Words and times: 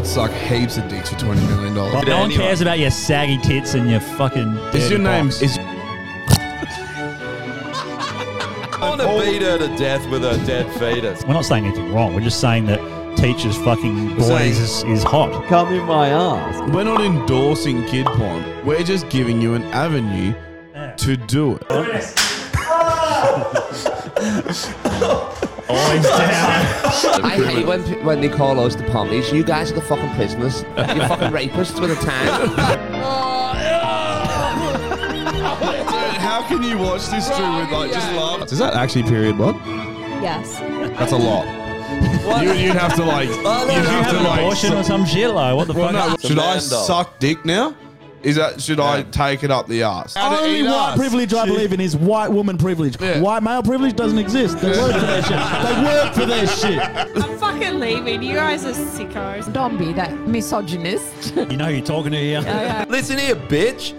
I'd 0.00 0.06
suck 0.06 0.32
heaps 0.32 0.78
of 0.78 0.88
dicks 0.88 1.10
for 1.10 1.18
twenty 1.18 1.46
million 1.46 1.74
dollars. 1.74 2.06
no 2.06 2.20
one 2.20 2.30
cares 2.30 2.62
about 2.62 2.78
your 2.78 2.90
saggy 2.90 3.36
tits 3.36 3.74
and 3.74 3.90
your 3.90 4.00
fucking. 4.00 4.48
Is 4.48 4.72
dirty 4.72 4.88
your 4.88 4.98
name? 4.98 5.26
box. 5.26 5.42
Is 5.42 5.58
I 8.72 8.78
want 8.80 9.02
to 9.02 9.30
beat 9.30 9.42
her 9.42 9.58
to 9.58 9.68
death 9.76 10.08
with 10.08 10.22
her 10.22 10.42
dead 10.46 10.72
fetus. 10.78 11.22
We're 11.26 11.34
not 11.34 11.44
saying 11.44 11.66
anything 11.66 11.92
wrong. 11.92 12.14
We're 12.14 12.22
just 12.22 12.40
saying 12.40 12.64
that 12.64 12.80
teachers 13.18 13.58
fucking 13.58 14.16
boys 14.16 14.58
is, 14.58 14.84
is 14.84 15.02
hot. 15.02 15.44
Come 15.48 15.74
in 15.74 15.84
my 15.84 16.08
ass. 16.08 16.70
we're 16.70 16.84
not 16.84 17.02
endorsing 17.02 17.84
kid 17.84 18.06
porn. 18.06 18.42
We're 18.64 18.82
just 18.82 19.10
giving 19.10 19.42
you 19.42 19.52
an 19.52 19.64
avenue 19.64 20.32
to 20.96 21.16
do 21.18 21.56
it. 21.56 21.66
Ah! 22.72 24.76
Always 25.90 26.04
down. 26.06 27.24
I 27.24 27.36
hate 27.50 27.66
when 27.66 27.82
when 28.04 28.20
they 28.20 28.28
call 28.28 28.58
us 28.60 28.74
the 28.76 28.84
pommies. 28.84 29.32
You 29.32 29.42
guys 29.44 29.70
are 29.72 29.74
the 29.74 29.80
fucking 29.82 30.14
prisoners. 30.14 30.62
You're 30.76 31.08
fucking 31.08 31.30
rapists 31.32 31.80
with 31.80 31.90
a 31.90 31.96
tang. 32.04 32.90
Oh, 35.42 36.16
How 36.18 36.42
can 36.48 36.62
you 36.62 36.78
watch 36.78 37.06
this 37.08 37.28
through 37.28 37.56
with 37.60 37.70
like 37.70 37.92
just 37.92 38.12
laugh? 38.12 38.50
Is 38.52 38.58
that 38.58 38.74
actually 38.74 39.04
period 39.04 39.36
blood? 39.36 39.56
Yes. 40.22 40.58
That's 40.98 41.12
a 41.12 41.16
lot. 41.16 41.46
You, 42.42 42.52
you'd 42.52 42.76
have 42.76 42.94
to 42.96 43.04
like. 43.04 43.28
Oh, 43.30 43.64
you'd 43.66 43.84
have 43.84 44.04
Have 44.04 44.10
to 44.12 44.18
an 44.18 44.24
like. 44.24 44.40
abortion 44.40 44.72
or 44.74 44.82
some 44.84 45.04
shit, 45.04 45.30
like 45.30 45.54
what 45.56 45.66
the 45.66 45.74
Well, 45.74 45.92
fuck? 45.92 46.22
no, 46.22 46.28
should 46.28 46.38
I 46.38 46.52
man 46.54 46.60
suck 46.60 47.18
dick 47.18 47.44
now? 47.44 47.74
Is 48.22 48.36
that 48.36 48.60
should 48.60 48.80
I 48.80 49.02
take 49.02 49.42
it 49.44 49.50
up 49.50 49.66
the 49.66 49.82
ass? 49.82 50.16
Only 50.16 50.62
white 50.62 50.94
privilege 50.96 51.32
I 51.32 51.46
believe 51.46 51.72
in 51.72 51.80
is 51.80 51.96
white 51.96 52.28
woman 52.28 52.58
privilege. 52.58 53.00
Yeah. 53.00 53.20
White 53.20 53.42
male 53.42 53.62
privilege 53.62 53.96
doesn't 53.96 54.18
exist. 54.18 54.58
They 54.60 54.68
work 54.70 54.92
for 54.92 55.00
their 55.00 55.22
shit. 55.22 55.30
They 55.64 55.82
work 55.84 56.14
for 56.14 56.26
their 56.26 56.46
shit. 56.46 56.78
I'm 57.24 57.38
fucking 57.38 57.80
leaving. 57.80 58.22
You 58.22 58.34
guys 58.34 58.64
are 58.64 58.72
sickos. 58.72 59.50
Don't 59.52 59.78
be 59.78 59.92
that 59.94 60.12
misogynist. 60.26 61.34
You 61.34 61.56
know 61.56 61.68
you're 61.68 61.84
talking 61.84 62.12
to 62.12 62.18
here. 62.18 62.40
Listen 62.88 63.18
here, 63.18 63.36
bitch. 63.36 63.94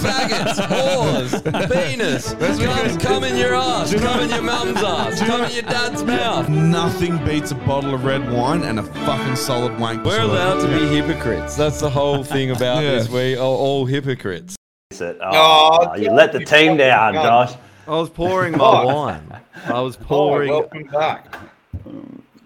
Faggots, 0.00 0.60
whores, 0.68 1.42
penis. 1.72 2.34
Come, 2.34 2.98
come 2.98 3.24
in 3.24 3.36
your 3.36 3.54
ass. 3.54 3.92
Come 3.92 4.20
in 4.20 4.30
your 4.30 4.42
mum's 4.42 4.76
ass. 4.76 5.18
Come 5.20 5.44
in 5.44 5.52
your 5.52 5.62
dad's 5.62 6.04
mouth. 6.04 6.48
Nothing 6.48 7.18
beats 7.24 7.50
a 7.50 7.56
bottle 7.56 7.94
of 7.94 8.04
red 8.04 8.30
wine 8.30 8.62
and 8.62 8.78
a 8.78 8.82
fucking 8.84 9.34
solid 9.34 9.76
wank. 9.80 10.04
We're 10.04 10.20
allowed 10.20 10.60
to 10.60 10.68
be 10.68 10.86
hypocrites. 10.86 11.56
That's 11.56 11.80
the 11.80 11.90
whole 11.90 12.22
thing 12.22 12.52
about 12.52 12.84
Yeah. 12.84 12.90
this. 12.92 13.08
We 13.08 13.34
are 13.34 13.40
all 13.40 13.86
hypocrites. 13.86 14.54
it. 14.92 15.18
Oh, 15.20 15.88
oh 15.90 15.96
you 15.96 16.12
let 16.12 16.32
the 16.32 16.44
team 16.44 16.76
down, 16.76 17.14
Josh. 17.14 17.54
I 17.88 17.90
was 17.90 18.08
pouring 18.08 18.56
my 18.56 18.84
wine. 18.84 19.40
I 19.66 19.80
was 19.80 19.96
pouring. 19.96 20.50
welcome 20.50 20.84
back. 20.84 21.36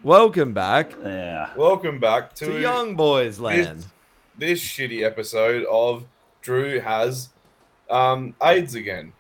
Welcome 0.02 0.54
back 0.54 0.92
Yeah. 1.02 1.50
Welcome 1.56 1.98
back 2.00 2.34
to, 2.36 2.46
to 2.46 2.60
Young 2.60 2.96
Boys 2.96 3.38
Land. 3.38 3.84
this 4.38 4.58
shitty 4.58 5.04
episode 5.04 5.66
of 5.66 6.06
Drew 6.40 6.80
has 6.80 7.28
um, 7.90 8.34
AIDS 8.42 8.74
again. 8.74 9.12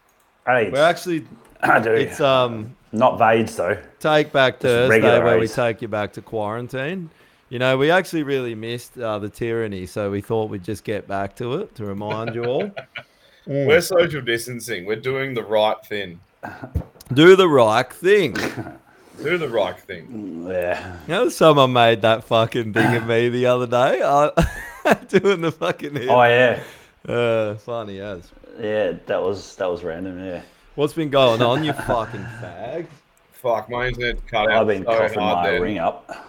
AIDS. 0.48 0.72
We're 0.72 0.82
actually, 0.82 1.26
I 1.60 1.80
do. 1.80 1.92
it's 1.92 2.18
um, 2.20 2.74
not 2.92 3.18
Vades 3.18 3.54
though. 3.56 3.76
take 3.98 4.32
back 4.32 4.60
Thursday 4.60 4.88
regular 4.88 5.22
where 5.22 5.38
we 5.38 5.48
take 5.48 5.82
you 5.82 5.88
back 5.88 6.14
to 6.14 6.22
quarantine. 6.22 7.10
You 7.50 7.58
know, 7.58 7.76
we 7.76 7.90
actually 7.90 8.22
really 8.22 8.54
missed 8.54 8.96
uh, 8.96 9.18
the 9.18 9.28
tyranny, 9.28 9.84
so 9.84 10.10
we 10.10 10.22
thought 10.22 10.48
we'd 10.48 10.64
just 10.64 10.84
get 10.84 11.06
back 11.06 11.36
to 11.36 11.60
it 11.60 11.74
to 11.74 11.84
remind 11.84 12.34
you 12.34 12.44
all. 12.44 12.70
We're 13.46 13.82
social 13.82 14.22
distancing. 14.22 14.86
We're 14.86 14.96
doing 14.96 15.34
the 15.34 15.44
right 15.44 15.76
thing. 15.84 16.20
Do 17.12 17.36
the 17.36 17.48
right 17.48 17.92
thing. 17.92 18.34
Do 19.22 19.38
the 19.38 19.48
right 19.48 19.78
thing. 19.78 20.46
Yeah. 20.48 20.96
You 21.06 21.14
know, 21.14 21.28
someone 21.28 21.72
made 21.72 22.02
that 22.02 22.24
fucking 22.24 22.72
thing 22.72 22.96
of 22.96 23.06
me 23.06 23.28
the 23.28 23.46
other 23.46 23.66
day. 23.66 24.00
I, 24.02 24.94
doing 25.08 25.40
the 25.42 25.52
fucking 25.52 25.94
hip. 25.94 26.10
Oh 26.10 26.22
yeah. 26.22 26.62
Uh, 27.06 27.54
funny 27.56 28.00
as. 28.00 28.30
Yeah. 28.58 28.92
That 29.06 29.22
was 29.22 29.56
that 29.56 29.70
was 29.70 29.84
random. 29.84 30.24
Yeah. 30.24 30.42
What's 30.74 30.92
been 30.94 31.10
going 31.10 31.42
on, 31.42 31.64
you 31.64 31.72
fucking 31.72 32.20
fag? 32.40 32.86
Fuck, 33.32 33.68
my 33.70 33.88
internet 33.88 34.26
cut 34.26 34.50
out 34.50 34.62
I've 34.62 34.66
been 34.66 34.84
so 34.84 34.98
coughing 34.98 35.18
hard 35.18 35.44
my 35.44 35.50
then. 35.52 35.62
ring 35.62 35.78
up. 35.78 36.26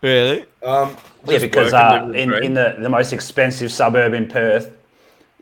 Really? 0.00 0.44
Um, 0.62 0.96
Yeah, 1.26 1.38
because 1.38 1.72
uh, 1.72 2.10
in, 2.14 2.32
in 2.34 2.54
the, 2.54 2.76
the 2.78 2.88
most 2.88 3.12
expensive 3.12 3.72
suburb 3.72 4.14
in 4.14 4.28
Perth, 4.28 4.70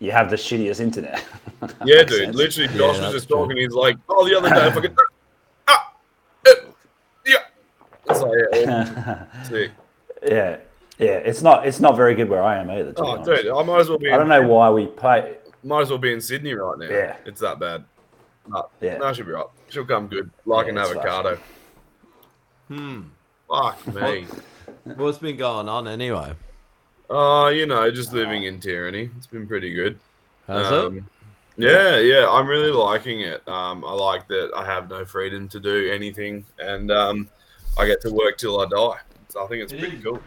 you 0.01 0.11
have 0.13 0.31
the 0.31 0.37
shittiest 0.37 0.81
internet. 0.81 1.23
yeah, 1.85 2.03
dude. 2.05 2.11
sense. 2.11 2.37
Literally, 2.37 2.73
Yeah, 2.73 2.79
Josh 2.79 2.99
was 3.01 3.13
just 3.13 3.29
true. 3.29 3.37
talking. 3.39 3.57
He's 3.59 3.73
like, 3.73 3.97
"Oh, 4.09 4.27
the 4.27 4.37
other 4.39 4.49
day, 4.51 4.67
I 4.67 4.71
fucking 4.71 4.97
ah, 5.69 5.93
uh, 6.47 6.51
yeah." 7.27 7.37
It's 8.09 8.21
like, 8.21 8.24
yeah, 8.53 9.27
yeah. 9.51 9.69
Yeah. 10.27 10.57
Yeah. 10.99 11.11
It's 11.17 11.43
not 11.43 11.67
it's 11.67 11.81
not 11.81 11.97
very 11.97 12.15
good 12.15 12.29
where 12.29 12.43
I 12.43 12.59
am 12.59 12.71
either. 12.71 12.95
Oh, 12.97 13.23
dude, 13.25 13.49
I 13.49 13.63
might 13.63 13.81
as 13.81 13.89
well 13.89 13.99
be. 13.99 14.09
I 14.11 14.17
don't 14.17 14.23
in, 14.23 14.43
know 14.43 14.49
why 14.49 14.71
we 14.71 14.87
pay. 14.87 15.37
Might 15.63 15.83
as 15.83 15.91
well 15.91 15.99
be 15.99 16.13
in 16.13 16.21
Sydney 16.21 16.55
right 16.55 16.79
now. 16.79 16.87
Yeah. 16.87 17.17
it's 17.27 17.41
that 17.41 17.59
bad. 17.59 17.85
No, 18.49 18.69
Yeah. 18.81 18.99
no, 18.99 19.13
she'll 19.13 19.27
be 19.27 19.33
right. 19.33 19.47
She'll 19.71 19.85
come 19.87 20.07
good, 20.09 20.31
like 20.47 20.67
Yeah, 20.67 20.73
an 20.73 20.79
avocado. 20.79 21.39
Hmm. 22.69 23.03
Fuck 23.49 23.87
me. 23.95 24.27
What's 24.85 25.19
been 25.19 25.37
going 25.37 25.69
on 25.69 25.89
anyway? 25.89 26.33
Uh, 27.11 27.51
you 27.55 27.67
know, 27.67 27.91
just 27.91 28.13
living 28.13 28.45
in 28.45 28.61
tyranny. 28.61 29.11
It's 29.17 29.27
been 29.27 29.47
pretty 29.47 29.75
good. 29.75 29.99
Has 30.47 30.67
Um, 30.73 30.99
it? 30.99 31.05
Yeah, 31.57 31.99
yeah, 31.99 32.29
I'm 32.29 32.47
really 32.47 32.71
liking 32.73 33.21
it. 33.21 33.47
Um, 33.49 33.85
I 33.85 33.93
like 33.93 34.27
that 34.29 34.51
I 34.57 34.65
have 34.65 34.91
no 34.91 35.05
freedom 35.05 35.49
to 35.51 35.61
do 35.61 35.91
anything, 35.93 36.45
and 36.59 36.91
um, 36.91 37.29
I 37.79 37.87
get 37.87 38.01
to 38.03 38.11
work 38.13 38.39
till 38.39 38.61
I 38.61 38.67
die. 38.67 38.99
So 39.29 39.45
I 39.45 39.49
think 39.49 39.63
it's 39.63 39.73
pretty 39.73 39.99
cool. 39.99 40.21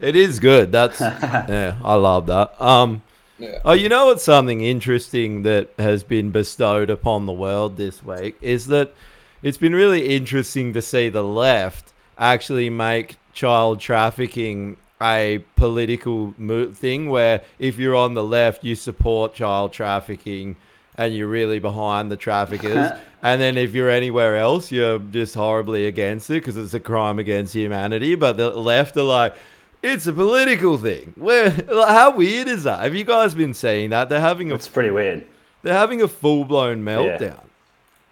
It 0.00 0.16
is 0.16 0.40
good. 0.40 0.72
That's 0.72 1.00
yeah, 1.00 1.76
I 1.84 1.94
love 1.94 2.26
that. 2.26 2.60
Um, 2.60 3.02
Yeah. 3.38 3.58
oh, 3.64 3.72
you 3.72 3.88
know 3.88 4.06
what's 4.06 4.22
something 4.24 4.60
interesting 4.60 5.42
that 5.42 5.70
has 5.78 6.02
been 6.04 6.30
bestowed 6.30 6.88
upon 6.90 7.26
the 7.26 7.32
world 7.32 7.76
this 7.76 8.02
week 8.02 8.36
is 8.40 8.66
that 8.68 8.94
it's 9.42 9.58
been 9.58 9.74
really 9.74 10.14
interesting 10.14 10.72
to 10.72 10.80
see 10.80 11.08
the 11.08 11.22
left 11.24 11.92
actually 12.16 12.70
make 12.70 13.16
child 13.32 13.80
trafficking 13.80 14.76
a 15.02 15.44
political 15.56 16.32
mo- 16.38 16.70
thing 16.72 17.10
where 17.10 17.42
if 17.58 17.76
you're 17.76 17.96
on 17.96 18.14
the 18.14 18.22
left 18.22 18.62
you 18.62 18.76
support 18.76 19.34
child 19.34 19.72
trafficking 19.72 20.54
and 20.96 21.14
you're 21.14 21.28
really 21.28 21.58
behind 21.58 22.10
the 22.10 22.16
traffickers 22.16 22.90
and 23.22 23.40
then 23.40 23.56
if 23.58 23.74
you're 23.74 23.90
anywhere 23.90 24.36
else 24.36 24.70
you're 24.72 24.98
just 24.98 25.34
horribly 25.34 25.86
against 25.86 26.30
it 26.30 26.34
because 26.34 26.56
it's 26.56 26.74
a 26.74 26.80
crime 26.80 27.18
against 27.18 27.52
humanity 27.54 28.14
but 28.14 28.36
the 28.36 28.50
left 28.50 28.96
are 28.96 29.02
like 29.02 29.34
it's 29.82 30.06
a 30.06 30.14
political 30.14 30.78
thing. 30.78 31.12
Where 31.18 31.50
how 31.68 32.16
weird 32.16 32.48
is 32.48 32.64
that? 32.64 32.80
Have 32.80 32.94
you 32.94 33.04
guys 33.04 33.34
been 33.34 33.52
saying 33.52 33.90
that? 33.90 34.08
They're 34.08 34.18
having 34.18 34.50
a 34.50 34.54
It's 34.54 34.66
pretty 34.66 34.88
weird. 34.90 35.26
they're 35.62 35.74
having 35.76 36.00
a 36.00 36.08
full 36.08 36.46
blown 36.46 36.82
meltdown. 36.82 37.38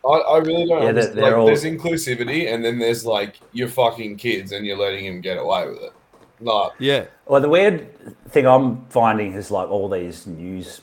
I, 0.05 0.09
I 0.09 0.39
really 0.41 0.67
don't 0.67 0.83
Yeah, 0.83 0.89
understand. 0.89 1.17
they're- 1.17 1.23
they're 1.23 1.31
like, 1.31 1.39
all- 1.39 1.47
There's 1.47 1.65
inclusivity, 1.65 2.53
and 2.53 2.63
then 2.63 2.79
there's 2.79 3.07
like 3.07 3.41
you're 3.53 3.69
fucking 3.69 4.17
kids, 4.17 4.53
and 4.53 4.67
you're 4.67 4.77
letting 4.77 5.07
him 5.07 5.23
get 5.23 5.39
away 5.39 5.67
with 5.67 5.79
it. 5.81 5.93
Like, 6.41 6.73
Yeah. 6.79 7.05
Well, 7.27 7.41
the 7.41 7.49
weird 7.49 7.89
thing 8.29 8.47
I'm 8.47 8.85
finding 8.91 9.33
is 9.33 9.51
like 9.51 9.71
all 9.71 9.89
these 9.89 10.27
news 10.27 10.83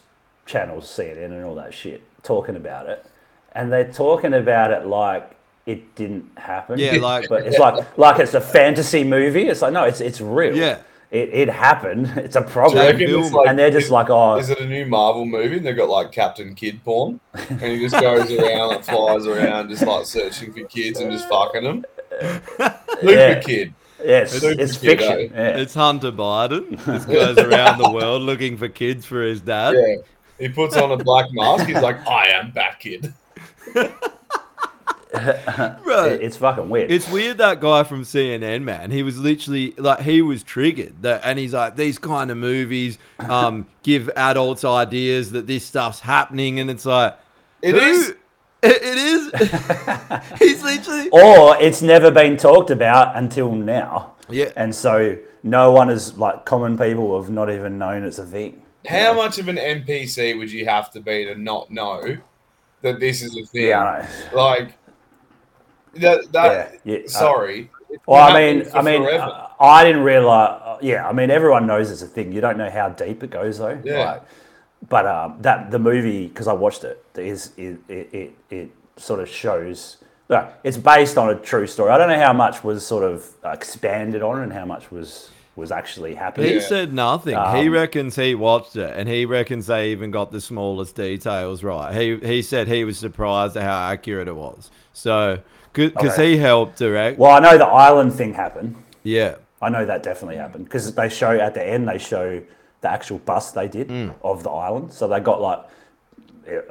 channels, 0.49 0.85
CNN 0.87 1.25
and 1.31 1.45
all 1.45 1.55
that 1.55 1.73
shit, 1.73 2.01
talking 2.23 2.55
about 2.55 2.89
it, 2.89 3.05
and 3.53 3.71
they're 3.71 3.91
talking 3.91 4.33
about 4.33 4.71
it 4.71 4.85
like 4.87 5.35
it 5.65 5.93
didn't 5.95 6.27
happen. 6.37 6.79
Yeah, 6.79 6.93
like- 6.95 7.29
but 7.29 7.45
it's 7.45 7.59
like 7.59 7.97
like 7.97 8.19
it's 8.19 8.33
a 8.33 8.41
fantasy 8.41 9.03
movie. 9.03 9.47
It's 9.47 9.61
like 9.61 9.71
no, 9.73 9.83
it's 9.83 10.01
it's 10.01 10.19
real. 10.19 10.55
Yeah. 10.55 10.79
it, 11.11 11.29
it 11.41 11.49
happened. 11.49 12.07
It's 12.17 12.35
a 12.35 12.41
problem, 12.41 12.85
reckon 12.85 13.09
it's 13.09 13.31
like, 13.31 13.47
and 13.47 13.57
they're 13.57 13.71
just 13.71 13.85
is, 13.85 13.91
like, 13.91 14.09
oh, 14.09 14.37
is 14.37 14.49
it 14.49 14.59
a 14.59 14.65
new 14.67 14.85
Marvel 14.85 15.25
movie? 15.25 15.57
And 15.57 15.65
they've 15.65 15.75
got 15.77 15.89
like 15.89 16.11
Captain 16.11 16.53
Kid 16.55 16.83
porn, 16.83 17.19
and 17.33 17.61
he 17.61 17.79
just 17.79 17.99
goes 17.99 18.31
around 18.31 18.75
and 18.75 18.85
flies 18.85 19.25
around, 19.27 19.69
just 19.69 19.85
like 19.85 20.05
searching 20.05 20.51
for 20.53 20.63
kids 20.65 20.99
and 20.99 21.11
just 21.11 21.27
fucking 21.29 21.63
them. 21.63 21.85
Luke 22.59 22.73
Yeah. 23.03 23.39
Kid. 23.39 23.73
yeah, 24.03 24.19
it's, 24.21 24.33
Super 24.39 24.61
it's 24.61 24.77
cute, 24.77 24.99
fiction. 24.99 25.33
eh? 25.35 25.49
Yeah. 25.49 25.57
It's 25.61 25.73
Hunter 25.73 26.11
Biden. 26.11 26.83
This 26.85 27.05
goes 27.17 27.37
around 27.37 27.77
the 27.79 27.89
world 27.91 28.21
looking 28.23 28.57
for 28.57 28.67
kids 28.69 29.05
for 29.05 29.21
his 29.23 29.41
dad. 29.41 29.75
Yeah. 29.75 29.95
He 30.39 30.49
puts 30.49 30.75
on 30.77 30.91
a 30.91 30.97
black 30.97 31.25
mask. 31.31 31.65
He's 31.65 31.81
like, 31.81 32.05
I 32.07 32.27
am 32.29 32.51
Bat 32.51 32.79
Kid. 32.79 33.13
Bro, 35.11 36.19
it's 36.21 36.37
fucking 36.37 36.69
weird. 36.69 36.91
It's 36.91 37.09
weird 37.09 37.39
that 37.39 37.59
guy 37.59 37.83
from 37.83 38.03
CNN, 38.03 38.61
man. 38.63 38.91
He 38.91 39.01
was 39.03 39.17
literally 39.17 39.73
like 39.77 40.01
he 40.01 40.21
was 40.21 40.43
triggered 40.43 41.01
that, 41.01 41.21
and 41.23 41.39
he's 41.39 41.53
like, 41.53 41.75
these 41.75 41.97
kind 41.97 42.29
of 42.29 42.37
movies 42.37 42.99
um, 43.19 43.65
give 43.83 44.09
adults 44.15 44.63
ideas 44.63 45.31
that 45.31 45.47
this 45.47 45.65
stuff's 45.65 45.99
happening, 45.99 46.59
and 46.59 46.69
it's 46.69 46.85
like, 46.85 47.17
It 47.61 47.75
who- 47.75 47.79
is. 47.81 48.13
It, 48.61 48.75
it 48.81 48.97
is. 48.97 49.31
he's 50.37 50.61
literally. 50.61 51.07
or 51.11 51.55
it's 51.61 51.81
never 51.81 52.11
been 52.11 52.35
talked 52.35 52.71
about 52.71 53.15
until 53.15 53.53
now. 53.55 54.15
Yeah. 54.29 54.51
And 54.57 54.75
so 54.75 55.17
no 55.43 55.71
one 55.71 55.89
is 55.89 56.17
like 56.17 56.43
common 56.43 56.77
people 56.77 57.17
have 57.21 57.31
not 57.31 57.49
even 57.49 57.77
known 57.77 58.03
it's 58.03 58.19
a 58.19 58.25
thing. 58.25 58.61
How 58.87 59.13
much 59.13 59.39
of 59.39 59.47
an 59.47 59.57
NPC 59.57 60.37
would 60.37 60.51
you 60.51 60.65
have 60.65 60.91
to 60.91 61.01
be 61.01 61.25
to 61.25 61.35
not 61.35 61.69
know 61.69 62.17
that 62.81 62.99
this 62.99 63.21
is 63.21 63.35
a 63.35 63.45
thing. 63.45 63.67
Yeah. 63.67 64.07
Like 64.33 64.75
that. 65.95 66.31
that 66.31 66.79
Yeah, 66.83 66.95
yeah, 66.95 67.05
uh, 67.05 67.07
sorry. 67.07 67.69
It's 67.89 68.05
Well, 68.05 68.23
I 68.23 68.39
mean, 68.39 68.67
I 68.73 68.81
mean, 68.81 69.03
uh, 69.03 69.47
I 69.59 69.83
didn't 69.83 70.03
realize. 70.03 70.61
Uh, 70.63 70.77
yeah, 70.81 71.07
I 71.07 71.11
mean, 71.11 71.31
everyone 71.31 71.65
knows 71.65 71.91
it's 71.91 72.01
a 72.01 72.07
thing. 72.07 72.31
You 72.31 72.41
don't 72.41 72.57
know 72.57 72.69
how 72.69 72.89
deep 72.89 73.23
it 73.23 73.31
goes, 73.31 73.57
though. 73.57 73.79
Yeah. 73.83 74.11
Like, 74.11 74.23
but 74.87 75.05
um, 75.07 75.37
that 75.41 75.71
the 75.71 75.79
movie 75.79 76.27
because 76.27 76.47
I 76.47 76.53
watched 76.53 76.83
it 76.83 77.03
is 77.15 77.51
it, 77.57 77.79
it 77.89 78.13
it 78.13 78.33
it 78.49 78.71
sort 78.97 79.19
of 79.19 79.27
shows. 79.27 79.97
Like, 80.29 80.53
it's 80.63 80.77
based 80.77 81.17
on 81.17 81.31
a 81.31 81.35
true 81.35 81.65
story. 81.65 81.89
I 81.89 81.97
don't 81.97 82.07
know 82.07 82.19
how 82.19 82.33
much 82.33 82.63
was 82.63 82.85
sort 82.85 83.03
of 83.03 83.27
uh, 83.43 83.49
expanded 83.49 84.21
on 84.21 84.41
and 84.43 84.53
how 84.53 84.63
much 84.63 84.91
was 84.91 85.31
was 85.59 85.71
actually 85.71 86.15
happening. 86.15 86.53
He 86.53 86.59
said 86.61 86.93
nothing. 86.93 87.33
he 87.35 87.67
Um, 87.67 87.69
reckons 87.69 88.15
he 88.15 88.33
watched 88.35 88.75
it, 88.75 88.93
and 88.97 89.07
he 89.09 89.25
reckons 89.25 89.67
they 89.67 89.91
even 89.91 90.09
got 90.11 90.31
the 90.31 90.41
smallest 90.41 90.95
details 90.95 91.63
right. 91.63 91.93
He 91.93 92.17
he 92.17 92.41
said 92.41 92.67
he 92.67 92.83
was 92.83 92.97
surprised 92.97 93.55
at 93.57 93.63
how 93.63 93.89
accurate 93.91 94.27
it 94.27 94.35
was. 94.35 94.71
So 94.93 95.39
because 95.73 96.13
Okay. 96.13 96.31
he 96.31 96.37
helped 96.37 96.77
direct. 96.79 97.19
Well, 97.19 97.31
I 97.31 97.39
know 97.39 97.57
the 97.57 97.67
island 97.67 98.13
thing 98.13 98.33
happened. 98.33 98.75
Yeah. 99.03 99.35
I 99.61 99.69
know 99.69 99.85
that 99.85 100.01
definitely 100.03 100.37
happened 100.37 100.63
because 100.65 100.93
they 100.93 101.09
show 101.09 101.31
at 101.31 101.53
the 101.53 101.63
end 101.63 101.87
they 101.87 101.97
show 101.99 102.41
the 102.81 102.89
actual 102.89 103.19
bust 103.19 103.53
they 103.55 103.67
did 103.67 103.89
Mm. 103.89 104.13
of 104.23 104.41
the 104.43 104.49
island. 104.49 104.91
So 104.93 105.07
they 105.07 105.19
got 105.19 105.41
like, 105.41 105.59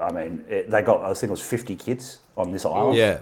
I 0.01 0.11
mean, 0.11 0.45
it, 0.49 0.71
they 0.71 0.83
got 0.83 1.03
I 1.03 1.13
think 1.15 1.25
it 1.25 1.31
was 1.31 1.43
fifty 1.43 1.77
kids 1.77 2.19
on 2.37 2.51
this 2.51 2.65
island. 2.65 2.97
Yeah. 2.97 3.19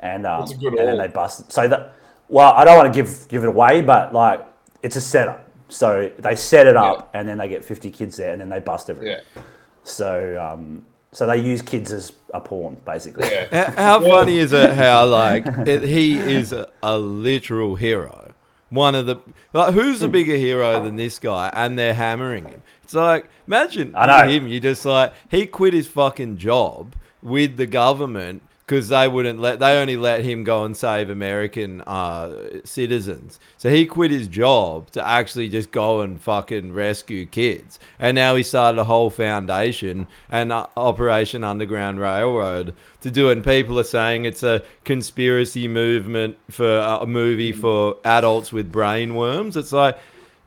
and 0.00 0.26
um, 0.26 0.40
That's 0.40 0.52
a 0.52 0.56
good 0.56 0.74
and 0.74 0.88
then 0.88 0.98
they 0.98 1.08
busted. 1.08 1.50
So 1.52 1.68
that 1.68 1.92
well, 2.28 2.52
I 2.54 2.64
don't 2.64 2.76
want 2.76 2.92
to 2.92 2.96
give 3.02 3.28
give 3.28 3.44
it 3.44 3.48
away, 3.48 3.80
but 3.82 4.12
like 4.12 4.40
it's 4.84 4.96
a 4.96 5.00
setup. 5.00 5.50
So 5.68 6.12
they 6.18 6.36
set 6.36 6.66
it 6.68 6.76
up, 6.76 7.10
and 7.14 7.26
then 7.28 7.38
they 7.38 7.48
get 7.48 7.64
fifty 7.64 7.90
kids 7.90 8.16
there, 8.16 8.32
and 8.32 8.40
then 8.40 8.48
they 8.50 8.60
bust 8.60 8.90
everything. 8.90 9.18
Yeah. 9.34 9.42
So 9.82 10.40
um, 10.40 10.84
so 11.12 11.26
they 11.26 11.38
use 11.38 11.62
kids 11.62 11.92
as 11.92 12.12
a 12.32 12.40
pawn, 12.40 12.76
basically. 12.84 13.28
Yeah. 13.28 13.48
H- 13.68 13.74
How 13.74 14.00
funny 14.00 14.38
is 14.38 14.52
it 14.52 14.74
how 14.74 15.06
like 15.06 15.46
it, 15.66 15.82
he 15.82 16.18
is 16.18 16.52
a, 16.52 16.68
a 16.82 16.98
literal 16.98 17.74
hero? 17.76 18.32
One 18.70 18.94
of 18.94 19.06
the 19.06 19.16
like, 19.52 19.72
who's 19.74 20.02
a 20.02 20.08
bigger 20.08 20.36
hero 20.36 20.82
than 20.82 20.96
this 20.96 21.18
guy? 21.18 21.50
And 21.54 21.78
they're 21.78 21.94
hammering 21.94 22.44
him. 22.46 22.62
It's 22.82 22.94
like 22.94 23.28
imagine 23.46 23.94
I 23.96 24.06
know. 24.06 24.28
him. 24.28 24.46
You 24.48 24.60
just 24.60 24.84
like 24.84 25.12
he 25.30 25.46
quit 25.46 25.72
his 25.74 25.86
fucking 25.88 26.36
job 26.38 26.94
with 27.22 27.56
the 27.56 27.66
government 27.66 28.42
because 28.66 28.88
they 28.88 29.06
wouldn't 29.06 29.40
let 29.40 29.58
they 29.58 29.78
only 29.78 29.96
let 29.96 30.24
him 30.24 30.42
go 30.42 30.64
and 30.64 30.76
save 30.76 31.10
American 31.10 31.82
uh, 31.82 32.60
citizens. 32.64 33.38
So 33.58 33.70
he 33.70 33.84
quit 33.84 34.10
his 34.10 34.26
job 34.26 34.90
to 34.92 35.06
actually 35.06 35.48
just 35.48 35.70
go 35.70 36.00
and 36.00 36.20
fucking 36.20 36.72
rescue 36.72 37.26
kids. 37.26 37.78
And 37.98 38.14
now 38.14 38.34
he 38.36 38.42
started 38.42 38.78
a 38.78 38.84
whole 38.84 39.10
foundation 39.10 40.06
and 40.30 40.50
uh, 40.52 40.66
Operation 40.76 41.44
Underground 41.44 42.00
Railroad 42.00 42.74
to 43.02 43.10
do 43.10 43.28
it. 43.28 43.32
And 43.32 43.44
people 43.44 43.78
are 43.78 43.84
saying 43.84 44.24
it's 44.24 44.42
a 44.42 44.62
conspiracy 44.84 45.68
movement 45.68 46.38
for 46.50 46.78
uh, 46.78 47.00
a 47.00 47.06
movie 47.06 47.52
for 47.52 47.98
adults 48.04 48.52
with 48.52 48.72
brain 48.72 49.14
worms. 49.14 49.58
It's 49.58 49.72
like, 49.72 49.98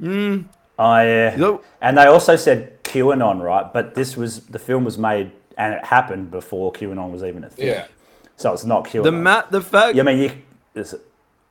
mm, 0.02 0.46
Oh 0.80 1.02
yeah. 1.02 1.36
Nope. 1.36 1.66
And 1.82 1.98
they 1.98 2.06
also 2.06 2.36
said 2.36 2.84
QAnon, 2.84 3.42
right? 3.42 3.72
But 3.72 3.96
this 3.96 4.16
was 4.16 4.42
the 4.42 4.60
film 4.60 4.86
was 4.86 4.98
made 4.98 5.32
and 5.58 5.74
it 5.74 5.84
happened 5.84 6.30
before 6.30 6.72
QAnon 6.72 7.12
was 7.12 7.24
even 7.24 7.44
a 7.44 7.50
thing. 7.50 7.68
Yeah. 7.68 7.88
So 8.38 8.54
it's 8.54 8.64
not 8.66 8.86
QAnon. 8.86 9.04
the 9.04 9.12
ma- 9.12 9.44
the 9.50 9.62
fact 9.62 9.96
Yeah, 9.96 10.04
I 10.04 10.06
mean, 10.06 10.18
you. 10.20 10.32
It's, 10.76 10.94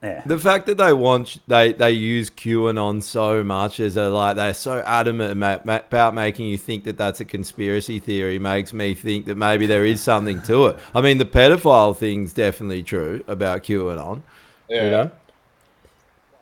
yeah. 0.03 0.23
The 0.25 0.39
fact 0.39 0.67
that 0.67 0.77
they 0.79 0.93
want 0.93 1.39
they 1.49 1.73
they 1.73 1.91
use 1.91 2.31
QAnon 2.31 3.03
so 3.03 3.43
much 3.43 3.81
as 3.81 3.97
a 3.97 4.09
like 4.09 4.37
they're 4.37 4.55
so 4.55 4.79
adamant 4.87 5.37
ma- 5.37 5.59
ma- 5.65 5.77
about 5.89 6.15
making 6.15 6.47
you 6.47 6.57
think 6.59 6.85
that 6.85 6.97
that's 6.97 7.19
a 7.21 7.25
conspiracy 7.25 7.99
theory 7.99 8.39
makes 8.39 8.73
me 8.73 8.95
think 8.95 9.27
that 9.27 9.35
maybe 9.37 9.67
there 9.67 9.85
is 9.85 10.01
something 10.01 10.41
to 10.43 10.67
it. 10.67 10.79
I 10.95 11.01
mean, 11.01 11.19
the 11.19 11.25
pedophile 11.25 11.97
thing's 11.97 12.33
definitely 12.33 12.83
true 12.85 13.25
about 13.27 13.63
QAnon. 13.65 14.23
Yeah. 14.69 14.85
You 14.85 14.91
know? 14.91 15.11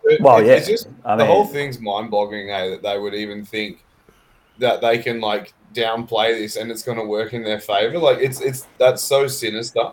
It- 0.05 0.21
Well, 0.21 0.39
it- 0.39 0.47
yeah. 0.47 0.53
It's 0.55 0.69
just, 0.69 0.89
I 1.05 1.17
the 1.17 1.25
whole 1.25 1.47
thing's 1.47 1.81
mind-boggling, 1.81 2.51
eh? 2.51 2.69
That 2.71 2.83
they 2.83 2.99
would 2.99 3.15
even 3.15 3.47
think 3.47 3.79
that 4.59 4.83
they 4.83 4.99
can 4.99 5.21
like 5.21 5.55
downplay 5.73 6.37
this 6.39 6.57
and 6.57 6.71
it's 6.71 6.83
going 6.83 6.99
to 6.99 7.05
work 7.05 7.33
in 7.33 7.43
their 7.43 7.59
favor. 7.61 7.99
Like 7.99 8.19
it's 8.19 8.41
it's 8.43 8.67
that's 8.79 9.01
so 9.03 9.27
sinister. 9.27 9.91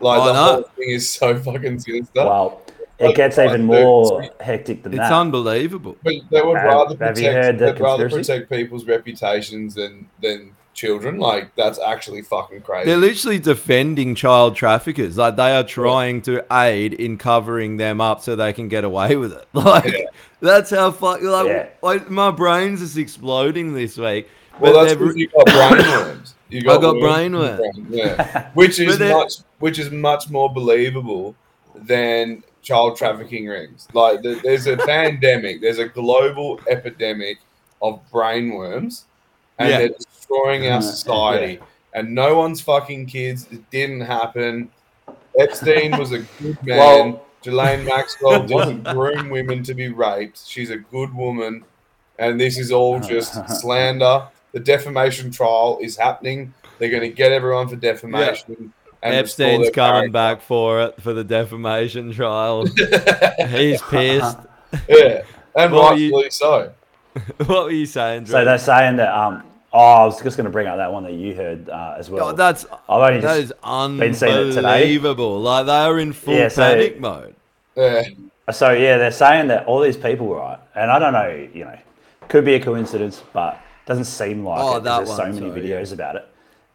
Like 0.00 0.20
I 0.20 0.26
the 0.26 0.32
know. 0.32 0.44
whole 0.44 0.62
thing 0.62 0.90
is 0.90 1.08
so 1.08 1.36
fucking 1.38 1.78
sinister. 1.80 2.10
Well, 2.24 2.62
it 2.98 3.06
Like, 3.06 3.16
gets 3.16 3.36
like, 3.36 3.48
even 3.50 3.62
dude, 3.62 3.70
more 3.70 4.28
hectic 4.40 4.82
than 4.82 4.92
It's 4.92 4.98
that. 5.00 5.06
It's 5.06 5.12
unbelievable. 5.12 5.96
But 6.02 6.14
they 6.30 6.42
would 6.42 6.56
Have- 6.56 6.64
rather 6.66 6.90
have 6.90 6.98
protect 6.98 7.18
you 7.20 7.30
heard 7.30 7.58
they'd 7.58 7.80
rather 7.80 8.08
protect 8.08 8.50
people's 8.50 8.86
reputations 8.86 9.74
than 9.74 10.08
than 10.22 10.52
children. 10.74 11.18
Like 11.18 11.54
that's 11.56 11.78
actually 11.78 12.20
fucking 12.22 12.60
crazy. 12.62 12.86
They're 12.86 12.96
literally 12.98 13.38
defending 13.38 14.14
child 14.14 14.56
traffickers. 14.56 15.16
Like 15.16 15.36
they 15.36 15.54
are 15.56 15.64
trying 15.64 16.20
to 16.22 16.44
aid 16.52 16.92
in 16.94 17.16
covering 17.18 17.76
them 17.78 18.00
up 18.00 18.20
so 18.20 18.36
they 18.36 18.52
can 18.52 18.68
get 18.68 18.84
away 18.84 19.16
with 19.16 19.32
it. 19.32 19.46
Like 19.54 19.84
Yeah. 19.92 20.04
that's 20.40 20.70
how 20.70 20.90
fuck. 20.90 21.22
Like, 21.22 21.46
Yeah. 21.46 21.66
like, 21.82 22.10
my 22.10 22.30
brain's 22.30 22.80
just 22.80 22.98
exploding 22.98 23.72
this 23.74 23.96
week. 23.96 24.28
well, 24.60 24.72
But 24.74 24.80
that's 24.84 24.92
they've- 24.92 24.98
because 25.00 25.16
you 25.16 25.28
got 25.28 25.46
brainworms. 25.46 26.32
You 26.48 26.60
I 26.70 26.78
got 26.78 26.82
worms 26.82 26.96
in 26.96 27.00
brain 27.02 27.32
your 27.32 27.40
worms. 27.42 27.78
Yeah, 27.90 28.50
which 28.54 28.78
is 28.78 28.98
But 28.98 29.10
much 29.12 29.32
which 29.58 29.78
is 29.78 29.90
much 29.90 30.30
more 30.30 30.52
believable 30.52 31.34
than 31.74 32.42
child 32.62 32.96
trafficking 32.96 33.46
rings. 33.46 33.88
Like 33.92 34.22
the, 34.22 34.40
there's 34.42 34.66
a 34.66 34.76
pandemic, 34.76 35.60
there's 35.60 35.78
a 35.78 35.86
global 35.88 36.60
epidemic 36.68 37.38
of 37.82 38.00
brainworms, 38.12 39.04
and 39.58 39.68
Yeah. 39.68 39.78
they're 39.78 39.88
destroying 39.90 40.66
our 40.68 40.82
society. 40.82 41.58
And 41.94 42.14
no 42.14 42.36
one's 42.36 42.60
fucking 42.60 43.06
kids. 43.06 43.46
It 43.50 43.68
didn't 43.70 44.02
happen. 44.02 44.70
Epstein 45.38 45.96
was 45.98 46.12
a 46.12 46.18
good 46.40 46.62
man. 46.64 46.78
Well- 46.78 47.22
Ghislaine 47.42 47.84
Maxwell 47.84 48.42
didn't 48.46 48.82
groom 48.82 49.30
women 49.30 49.62
to 49.62 49.72
be 49.74 49.88
raped. 49.88 50.42
She's 50.46 50.70
a 50.70 50.78
good 50.78 51.14
woman. 51.14 51.64
And 52.18 52.40
this 52.40 52.58
is 52.58 52.72
all 52.72 52.98
just 52.98 53.34
slander. 53.60 54.26
The 54.56 54.60
defamation 54.60 55.30
trial 55.30 55.78
is 55.82 55.98
happening. 55.98 56.54
They're 56.78 56.88
going 56.88 57.02
to 57.02 57.10
get 57.14 57.30
everyone 57.30 57.68
for 57.68 57.76
defamation. 57.76 58.72
and 59.02 59.14
restore 59.22 59.48
Epstein's 59.50 59.68
coming 59.70 59.72
character. 59.74 60.10
back 60.12 60.40
for 60.40 60.80
it 60.80 61.02
for 61.02 61.12
the 61.12 61.22
defamation 61.24 62.10
trial. 62.10 62.64
He's 63.48 63.82
pissed. 63.82 64.38
Yeah, 64.88 65.24
and 65.54 65.72
What 65.74 65.92
were 65.92 65.98
you- 65.98 66.10
rightfully 66.16 66.30
so. 66.30 66.72
what 67.46 67.64
were 67.64 67.70
you 67.70 67.84
saying, 67.84 68.24
so 68.26 68.46
they're 68.46 68.56
saying 68.58 68.96
that. 68.96 69.14
Um, 69.14 69.42
oh, 69.74 69.78
I 69.78 70.04
was 70.06 70.22
just 70.22 70.38
going 70.38 70.46
to 70.46 70.50
bring 70.50 70.66
up 70.66 70.78
that 70.78 70.90
one 70.90 71.02
that 71.04 71.12
you 71.12 71.34
heard 71.34 71.68
uh, 71.68 71.96
as 71.98 72.08
well. 72.08 72.28
Oh, 72.28 72.32
that's 72.32 72.64
I've 72.88 73.10
only 73.10 73.20
that 73.20 73.40
just 73.48 73.98
been 73.98 74.14
seeing 74.14 74.32
it 74.48 74.54
today. 74.54 74.56
unbelievable. 74.82 75.38
Like 75.42 75.66
they 75.66 75.72
are 75.72 75.98
in 75.98 76.14
full 76.14 76.34
Yeah, 76.34 76.48
so- 76.48 76.62
panic 76.62 76.98
mode. 76.98 77.34
Yeah, 77.76 78.04
So 78.52 78.72
yeah, 78.72 78.96
they're 78.96 79.10
saying 79.10 79.48
that 79.48 79.66
all 79.66 79.80
these 79.80 79.98
people, 79.98 80.34
right? 80.34 80.58
And 80.74 80.90
I 80.90 80.98
don't 80.98 81.12
know, 81.12 81.48
you 81.52 81.64
know, 81.66 81.78
could 82.28 82.44
be 82.46 82.54
a 82.54 82.60
coincidence, 82.60 83.22
but 83.34 83.58
doesn't 83.86 84.04
seem 84.04 84.44
like 84.44 84.60
Oh, 84.60 84.68
it. 84.68 84.72
'cause 84.74 84.82
that 84.84 84.96
There's 85.06 85.16
so 85.16 85.24
many 85.26 85.38
sorry, 85.48 85.60
videos 85.62 85.92
about 85.92 86.16
it. 86.16 86.26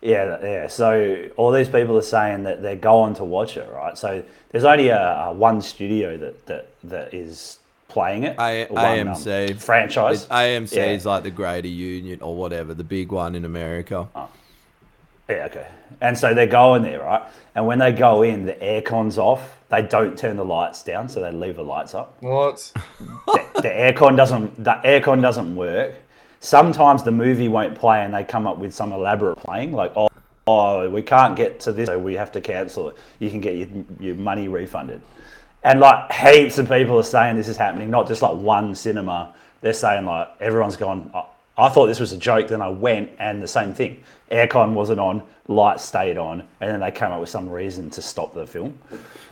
Yeah, 0.01 0.37
yeah. 0.43 0.67
So 0.67 1.25
all 1.37 1.51
these 1.51 1.69
people 1.69 1.95
are 1.97 2.01
saying 2.01 2.43
that 2.43 2.61
they're 2.63 2.75
going 2.75 3.13
to 3.15 3.23
watch 3.23 3.55
it, 3.57 3.69
right? 3.71 3.95
So 3.97 4.23
there's 4.49 4.63
only 4.63 4.87
a, 4.89 4.99
a 5.27 5.31
one 5.33 5.61
studio 5.61 6.17
that 6.17 6.45
that 6.47 6.67
that 6.85 7.13
is 7.13 7.59
playing 7.87 8.23
it. 8.23 8.35
A- 8.39 8.65
one, 8.69 8.85
um, 8.85 9.07
AMC. 9.09 9.61
franchise. 9.61 10.23
It's 10.23 10.31
AMC 10.31 10.75
Yeah. 10.75 10.85
is 10.85 11.05
like 11.05 11.23
the 11.23 11.29
Greater 11.31 11.67
Union 11.67 12.21
or 12.21 12.35
whatever, 12.35 12.73
the 12.73 12.83
big 12.85 13.11
one 13.11 13.35
in 13.35 13.45
America. 13.45 14.07
Oh. 14.15 14.29
Yeah, 15.29 15.45
okay. 15.45 15.67
And 16.01 16.17
so 16.17 16.33
they're 16.33 16.47
going 16.47 16.81
there, 16.83 16.99
right? 17.01 17.21
And 17.55 17.67
when 17.67 17.79
they 17.79 17.91
go 17.91 18.23
in, 18.23 18.45
the 18.45 18.53
aircon's 18.53 19.17
off. 19.17 19.57
They 19.69 19.81
don't 19.81 20.17
turn 20.17 20.35
the 20.35 20.43
lights 20.43 20.83
down, 20.83 21.07
so 21.07 21.21
they 21.21 21.31
leave 21.31 21.55
the 21.57 21.63
lights 21.63 21.93
up. 21.95 22.17
what? 22.21 22.71
the, 23.27 23.61
the 23.61 23.69
aircon 23.69 24.17
doesn't 24.17 24.61
the 24.63 24.71
aircon 24.83 25.21
doesn't 25.21 25.55
work. 25.55 25.93
Sometimes 26.41 27.03
the 27.03 27.11
movie 27.11 27.47
won't 27.47 27.75
play 27.77 28.03
and 28.03 28.13
they 28.13 28.23
come 28.23 28.45
up 28.47 28.57
with 28.57 28.73
some 28.73 28.91
elaborate 28.91 29.37
playing 29.37 29.71
like 29.73 29.93
oh, 29.95 30.09
oh 30.47 30.89
we 30.89 31.01
can't 31.01 31.35
get 31.35 31.59
to 31.61 31.71
this 31.71 31.85
so 31.87 31.97
we 31.97 32.15
have 32.15 32.31
to 32.33 32.41
cancel 32.41 32.89
it. 32.89 32.97
You 33.19 33.29
can 33.29 33.39
get 33.39 33.55
your, 33.55 33.67
your 33.99 34.15
money 34.15 34.47
refunded. 34.47 35.01
And 35.63 35.79
like 35.79 36.11
heaps 36.11 36.57
of 36.57 36.67
people 36.67 36.97
are 36.97 37.03
saying 37.03 37.37
this 37.37 37.47
is 37.47 37.57
happening, 37.57 37.89
not 37.91 38.07
just 38.07 38.21
like 38.21 38.35
one 38.35 38.73
cinema. 38.75 39.33
They're 39.61 39.73
saying 39.73 40.05
like 40.05 40.29
everyone's 40.39 40.75
gone. 40.75 41.11
"I- 41.13 41.25
I 41.57 41.69
thought 41.69 41.87
this 41.87 41.99
was 41.99 42.11
a 42.11 42.17
joke. 42.17 42.47
Then 42.47 42.61
I 42.61 42.69
went 42.69 43.11
and 43.19 43.41
the 43.43 43.47
same 43.47 43.73
thing. 43.73 44.03
Aircon 44.31 44.73
wasn't 44.73 44.99
on, 44.99 45.21
lights 45.47 45.83
stayed 45.83 46.17
on, 46.17 46.41
and 46.61 46.71
then 46.71 46.79
they 46.79 46.89
came 46.91 47.11
up 47.11 47.19
with 47.19 47.29
some 47.29 47.47
reason 47.49 47.89
to 47.91 48.01
stop 48.01 48.33
the 48.33 48.47
film. 48.47 48.79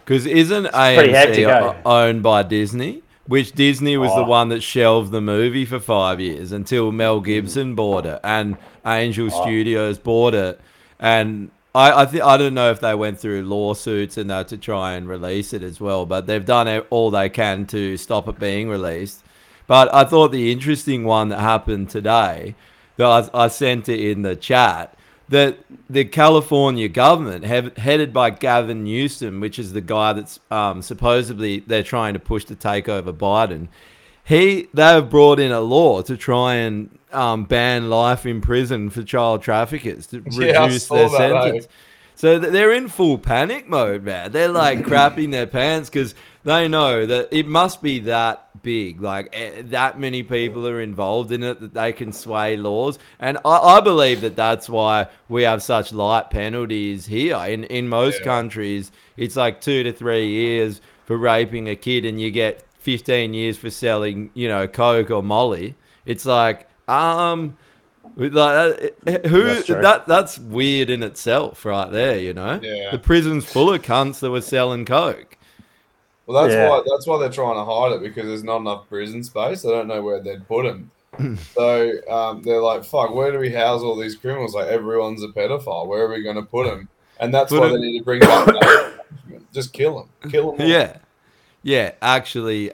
Because 0.05 0.25
isn't 0.25 0.65
hectic, 0.65 1.11
AMC 1.47 1.75
eh? 1.75 1.81
owned 1.85 2.21
by 2.21 2.43
Disney? 2.43 3.01
Which 3.29 3.51
Disney 3.51 3.95
was 3.95 4.09
the 4.15 4.25
Oh. 4.25 4.27
one 4.27 4.49
that 4.49 4.63
shelved 4.63 5.11
the 5.11 5.21
movie 5.21 5.63
for 5.65 5.79
five 5.79 6.19
years 6.19 6.51
until 6.51 6.91
Mel 6.91 7.21
mm. 7.21 7.25
Gibson 7.25 7.75
bought 7.75 8.07
it 8.07 8.19
and 8.23 8.57
Angel 8.85 9.29
Oh. 9.31 9.41
Studios 9.43 9.99
bought 9.99 10.33
it. 10.33 10.59
And 10.99 11.51
I 11.75 12.01
I, 12.01 12.05
th- 12.05 12.23
I 12.23 12.37
don't 12.37 12.55
know 12.55 12.71
if 12.71 12.79
they 12.79 12.95
went 12.95 13.19
through 13.19 13.43
lawsuits 13.43 14.17
and 14.17 14.31
that 14.31 14.47
to 14.47 14.57
try 14.57 14.93
and 14.93 15.07
release 15.07 15.53
it 15.53 15.61
as 15.61 15.79
well, 15.79 16.07
but 16.07 16.25
they've 16.25 16.43
done 16.43 16.67
all 16.89 17.11
they 17.11 17.29
can 17.29 17.67
to 17.67 17.97
stop 17.97 18.27
it 18.27 18.39
being 18.39 18.67
released. 18.67 19.23
But 19.67 19.93
I 19.93 20.03
thought 20.05 20.31
the 20.31 20.51
interesting 20.51 21.03
one 21.03 21.29
that 21.29 21.39
happened 21.39 21.91
today, 21.91 22.55
that 22.97 23.29
I, 23.33 23.43
I 23.45 23.47
sent 23.49 23.87
it 23.87 23.99
in 23.99 24.23
the 24.23 24.35
chat, 24.35 24.95
that 25.29 25.59
the 25.89 26.05
California 26.05 26.87
government, 26.87 27.45
have, 27.45 27.77
headed 27.77 28.11
by 28.11 28.31
Gavin 28.31 28.83
Newsom, 28.83 29.39
which 29.39 29.59
is 29.59 29.73
the 29.73 29.81
guy 29.81 30.13
that's 30.13 30.39
um, 30.49 30.81
supposedly 30.81 31.59
they're 31.59 31.83
trying 31.83 32.13
to 32.13 32.19
push 32.19 32.45
to 32.45 32.55
take 32.55 32.89
over 32.89 33.13
Biden, 33.13 33.67
he 34.23 34.67
they 34.73 34.83
have 34.83 35.09
brought 35.09 35.39
in 35.39 35.51
a 35.51 35.61
law 35.61 36.01
to 36.03 36.17
try 36.17 36.55
and 36.55 36.97
um, 37.11 37.45
ban 37.45 37.89
life 37.89 38.25
in 38.25 38.41
prison 38.41 38.89
for 38.89 39.03
child 39.03 39.41
traffickers 39.41 40.07
to 40.07 40.23
Yeah, 40.31 40.63
reduce 40.65 40.87
their 40.87 41.09
that, 41.09 41.21
eh? 41.21 41.41
sentence. 41.41 41.67
So 42.15 42.37
they're 42.37 42.73
in 42.73 42.89
full 42.89 43.17
panic 43.17 43.69
mode, 43.69 44.03
man. 44.03 44.31
They're 44.31 44.49
like 44.49 44.79
crapping 44.85 45.31
their 45.31 45.47
pants 45.47 45.89
because 45.89 46.15
they 46.43 46.67
know 46.67 47.05
that 47.05 47.29
it 47.31 47.47
must 47.47 47.81
be 47.81 47.99
that 48.01 48.48
big, 48.61 49.01
like 49.01 49.29
eh, 49.33 49.61
that 49.65 49.99
many 49.99 50.23
people 50.23 50.67
are 50.67 50.81
involved 50.81 51.31
in 51.31 51.43
it 51.43 51.59
that 51.61 51.73
they 51.73 51.93
can 51.93 52.11
sway 52.11 52.57
laws. 52.57 52.99
And 53.19 53.37
I, 53.45 53.57
I 53.77 53.79
believe 53.81 54.21
that 54.21 54.35
that's 54.35 54.69
why 54.69 55.07
we 55.27 55.43
have 55.43 55.61
such 55.63 55.91
light 55.93 56.29
penalties 56.29 57.05
here. 57.05 57.37
In 57.37 57.63
in 57.65 57.87
most 57.89 58.19
Yeah. 58.19 58.25
countries, 58.25 58.91
it's 59.17 59.35
like 59.35 59.61
two 59.61 59.83
to 59.83 59.91
three 59.91 60.27
years 60.27 60.81
for 61.05 61.17
raping 61.17 61.67
a 61.69 61.75
kid, 61.75 62.05
and 62.05 62.19
you 62.21 62.31
get 62.31 62.63
fifteen 62.79 63.33
years 63.33 63.57
for 63.57 63.69
selling, 63.69 64.29
you 64.33 64.47
know, 64.47 64.67
coke 64.67 65.11
or 65.11 65.23
Molly. 65.23 65.75
It's 66.05 66.25
like, 66.25 66.67
um. 66.87 67.57
Like, 68.15 68.33
uh, 69.05 69.19
who 69.29 69.43
That's 69.43 69.67
that 69.67 70.07
that's 70.07 70.39
weird 70.39 70.89
in 70.89 71.03
itself, 71.03 71.63
right 71.63 71.89
there. 71.89 72.17
You 72.19 72.33
know, 72.33 72.59
Yeah. 72.61 72.91
the 72.91 72.97
prison's 72.99 73.45
full 73.45 73.71
of 73.71 73.81
cunts 73.81 74.19
that 74.19 74.31
were 74.31 74.41
selling 74.41 74.83
coke. 74.83 75.37
Well, 76.29 76.43
that's 76.43 76.53
Yeah. 76.53 76.69
why 76.69 76.83
that's 76.85 77.07
why 77.07 77.17
they're 77.17 77.31
trying 77.31 77.55
to 77.55 77.65
hide 77.65 77.91
it 77.93 78.01
because 78.03 78.27
there's 78.27 78.43
not 78.43 78.57
enough 78.57 78.87
prison 78.87 79.23
space. 79.23 79.63
They 79.63 79.71
don't 79.71 79.87
know 79.87 80.03
where 80.03 80.19
they'd 80.19 80.47
put 80.47 80.63
him. 80.63 80.91
so 81.55 81.91
um, 82.07 82.43
they're 82.43 82.61
like, 82.61 82.83
"Fuck, 82.83 83.15
where 83.15 83.31
do 83.31 83.39
we 83.39 83.49
house 83.51 83.81
all 83.81 83.95
these 83.95 84.15
criminals? 84.15 84.53
Like 84.53 84.67
everyone's 84.67 85.23
a 85.23 85.29
pedophile. 85.29 85.87
Where 85.87 86.05
are 86.05 86.13
we 86.13 86.21
going 86.21 86.35
to 86.35 86.43
put 86.43 86.67
them?" 86.67 86.87
And 87.19 87.33
that's 87.33 87.49
Put 87.51 87.61
why 87.61 87.69
they 87.69 87.79
need 87.79 87.97
to 87.97 88.05
bring 88.05 88.19
back. 88.19 88.47
Just 89.51 89.73
kill 89.73 90.07
them. 90.21 90.31
Kill 90.31 90.51
them. 90.51 90.69
Yeah. 90.69 90.97
Yeah, 91.61 91.91
actually, 92.01 92.71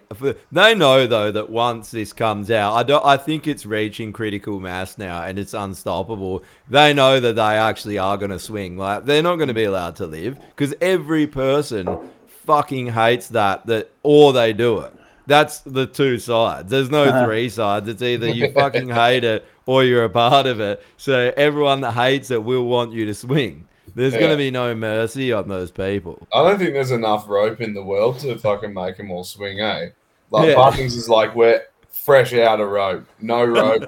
they 0.51 0.75
know 0.75 1.07
though 1.07 1.31
that 1.31 1.49
once 1.49 1.89
this 1.89 2.13
comes 2.13 2.51
out, 2.51 2.73
I 2.73 2.83
don't. 2.83 3.03
I 3.03 3.17
think 3.17 3.47
it's 3.47 3.65
reaching 3.65 4.11
critical 4.13 4.59
mass 4.59 4.97
now, 4.99 5.23
and 5.23 5.39
it's 5.39 5.53
unstoppable. 5.55 6.43
They 6.69 6.93
know 6.93 7.19
that 7.19 7.35
they 7.37 7.41
actually 7.41 7.97
are 7.97 8.15
going 8.17 8.29
to 8.29 8.37
swing. 8.37 8.77
Like 8.77 9.05
they're 9.05 9.23
not 9.23 9.37
going 9.37 9.47
to 9.47 9.55
be 9.55 9.63
allowed 9.63 9.95
to 9.95 10.05
live 10.05 10.37
because 10.55 10.75
every 10.81 11.25
person 11.25 11.97
fucking 12.45 12.87
hates 12.87 13.29
that. 13.29 13.65
That 13.65 13.91
or 14.03 14.33
they 14.33 14.53
do 14.53 14.79
it. 14.79 14.93
That's 15.27 15.59
the 15.61 15.87
two 15.87 16.19
sides. 16.19 16.69
There's 16.69 16.89
no 16.89 17.25
three 17.25 17.49
sides. 17.49 17.87
It's 17.89 18.01
either 18.01 18.27
you 18.29 18.51
fucking 18.51 18.89
hate 18.89 19.23
it 19.23 19.45
or 19.65 19.83
you're 19.83 20.03
a 20.03 20.09
part 20.09 20.45
of 20.45 20.59
it. 20.59 20.83
So 20.97 21.33
everyone 21.35 21.81
that 21.81 21.93
hates 21.93 22.29
it 22.29 22.43
will 22.43 22.65
want 22.65 22.93
you 22.93 23.05
to 23.05 23.13
swing. 23.13 23.67
There's 23.95 24.13
going 24.13 24.29
to 24.31 24.37
be 24.37 24.51
no 24.51 24.75
mercy 24.75 25.31
on 25.31 25.47
those 25.47 25.71
people. 25.71 26.27
I 26.33 26.43
don't 26.43 26.59
think 26.59 26.73
there's 26.73 26.91
enough 26.91 27.27
rope 27.29 27.61
in 27.61 27.73
the 27.73 27.83
world 27.83 28.19
to 28.19 28.37
fucking 28.37 28.73
make 28.73 28.97
them 28.97 29.09
all 29.09 29.23
swing, 29.23 29.61
eh? 29.61 29.89
Like 30.31 30.49
Yeah. 30.49 30.77
Is 30.77 31.07
like 31.07 31.33
we're 31.33 31.63
fresh 31.89 32.33
out 32.33 32.59
of 32.59 32.69
rope, 32.69 33.05
no 33.21 33.43
rope. 33.45 33.81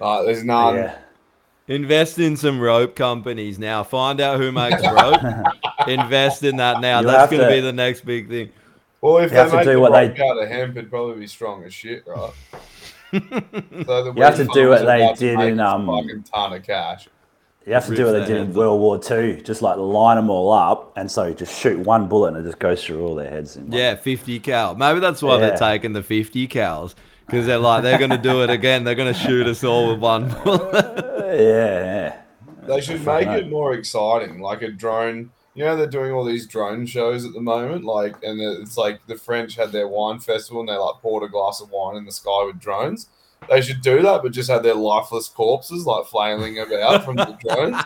like 0.00 0.26
there's 0.26 0.44
none. 0.44 0.76
Yeah. 0.76 0.98
Invest 1.68 2.18
in 2.18 2.36
some 2.36 2.60
rope 2.60 2.94
companies 2.94 3.58
now. 3.58 3.84
Find 3.84 4.20
out 4.20 4.38
who 4.38 4.52
makes 4.52 4.82
rope. 4.82 5.20
Invest 5.88 6.42
in 6.42 6.56
that 6.56 6.80
now. 6.80 7.00
You 7.00 7.06
That's 7.06 7.30
going 7.30 7.42
to 7.42 7.48
to- 7.48 7.54
be 7.54 7.60
the 7.60 7.72
next 7.72 8.04
big 8.04 8.28
thing. 8.28 8.50
Well, 9.00 9.18
if 9.18 9.32
You 9.32 9.36
have 9.38 9.46
they 9.46 9.50
to 9.50 9.56
make 9.56 9.66
do 9.66 9.72
the 9.72 9.80
what 9.80 9.92
they- 9.92 10.22
out 10.24 10.42
of 10.42 10.48
hemp, 10.48 10.76
it'd 10.76 10.90
probably 10.90 11.20
be 11.20 11.26
strong 11.26 11.64
as 11.64 11.74
shit, 11.74 12.04
right? 12.06 12.32
so 13.12 13.18
the 13.20 14.12
You 14.16 14.22
have 14.22 14.36
to 14.36 14.48
do 14.52 14.68
what 14.70 14.86
they 14.86 15.12
did 15.18 15.40
in, 15.40 15.60
a 15.60 15.66
um, 15.66 15.86
fucking 15.86 16.22
ton 16.22 16.52
of 16.52 16.62
cash. 16.62 17.08
You 17.66 17.74
have 17.74 17.86
to 17.86 17.94
do 17.94 18.06
what 18.06 18.12
they 18.12 18.24
did 18.24 18.38
in 18.38 18.52
World 18.54 18.80
War 18.80 18.98
Two, 18.98 19.40
just 19.42 19.62
like 19.62 19.76
line 19.76 20.16
them 20.16 20.30
all 20.30 20.50
up, 20.52 20.92
and 20.96 21.08
so 21.10 21.26
you 21.26 21.34
just 21.34 21.60
shoot 21.60 21.78
one 21.78 22.08
bullet 22.08 22.34
and 22.34 22.38
it 22.38 22.42
just 22.48 22.58
goes 22.58 22.84
through 22.84 23.06
all 23.06 23.14
their 23.14 23.30
heads. 23.30 23.56
In 23.56 23.68
one. 23.68 23.78
Yeah, 23.78 23.94
50 23.94 24.40
cal. 24.40 24.74
Maybe 24.74 24.98
that's 24.98 25.22
why 25.22 25.38
they're 25.38 25.56
taking 25.56 25.92
the 25.92 26.02
50 26.02 26.48
cals. 26.48 26.94
Because 27.26 27.46
they're 27.46 27.58
like, 27.58 27.84
they're 27.84 27.98
going 27.98 28.10
to 28.10 28.18
do 28.18 28.42
it 28.42 28.50
again. 28.50 28.82
They're 28.82 28.96
going 28.96 29.14
to 29.14 29.18
shoot 29.18 29.46
us 29.46 29.62
all 29.62 29.90
with 29.90 30.00
one 30.00 30.28
bullet. 30.42 30.74
yeah, 31.18 31.34
yeah. 31.34 32.16
They 32.66 32.80
should 32.80 33.06
make 33.06 33.28
it 33.28 33.48
more 33.48 33.74
exciting, 33.74 34.40
like 34.40 34.62
a 34.62 34.70
drone. 34.70 35.30
You 35.54 35.64
know, 35.64 35.76
they're 35.76 35.86
doing 35.86 36.12
all 36.12 36.24
these 36.24 36.46
drone 36.46 36.86
shows 36.86 37.26
at 37.26 37.34
the 37.34 37.40
moment, 37.40 37.84
like, 37.84 38.14
and 38.22 38.40
it's 38.40 38.78
like 38.78 39.06
the 39.06 39.16
French 39.16 39.54
had 39.54 39.70
their 39.70 39.86
wine 39.86 40.18
festival 40.18 40.60
and 40.60 40.68
they 40.68 40.76
like 40.76 41.02
poured 41.02 41.24
a 41.24 41.28
glass 41.28 41.60
of 41.60 41.70
wine 41.70 41.96
in 41.96 42.06
the 42.06 42.12
sky 42.12 42.44
with 42.46 42.58
drones. 42.58 43.08
They 43.50 43.60
should 43.60 43.82
do 43.82 44.00
that, 44.02 44.22
but 44.22 44.32
just 44.32 44.50
have 44.50 44.62
their 44.62 44.74
lifeless 44.74 45.28
corpses 45.28 45.84
like 45.84 46.06
flailing 46.06 46.58
about 46.58 47.04
from 47.04 47.16
the 47.16 47.36
drones. 47.44 47.76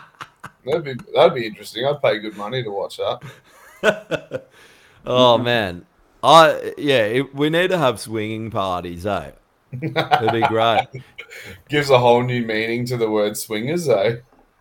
That'd 0.64 0.85
be 0.85 0.94
that'd 1.14 1.35
be 1.35 1.46
interesting. 1.46 1.87
I'd 1.87 2.02
pay 2.02 2.18
good 2.18 2.37
money 2.37 2.62
to 2.62 2.70
watch 2.70 2.99
that. 2.99 4.44
oh, 5.06 5.38
man. 5.38 5.87
I 6.23 6.75
Yeah, 6.76 7.04
it, 7.04 7.35
we 7.35 7.50
need 7.50 7.68
to 7.70 7.78
have 7.78 8.00
swinging 8.00 8.50
parties, 8.50 9.06
eh? 9.06 9.32
It'd 9.73 10.32
be 10.32 10.46
great. 10.49 10.87
Gives 11.68 11.90
a 11.90 11.99
whole 11.99 12.23
new 12.23 12.44
meaning 12.44 12.85
to 12.87 12.96
the 12.96 13.11
word 13.11 13.37
swingers, 13.37 13.88
eh? 13.88 14.16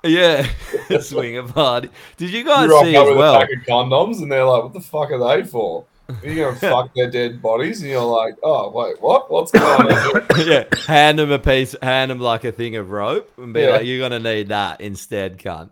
Yeah, 0.06 0.48
swinger 1.02 1.44
party. 1.44 1.90
Did 2.18 2.30
you 2.32 2.44
guys 2.44 2.68
You 2.70 2.80
see 2.84 2.96
as 2.96 3.08
with 3.10 3.18
well? 3.18 3.36
a 3.36 3.40
pack 3.40 3.50
of 3.52 3.64
condoms, 3.66 4.22
and 4.22 4.32
they're 4.32 4.46
like, 4.46 4.64
"What 4.64 4.74
the 4.74 4.82
fuck 4.82 5.12
are 5.12 5.20
they 5.38 5.44
for?" 5.44 5.86
You're 6.24 6.52
gonna 6.54 6.60
fuck 6.72 6.94
their 6.94 7.10
dead 7.10 7.42
bodies, 7.42 7.82
and 7.82 7.90
you're 7.90 8.02
like, 8.04 8.36
"Oh 8.44 8.70
wait, 8.70 9.02
what? 9.02 9.32
What's 9.32 9.52
going 9.52 9.92
on?" 9.92 10.26
yeah, 10.46 10.66
hand 10.88 11.18
them 11.20 11.32
a 11.32 11.40
piece, 11.40 11.76
hand 11.82 12.12
them 12.12 12.20
like 12.20 12.44
a 12.44 12.52
thing 12.52 12.76
of 12.76 12.92
rope, 12.92 13.32
and 13.38 13.54
be 13.54 13.62
Yeah. 13.62 13.70
like, 13.72 13.86
"You're 13.86 14.00
gonna 14.08 14.20
need 14.20 14.50
that 14.50 14.82
instead, 14.82 15.40
cunt." 15.40 15.70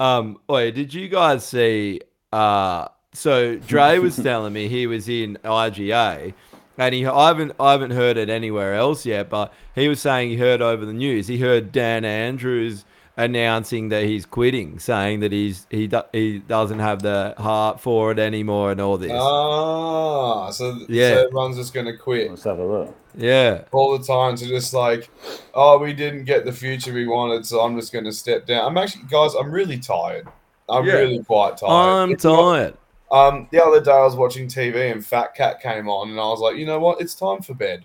Um, 0.00 0.38
wait, 0.48 0.74
did 0.74 0.94
you 0.94 1.08
guys 1.08 1.44
see? 1.44 2.00
Uh, 2.32 2.88
so 3.12 3.56
Dre 3.56 3.98
was 3.98 4.16
telling 4.16 4.52
me 4.52 4.68
he 4.68 4.86
was 4.86 5.08
in 5.08 5.38
IGA, 5.44 6.32
and 6.78 6.94
he 6.94 7.04
I 7.06 7.28
haven't 7.28 7.52
I 7.58 7.72
haven't 7.72 7.90
heard 7.90 8.16
it 8.16 8.28
anywhere 8.30 8.74
else 8.74 9.04
yet, 9.04 9.28
but 9.28 9.52
he 9.74 9.88
was 9.88 10.00
saying 10.00 10.30
he 10.30 10.36
heard 10.36 10.62
over 10.62 10.86
the 10.86 10.92
news. 10.92 11.26
He 11.26 11.38
heard 11.38 11.72
Dan 11.72 12.04
Andrews 12.04 12.84
announcing 13.18 13.88
that 13.90 14.04
he's 14.04 14.24
quitting, 14.24 14.78
saying 14.78 15.20
that 15.20 15.32
he's 15.32 15.66
he 15.70 15.86
do, 15.88 16.00
he 16.12 16.38
doesn't 16.38 16.78
have 16.78 17.02
the 17.02 17.34
heart 17.36 17.80
for 17.80 18.12
it 18.12 18.18
anymore, 18.18 18.70
and 18.72 18.80
all 18.80 18.96
this. 18.96 19.12
Ah, 19.14 20.50
so, 20.50 20.78
Yeah. 20.88 21.14
so 21.16 21.24
everyone's 21.26 21.56
just 21.56 21.74
gonna 21.74 21.96
quit 21.96 22.30
Let's 22.30 22.44
have 22.44 22.58
a 22.58 22.64
look. 22.64 22.94
yeah. 23.16 23.62
all 23.72 23.98
the 23.98 24.04
time 24.04 24.36
to 24.36 24.46
just 24.46 24.72
like, 24.72 25.10
oh, 25.52 25.78
we 25.78 25.92
didn't 25.92 26.24
get 26.24 26.44
the 26.44 26.52
future 26.52 26.92
we 26.94 27.06
wanted, 27.06 27.44
so 27.44 27.60
I'm 27.60 27.78
just 27.78 27.92
gonna 27.92 28.12
step 28.12 28.46
down. 28.46 28.64
I'm 28.64 28.78
actually, 28.78 29.04
guys, 29.10 29.34
I'm 29.34 29.50
really 29.50 29.78
tired. 29.78 30.26
I'm 30.68 30.86
Yeah. 30.86 30.92
really 30.94 31.22
quite 31.24 31.56
tired. 31.58 31.70
I'm 31.70 32.12
It's 32.12 32.24
not- 32.24 32.52
tired. 32.52 32.74
Um, 33.10 33.48
the 33.50 33.64
other 33.64 33.80
day 33.80 33.90
I 33.90 34.04
was 34.04 34.14
watching 34.14 34.48
TV 34.48 34.92
and 34.92 35.04
Fat 35.04 35.34
Cat 35.34 35.62
came 35.62 35.88
on, 35.88 36.10
and 36.10 36.20
I 36.20 36.24
was 36.24 36.40
like, 36.40 36.56
you 36.56 36.66
know 36.66 36.78
what? 36.78 37.00
It's 37.00 37.14
time 37.14 37.40
for 37.40 37.54
bed. 37.54 37.84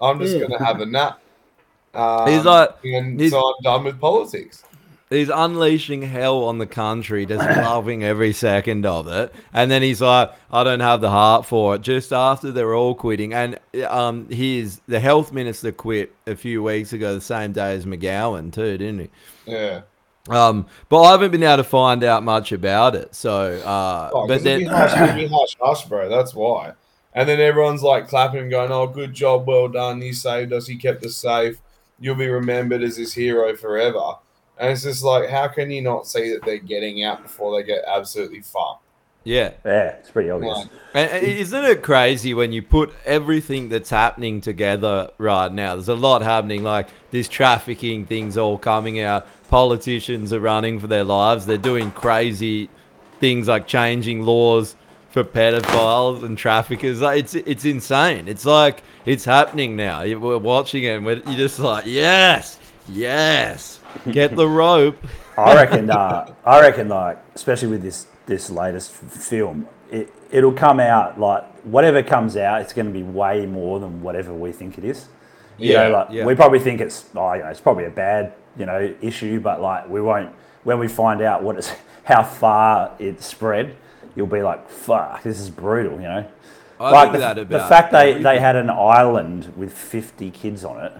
I'm 0.00 0.18
just 0.20 0.38
gonna 0.38 0.62
have 0.64 0.80
a 0.80 0.86
nap. 0.86 1.18
Um, 1.94 2.28
He's 2.30 2.44
like- 2.44 2.70
and 2.84 3.18
he's- 3.18 3.32
so 3.32 3.40
I'm 3.40 3.54
done 3.62 3.84
with 3.84 4.00
politics. 4.00 4.62
He's 5.08 5.28
unleashing 5.28 6.02
hell 6.02 6.44
on 6.44 6.58
the 6.58 6.68
country, 6.68 7.26
just 7.26 7.44
loving 7.56 8.04
every 8.04 8.32
second 8.32 8.86
of 8.86 9.08
it. 9.08 9.34
And 9.52 9.68
then 9.68 9.82
he's 9.82 10.00
like, 10.00 10.30
I 10.52 10.62
don't 10.62 10.78
have 10.78 11.00
the 11.00 11.10
heart 11.10 11.46
for 11.46 11.74
it. 11.74 11.80
Just 11.82 12.12
after 12.12 12.52
they're 12.52 12.76
all 12.76 12.94
quitting. 12.94 13.34
And 13.34 13.58
um, 13.88 14.28
his, 14.28 14.80
the 14.86 15.00
health 15.00 15.32
minister 15.32 15.72
quit 15.72 16.14
a 16.28 16.36
few 16.36 16.62
weeks 16.62 16.92
ago, 16.92 17.12
the 17.16 17.20
same 17.20 17.50
day 17.50 17.74
as 17.74 17.86
McGowan, 17.86 18.52
too, 18.52 18.78
didn't 18.78 19.00
he? 19.00 19.08
Yeah. 19.46 19.80
Um, 20.28 20.66
but 20.88 21.02
I 21.02 21.10
haven't 21.10 21.32
been 21.32 21.42
able 21.42 21.56
to 21.56 21.64
find 21.64 22.04
out 22.04 22.22
much 22.22 22.52
about 22.52 22.94
it. 22.94 23.12
So, 23.12 23.54
uh, 23.64 24.10
Oh, 24.12 24.28
but 24.28 24.44
then, 24.44 24.66
hush, 24.66 24.92
hush, 24.92 25.56
hush, 25.60 25.84
bro. 25.86 26.08
That's 26.08 26.36
why. 26.36 26.74
And 27.14 27.28
then 27.28 27.40
everyone's 27.40 27.82
like 27.82 28.06
clapping, 28.06 28.42
and 28.42 28.50
going, 28.50 28.70
"Oh, 28.70 28.86
good 28.86 29.12
job, 29.12 29.48
well 29.48 29.66
done. 29.66 30.00
He 30.00 30.12
saved 30.12 30.52
us. 30.52 30.68
He 30.68 30.76
kept 30.76 31.04
us 31.04 31.16
safe. 31.16 31.56
You'll 32.00 32.16
be 32.16 32.28
remembered 32.28 32.82
as 32.82 32.96
this 32.96 33.12
hero 33.12 33.54
forever." 33.56 34.14
And 34.58 34.70
it's 34.70 34.82
just 34.82 35.02
like, 35.02 35.30
how 35.30 35.48
can 35.48 35.70
you 35.70 35.80
not 35.80 36.06
see 36.06 36.32
that 36.32 36.44
they're 36.44 36.58
getting 36.58 37.02
out 37.02 37.22
before 37.22 37.56
they 37.56 37.66
get 37.66 37.82
absolutely 37.86 38.42
fucked? 38.42 38.84
yeah. 39.24 39.52
Yeah, 39.64 39.88
it's 39.90 40.10
pretty 40.10 40.30
obvious. 40.30 40.56
Like, 40.56 40.68
And 40.94 41.10
and 41.10 41.26
isn't 41.26 41.64
it 41.64 41.82
crazy 41.82 42.34
when 42.34 42.52
you 42.52 42.62
put 42.62 42.92
everything 43.04 43.68
that's 43.68 43.90
happening 43.90 44.40
together 44.40 45.10
right 45.18 45.52
now? 45.52 45.74
There's 45.74 45.88
a 45.88 45.94
lot 45.94 46.22
happening, 46.22 46.62
like 46.62 46.88
this 47.10 47.28
trafficking 47.28 48.06
thing's 48.06 48.36
all 48.36 48.58
coming 48.58 49.00
out. 49.00 49.26
Politicians 49.48 50.32
are 50.32 50.40
running 50.40 50.78
for 50.78 50.86
their 50.86 51.04
lives. 51.04 51.44
They're 51.46 51.58
doing 51.58 51.90
crazy 51.90 52.70
things 53.18 53.48
like 53.48 53.66
changing 53.66 54.22
laws 54.22 54.76
for 55.10 55.24
pedophiles 55.24 56.22
and 56.22 56.38
traffickers. 56.38 57.00
Like, 57.00 57.20
it's 57.20 57.34
it's 57.34 57.64
insane. 57.64 58.28
It's 58.28 58.46
like 58.46 58.82
it's 59.04 59.24
happening 59.24 59.76
now. 59.76 60.02
We're 60.04 60.38
watching 60.38 60.84
it, 60.84 60.96
and 60.96 61.06
we're, 61.06 61.16
you're 61.26 61.36
just 61.36 61.58
like, 61.58 61.84
yes, 61.86 62.58
yes, 62.88 63.80
get 64.10 64.36
the 64.36 64.48
rope. 64.48 65.04
I 65.36 65.54
reckon. 65.54 65.90
Uh, 65.90 66.34
I 66.44 66.60
reckon, 66.60 66.88
like, 66.88 67.18
especially 67.34 67.68
with 67.68 67.82
this 67.82 68.06
this 68.26 68.50
latest 68.50 68.92
film, 68.92 69.68
it 69.90 70.12
it'll 70.30 70.52
come 70.52 70.80
out 70.80 71.18
like 71.18 71.44
whatever 71.62 72.02
comes 72.02 72.36
out, 72.36 72.62
it's 72.62 72.72
going 72.72 72.86
to 72.86 72.92
be 72.92 73.02
way 73.02 73.46
more 73.46 73.80
than 73.80 74.02
whatever 74.02 74.32
we 74.32 74.52
think 74.52 74.78
it 74.78 74.84
is. 74.84 75.08
You 75.58 75.72
Yeah, 75.72 75.82
know, 75.84 75.90
like 75.90 76.08
yeah. 76.10 76.24
we 76.24 76.34
probably 76.34 76.58
think 76.58 76.80
it's 76.80 77.06
oh, 77.14 77.32
you 77.34 77.42
know, 77.42 77.48
it's 77.48 77.60
probably 77.60 77.84
a 77.84 77.90
bad 77.90 78.34
you 78.56 78.66
know, 78.66 78.94
issue, 79.00 79.40
but 79.40 79.60
like 79.60 79.88
we 79.88 80.00
won't. 80.00 80.34
When 80.62 80.78
we 80.78 80.88
find 80.88 81.22
out 81.22 81.42
what 81.42 81.56
it's, 81.56 81.72
how 82.04 82.22
far 82.22 82.94
it's 82.98 83.24
spread, 83.26 83.76
you'll 84.14 84.26
be 84.26 84.42
like, 84.42 84.68
"Fuck, 84.68 85.22
this 85.22 85.40
is 85.40 85.48
brutal," 85.50 85.94
you 85.94 86.08
know. 86.08 86.26
I 86.80 86.90
like 86.90 87.12
think 87.12 87.22
the, 87.22 87.34
that 87.34 87.48
the 87.48 87.58
fact 87.60 87.92
they, 87.92 87.98
everything. 88.10 88.22
they 88.22 88.38
had 88.40 88.56
an 88.56 88.70
island 88.70 89.52
with 89.56 89.72
50 89.72 90.30
kids 90.30 90.64
on 90.64 90.82
it, 90.84 90.92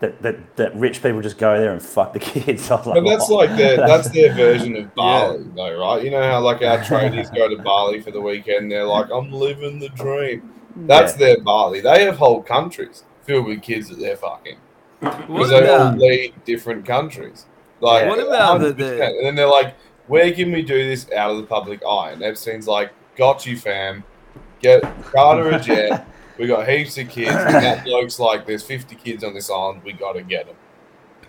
that, 0.00 0.22
that, 0.22 0.56
that 0.56 0.74
rich 0.76 1.02
people 1.02 1.20
just 1.20 1.36
go 1.36 1.58
there 1.60 1.72
and 1.72 1.82
fuck 1.82 2.12
the 2.12 2.18
kids. 2.32 2.70
I 2.70 2.76
was 2.76 2.86
like, 2.86 3.02
But 3.04 3.10
that's 3.10 3.28
"Wow." 3.28 3.36
like 3.36 3.56
their 3.56 3.76
that's 3.76 4.08
their 4.10 4.32
version 4.46 4.76
of 4.76 4.94
Bali, 4.94 5.44
though, 5.54 5.78
right? 5.78 6.02
You 6.04 6.10
know 6.12 6.22
how 6.22 6.40
like 6.40 6.62
our 6.62 6.78
tradies 6.78 7.34
go 7.34 7.48
to 7.48 7.60
Bali 7.62 8.00
for 8.00 8.10
the 8.12 8.20
weekend. 8.20 8.70
They're 8.70 8.86
like, 8.86 9.10
"I'm 9.12 9.30
living 9.32 9.78
the 9.78 9.88
dream." 9.90 10.52
That's 10.76 11.12
Yeah. 11.18 11.26
their 11.34 11.40
Bali. 11.42 11.80
They 11.80 12.04
have 12.04 12.16
whole 12.16 12.42
countries 12.42 13.02
filled 13.24 13.46
with 13.46 13.60
kids 13.62 13.88
that 13.88 13.98
they're 13.98 14.16
fucking 14.16 14.56
because 15.00 15.50
they 15.50 15.68
all 15.68 15.88
about, 15.88 15.98
lead 15.98 16.32
different 16.44 16.86
countries. 16.86 17.46
Like, 17.80 18.06
What 18.08 18.20
about 18.20 18.60
the- 18.60 18.72
the- 18.72 19.04
And 19.04 19.26
then 19.26 19.34
they're 19.34 19.48
like, 19.48 19.74
"Where 20.06 20.30
can 20.32 20.52
we 20.52 20.62
do 20.62 20.82
this 20.88 21.10
out 21.12 21.30
of 21.32 21.36
the 21.38 21.42
public 21.42 21.82
eye?" 21.84 22.12
And 22.12 22.22
Epstein's 22.22 22.68
like, 22.68 22.92
"Got 23.16 23.44
you, 23.46 23.56
fam. 23.58 24.04
Get 24.60 24.82
charter 25.12 25.50
a 25.50 25.58
jet. 25.60 26.06
We 26.38 26.46
got 26.46 26.68
heaps 26.68 26.96
of 26.98 27.08
kids. 27.08 27.30
And 27.30 27.54
that 27.56 27.84
bloke's 27.84 28.18
like, 28.18 28.46
"There's 28.46 28.62
50 28.62 28.94
kids 28.96 29.24
on 29.24 29.34
this 29.34 29.50
island. 29.50 29.82
We 29.84 29.92
got 29.92 30.12
to 30.14 30.22
get 30.22 30.46
them." 30.46 30.56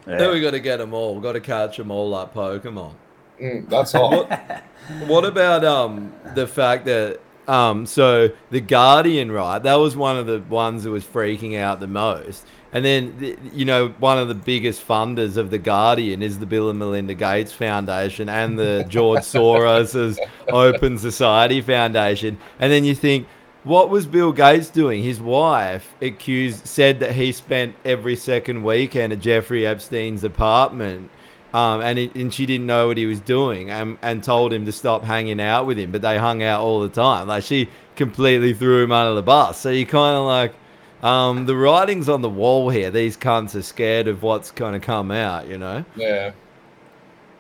Yeah. 0.07 0.17
then 0.17 0.31
we 0.31 0.41
got 0.41 0.51
to 0.51 0.59
get 0.59 0.77
them 0.77 0.93
all. 0.93 1.15
We 1.15 1.21
got 1.21 1.33
to 1.33 1.41
catch 1.41 1.77
them 1.77 1.91
all 1.91 2.09
like 2.09 2.33
Pokemon. 2.33 2.93
Mm, 3.39 3.69
that's 3.69 3.91
hot. 3.91 4.63
What 5.05 5.25
about 5.25 5.63
um 5.63 6.13
the 6.35 6.47
fact 6.47 6.85
that 6.85 7.19
um 7.47 7.85
so 7.85 8.29
the 8.50 8.61
Guardian 8.61 9.31
right 9.31 9.59
that 9.59 9.75
was 9.75 9.95
one 9.95 10.17
of 10.17 10.25
the 10.27 10.39
ones 10.50 10.83
that 10.83 10.91
was 10.91 11.03
freaking 11.03 11.57
out 11.57 11.79
the 11.79 11.88
most 11.88 12.45
and 12.74 12.86
then 12.86 13.38
you 13.54 13.66
know 13.66 13.90
one 14.00 14.18
of 14.18 14.28
the 14.28 14.36
biggest 14.36 14.88
funders 14.88 15.38
of 15.38 15.50
the 15.50 15.58
Guardian 15.58 16.22
is 16.22 16.40
the 16.40 16.46
Bill 16.46 16.70
and 16.70 16.80
Melinda 16.80 17.13
Gates 17.13 17.51
Foundation 17.51 18.30
and 18.30 18.58
the 18.58 18.86
George 18.90 19.22
Soros's 19.22 20.20
Open 20.50 20.98
Society 20.98 21.62
Foundation. 21.62 22.38
And 22.60 22.72
then 22.72 22.84
you 22.84 22.96
think 22.96 23.28
what 23.63 23.90
was 23.90 24.08
Bill 24.08 24.32
Gates 24.32 24.70
doing? 24.70 25.04
His 25.04 25.20
wife 25.20 25.94
accused 26.01 26.66
said 26.66 27.00
that 27.00 27.13
he 27.13 27.32
spent 27.32 27.75
every 27.86 28.16
second 28.16 28.63
weekend 28.63 29.13
at 29.13 29.20
Jeffrey 29.20 29.68
Epstein's 29.68 30.24
apartment 30.24 31.12
um, 31.54 31.82
and, 31.82 32.00
it, 32.00 32.16
and 32.16 32.34
she 32.34 32.46
didn't 32.46 32.66
know 32.66 32.88
what 32.88 32.98
he 32.98 33.06
was 33.06 33.20
doing 33.20 33.70
and, 33.70 33.98
and 34.01 34.24
told 34.24 34.54
him 34.54 34.66
to 34.66 34.72
stop 34.72 35.04
hanging 35.04 35.42
out 35.42 35.66
with 35.66 35.78
him. 35.78 35.92
But 35.92 36.01
they 36.01 36.18
hung 36.18 36.42
out 36.44 36.62
all 36.62 36.80
the 36.80 36.90
time. 36.90 37.28
Like 37.28 37.44
she 37.44 37.70
completely 37.96 38.54
threw 38.54 38.84
him 38.84 38.92
under 38.92 39.13
the 39.13 39.22
bus. 39.22 39.60
So 39.60 39.70
you 39.70 39.86
kind 39.86 40.16
of 40.16 40.25
like 40.25 40.54
um, 41.03 41.46
the 41.46 41.55
writing's 41.55 42.10
on 42.10 42.22
the 42.22 42.29
wall 42.29 42.70
here. 42.70 42.91
These 42.91 43.17
cunts 43.17 43.55
are 43.55 43.62
scared 43.62 44.08
of 44.08 44.24
what's 44.24 44.51
going 44.51 44.74
to 44.74 44.79
come 44.79 45.12
out 45.12 45.48
you 45.48 45.58
know? 45.58 45.84
Yeah. 45.96 46.31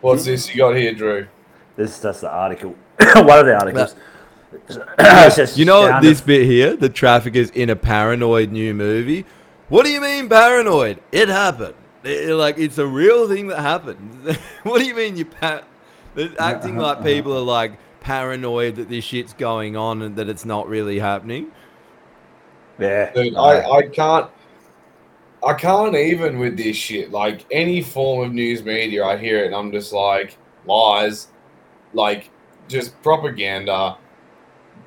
What's 0.01 0.25
this 0.25 0.49
you 0.49 0.57
got 0.57 0.75
here, 0.75 0.93
Drew? 0.93 1.27
This 1.75 1.95
is 1.97 2.01
just 2.01 2.21
the 2.21 2.31
article. 2.31 2.75
One 3.15 3.39
of 3.39 3.45
the 3.45 3.55
articles. 3.57 3.95
It's 4.99 5.35
just 5.37 5.57
you 5.57 5.63
know 5.63 5.87
sounded- 5.87 6.09
this 6.09 6.19
bit 6.21 6.45
here? 6.45 6.75
The 6.75 6.89
traffickers 6.89 7.49
in 7.51 7.69
a 7.69 7.75
paranoid 7.75 8.51
new 8.51 8.73
movie. 8.73 9.25
What 9.69 9.85
do 9.85 9.91
you 9.91 10.01
mean 10.01 10.27
paranoid? 10.27 10.99
It 11.13 11.29
happened. 11.29 11.75
It- 12.03 12.33
like 12.35 12.57
it's 12.57 12.77
a 12.77 12.85
real 12.85 13.29
thing 13.29 13.47
that 13.47 13.59
happened. 13.59 14.37
What 14.63 14.79
do 14.79 14.85
you 14.85 14.93
mean 14.93 15.15
you 15.15 15.25
pa- 15.25 15.63
they're 16.15 16.29
acting 16.37 16.77
like 16.77 17.01
people 17.03 17.35
are 17.37 17.39
like 17.41 17.79
paranoid 18.01 18.75
that 18.75 18.89
this 18.89 19.05
shit's 19.05 19.33
going 19.33 19.77
on 19.77 20.01
and 20.01 20.15
that 20.17 20.27
it's 20.27 20.43
not 20.45 20.67
really 20.67 20.99
happening 20.99 21.51
Yeah. 22.81 23.11
Dude, 23.13 23.35
I, 23.35 23.69
I 23.69 23.81
can't 23.83 24.29
I 25.43 25.53
can't 25.53 25.95
even 25.95 26.37
with 26.39 26.57
this 26.57 26.75
shit. 26.75 27.11
Like 27.11 27.45
any 27.51 27.81
form 27.81 28.27
of 28.27 28.33
news 28.33 28.63
media, 28.63 29.05
I 29.05 29.17
hear 29.17 29.43
it 29.43 29.47
and 29.47 29.55
I'm 29.55 29.71
just 29.71 29.91
like 29.91 30.37
lies, 30.65 31.27
like 31.93 32.29
just 32.67 33.01
propaganda, 33.01 33.97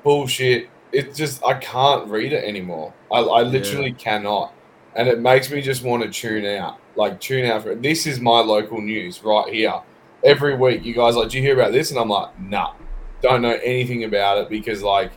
bullshit. 0.03 0.69
It's 0.91 1.17
just 1.17 1.43
I 1.43 1.55
can't 1.55 2.07
read 2.07 2.31
it 2.31 2.43
anymore. 2.43 2.93
I, 3.11 3.19
I 3.19 3.41
literally 3.41 3.91
cannot, 3.91 4.53
and 4.95 5.09
it 5.09 5.19
makes 5.19 5.51
me 5.51 5.61
just 5.61 5.83
want 5.83 6.03
to 6.03 6.09
tune 6.09 6.45
out. 6.45 6.79
Like 6.95 7.19
tune 7.19 7.45
out 7.45 7.63
for 7.63 7.75
this 7.75 8.07
is 8.07 8.21
my 8.21 8.39
local 8.39 8.81
news 8.81 9.21
right 9.23 9.53
here. 9.53 9.81
Every 10.23 10.55
week, 10.55 10.85
you 10.85 10.93
guys 10.93 11.15
like, 11.15 11.29
do 11.29 11.37
you 11.37 11.43
hear 11.43 11.53
about 11.53 11.73
this? 11.73 11.91
And 11.91 11.99
I'm 11.99 12.07
like, 12.07 12.39
nah, 12.39 12.73
don't 13.21 13.41
know 13.41 13.59
anything 13.61 14.05
about 14.05 14.37
it 14.37 14.49
because 14.49 14.81
like 14.81 15.11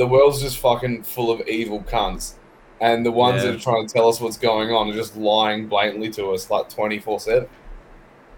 the 0.00 0.06
world's 0.06 0.40
just 0.40 0.56
fucking 0.58 1.02
full 1.02 1.30
of 1.30 1.46
evil 1.46 1.80
cunts. 1.82 2.32
And 2.80 3.04
the 3.04 3.10
ones 3.12 3.44
Yeah. 3.44 3.50
that 3.50 3.56
are 3.56 3.60
trying 3.60 3.86
to 3.86 3.92
tell 3.92 4.08
us 4.08 4.18
what's 4.22 4.38
going 4.38 4.72
on 4.72 4.88
are 4.88 4.94
just 4.94 5.14
lying 5.14 5.66
blatantly 5.68 6.08
to 6.12 6.30
us 6.30 6.50
like 6.50 6.70
24 6.70 7.20
7. 7.20 7.46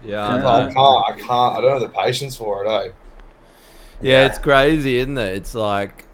yeah 0.03 0.27
I 0.27 0.37
know. 0.41 0.47
I 0.47 0.63
can't, 0.73 0.77
I 0.77 1.11
can't, 1.27 1.57
I 1.57 1.61
don't 1.61 1.71
have 1.71 1.81
the 1.81 1.97
patience 2.03 2.35
for 2.35 2.65
it, 2.65 2.67
eh? 2.69 2.89
Yeah, 4.01 4.25
it's 4.25 4.37
crazy, 4.39 4.97
isn't 4.97 5.17
it? 5.17 5.35
It's 5.37 5.55
like 5.55 6.05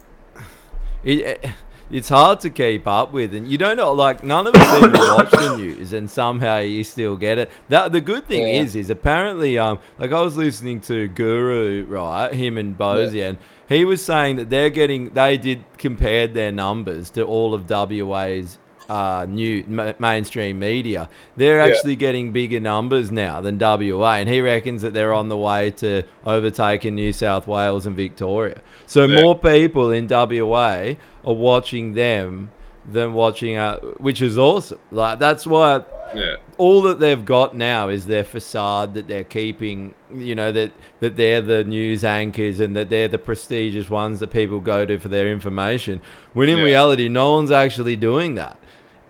it, 1.02 1.18
it- 1.18 1.50
it's 1.92 2.08
hard 2.08 2.38
to 2.38 2.50
keep 2.50 2.86
up 2.86 3.12
with, 3.12 3.34
and 3.34 3.48
you 3.48 3.58
don't 3.58 3.76
know. 3.76 3.92
Like 3.92 4.22
none 4.22 4.46
of 4.46 4.54
us 4.54 4.76
even 4.78 4.92
watch 4.92 5.32
the 5.32 5.56
news, 5.56 5.92
and 5.92 6.08
somehow 6.08 6.58
you 6.58 6.84
still 6.84 7.16
get 7.16 7.36
it. 7.38 7.50
That 7.68 7.90
the 7.90 8.00
good 8.00 8.28
thing 8.28 8.42
Yeah. 8.46 8.62
is, 8.62 8.76
is 8.76 8.90
apparently, 8.90 9.58
um, 9.58 9.80
like 9.98 10.12
I 10.12 10.20
was 10.20 10.36
listening 10.36 10.80
to 10.82 11.08
Guru, 11.08 11.84
right? 11.88 12.32
Him 12.32 12.58
and 12.58 12.78
Bozy, 12.78 13.28
and 13.28 13.38
he 13.70 13.86
was 13.86 14.04
saying 14.04 14.36
that 14.36 14.50
they're 14.50 14.68
getting, 14.68 15.08
they 15.10 15.38
did 15.38 15.64
compared 15.78 16.34
their 16.34 16.52
numbers 16.52 17.08
to 17.10 17.22
all 17.24 17.54
of 17.54 17.66
WA's. 17.70 18.58
Uh, 18.88 19.24
new 19.28 19.62
ma- 19.68 19.92
mainstream 20.00 20.58
media, 20.58 21.08
they're 21.36 21.58
Yeah. 21.58 21.66
actually 21.72 21.94
getting 21.94 22.32
bigger 22.32 22.58
numbers 22.58 23.12
now 23.12 23.40
than 23.40 23.56
WA, 23.56 24.14
and 24.16 24.28
he 24.28 24.40
reckons 24.40 24.82
that 24.82 24.92
they're 24.94 25.14
on 25.14 25.28
the 25.28 25.36
way 25.36 25.70
to 25.76 26.02
overtaking 26.26 26.96
New 26.96 27.12
South 27.12 27.46
Wales 27.46 27.86
and 27.86 27.94
Victoria. 27.94 28.60
So 28.86 29.04
Yeah. 29.04 29.22
more 29.22 29.38
people 29.38 29.92
in 29.92 30.08
WA 30.08 30.96
are 31.24 31.32
watching 31.32 31.92
them 31.94 32.50
than 32.86 33.12
watching, 33.12 33.56
uh, 33.56 33.76
which 33.98 34.22
is 34.22 34.38
awesome. 34.38 34.78
Like 34.90 35.18
that's 35.18 35.46
why 35.46 35.82
Yeah. 36.14 36.36
all 36.58 36.82
that 36.82 36.98
they've 36.98 37.24
got 37.24 37.54
now 37.56 37.88
is 37.88 38.06
their 38.06 38.24
facade 38.24 38.94
that 38.94 39.06
they're 39.08 39.24
keeping. 39.24 39.94
You 40.14 40.34
know 40.34 40.50
that 40.52 40.72
that 41.00 41.16
they're 41.16 41.40
the 41.42 41.62
news 41.64 42.04
anchors 42.04 42.58
and 42.60 42.74
that 42.76 42.88
they're 42.90 43.08
the 43.08 43.18
prestigious 43.18 43.88
ones 43.90 44.20
that 44.20 44.30
people 44.30 44.60
go 44.60 44.84
to 44.86 44.98
for 44.98 45.08
their 45.08 45.28
information. 45.30 46.00
When 46.32 46.48
in 46.48 46.58
Yeah. 46.58 46.64
reality, 46.64 47.08
no 47.08 47.32
one's 47.34 47.50
actually 47.52 47.96
doing 47.96 48.34
that. 48.36 48.56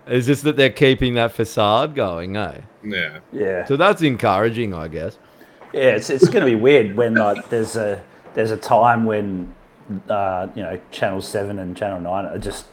It's 0.07 0.27
just 0.27 0.43
that 0.43 0.57
they're 0.57 0.69
keeping 0.69 1.13
that 1.13 1.31
facade 1.31 1.95
going, 1.95 2.35
eh? 2.35 2.57
Yeah. 2.83 3.19
Yeah. 3.31 3.65
So 3.65 3.77
that's 3.77 4.01
encouraging, 4.01 4.73
I 4.73 4.87
guess. 4.87 5.17
Yeah, 5.73 5.91
it's, 5.95 6.09
it's 6.09 6.27
going 6.27 6.43
to 6.43 6.51
be 6.51 6.55
weird 6.55 6.97
when 6.97 7.15
like 7.15 7.49
there's 7.49 7.75
a 7.77 8.01
there's 8.33 8.51
a 8.51 8.57
time 8.57 9.05
when 9.05 9.53
uh, 10.09 10.47
you 10.55 10.61
know 10.63 10.79
Channel 10.91 11.21
Seven 11.21 11.59
and 11.59 11.77
Channel 11.77 12.01
Nine 12.01 12.25
are 12.25 12.37
just 12.37 12.65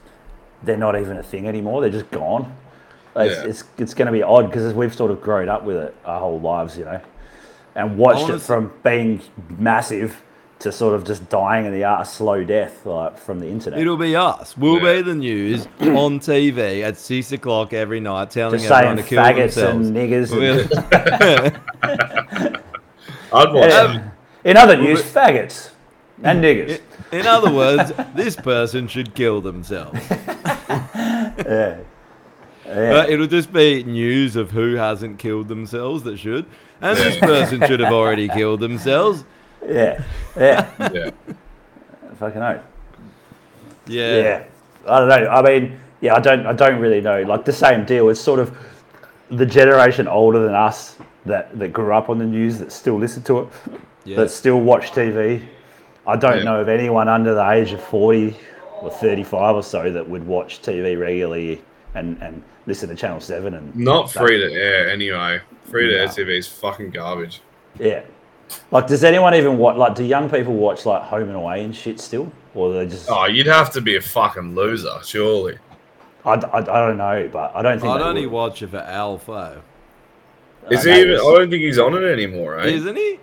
they're 0.63 0.77
not 0.77 0.99
even 0.99 1.17
a 1.19 1.23
thing 1.23 1.47
anymore. 1.47 1.81
They're 1.81 1.91
just 1.91 2.11
gone. 2.11 2.55
Like, 3.15 3.31
Yeah. 3.31 3.37
It's 3.45 3.61
it's, 3.63 3.65
it's 3.79 3.95
going 3.95 4.07
to 4.07 4.13
be 4.13 4.23
odd 4.23 4.47
because 4.51 4.73
we've 4.75 4.95
sort 4.95 5.11
of 5.11 5.21
grown 5.21 5.49
up 5.49 5.65
with 5.65 5.77
it 5.77 5.95
our 6.05 6.21
whole 6.21 6.41
lives, 6.41 6.77
you 6.79 6.85
know, 6.85 7.01
and 7.75 7.97
watched 7.99 8.23
wanna 8.23 8.35
it 8.37 8.43
from 8.43 8.73
being 8.83 9.21
massive 9.59 10.23
to 10.61 10.73
sort 10.73 10.93
of 10.97 11.05
just 11.05 11.29
dying 11.29 11.67
in 11.67 11.73
the 11.73 11.85
ass, 11.85 12.13
slow 12.15 12.43
death, 12.43 12.85
like 12.85 13.17
from 13.17 13.39
the 13.39 13.47
internet. 13.47 13.79
It'll 13.79 13.97
be 13.97 14.17
us. 14.17 14.57
We'll 14.57 14.83
Yeah. 14.83 14.97
be 14.97 15.03
the 15.03 15.15
news 15.15 15.67
on 15.81 16.19
TV 16.19 16.83
at 16.83 16.97
six 16.97 17.31
o'clock 17.31 17.73
every 17.73 18.01
night, 18.01 18.33
telling 18.33 18.59
just 18.59 18.71
everyone 18.71 18.97
to 18.97 19.03
kill 19.05 19.23
faggots 19.23 19.55
themselves. 19.55 19.89
and 19.89 19.97
niggers. 19.97 20.31
We'll 20.33 20.61
And, 21.83 22.57
I'd 23.33 23.53
watch 23.53 23.71
Yeah. 23.71 23.87
that. 23.87 24.03
in 24.45 24.57
other 24.57 24.77
news, 24.77 25.01
faggots 25.03 25.71
and 26.25 26.43
niggers. 26.43 26.81
In 27.13 27.27
other 27.27 27.51
words, 27.51 27.91
this 28.15 28.37
person 28.37 28.87
should 28.87 29.15
kill 29.15 29.41
themselves. 29.41 29.99
Yeah. 31.47 31.79
Uh, 32.67 32.81
yeah. 32.81 32.91
But 32.93 33.11
it'll 33.11 33.27
just 33.27 33.51
be 33.53 33.83
news 33.85 34.37
of 34.37 34.51
who 34.51 34.75
hasn't 34.75 35.19
killed 35.19 35.49
themselves 35.49 36.03
that 36.03 36.19
should. 36.19 36.45
And 36.83 36.97
this 36.99 37.17
person 37.19 37.61
should 37.67 37.81
have 37.81 37.93
already 37.95 38.29
killed 38.29 38.61
themselves. 38.61 39.25
yeah. 39.67 40.03
Yeah. 40.37 40.69
Yeah. 40.93 41.11
Fucking 42.19 42.41
know. 42.41 42.61
Yeah. 43.87 44.17
Yeah. 44.17 44.45
I 44.87 44.99
don't 45.01 45.09
know. 45.09 45.29
I 45.31 45.43
mean, 45.43 45.81
yeah, 46.01 46.15
I 46.15 46.21
don't 46.21 46.47
I 46.47 46.53
don't 46.53 46.79
really 46.81 47.01
know. 47.01 47.23
Like 47.23 47.45
the 47.45 47.53
same 47.53 47.85
deal. 47.85 48.09
It's 48.11 48.21
sort 48.21 48.39
of 48.41 48.57
the 49.31 49.47
generation 49.47 50.07
older 50.09 50.39
than 50.45 50.55
us 50.55 50.97
that, 51.27 51.57
that 51.59 51.73
grew 51.73 51.93
up 51.95 52.09
on 52.11 52.19
the 52.19 52.25
news 52.27 52.59
that 52.59 52.71
still 52.73 52.99
listen 52.99 53.23
to 53.25 53.41
it, 53.41 53.49
Yeah. 54.05 54.17
that 54.17 54.31
still 54.31 54.61
watch 54.61 54.93
TV. 54.93 55.43
I 56.07 56.17
don't 56.17 56.39
Yeah. 56.39 56.45
know 56.45 56.61
of 56.61 56.69
anyone 56.69 57.09
under 57.09 57.35
the 57.35 57.51
age 57.51 57.73
of 57.73 57.83
40 57.83 58.37
or 58.83 58.91
35 58.91 59.57
or 59.57 59.63
so 59.63 59.91
that 59.91 60.09
would 60.09 60.27
watch 60.27 60.63
TV 60.63 60.99
regularly 60.99 61.63
and, 61.95 62.21
and 62.23 62.43
listen 62.67 62.89
to 62.89 62.95
Channel 62.95 63.21
7 63.21 63.55
and 63.55 63.75
Not 63.77 64.11
free 64.11 64.39
to 64.39 64.53
air 64.53 64.89
anyway. 64.91 65.41
Free 65.65 65.89
to 65.89 65.99
air 65.99 66.07
No. 66.07 66.13
TV 66.13 66.39
is 66.39 66.47
fucking 66.49 66.91
garbage. 66.91 67.41
yeah. 67.79 68.03
Like, 68.71 68.87
does 68.87 69.05
anyone 69.05 69.35
even 69.35 69.59
watch? 69.59 69.77
Like, 69.77 69.95
do 69.95 70.03
young 70.05 70.31
people 70.31 70.55
watch 70.55 70.87
like 70.87 71.03
Home 71.03 71.25
and 71.29 71.37
Away 71.37 71.63
and 71.65 71.77
shit 71.77 72.01
still, 72.01 72.33
or 72.55 72.73
they 72.73 72.87
just? 72.87 73.11
Oh, 73.11 73.27
you'd 73.27 73.47
have 73.47 73.71
to 73.73 73.83
be 73.83 73.97
a 73.97 74.01
fucking 74.01 74.55
loser, 74.55 74.95
surely. 75.05 75.59
I, 76.25 76.33
I, 76.33 76.59
I 76.61 76.61
don't 76.63 76.97
know, 76.97 77.29
but 77.31 77.55
I 77.55 77.61
don't 77.61 77.79
think. 77.79 77.93
I'd 77.93 78.01
they 78.01 78.05
only 78.05 78.27
would. 78.27 78.33
watch 78.33 78.63
it 78.63 78.71
for 78.71 78.79
Alpha. 78.79 79.61
Is 80.71 80.83
he 80.85 80.93
even? 80.99 81.17
I 81.17 81.19
don't 81.19 81.51
think 81.51 81.63
he's 81.63 81.79
on 81.79 81.95
it 81.95 82.07
anymore, 82.11 82.59
eh? 82.61 82.69
Isn't 82.69 82.97
he? 82.97 83.19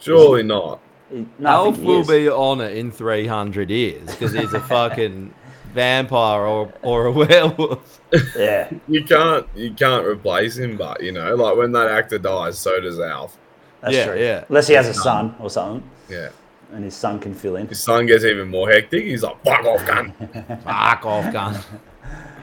Surely 0.00 0.42
not. 0.42 0.80
He- 1.10 1.26
no, 1.38 1.48
I 1.48 1.52
Alf 1.52 1.78
will 1.78 2.00
is. 2.00 2.08
be 2.08 2.28
on 2.28 2.60
it 2.60 2.76
in 2.76 2.90
300 2.90 3.70
years 3.70 4.06
because 4.10 4.32
he's 4.32 4.52
a 4.54 4.60
fucking 4.60 5.32
vampire 5.72 6.42
or, 6.42 6.72
or 6.82 7.06
a 7.06 7.12
werewolf. 7.12 8.00
Yeah. 8.36 8.70
You 8.88 9.04
can't 9.04 9.46
you 9.54 9.72
can't 9.72 10.04
replace 10.06 10.56
him, 10.56 10.76
but 10.76 11.02
you 11.02 11.12
know, 11.12 11.34
like 11.36 11.56
when 11.56 11.72
that 11.72 11.88
actor 11.90 12.18
dies, 12.18 12.58
so 12.58 12.80
does 12.80 12.98
Alf. 13.00 13.36
That's 13.82 13.94
Yeah, 13.94 14.06
true. 14.06 14.18
yeah. 14.20 14.44
Unless 14.48 14.68
he 14.68 14.74
has 14.74 14.88
a 14.88 14.94
son 14.94 15.34
or 15.38 15.50
something, 15.50 15.88
Yeah. 16.08 16.30
and 16.72 16.82
his 16.84 16.94
son 16.96 17.18
can 17.20 17.34
fill 17.34 17.56
in. 17.56 17.68
His 17.68 17.82
son 17.82 18.06
gets 18.06 18.24
even 18.24 18.48
more 18.48 18.68
hectic. 18.70 19.04
He's 19.04 19.22
like, 19.22 19.40
"Fuck 19.44 19.64
off, 19.64 19.86
gun." 19.86 20.12
Fuck 20.64 21.04
off, 21.06 21.32
gun. 21.32 21.56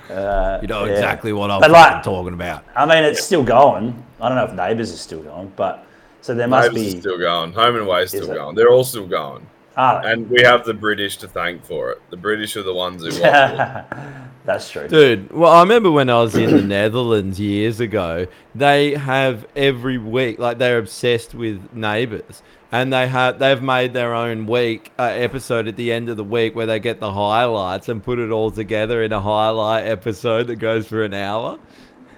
Uh, 0.09 0.59
You 0.61 0.67
know 0.67 0.85
yeah. 0.85 0.91
exactly 0.93 1.33
what 1.33 1.49
I'm 1.49 1.59
like- 1.71 2.03
talking 2.03 2.33
about. 2.33 2.63
I 2.75 2.85
mean, 2.85 3.03
it's 3.03 3.23
still 3.23 3.43
going. 3.43 4.03
I 4.21 4.29
don't 4.29 4.37
know 4.37 4.45
if 4.45 4.53
Neighbours 4.53 4.91
is 4.91 5.01
still 5.01 5.21
going, 5.21 5.51
but 5.55 5.85
so 6.23 6.33
there 6.33 6.47
must 6.47 6.71
Neighbours 6.71 6.87
is 6.87 6.95
be. 6.95 6.99
still 7.01 7.17
going. 7.19 7.53
Home 7.53 7.75
and 7.75 7.85
Away 7.85 8.03
is 8.03 8.13
Is 8.13 8.21
still 8.23 8.31
it? 8.31 8.35
going. 8.35 8.55
They're 8.55 8.69
all 8.71 8.83
still 8.83 9.07
going. 9.07 9.45
Ah, 9.75 10.01
And 10.05 10.29
we 10.29 10.41
have 10.43 10.65
the 10.65 10.73
British 10.73 11.17
to 11.17 11.27
thank 11.27 11.65
for 11.65 11.91
it. 11.91 12.01
The 12.11 12.17
British 12.17 12.55
are 12.57 12.63
the 12.63 12.73
ones 12.73 13.01
who 13.03 13.09
watch 13.21 13.85
that's 14.45 14.69
true. 14.69 14.87
Dude, 14.87 15.31
well, 15.31 15.51
I 15.51 15.61
remember 15.61 15.89
when 15.91 16.09
I 16.09 16.21
was 16.21 16.35
in 16.35 16.51
the 16.55 16.61
Netherlands 16.61 17.39
years 17.39 17.79
ago, 17.79 18.27
they 18.53 18.93
have 18.93 19.47
every 19.55 19.97
week, 19.97 20.37
like 20.39 20.57
they're 20.59 20.77
obsessed 20.77 21.33
with 21.33 21.73
Neighbours. 21.73 22.41
And 22.71 22.91
they 22.91 23.07
have 23.07 23.37
they've 23.39 23.61
made 23.61 23.93
their 23.93 24.15
own 24.15 24.47
week 24.47 24.91
uh, 24.97 25.03
episode 25.03 25.67
at 25.67 25.75
the 25.75 25.91
end 25.93 26.09
of 26.09 26.17
the 26.17 26.23
week 26.23 26.55
where 26.55 26.65
they 26.65 26.79
get 26.79 26.99
the 26.99 27.11
highlights 27.11 27.87
and 27.89 28.03
put 28.03 28.17
it 28.17 28.31
all 28.31 28.49
together 28.49 29.03
in 29.03 29.11
a 29.13 29.21
highlight 29.21 29.85
episode 29.85 30.47
that 30.47 30.55
goes 30.55 30.87
for 30.87 31.03
an 31.03 31.13
hour. 31.13 31.59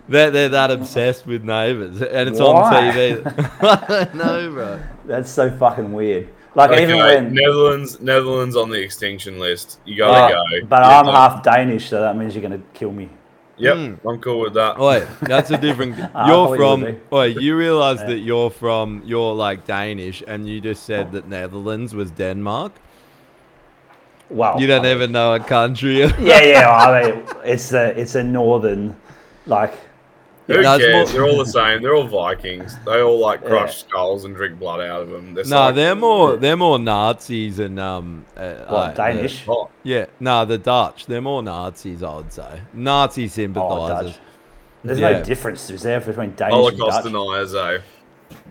They're, 0.07 0.29
they're 0.29 0.49
that 0.49 0.69
obsessed 0.71 1.25
with 1.25 1.43
Neighbours, 1.43 2.01
and 2.01 2.29
it's 2.29 2.39
on 2.39 2.71
TV. 2.73 3.25
I 3.63 4.47
bro. 4.49 4.79
That's 5.05 5.31
so 5.31 5.49
fucking 5.57 5.91
weird. 5.91 6.29
Like 6.53 6.79
even 6.79 6.97
when. 6.97 7.33
Netherlands, 7.33 7.99
Netherlands 7.99 8.55
on 8.55 8.69
the 8.69 8.79
extinction 8.81 9.39
list. 9.39 9.79
You 9.83 9.97
gotta 9.97 10.35
Oh, 10.37 10.43
go. 10.61 10.67
but 10.67 10.81
Yeah. 10.83 10.99
I'm 10.99 11.05
half 11.07 11.43
Danish, 11.43 11.89
so 11.89 12.01
that 12.01 12.15
means 12.15 12.35
you're 12.35 12.43
gonna 12.43 12.61
kill 12.73 12.91
me. 12.91 13.09
Yep, 13.57 13.75
Hmm. 13.77 14.07
I'm 14.07 14.19
cool 14.19 14.41
with 14.41 14.53
that. 14.55 14.77
Wait, 14.77 15.07
that's 15.21 15.49
a 15.49 15.57
different. 15.57 15.97
You're 15.97 16.07
thought 16.11 16.51
you 16.51 16.57
from. 16.57 16.81
would 16.81 17.01
Wait, 17.09 17.37
you 17.41 17.55
realize 17.55 17.99
Yeah. 18.01 18.07
that 18.07 18.19
you're 18.19 18.49
from. 18.49 19.01
You're 19.05 19.33
like 19.33 19.65
Danish, 19.65 20.21
and 20.27 20.45
you 20.47 20.59
just 20.59 20.83
said 20.83 21.13
that 21.13 21.27
Netherlands 21.29 21.95
was 21.95 22.11
Denmark. 22.11 22.73
Wow. 24.29 24.57
You 24.59 24.67
don't 24.67 24.81
I 24.81 24.83
mean- 24.89 24.97
even 24.97 25.11
know 25.13 25.35
a 25.35 25.39
country. 25.39 25.99
Yeah, 26.19 26.41
yeah. 26.41 26.69
I 26.69 27.01
mean, 27.11 27.23
it's 27.43 27.71
a 27.73 27.97
it's 27.99 28.15
a 28.15 28.23
northern, 28.23 28.95
like. 29.47 29.73
Who 30.47 30.61
No, 30.61 30.77
cares? 30.77 30.93
more- 30.93 31.05
They're 31.27 31.31
all 31.35 31.43
the 31.43 31.49
same. 31.51 31.81
They're 31.81 31.95
all 31.95 32.03
Vikings. 32.07 32.77
They 32.85 33.01
all 33.01 33.17
like 33.19 33.41
Yeah. 33.41 33.49
crush 33.49 33.77
skulls 33.79 34.25
and 34.25 34.35
drink 34.35 34.59
blood 34.59 34.79
out 34.79 35.01
of 35.01 35.09
them. 35.09 35.33
They're 35.33 35.43
no, 35.45 35.57
like, 35.61 35.75
they're 35.75 35.95
more. 35.95 36.35
They're 36.37 36.55
more 36.57 36.77
Nazis 36.77 37.57
and 37.59 37.79
um. 37.79 38.25
Uh, 38.37 38.53
What, 38.67 38.91
uh, 38.91 38.91
Danish? 38.93 39.43
Oh, 39.47 39.69
yeah, 39.83 40.05
no, 40.19 40.45
the 40.45 40.57
Dutch. 40.59 41.07
They're 41.07 41.21
more 41.21 41.41
Nazis, 41.41 42.03
I 42.03 42.15
would 42.15 42.31
say. 42.31 42.61
Nazi 42.73 43.25
Oh, 43.25 43.27
sympathizers. 43.27 44.11
Dutch. 44.11 44.19
There's 44.83 44.99
Yeah. 44.99 45.11
no 45.13 45.23
difference, 45.23 45.67
is 45.71 45.81
there, 45.81 45.99
between 45.99 46.35
Danish 46.35 46.53
Holocaust 46.53 47.05
and 47.05 47.13
Dutch? 47.15 47.49
deniers, 47.51 47.55
eh? 47.55 47.79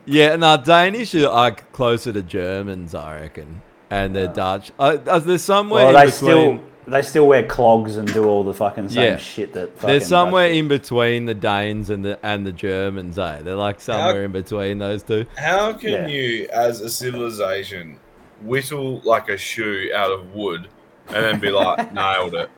yeah, 0.04 0.34
no, 0.34 0.56
Danish 0.56 1.14
are 1.14 1.52
closer 1.72 2.12
to 2.12 2.22
Germans, 2.22 2.92
I 2.94 3.20
reckon, 3.20 3.62
and 3.88 4.16
they're 4.16 4.26
Dutch. 4.26 4.72
Uh, 4.80 4.96
uh, 5.06 5.20
there's 5.20 5.42
somewhere 5.42 5.86
Well, 5.86 5.94
in 5.96 6.00
they 6.00 6.10
between. 6.10 6.30
still 6.58 6.60
they 6.86 7.02
still 7.02 7.26
wear 7.26 7.42
clogs 7.46 7.96
and 7.96 8.12
do 8.12 8.24
all 8.26 8.44
the 8.44 8.54
fucking 8.54 8.88
same 8.90 9.02
Yeah. 9.12 9.16
shit 9.16 9.52
that. 9.54 9.74
Fucking 9.76 9.88
There's 9.88 10.06
somewhere 10.06 10.48
Dutch 10.48 10.56
in 10.56 10.68
between 10.68 11.26
the 11.26 11.34
Danes 11.34 11.90
and 11.90 12.04
the 12.04 12.18
and 12.22 12.46
the 12.46 12.52
Germans, 12.52 13.18
eh? 13.18 13.40
They're 13.42 13.54
like 13.56 13.80
somewhere 13.80 14.24
in 14.24 14.32
between 14.32 14.78
those 14.78 15.02
two. 15.02 15.26
How 15.36 15.72
can 15.72 15.90
Yeah. 15.90 16.06
you, 16.06 16.48
as 16.52 16.80
a 16.80 16.88
civilization, 16.90 17.98
whittle 18.42 19.00
like 19.04 19.28
a 19.28 19.36
shoe 19.36 19.90
out 19.94 20.10
of 20.10 20.34
wood 20.34 20.68
and 21.08 21.24
then 21.24 21.40
be 21.40 21.50
like, 21.50 21.92
nailed 21.94 22.34
it, 22.34 22.50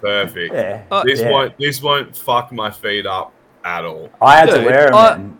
perfect. 0.00 0.52
Yeah. 0.54 0.82
Uh, 0.90 1.02
This 1.04 1.20
yeah. 1.20 1.30
won't 1.30 1.58
this 1.58 1.82
won't 1.82 2.16
fuck 2.16 2.52
my 2.52 2.70
feet 2.70 3.06
up 3.06 3.32
at 3.64 3.84
all. 3.84 4.10
I 4.20 4.36
had 4.36 4.50
to 4.50 4.60
wear 4.64 4.86
them. 4.90 4.94
I- 4.94 5.38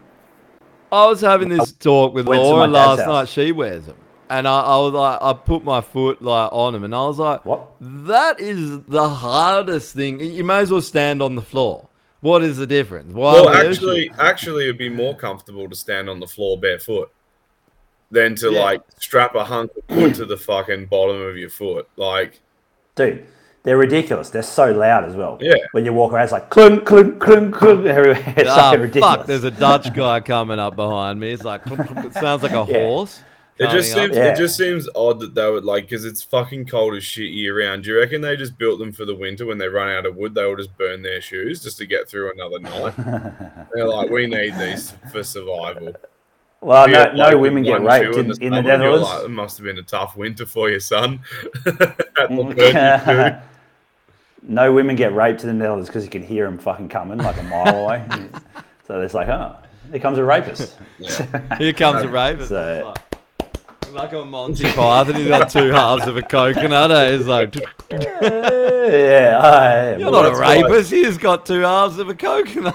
I 0.94 1.06
was 1.06 1.22
having 1.22 1.48
this 1.48 1.72
talk 1.72 2.12
with 2.12 2.26
Went 2.28 2.42
Laura 2.42 2.66
last 2.66 2.98
house. 3.00 3.08
night. 3.08 3.28
She 3.30 3.50
wears 3.50 3.86
them, 3.86 3.96
and 4.38 4.48
I, 4.48 4.60
I 4.60 4.76
was 4.78 4.92
like, 4.92 5.18
I 5.22 5.32
put 5.32 5.64
my 5.64 5.80
foot 5.80 6.22
like 6.22 6.50
on 6.52 6.74
him, 6.74 6.84
and 6.84 6.94
I 6.94 7.06
was 7.06 7.18
like, 7.18 7.44
What? 7.44 7.68
That 7.80 8.40
is 8.40 8.80
the 8.84 9.08
hardest 9.08 9.94
thing. 9.94 10.20
You 10.20 10.44
may 10.44 10.58
as 10.60 10.70
well 10.70 10.80
stand 10.82 11.22
on 11.22 11.34
the 11.36 11.42
floor. 11.42 11.88
What 12.20 12.42
is 12.42 12.56
the 12.56 12.66
difference? 12.66 13.12
Why 13.12 13.32
Well, 13.32 13.48
actually, 13.48 14.08
shoes? 14.08 14.16
actually, 14.18 14.64
it'd 14.64 14.78
be 14.78 14.88
more 14.88 15.14
comfortable 15.16 15.68
to 15.68 15.74
stand 15.76 16.08
on 16.08 16.20
the 16.20 16.26
floor 16.28 16.56
barefoot 16.58 17.10
than 18.10 18.34
to 18.36 18.52
Yeah. 18.52 18.60
like 18.64 18.82
strap 18.98 19.34
a 19.34 19.44
hunk 19.44 19.70
of 19.88 19.96
wood 19.96 20.14
to 20.16 20.24
the 20.24 20.36
fucking 20.36 20.86
bottom 20.86 21.20
of 21.22 21.36
your 21.36 21.50
foot. 21.50 21.88
Like, 21.96 22.40
Dude, 22.94 23.26
they're 23.64 23.78
ridiculous. 23.78 24.28
They're 24.30 24.42
so 24.42 24.70
loud 24.72 25.04
as 25.04 25.14
well. 25.16 25.38
Yeah. 25.40 25.54
When 25.72 25.84
you 25.84 25.92
walk 25.92 26.12
around, 26.12 26.24
it's 26.24 26.32
like 26.32 26.50
clunk, 26.50 26.84
clunk, 26.84 27.18
clunk, 27.20 27.54
clunk 27.54 27.86
everywhere. 27.98 28.34
It's 28.36 28.50
ah, 28.50 28.56
fucking 28.70 28.80
ridiculous. 28.82 29.16
fuck! 29.16 29.26
There's 29.26 29.44
a 29.44 29.50
Dutch 29.50 29.92
guy 29.94 30.20
coming 30.20 30.58
up 30.58 30.76
behind 30.76 31.18
me. 31.18 31.32
It's 31.32 31.42
like 31.44 31.62
it 31.66 32.12
sounds 32.12 32.42
like 32.42 32.52
a 32.52 32.66
Yeah. 32.68 32.84
horse. 32.86 33.20
It 33.62 33.70
just 33.70 33.92
seems 33.92 34.16
Yeah. 34.16 34.32
it 34.32 34.36
just 34.36 34.56
seems 34.56 34.88
odd 34.94 35.20
that 35.20 35.34
they 35.34 35.50
would 35.50 35.64
like 35.64 35.84
because 35.84 36.04
it's 36.04 36.22
fucking 36.22 36.66
cold 36.66 36.94
as 36.94 37.04
shit 37.04 37.30
year 37.30 37.58
round. 37.60 37.84
Do 37.84 37.90
you 37.90 37.98
reckon 37.98 38.20
they 38.20 38.36
just 38.36 38.56
built 38.58 38.78
them 38.78 38.92
for 38.92 39.04
the 39.04 39.14
winter 39.14 39.46
when 39.46 39.58
they 39.58 39.68
run 39.68 39.88
out 39.90 40.06
of 40.06 40.16
wood? 40.16 40.34
They 40.34 40.44
will 40.44 40.56
just 40.56 40.76
burn 40.78 41.02
their 41.02 41.20
shoes 41.20 41.62
just 41.62 41.78
to 41.78 41.86
get 41.86 42.08
through 42.08 42.32
another 42.32 42.58
night. 42.58 43.66
They're 43.74 43.88
like, 43.88 44.10
we 44.10 44.26
need 44.26 44.54
these 44.58 44.92
for 45.10 45.22
survival. 45.22 45.94
well, 46.60 46.86
no, 46.86 46.92
get, 46.92 47.14
no 47.16 47.36
women 47.38 47.62
get 47.62 47.82
raped 47.82 48.14
in, 48.16 48.20
in 48.20 48.28
the 48.28 48.34
summer, 48.36 48.54
you're 48.54 48.62
Netherlands. 48.62 49.02
Like, 49.08 49.24
it 49.24 49.30
must 49.30 49.58
have 49.58 49.64
been 49.64 49.78
a 49.78 49.82
tough 49.82 50.16
winter 50.16 50.46
for 50.46 50.70
your 50.70 50.80
son. 50.80 51.20
At 51.66 52.28
the 52.28 53.40
32. 54.42 54.52
no 54.52 54.72
women 54.72 54.96
get 54.96 55.14
raped 55.14 55.42
in 55.42 55.48
the 55.48 55.54
Netherlands 55.54 55.88
because 55.88 56.04
you 56.04 56.10
can 56.10 56.22
hear 56.22 56.44
them 56.46 56.58
fucking 56.58 56.88
coming 56.88 57.18
like 57.18 57.38
a 57.38 57.42
mile 57.44 57.84
away. 57.84 58.04
so 58.86 59.00
it's 59.00 59.14
like, 59.14 59.28
oh, 59.28 59.56
here 59.90 60.00
comes 60.00 60.18
a 60.18 60.24
rapist. 60.24 60.76
Here 61.58 61.72
comes 61.72 62.02
a 62.02 62.08
raven. 62.08 62.46
So- 62.46 62.94
like 63.92 64.12
a 64.12 64.24
Monty 64.24 64.64
Python, 64.72 65.14
he's 65.14 65.28
got 65.28 65.50
two 65.50 65.68
halves 65.70 66.06
of 66.06 66.16
a 66.16 66.22
coconut. 66.22 66.90
Eh? 66.90 67.16
He's 67.16 67.26
like, 67.26 67.54
yeah, 67.54 67.68
yeah. 68.20 69.96
you're 69.96 70.10
well, 70.10 70.22
not 70.22 70.26
a 70.26 70.28
that's 70.30 70.40
why- 70.40 70.62
rapist. 70.62 70.90
He's 70.90 71.18
got 71.18 71.46
two 71.46 71.60
halves 71.60 71.98
of 71.98 72.08
a 72.08 72.14
coconut. 72.14 72.74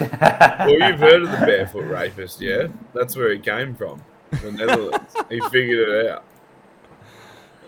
Well, 0.00 0.68
you've 0.70 0.98
heard 1.00 1.22
of 1.22 1.30
the 1.32 1.38
barefoot 1.44 1.84
rapist, 1.84 2.40
yeah? 2.40 2.68
That's 2.94 3.16
where 3.16 3.32
he 3.32 3.38
came 3.38 3.74
from. 3.74 4.02
The 4.30 4.52
Netherlands. 4.52 5.14
he 5.28 5.40
figured 5.50 5.88
it 5.88 6.18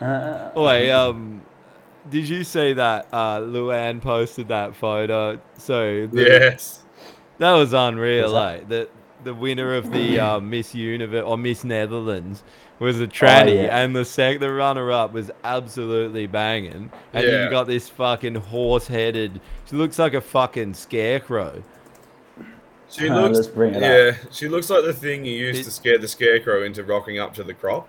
out. 0.01 0.57
Wait, 0.57 0.91
um, 0.91 1.43
did 2.11 2.29
you 2.29 2.45
see 2.45 2.73
that 2.75 3.09
uh, 3.13 3.39
Luann 3.41 4.01
posted 4.01 4.49
that 4.49 4.77
photo? 4.77 5.41
So 5.59 6.07
the, 6.07 6.23
Yes. 6.23 6.83
that 7.39 7.53
was 7.53 7.73
unreal. 7.73 8.33
What's 8.33 8.63
eh? 8.63 8.65
The 8.69 8.89
the 9.25 9.35
winner 9.35 9.75
of 9.75 9.91
the 9.93 10.21
uh, 10.27 10.41
Miss 10.41 10.75
Universe 10.75 11.25
or 11.25 11.37
Miss 11.39 11.65
Netherlands 11.65 12.43
was 12.79 13.01
a 13.01 13.07
tranny, 13.07 13.55
yeah. 13.65 13.79
and 13.83 13.95
the 13.95 14.05
sec 14.05 14.41
the 14.41 14.53
runner 14.53 14.91
up 14.93 15.13
was 15.13 15.31
absolutely 15.45 16.27
banging. 16.27 16.91
And 17.13 17.25
Yeah. 17.27 17.45
you 17.45 17.51
got 17.51 17.67
this 17.67 17.89
fucking 17.89 18.35
horse 18.37 18.87
headed. 18.87 19.41
She 19.69 19.77
looks 19.77 19.99
like 19.99 20.15
a 20.15 20.21
fucking 20.21 20.75
scarecrow. 20.75 21.63
She 22.91 23.09
Uh, 23.09 23.23
looks 23.23 23.37
let's 23.37 23.49
bring 23.49 23.75
it 23.75 23.83
yeah, 23.83 24.13
she 24.31 24.49
looks 24.49 24.71
like 24.71 24.85
the 24.85 24.93
thing 24.93 25.25
you 25.25 25.33
used 25.33 25.61
It- 25.61 25.65
to 25.65 25.71
scare 25.71 25.99
the 25.99 26.09
scarecrow 26.09 26.63
into 26.65 26.85
rocking 26.85 27.19
up 27.19 27.35
to 27.35 27.43
the 27.45 27.55
crop. 27.55 27.89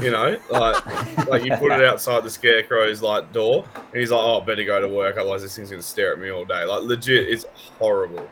You 0.00 0.10
know, 0.10 0.36
like 0.50 1.26
like 1.28 1.44
you 1.44 1.54
put 1.56 1.72
it 1.72 1.84
outside 1.84 2.24
the 2.24 2.30
scarecrow's 2.30 3.02
like 3.02 3.32
door, 3.32 3.66
and 3.92 4.00
he's 4.00 4.10
like, 4.10 4.20
"Oh, 4.20 4.40
I 4.40 4.44
better 4.44 4.64
go 4.64 4.80
to 4.80 4.88
work, 4.88 5.18
otherwise 5.18 5.42
this 5.42 5.54
thing's 5.54 5.70
gonna 5.70 5.82
stare 5.82 6.12
at 6.12 6.18
me 6.18 6.30
all 6.30 6.44
day." 6.44 6.64
Like 6.64 6.82
legit, 6.84 7.28
it's 7.28 7.44
horrible. 7.78 8.26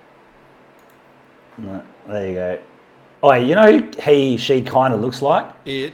No, 1.58 1.82
There 2.06 2.28
you 2.28 2.34
go. 2.34 2.58
Oh, 3.22 3.32
you 3.34 3.54
know 3.56 3.78
who 3.78 3.90
he, 4.00 4.36
she 4.36 4.62
kind 4.62 4.94
of 4.94 5.00
looks 5.00 5.20
like? 5.22 5.50
It. 5.64 5.92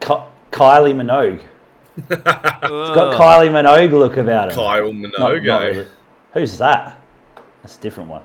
Ky- 0.00 0.24
Kylie 0.50 0.94
Minogue. 0.94 1.42
Ugh. 2.10 2.24
Got 2.24 3.20
Kylie 3.20 3.50
Minogue 3.50 3.92
look 3.92 4.16
about 4.16 4.48
it. 4.50 4.54
Kyle 4.54 4.90
Minogue. 4.90 5.18
not 5.18 5.62
eh? 5.62 5.66
really. 5.66 5.86
Who's 6.32 6.56
that? 6.58 7.00
That's 7.62 7.76
a 7.76 7.80
different 7.80 8.08
one. 8.10 8.22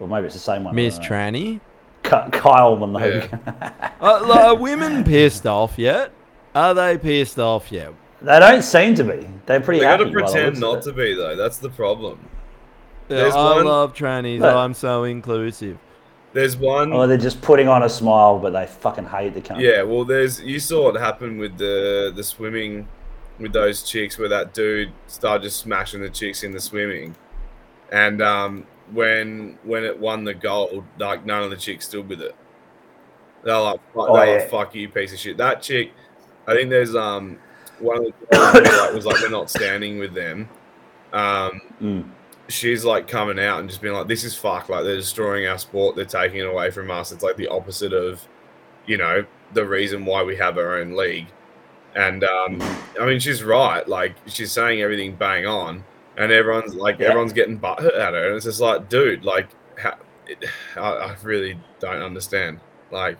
Or 0.00 0.08
maybe 0.08 0.26
it's 0.26 0.34
the 0.34 0.40
same 0.40 0.64
one. 0.64 0.74
Miss 0.74 0.96
don't. 0.98 1.06
Tranny. 1.08 1.60
Ky- 2.02 2.30
Kyle 2.38 2.76
Minogue. 2.76 3.74
Uh, 4.00 4.24
like, 4.28 4.44
are 4.44 4.54
women 4.54 5.02
pissed 5.02 5.44
off 5.44 5.76
yet? 5.76 6.12
Are 6.54 6.72
they 6.72 6.96
pissed 6.98 7.36
off 7.38 7.72
yet? 7.72 7.92
they 8.22 8.38
don't 8.38 8.62
seem 8.62 8.94
to 8.94 9.02
be. 9.02 9.28
They're 9.46 9.60
pretty 9.60 9.80
They 9.80 9.86
happy. 9.86 10.04
gotta 10.04 10.12
pretend 10.12 10.60
not 10.60 10.82
to 10.82 10.92
be 10.92 11.14
though. 11.14 11.34
That's 11.34 11.58
the 11.58 11.68
problem. 11.68 12.20
Yeah, 13.08 13.16
There's 13.16 13.34
I 13.34 13.54
one- 13.56 13.64
love 13.66 13.94
trannies. 13.94 14.40
Look. 14.40 14.54
I'm 14.54 14.74
so 14.74 15.04
inclusive. 15.04 15.78
There's 16.34 16.56
one. 16.56 16.92
Or 16.92 17.06
they're 17.06 17.16
just 17.16 17.40
putting 17.40 17.68
on 17.68 17.82
a 17.82 17.88
smile, 17.88 18.38
but 18.38 18.50
they 18.52 18.66
fucking 18.66 19.06
hate 19.06 19.32
the 19.34 19.40
cunt. 19.40 19.60
Yeah, 19.60 19.82
well, 19.82 20.04
there's 20.04 20.40
you 20.40 20.60
saw 20.60 20.84
what 20.92 21.00
happened 21.00 21.40
with 21.40 21.56
the 21.56 22.12
the 22.14 22.22
swimming 22.22 22.86
with 23.38 23.52
those 23.52 23.82
chicks, 23.82 24.18
where 24.18 24.28
that 24.28 24.52
dude 24.52 24.92
started 25.06 25.44
just 25.44 25.58
smashing 25.60 26.02
the 26.02 26.10
chicks 26.10 26.42
in 26.42 26.52
the 26.52 26.60
swimming, 26.60 27.14
and 27.90 28.20
um, 28.20 28.66
when 28.92 29.58
when 29.64 29.84
it 29.84 29.98
won 29.98 30.24
the 30.24 30.34
gold, 30.34 30.84
like 30.98 31.24
none 31.24 31.42
of 31.42 31.50
the 31.50 31.56
chicks 31.56 31.86
stood 31.88 32.06
with 32.08 32.20
it. 32.20 32.36
They're 33.44 33.58
like, 33.58 33.80
fuck, 33.94 34.08
Oh, 34.10 34.16
they're 34.16 34.26
yeah. 34.26 34.32
like, 34.42 34.50
fuck 34.50 34.74
you, 34.74 34.88
piece 34.90 35.12
of 35.14 35.18
shit. 35.18 35.36
That 35.38 35.62
chick, 35.62 35.92
I 36.46 36.54
think 36.54 36.68
there's 36.68 36.94
um 36.94 37.38
one 37.78 37.98
of 37.98 38.04
the 38.04 38.12
girls 38.36 38.68
who, 38.68 38.80
like, 38.82 38.92
was 38.92 39.06
like, 39.06 39.20
we're 39.22 39.30
not 39.30 39.48
standing 39.48 39.98
with 39.98 40.12
them. 40.12 40.48
Um, 41.12 41.60
Mm. 41.80 42.10
She's 42.48 42.84
like 42.84 43.06
coming 43.06 43.38
out 43.38 43.60
and 43.60 43.68
just 43.68 43.80
being 43.80 43.94
like, 43.94 44.08
this 44.08 44.24
is 44.24 44.34
fuck. 44.34 44.68
Like 44.68 44.84
they're 44.84 44.96
destroying 44.96 45.46
our 45.46 45.58
sport. 45.58 45.96
They're 45.96 46.04
taking 46.04 46.40
it 46.40 46.46
away 46.46 46.70
from 46.70 46.90
us. 46.90 47.12
It's 47.12 47.22
like 47.22 47.36
the 47.36 47.48
opposite 47.48 47.92
of, 47.92 48.26
you 48.86 48.96
know, 48.96 49.24
the 49.52 49.66
reason 49.66 50.04
why 50.04 50.22
we 50.22 50.36
have 50.36 50.58
our 50.58 50.78
own 50.78 50.96
league. 50.96 51.26
And 51.94 52.24
um, 52.24 52.60
I 53.00 53.06
mean, 53.06 53.18
she's 53.18 53.42
right. 53.42 53.86
Like 53.86 54.14
she's 54.26 54.52
saying 54.52 54.80
everything 54.82 55.14
bang 55.14 55.46
on, 55.46 55.84
and 56.16 56.30
everyone's 56.32 56.74
like, 56.74 56.98
Yeah. 56.98 57.08
everyone's 57.08 57.32
getting 57.32 57.58
butthurt 57.58 57.98
at 57.98 58.12
her, 58.14 58.26
and 58.28 58.36
it's 58.36 58.44
just 58.44 58.60
like, 58.60 58.88
dude, 58.88 59.24
like, 59.24 59.48
how, 59.76 59.96
it, 60.26 60.44
I, 60.76 60.80
I 60.80 61.16
really 61.22 61.58
don't 61.80 62.02
understand. 62.02 62.60
Like, 62.90 63.18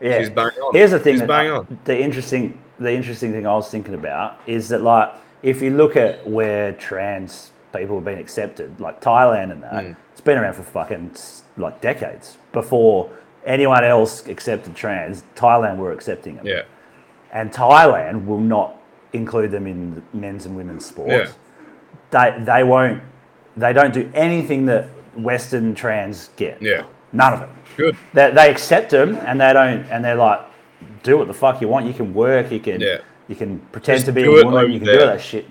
Yeah. 0.00 0.18
she's 0.18 0.30
bang 0.30 0.50
on. 0.62 0.74
Here's 0.74 0.90
the 0.90 0.98
thing. 0.98 1.18
She's 1.18 1.26
bang 1.26 1.50
on. 1.50 1.78
The 1.84 2.00
interesting, 2.00 2.60
the 2.78 2.92
interesting 2.92 3.32
thing 3.32 3.46
I 3.46 3.54
was 3.54 3.70
thinking 3.70 3.94
about 3.94 4.40
is 4.46 4.68
that, 4.70 4.82
like, 4.82 5.12
if 5.42 5.60
you 5.62 5.70
look 5.70 5.96
at 5.96 6.26
where 6.28 6.72
trans 6.72 7.52
people 7.76 7.96
have 7.96 8.04
been 8.04 8.18
accepted, 8.18 8.78
like 8.80 9.00
Thailand 9.00 9.52
and 9.52 9.62
that, 9.62 9.72
Mm. 9.84 9.96
it's 10.12 10.20
been 10.20 10.38
around 10.38 10.54
for 10.54 10.62
fucking 10.62 11.12
like 11.56 11.80
decades 11.80 12.38
before 12.52 13.10
anyone 13.44 13.84
else 13.84 14.26
accepted 14.26 14.74
trans. 14.74 15.22
Thailand 15.36 15.76
were 15.78 15.92
accepting 15.92 16.36
them, 16.36 16.46
Yeah, 16.46 16.62
and 17.32 17.52
Thailand 17.52 18.26
will 18.26 18.40
not 18.40 18.76
include 19.12 19.50
them 19.50 19.66
in 19.66 20.02
men's 20.12 20.46
and 20.46 20.56
women's 20.56 20.84
sports. 20.86 21.12
Yeah. 21.12 21.28
They 22.10 22.44
they 22.44 22.62
won't. 22.64 23.02
They 23.56 23.72
don't 23.72 23.92
do 23.94 24.10
anything 24.14 24.66
that 24.66 24.84
Western 25.16 25.74
trans 25.74 26.28
get. 26.36 26.60
yeah, 26.60 26.82
None 27.12 27.32
of 27.32 27.42
it 27.42 27.48
good. 27.76 27.96
they, 28.12 28.30
they 28.30 28.50
accept 28.50 28.90
them 28.90 29.16
and 29.26 29.40
they 29.40 29.52
don't 29.52 29.84
and 29.90 30.04
they're 30.04 30.14
like 30.14 30.40
do 31.02 31.16
what 31.18 31.26
the 31.26 31.34
fuck 31.34 31.60
you 31.62 31.68
want 31.68 31.86
you 31.86 31.94
can 31.94 32.12
work 32.12 32.50
you 32.52 32.60
can 32.60 32.80
Yeah. 32.80 32.98
you 33.28 33.34
can 33.34 33.58
pretend 33.72 33.96
Just 33.98 34.06
to 34.06 34.12
be 34.12 34.24
a 34.24 34.30
woman 34.30 34.70
you 34.72 34.78
can 34.78 34.88
do 34.88 34.96
there. 34.98 35.06
that 35.06 35.20
shit 35.22 35.46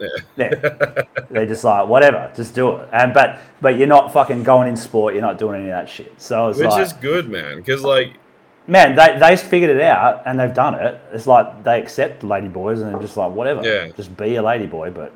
Yeah. 0.00 0.08
yeah 0.36 1.02
they're 1.30 1.46
just 1.46 1.64
like 1.64 1.88
whatever 1.88 2.30
just 2.36 2.54
do 2.54 2.76
it 2.76 2.88
and 2.92 3.12
but 3.12 3.40
but 3.60 3.76
you're 3.78 3.88
not 3.88 4.12
fucking 4.12 4.42
going 4.44 4.68
in 4.68 4.76
sport 4.76 5.14
you're 5.14 5.22
not 5.22 5.38
doing 5.38 5.56
any 5.60 5.70
of 5.70 5.76
that 5.76 5.88
shit 5.88 6.12
so 6.20 6.48
it's 6.48 6.58
Which 6.58 6.68
like 6.68 6.82
is 6.82 6.92
good, 6.92 7.28
man. 7.28 7.56
Because 7.56 7.82
like, 7.82 8.12
man 8.66 8.94
they, 8.94 9.18
they 9.18 9.36
figured 9.36 9.70
it 9.70 9.80
out 9.82 10.22
and 10.26 10.38
they've 10.38 10.54
done 10.54 10.74
it 10.74 11.00
it's 11.12 11.26
like 11.26 11.64
they 11.64 11.80
accept 11.80 12.22
lady 12.22 12.48
boys 12.48 12.80
and 12.80 12.92
they're 12.92 13.00
just 13.02 13.16
like 13.16 13.32
whatever 13.32 13.62
Yeah. 13.64 13.88
just 13.96 14.16
be 14.16 14.36
a 14.36 14.42
lady 14.42 14.66
boy 14.66 14.90
but 14.90 15.12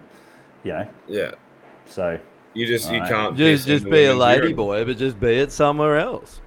you 0.64 0.73
know 0.73 0.88
yeah, 1.09 1.33
so 1.87 2.18
you 2.55 2.66
just 2.66 2.90
you 2.90 2.97
Alright. 2.97 3.11
can't 3.11 3.37
Just 3.37 3.66
just 3.66 3.85
be 3.85 4.05
a 4.05 4.09
women's 4.09 4.18
lady 4.21 4.42
urine. 4.42 4.57
boy, 4.57 4.85
but 4.85 4.97
just 4.99 5.18
be 5.18 5.38
it 5.38 5.51
somewhere 5.53 5.97
else. 5.99 6.40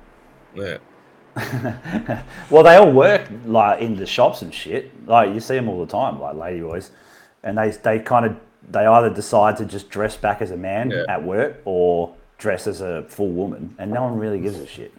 Yeah, 0.53 0.77
Well, 2.49 2.63
they 2.63 2.75
all 2.75 2.91
work 2.91 3.27
like 3.45 3.81
in 3.81 3.95
the 3.95 4.05
shops 4.05 4.41
and 4.41 4.53
shit. 4.53 4.91
Like 5.07 5.33
you 5.33 5.39
see 5.39 5.55
them 5.55 5.67
all 5.67 5.79
the 5.83 5.91
time, 5.91 6.19
like 6.21 6.35
lady 6.35 6.61
boys, 6.61 6.91
and 7.45 7.57
they 7.57 7.69
they 7.71 7.99
kind 7.99 8.25
of 8.25 8.35
they 8.69 8.85
either 8.85 9.09
decide 9.09 9.55
to 9.57 9.65
just 9.65 9.89
dress 9.89 10.17
back 10.17 10.41
as 10.41 10.51
a 10.51 10.57
man 10.57 10.89
Yeah. 10.91 11.03
at 11.07 11.23
work 11.23 11.61
or 11.65 12.13
dress 12.37 12.67
as 12.67 12.81
a 12.81 13.03
full 13.03 13.29
woman, 13.29 13.75
and 13.77 13.91
no 13.91 14.03
one 14.03 14.17
really 14.19 14.39
gives 14.41 14.59
a 14.59 14.67
shit. 14.67 14.91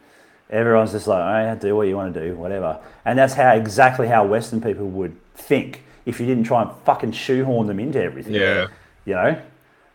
Everyone's 0.49 0.93
just 0.93 1.09
like, 1.09 1.19
oh, 1.21 1.39
yeah, 1.45 1.55
do 1.57 1.75
what 1.75 1.89
you 1.89 1.97
want 1.97 2.15
to 2.15 2.21
do, 2.29 2.37
whatever. 2.37 2.79
And 3.05 3.19
that's 3.19 3.35
how 3.35 3.53
exactly 3.55 4.07
how 4.07 4.25
Western 4.25 4.61
people 4.61 4.87
would 4.87 5.17
think 5.35 5.83
if 6.07 6.21
you 6.21 6.27
didn't 6.27 6.45
try 6.45 6.63
and 6.63 6.71
fucking 6.85 7.11
shoehorn 7.13 7.67
them 7.67 7.81
into 7.81 8.01
everything. 8.01 8.35
yeah, 8.35 8.69
You 9.05 9.15
know? 9.15 9.43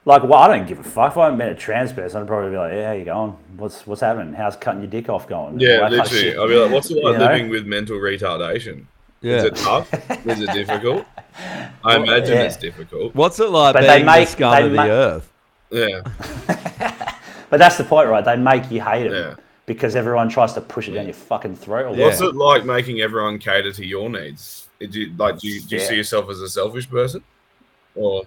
Like, 0.03 0.23
well, 0.23 0.33
I 0.35 0.47
don't 0.57 0.67
give 0.67 0.79
a 0.79 0.83
fuck. 0.83 1.11
If 1.13 1.17
I 1.17 1.29
met 1.31 1.51
a 1.51 1.55
trans 1.55 1.93
person, 1.93 2.21
I'd 2.21 2.27
probably 2.27 2.49
be 2.51 2.57
like, 2.57 2.73
yeah, 2.73 2.87
how 2.87 2.91
you 2.93 3.05
going? 3.05 3.31
What's 3.55 3.87
what's 3.87 4.01
happening? 4.01 4.33
How's 4.33 4.57
cutting 4.57 4.81
your 4.81 4.89
dick 4.91 5.07
off 5.09 5.25
going? 5.29 5.59
yeah. 5.59 5.77
All 5.77 5.89
that 5.89 5.97
kind 5.97 6.07
of 6.07 6.11
Literally. 6.11 6.37
I'll 6.37 6.47
be 6.49 6.55
like, 6.55 6.71
what's 6.71 6.89
it 6.91 6.95
like 7.03 7.13
You 7.13 7.19
know? 7.19 7.25
living 7.31 7.49
with 7.49 7.65
mental 7.65 7.97
retardation? 7.97 8.85
Yeah. 9.21 9.35
Is 9.37 9.43
it 9.45 9.55
tough? 9.55 9.93
Is 10.27 10.41
it 10.41 10.51
difficult? 10.53 11.05
I 11.83 11.95
imagine 11.95 12.35
yeah. 12.35 12.43
it's 12.43 12.57
difficult. 12.57 13.15
What's 13.15 13.39
it 13.39 13.49
like 13.49 13.73
But 13.73 13.81
they 13.81 13.97
being 13.97 14.05
make- 14.05 14.27
the 14.27 14.31
scum 14.31 14.51
they 14.55 14.63
of 14.65 14.71
the 14.71 14.75
ma- 14.75 14.85
earth? 14.85 15.31
Yeah, 15.71 16.01
But 17.49 17.57
that's 17.57 17.77
the 17.77 17.83
point, 17.85 18.09
right? 18.09 18.23
They 18.25 18.35
make 18.35 18.69
you 18.71 18.81
hate 18.81 19.05
it 19.05 19.11
Yeah. 19.13 19.35
because 19.65 19.95
everyone 19.95 20.27
tries 20.29 20.53
to 20.53 20.61
push 20.61 20.87
it 20.89 20.91
down 20.93 21.05
your 21.05 21.13
fucking 21.13 21.55
throat. 21.55 21.95
Yeah. 21.95 22.05
What's 22.05 22.19
it 22.21 22.35
like 22.35 22.65
making 22.65 23.01
everyone 23.01 23.39
cater 23.39 23.71
to 23.71 23.85
your 23.85 24.09
needs? 24.09 24.67
Do 24.79 24.87
you, 24.99 25.13
like, 25.17 25.39
do 25.39 25.47
you, 25.47 25.61
do 25.61 25.75
you 25.75 25.81
Yeah. 25.81 25.87
see 25.87 25.95
yourself 25.95 26.29
as 26.29 26.39
a 26.41 26.49
selfish 26.49 26.89
person, 26.89 27.23
or 27.95 28.23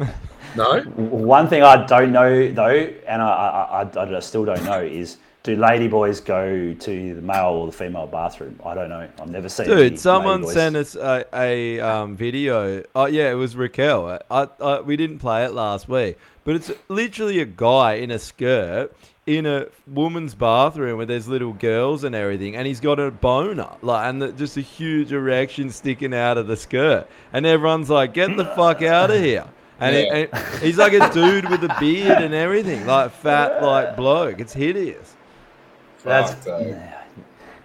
no? 0.56 0.80
One 0.96 1.48
thing 1.48 1.62
I 1.62 1.86
don't 1.86 2.10
know 2.12 2.50
though, 2.50 2.90
and 3.06 3.22
I, 3.22 3.28
I, 3.28 3.82
I, 4.00 4.16
I 4.16 4.20
still 4.20 4.44
don't 4.44 4.64
know, 4.64 4.80
is 4.80 5.18
do 5.48 5.56
ladyboys 5.56 6.22
go 6.22 6.74
to 6.74 7.14
the 7.14 7.22
male 7.22 7.52
or 7.52 7.66
the 7.66 7.72
female 7.72 8.06
bathroom? 8.06 8.60
I 8.64 8.74
don't 8.74 8.90
know. 8.90 9.08
I've 9.18 9.30
never 9.30 9.48
seen. 9.48 9.66
Dude, 9.66 9.98
someone 9.98 10.46
sent 10.46 10.76
us 10.76 10.94
a, 10.94 11.24
a 11.32 11.80
um, 11.80 12.16
video. 12.16 12.84
Oh 12.94 13.06
yeah, 13.06 13.30
it 13.30 13.34
was 13.34 13.56
Raquel. 13.56 14.20
I, 14.30 14.48
I, 14.60 14.80
we 14.82 14.96
didn't 14.96 15.20
play 15.20 15.44
it 15.44 15.52
last 15.52 15.88
week, 15.88 16.18
but 16.44 16.54
it's 16.54 16.70
literally 16.88 17.40
a 17.40 17.46
guy 17.46 17.94
in 17.94 18.10
a 18.10 18.18
skirt 18.18 18.94
in 19.24 19.46
a 19.46 19.66
woman's 19.86 20.34
bathroom 20.34 20.98
where 20.98 21.06
there's 21.06 21.28
little 21.28 21.54
girls 21.54 22.04
and 22.04 22.14
everything, 22.14 22.54
and 22.54 22.66
he's 22.66 22.80
got 22.80 22.98
a 22.98 23.10
boner, 23.10 23.70
like, 23.82 24.06
and 24.06 24.20
the, 24.20 24.32
just 24.32 24.56
a 24.58 24.62
huge 24.62 25.12
erection 25.12 25.70
sticking 25.70 26.12
out 26.14 26.36
of 26.36 26.46
the 26.46 26.56
skirt, 26.56 27.06
and 27.32 27.46
everyone's 27.46 27.88
like, 27.88 28.12
"Get 28.12 28.36
the 28.36 28.44
fuck 28.44 28.82
out 28.82 29.10
of 29.10 29.22
here!" 29.22 29.46
And, 29.80 29.96
Yeah. 29.96 30.26
and 30.34 30.62
he's 30.62 30.76
like 30.76 30.92
a 30.92 31.10
dude 31.12 31.48
with 31.48 31.64
a 31.64 31.74
beard 31.80 32.18
and 32.18 32.34
everything, 32.34 32.84
like 32.86 33.12
fat, 33.12 33.62
like 33.62 33.96
bloke. 33.96 34.40
It's 34.40 34.52
hideous. 34.52 35.14
That's- 36.04 36.34
Fuck, 36.34 36.44
though. 36.44 36.82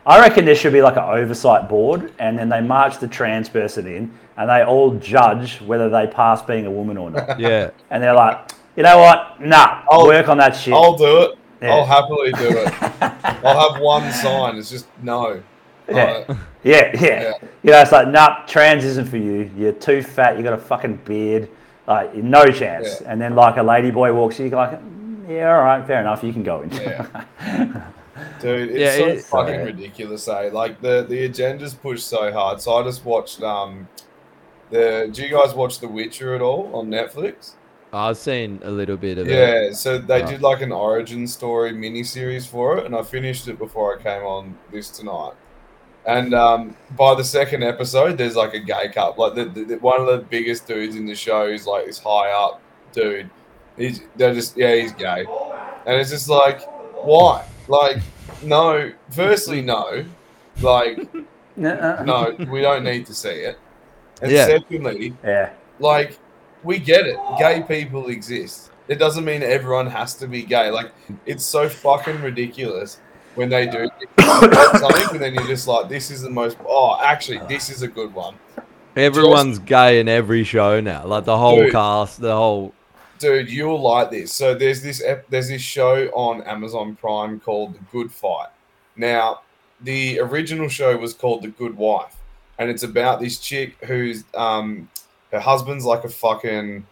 I 0.05 0.19
reckon 0.19 0.43
there 0.43 0.55
should 0.55 0.73
be 0.73 0.81
like 0.81 0.97
an 0.97 1.03
oversight 1.05 1.69
board, 1.69 2.11
and 2.19 2.37
then 2.37 2.49
they 2.49 2.59
march 2.59 2.99
the 2.99 3.07
trans 3.07 3.47
person 3.47 3.87
in, 3.87 4.11
and 4.35 4.49
they 4.49 4.61
all 4.63 4.91
judge 4.95 5.61
whether 5.61 5.89
they 5.89 6.07
pass 6.07 6.41
being 6.41 6.65
a 6.65 6.71
woman 6.71 6.97
or 6.97 7.09
not. 7.09 7.39
Yeah. 7.39 7.69
and 7.89 8.03
they're 8.03 8.13
like, 8.13 8.51
you 8.75 8.83
know 8.83 8.97
what? 8.97 9.39
Nah, 9.39 9.83
I'll- 9.89 10.05
work 10.07 10.27
on 10.27 10.37
that 10.39 10.55
shit. 10.57 10.73
I'll 10.73 10.97
do 10.97 11.21
it. 11.21 11.37
Yeah. 11.61 11.75
I'll 11.75 11.85
happily 11.85 12.33
do 12.33 12.49
it. 12.49 12.73
I'll 13.45 13.71
have 13.71 13.81
one 13.81 14.11
sign. 14.11 14.57
It's 14.57 14.69
just 14.69 14.87
no. 15.01 15.41
Yeah. 15.89 16.25
Uh, 16.27 16.35
Yeah, 16.63 16.91
yeah, 16.93 16.99
Yeah. 17.01 17.33
You 17.61 17.71
know, 17.71 17.81
it's 17.81 17.91
like, 17.93 18.07
nah, 18.09 18.43
trans 18.45 18.83
isn't 18.83 19.07
for 19.07 19.15
you. 19.17 19.49
You're 19.55 19.71
too 19.71 20.01
fat. 20.03 20.35
You 20.37 20.43
got 20.43 20.51
a 20.53 20.57
fucking 20.57 20.97
beard. 21.05 21.49
Like, 21.87 22.13
no 22.15 22.45
chance. 22.51 22.99
Yeah. 23.01 23.11
And 23.11 23.21
then, 23.21 23.35
like, 23.35 23.55
a 23.57 23.63
lady 23.63 23.91
boy 23.91 24.13
walks 24.13 24.39
in, 24.39 24.47
you're 24.49 24.55
like, 24.57 24.71
"Mm, 24.81 25.29
yeah, 25.29 25.55
all 25.55 25.63
right, 25.63 25.85
fair 25.85 25.99
enough. 26.01 26.23
You 26.23 26.33
can 26.33 26.43
go 26.43 26.61
in. 26.63 26.69
Yeah. 28.23 28.41
Dude, 28.41 28.69
it's 28.71 28.79
Yeah, 28.79 28.91
so 28.97 29.07
it's- 29.09 29.29
fucking 29.29 29.53
Yeah. 29.55 29.63
ridiculous, 29.63 30.27
eh? 30.27 30.49
Like 30.51 30.81
the 30.81 31.05
the 31.07 31.23
agenda's 31.25 31.73
pushed 31.73 32.07
so 32.07 32.31
hard. 32.31 32.61
So 32.61 32.75
I 32.75 32.83
just 32.83 33.05
watched 33.05 33.41
um 33.43 33.87
the 34.69 35.09
do 35.11 35.23
you 35.23 35.29
guys 35.37 35.53
watch 35.53 35.79
The 35.79 35.87
Witcher 35.87 36.35
at 36.35 36.41
all 36.41 36.69
on 36.73 36.87
Netflix? 36.89 37.51
I've 37.95 38.17
seen 38.17 38.59
a 38.63 38.71
little 38.71 38.97
bit 38.97 39.19
of 39.19 39.27
it. 39.27 39.31
Yeah, 39.31 39.71
so 39.73 39.99
they 39.99 40.23
Oh. 40.23 40.25
did 40.27 40.41
like 40.41 40.61
an 40.61 40.71
origin 40.71 41.27
story 41.27 41.71
miniseries 41.73 42.47
for 42.47 42.77
it, 42.79 42.85
and 42.87 42.95
I 42.95 43.03
finished 43.03 43.47
it 43.47 43.59
before 43.59 43.99
I 43.99 44.01
came 44.01 44.23
on 44.25 44.57
this 44.71 44.89
tonight. 44.89 45.33
And 46.05 46.33
um, 46.33 46.75
by 46.97 47.13
the 47.15 47.23
second 47.23 47.63
episode, 47.63 48.17
there's 48.17 48.35
like 48.35 48.53
a 48.55 48.59
gay 48.59 48.89
couple. 48.89 49.23
Like 49.25 49.35
the, 49.35 49.45
the, 49.45 49.63
the- 49.63 49.77
one 49.77 50.01
of 50.01 50.07
the 50.07 50.17
biggest 50.17 50.67
dudes 50.67 50.95
in 50.95 51.05
the 51.05 51.13
show 51.15 51.45
is 51.47 51.67
like 51.67 51.85
this 51.85 51.99
high 51.99 52.31
up 52.31 52.59
dude. 52.93 53.29
He's 53.77 54.01
they're 54.15 54.33
just 54.33 54.57
yeah 54.57 54.73
he's 54.75 54.91
gay, 54.93 55.25
and 55.85 55.95
it's 55.99 56.09
just 56.09 56.29
like 56.29 56.61
why? 57.03 57.45
Like 57.67 57.99
no. 58.43 58.91
Firstly, 59.11 59.61
no. 59.61 60.05
Like 60.61 60.97
Nuh-uh. 61.55 62.03
no, 62.03 62.35
we 62.51 62.61
don't 62.61 62.83
need 62.83 63.05
to 63.07 63.13
see 63.13 63.29
it. 63.29 63.59
And 64.21 64.31
Yeah. 64.31 64.45
secondly, 64.45 65.13
Yeah. 65.23 65.49
like 65.79 66.17
we 66.63 66.79
get 66.79 67.05
it 67.05 67.17
gay 67.37 67.61
people 67.67 68.07
exist 68.07 68.71
it 68.87 68.95
doesn't 68.97 69.25
mean 69.25 69.43
everyone 69.43 69.85
has 69.87 70.13
to 70.13 70.27
be 70.27 70.43
gay 70.43 70.69
like 70.71 70.91
it's 71.25 71.43
so 71.43 71.67
fucking 71.67 72.21
ridiculous 72.21 72.99
when 73.35 73.49
they 73.49 73.65
do 73.67 73.89
something 74.21 75.07
and 75.11 75.19
then 75.21 75.33
you're 75.33 75.47
just 75.47 75.67
like 75.67 75.89
this 75.89 76.09
is 76.09 76.21
the 76.21 76.29
most 76.29 76.57
oh 76.65 76.97
actually 77.03 77.39
this 77.49 77.69
is 77.69 77.81
a 77.81 77.87
good 77.87 78.13
one 78.13 78.35
Everyone's 78.95 79.57
gay 79.59 79.99
in 79.99 80.07
every 80.07 80.43
show 80.43 80.79
now. 80.79 81.05
Like 81.07 81.25
the 81.25 81.35
whole 81.35 81.63
Dude. 81.63 81.71
cast, 81.71 82.21
the 82.21 82.35
whole. 82.35 82.73
Dude 83.19 83.49
you'll 83.49 83.81
like 83.81 84.11
this. 84.11 84.33
So 84.33 84.53
there's 84.53 84.81
this 84.81 85.01
there's 85.29 85.47
this 85.47 85.61
show 85.61 86.07
on 86.13 86.41
amazon 86.43 86.95
prime 86.95 87.39
called 87.39 87.75
the 87.75 87.79
good 87.91 88.11
fight. 88.11 88.49
Now 88.95 89.41
the 89.81 90.19
original 90.19 90.69
show 90.69 90.95
was 90.97 91.13
called 91.13 91.43
the 91.43 91.49
good 91.49 91.75
wife 91.75 92.15
and 92.59 92.69
it's 92.69 92.83
about 92.83 93.19
this 93.19 93.39
chick 93.39 93.75
who's 93.85 94.23
um 94.35 94.89
her 95.31 95.39
husband's 95.39 95.85
like 95.85 96.03
a 96.03 96.09
fucking 96.09 96.85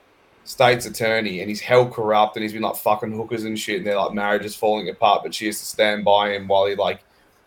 state's 0.44 0.86
attorney 0.86 1.40
and 1.40 1.50
he's 1.50 1.62
hell 1.62 1.88
corrupt 1.88 2.36
and 2.36 2.44
he's 2.44 2.54
been 2.54 2.64
like 2.64 2.76
fucking 2.76 3.12
hookers 3.12 3.44
and 3.44 3.60
shit 3.60 3.78
and 3.78 3.86
their 3.86 3.96
like 3.96 4.14
marriage 4.14 4.44
is 4.44 4.56
falling 4.56 4.90
apart 4.90 5.22
but 5.24 5.34
she 5.34 5.46
has 5.46 5.60
to 5.60 5.66
stand 5.66 6.04
by 6.04 6.34
him 6.34 6.48
while 6.48 6.66
he 6.66 6.76
like 6.76 7.04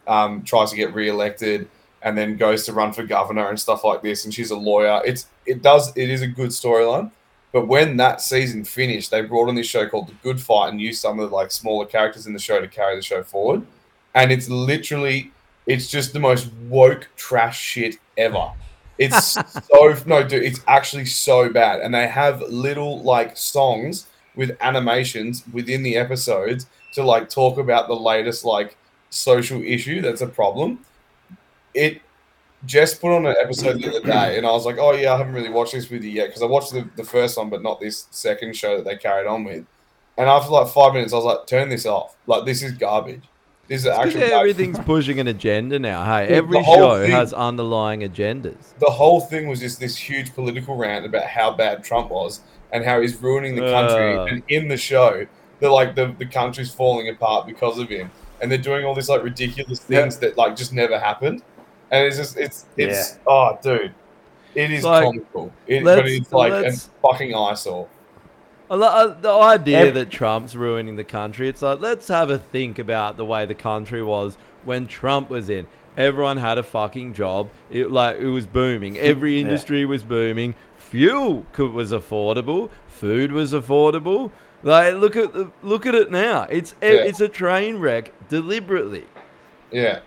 um 0.07 0.43
tries 0.43 0.71
to 0.71 0.77
get 0.77 0.95
reelected 0.95 1.69
and 2.05 2.17
then 2.17 2.37
goes 2.37 2.65
to 2.67 2.73
run 2.73 2.93
for 2.93 3.03
governor 3.03 3.49
and 3.49 3.59
stuff 3.59 3.83
like 3.83 4.03
this 4.03 4.25
and 4.25 4.33
she's 4.33 4.51
a 4.51 4.57
lawyer. 4.57 5.01
It's 5.05 5.27
it 5.47 5.63
does 5.63 5.95
it 5.97 6.11
is 6.11 6.23
a 6.23 6.27
good 6.27 6.51
storyline 6.51 7.11
But 7.55 7.69
when 7.69 7.97
that 7.99 8.21
season 8.21 8.65
finished, 8.65 9.13
they 9.13 9.21
brought 9.21 9.49
on 9.49 9.55
this 9.55 9.69
show 9.69 9.89
called 9.89 10.09
The 10.09 10.15
Good 10.25 10.41
Fight 10.41 10.71
and 10.71 10.81
used 10.81 11.01
some 11.01 11.21
of 11.21 11.31
the 11.31 11.37
like 11.37 11.53
smaller 11.53 11.87
characters 11.87 12.27
in 12.27 12.33
the 12.33 12.39
show 12.41 12.61
to 12.61 12.67
carry 12.67 12.97
the 12.97 13.01
show 13.01 13.23
forward. 13.23 13.65
And 14.17 14.33
it's 14.33 14.49
literally, 14.49 15.31
it's 15.65 15.89
just 15.89 16.13
the 16.13 16.19
most 16.19 16.53
woke 16.69 17.09
trash 17.15 17.61
shit 17.61 17.99
ever. 18.19 18.51
It's 18.99 19.35
so 19.71 19.97
no, 20.05 20.27
dude. 20.27 20.43
It's 20.43 20.63
actually 20.67 21.05
so 21.05 21.49
bad, 21.49 21.81
and 21.81 21.95
they 21.95 22.09
have 22.09 22.43
little 22.43 23.01
like 23.05 23.37
songs 23.37 24.09
with 24.35 24.57
animations 24.61 25.45
within 25.53 25.85
the 25.85 25.97
episodes 25.97 26.67
to 26.95 27.05
like 27.05 27.31
talk 27.31 27.59
about 27.59 27.87
the 27.87 27.95
latest 27.95 28.45
like 28.45 28.77
social 29.11 29.63
issue 29.63 30.01
that's 30.01 30.23
a 30.23 30.27
problem. 30.27 30.81
It 31.73 32.03
Jess 32.67 32.95
put 32.95 33.15
on 33.15 33.27
an 33.27 33.35
episode 33.41 33.81
the 33.81 33.89
other 33.89 34.01
day, 34.01 34.39
and 34.39 34.47
I 34.47 34.51
was 34.51 34.67
like, 34.67 34.79
"Oh 34.79 34.93
yeah, 34.93 35.15
I 35.15 35.19
haven't 35.19 35.35
really 35.35 35.51
watched 35.51 35.73
this 35.73 35.89
with 35.91 36.03
you 36.03 36.11
yet 36.11 36.29
because 36.29 36.43
I 36.43 36.47
watched 36.47 36.73
the, 36.73 36.89
the 36.97 37.05
first 37.05 37.37
one, 37.37 37.51
but 37.51 37.63
not 37.63 37.81
this 37.81 38.07
second 38.11 38.57
show 38.57 38.77
that 38.77 38.85
they 38.85 38.97
carried 38.97 39.27
on 39.27 39.45
with." 39.45 39.65
And 40.17 40.29
after 40.29 40.51
like 40.51 40.69
five 40.69 40.93
minutes, 40.95 41.13
I 41.13 41.17
was 41.17 41.25
like, 41.25 41.47
"Turn 41.47 41.69
this 41.69 41.87
off! 41.87 42.17
Like 42.27 42.45
this 42.45 42.63
is 42.63 42.73
garbage. 42.73 43.23
This 43.67 43.83
is 43.83 43.87
actually 43.87 44.29
Yeah, 44.29 44.39
everything's 44.41 44.79
pushing 44.85 45.21
an 45.21 45.29
agenda 45.29 45.79
now. 45.79 46.05
Hey, 46.05 46.29
every 46.29 46.63
show 46.65 47.01
thing- 47.01 47.11
has 47.11 47.33
underlying 47.33 48.01
agendas. 48.01 48.77
the 48.79 48.91
whole 48.91 49.21
thing 49.21 49.49
was 49.49 49.61
just 49.61 49.81
this 49.81 49.97
huge 49.97 50.35
political 50.35 50.77
rant 50.77 51.07
about 51.07 51.25
how 51.25 51.53
bad 51.53 51.83
Trump 51.83 52.11
was 52.11 52.41
and 52.73 52.85
how 52.85 53.01
he's 53.01 53.17
ruining 53.23 53.55
the 53.55 53.63
country. 53.63 54.17
Uh. 54.17 54.25
and 54.27 54.43
in 54.49 54.69
the 54.69 54.77
show, 54.77 55.27
they're 55.61 55.71
like 55.71 55.95
the, 55.95 56.15
the 56.19 56.27
country's 56.27 56.71
falling 56.73 57.09
apart 57.09 57.47
because 57.47 57.79
of 57.79 57.89
him. 57.89 58.11
And 58.43 58.51
they're 58.51 58.59
doing 58.59 58.85
all 58.85 58.95
these 58.95 59.09
like 59.09 59.23
ridiculous 59.23 59.79
things 59.79 60.19
that 60.19 60.37
like 60.37 60.57
just 60.57 60.73
never 60.73 60.99
happened. 60.99 61.43
And 61.95 62.07
it's 62.07 62.17
just 62.17 62.37
it's 62.37 62.67
it's 62.77 63.19
oh 63.27 63.59
dude. 63.63 63.95
It 64.55 64.71
is 64.71 64.85
Like, 64.85 65.05
comical. 65.05 65.53
It, 65.67 65.83
but 65.83 66.07
it's 66.09 66.33
like 66.33 66.53
a 66.53 66.73
fucking 67.03 67.35
eyesore. 67.35 67.89
I 68.71 68.75
lo- 68.77 68.87
uh, 68.87 69.21
The 69.21 69.31
idea 69.33 69.87
Ev- 69.87 69.95
that 69.95 70.11
Trump's 70.11 70.55
ruining 70.55 70.97
the 70.97 71.05
country, 71.05 71.49
it's 71.49 71.61
like, 71.61 71.81
let's 71.81 72.09
have 72.09 72.31
a 72.31 72.39
think 72.39 72.79
about 72.79 73.17
the 73.17 73.25
way 73.25 73.47
the 73.47 73.55
country 73.55 74.03
was 74.03 74.37
when 74.65 74.87
Trump 74.87 75.29
was 75.29 75.51
in. 75.51 75.67
Everyone 75.97 76.37
had 76.39 76.59
a 76.59 76.63
fucking 76.63 77.15
job. 77.15 77.51
It 77.71 77.91
like 77.91 78.19
it 78.19 78.27
was 78.29 78.47
booming. 78.47 78.97
Every 78.99 79.41
industry 79.41 79.85
was 79.85 80.03
booming. 80.03 80.55
Fuel 80.79 81.45
could, 81.53 81.73
was 81.73 81.93
affordable. 81.93 82.71
Food 82.89 83.33
was 83.33 83.53
affordable. 83.53 84.31
Like 84.63 84.95
look 84.95 85.15
at 85.17 85.33
the, 85.33 85.51
look 85.63 85.85
at 85.87 85.95
it 85.95 86.11
now. 86.11 86.47
It's 86.51 86.75
Yeah. 86.81 86.89
it's 86.91 87.21
a 87.21 87.29
train 87.29 87.79
wreck 87.79 88.13
deliberately. 88.29 89.05
Yeah. 89.71 90.01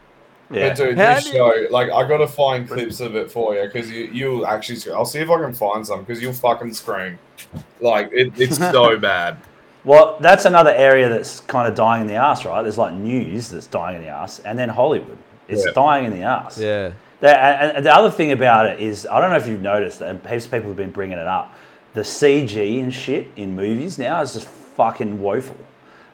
Yeah. 0.49 0.69
But 0.69 0.77
dude, 0.77 0.97
How 0.97 1.15
this 1.15 1.25
do 1.25 1.31
show, 1.33 1.67
like, 1.71 1.89
I 1.91 2.07
gotta 2.07 2.27
find 2.27 2.67
clips 2.69 2.99
of 3.01 3.15
it 3.15 3.29
for 3.31 3.53
you 3.55 3.63
because 3.63 3.91
you, 3.91 4.05
you'll 4.13 4.47
actually. 4.47 4.79
I'll 4.93 5.05
see 5.05 5.19
if 5.19 5.29
I 5.29 5.37
can 5.41 5.53
find 5.53 5.85
some 5.85 5.99
because 6.01 6.21
you'll 6.21 6.33
fucking 6.33 6.73
scream. 6.73 7.19
Like, 7.81 8.09
it, 8.13 8.31
it's 8.39 8.57
so 8.71 8.97
bad. 8.97 9.37
Well, 9.83 10.17
that's 10.19 10.45
another 10.45 10.71
area 10.71 11.09
that's 11.09 11.41
kind 11.41 11.67
of 11.67 11.75
dying 11.75 12.01
in 12.01 12.07
the 12.07 12.15
ass, 12.15 12.45
right? 12.45 12.61
There's 12.61 12.77
like 12.77 12.93
news 12.93 13.49
that's 13.49 13.67
dying 13.67 13.97
in 13.97 14.01
the 14.03 14.07
ass, 14.09 14.39
and 14.39 14.57
then 14.57 14.69
Hollywood 14.69 15.17
is 15.47 15.63
Yeah. 15.65 15.71
dying 15.73 16.05
in 16.05 16.11
the 16.11 16.23
ass. 16.23 16.57
Yeah. 16.57 16.91
The, 17.19 17.37
and, 17.37 17.77
and 17.77 17.85
the 17.85 17.93
other 17.95 18.11
thing 18.11 18.31
about 18.31 18.67
it 18.67 18.79
is, 18.79 19.07
I 19.09 19.19
don't 19.19 19.31
know 19.31 19.37
if 19.37 19.47
you've 19.47 19.61
noticed, 19.61 20.01
and 20.01 20.19
heaps 20.27 20.45
of 20.45 20.51
people 20.51 20.67
have 20.69 20.77
been 20.77 20.91
bringing 20.91 21.17
it 21.17 21.27
up. 21.27 21.53
The 21.93 22.01
CG 22.01 22.79
and 22.81 22.93
shit 22.93 23.29
in 23.37 23.55
movies 23.55 23.97
now 23.97 24.21
is 24.21 24.33
just 24.33 24.47
fucking 24.47 25.19
woeful. 25.21 25.57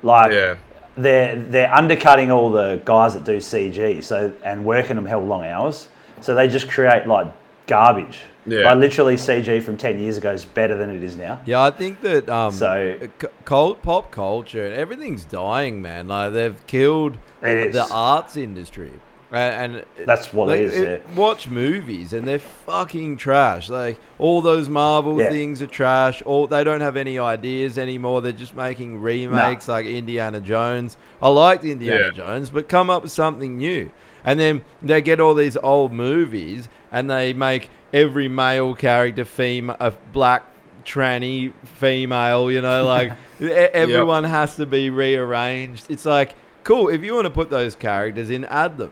Like 0.01 0.31
Yeah. 0.31 0.55
They're 0.97 1.35
they're 1.35 1.73
undercutting 1.73 2.31
all 2.31 2.51
the 2.51 2.81
guys 2.85 3.13
that 3.13 3.23
do 3.23 3.37
CG, 3.37 4.03
so 4.03 4.31
and 4.43 4.63
working 4.65 4.95
them 4.95 5.05
hell 5.05 5.21
long 5.25 5.43
hours. 5.45 5.87
So 6.21 6.35
they 6.35 6.47
just 6.47 6.69
create 6.69 7.07
like 7.07 7.27
garbage. 7.67 8.19
Yeah. 8.45 8.69
Like 8.71 8.77
literally 8.77 9.15
CG 9.15 9.63
from 9.63 9.77
ten 9.77 9.99
years 9.99 10.17
ago 10.17 10.31
is 10.31 10.43
better 10.45 10.75
than 10.77 10.89
it 10.89 11.01
is 11.01 11.15
now. 11.15 11.39
Yeah, 11.45 11.63
I 11.63 11.71
think 11.71 12.01
that 12.01 12.29
um, 12.29 12.51
So- 12.51 12.99
cult 13.45 13.81
pop 13.81 14.11
culture 14.11 14.65
and 14.65 14.75
everything's 14.75 15.23
dying, 15.23 15.81
man. 15.81 16.07
Like 16.09 16.33
they've 16.33 16.67
killed 16.67 17.17
the 17.41 17.87
arts 17.91 18.35
industry, 18.37 18.91
A- 18.91 19.12
and 19.37 19.83
That's 20.05 20.31
what 20.31 20.49
it 20.57 20.65
like, 20.65 20.73
is, 20.73 21.15
Watch 21.15 21.47
movies 21.47 22.13
and 22.13 22.27
they're 22.27 22.39
fucking 22.39 23.17
trash. 23.17 23.69
Like 23.69 23.99
all 24.19 24.41
those 24.41 24.69
Marvel 24.69 25.19
Yeah. 25.19 25.29
things 25.29 25.61
are 25.61 25.67
trash. 25.67 26.21
All 26.21 26.47
they 26.47 26.63
don't 26.63 26.81
have 26.81 26.95
any 26.97 27.17
ideas 27.19 27.77
anymore. 27.77 28.21
They're 28.21 28.31
just 28.31 28.55
making 28.55 29.01
remakes 29.01 29.67
like 29.67 29.85
Indiana 29.85 30.39
Jones. 30.39 30.97
I 31.21 31.29
liked 31.29 31.63
Indiana 31.65 32.05
Yeah. 32.05 32.11
Jones, 32.11 32.49
but 32.49 32.69
come 32.69 32.89
up 32.89 33.03
with 33.03 33.11
something 33.11 33.57
new. 33.57 33.89
And 34.23 34.39
then 34.39 34.63
they 34.81 35.01
get 35.01 35.19
all 35.19 35.33
these 35.33 35.57
old 35.57 35.91
movies 35.91 36.69
and 36.91 37.09
they 37.09 37.33
make 37.33 37.69
every 37.91 38.27
male 38.27 38.73
character 38.75 39.25
fem- 39.25 39.75
a 39.79 39.91
black 40.13 40.43
tranny 40.85 41.53
female, 41.63 42.51
you 42.51 42.61
know, 42.61 42.85
like 42.85 43.11
e- 43.41 43.45
everyone 43.51 44.23
has 44.23 44.55
to 44.57 44.65
be 44.65 44.89
rearranged. 44.89 45.85
It's 45.89 46.05
like, 46.05 46.35
cool, 46.63 46.89
if 46.89 47.03
you 47.03 47.15
want 47.15 47.25
to 47.25 47.29
put 47.31 47.49
those 47.49 47.75
characters 47.75 48.29
in, 48.29 48.45
add 48.45 48.77
them. 48.77 48.91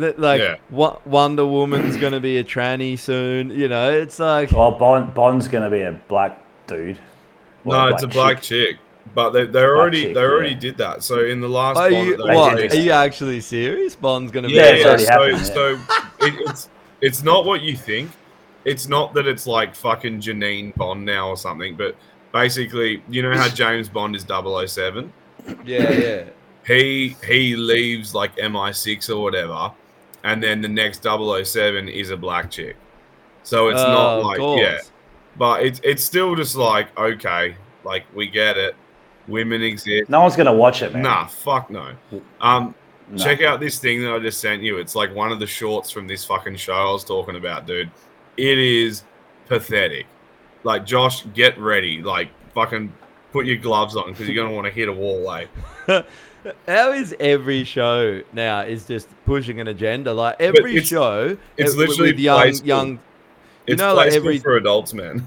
That 0.00 0.18
like 0.18 0.40
Yeah. 0.40 0.56
Wo- 0.70 1.00
Wonder 1.04 1.46
Woman's 1.46 1.96
going 1.96 2.12
to 2.12 2.20
be 2.20 2.38
a 2.38 2.44
tranny 2.44 2.98
soon, 2.98 3.50
you 3.50 3.68
know, 3.68 3.90
it's 3.90 4.18
like 4.18 4.52
Well, 4.52 4.72
Bond, 4.72 5.14
Bond's 5.14 5.48
going 5.48 5.64
to 5.64 5.70
be 5.70 5.82
a 5.82 5.92
black 6.08 6.38
dude. 6.66 6.98
Or 7.64 7.72
No, 7.74 7.86
it's 7.88 8.02
a 8.02 8.08
black 8.08 8.42
chick. 8.42 8.76
But 9.14 9.30
they, 9.30 9.44
they 9.46 9.62
already 9.62 10.02
chick, 10.04 10.14
they 10.14 10.20
already 10.22 10.50
yeah. 10.54 10.58
did 10.60 10.76
that. 10.78 11.02
So 11.02 11.24
in 11.24 11.40
the 11.40 11.48
last 11.48 11.78
are 11.78 11.90
one, 11.90 12.06
you, 12.06 12.16
that 12.16 12.26
what, 12.34 12.54
released- 12.54 12.76
are 12.76 12.80
you 12.80 12.92
actually 12.92 13.40
serious? 13.40 13.96
Bond's 13.96 14.30
going 14.32 14.44
to 14.44 14.50
yeah, 14.50 14.72
be 14.72 14.78
it's 14.80 15.02
yeah. 15.04 15.16
already 15.16 15.38
So, 15.44 15.76
happened, 15.76 15.86
so 16.20 16.26
it, 16.26 16.34
it's 16.50 16.68
it's 17.00 17.22
not 17.22 17.44
what 17.44 17.62
you 17.62 17.76
think. 17.76 18.10
It's 18.64 18.88
not 18.88 19.14
that 19.14 19.26
it's 19.26 19.46
like 19.46 19.74
fucking 19.74 20.20
Janine 20.20 20.74
Bond 20.76 21.04
now 21.04 21.28
or 21.28 21.36
something. 21.36 21.76
But 21.76 21.96
basically, 22.30 23.02
you 23.08 23.22
know 23.22 23.34
how 23.34 23.48
James 23.62 23.88
Bond 23.88 24.14
is 24.14 24.24
007? 24.28 25.12
Yeah, 25.64 25.90
yeah. 25.90 26.24
He 26.66 27.16
he 27.26 27.56
leaves 27.56 28.14
like 28.14 28.36
MI6 28.36 29.08
or 29.16 29.22
whatever, 29.22 29.72
and 30.24 30.42
then 30.42 30.60
the 30.60 30.68
next 30.68 31.02
007 31.02 31.88
is 31.88 32.10
a 32.10 32.16
black 32.16 32.50
chick. 32.50 32.76
So 33.42 33.68
it's 33.68 33.80
Oh, 33.80 33.86
not 33.92 34.14
like 34.26 34.38
course. 34.38 34.60
yeah, 34.60 34.78
but 35.36 35.62
it's 35.64 35.80
it's 35.82 36.04
still 36.04 36.34
just 36.36 36.56
like 36.56 36.96
okay, 36.98 37.56
like 37.84 38.04
we 38.14 38.26
get 38.28 38.56
it. 38.56 38.74
Women 39.28 39.62
exist. 39.62 40.10
No 40.10 40.20
one's 40.22 40.34
going 40.34 40.46
to 40.46 40.52
watch 40.52 40.82
it, 40.82 40.92
man. 40.92 41.02
Nah, 41.02 41.26
fuck 41.26 41.70
no. 41.70 41.92
Um, 42.40 42.74
No. 43.10 43.22
check 43.22 43.42
out 43.42 43.60
this 43.60 43.78
thing 43.78 44.02
that 44.02 44.12
I 44.12 44.18
just 44.18 44.40
sent 44.40 44.62
you. 44.62 44.78
It's 44.78 44.96
like 44.96 45.14
one 45.14 45.30
of 45.30 45.38
the 45.38 45.46
shorts 45.46 45.90
from 45.90 46.08
this 46.08 46.24
fucking 46.24 46.56
show 46.56 46.72
I 46.72 46.90
was 46.90 47.04
talking 47.04 47.36
about, 47.36 47.64
dude. 47.66 47.90
It 48.36 48.58
is 48.58 49.04
pathetic. 49.46 50.06
Like 50.64 50.84
Josh, 50.84 51.24
get 51.34 51.56
ready. 51.58 52.02
Like 52.02 52.30
fucking 52.54 52.92
put 53.32 53.46
your 53.46 53.56
gloves 53.58 53.94
on 53.94 54.10
because 54.10 54.28
you're 54.28 54.42
gonna 54.42 54.54
want 54.54 54.66
to 54.66 54.72
hit 54.72 54.88
a 54.88 54.92
wall, 54.92 55.20
like. 55.20 55.48
How 56.66 56.92
is 56.92 57.14
every 57.20 57.64
show 57.64 58.22
now 58.32 58.60
is 58.60 58.86
just 58.86 59.08
pushing 59.26 59.60
an 59.60 59.68
agenda? 59.68 60.12
Like 60.12 60.36
every 60.40 60.72
it's- 60.72 60.88
show, 60.88 61.36
it's 61.56 61.74
uh, 61.74 61.78
literally 61.78 62.12
with 62.12 62.20
young 62.20 62.54
young. 62.64 63.00
You 63.66 63.76
know, 63.76 63.94
like 63.94 64.12
every 64.12 64.38
for 64.38 64.56
adults, 64.56 64.94
man. 64.94 65.26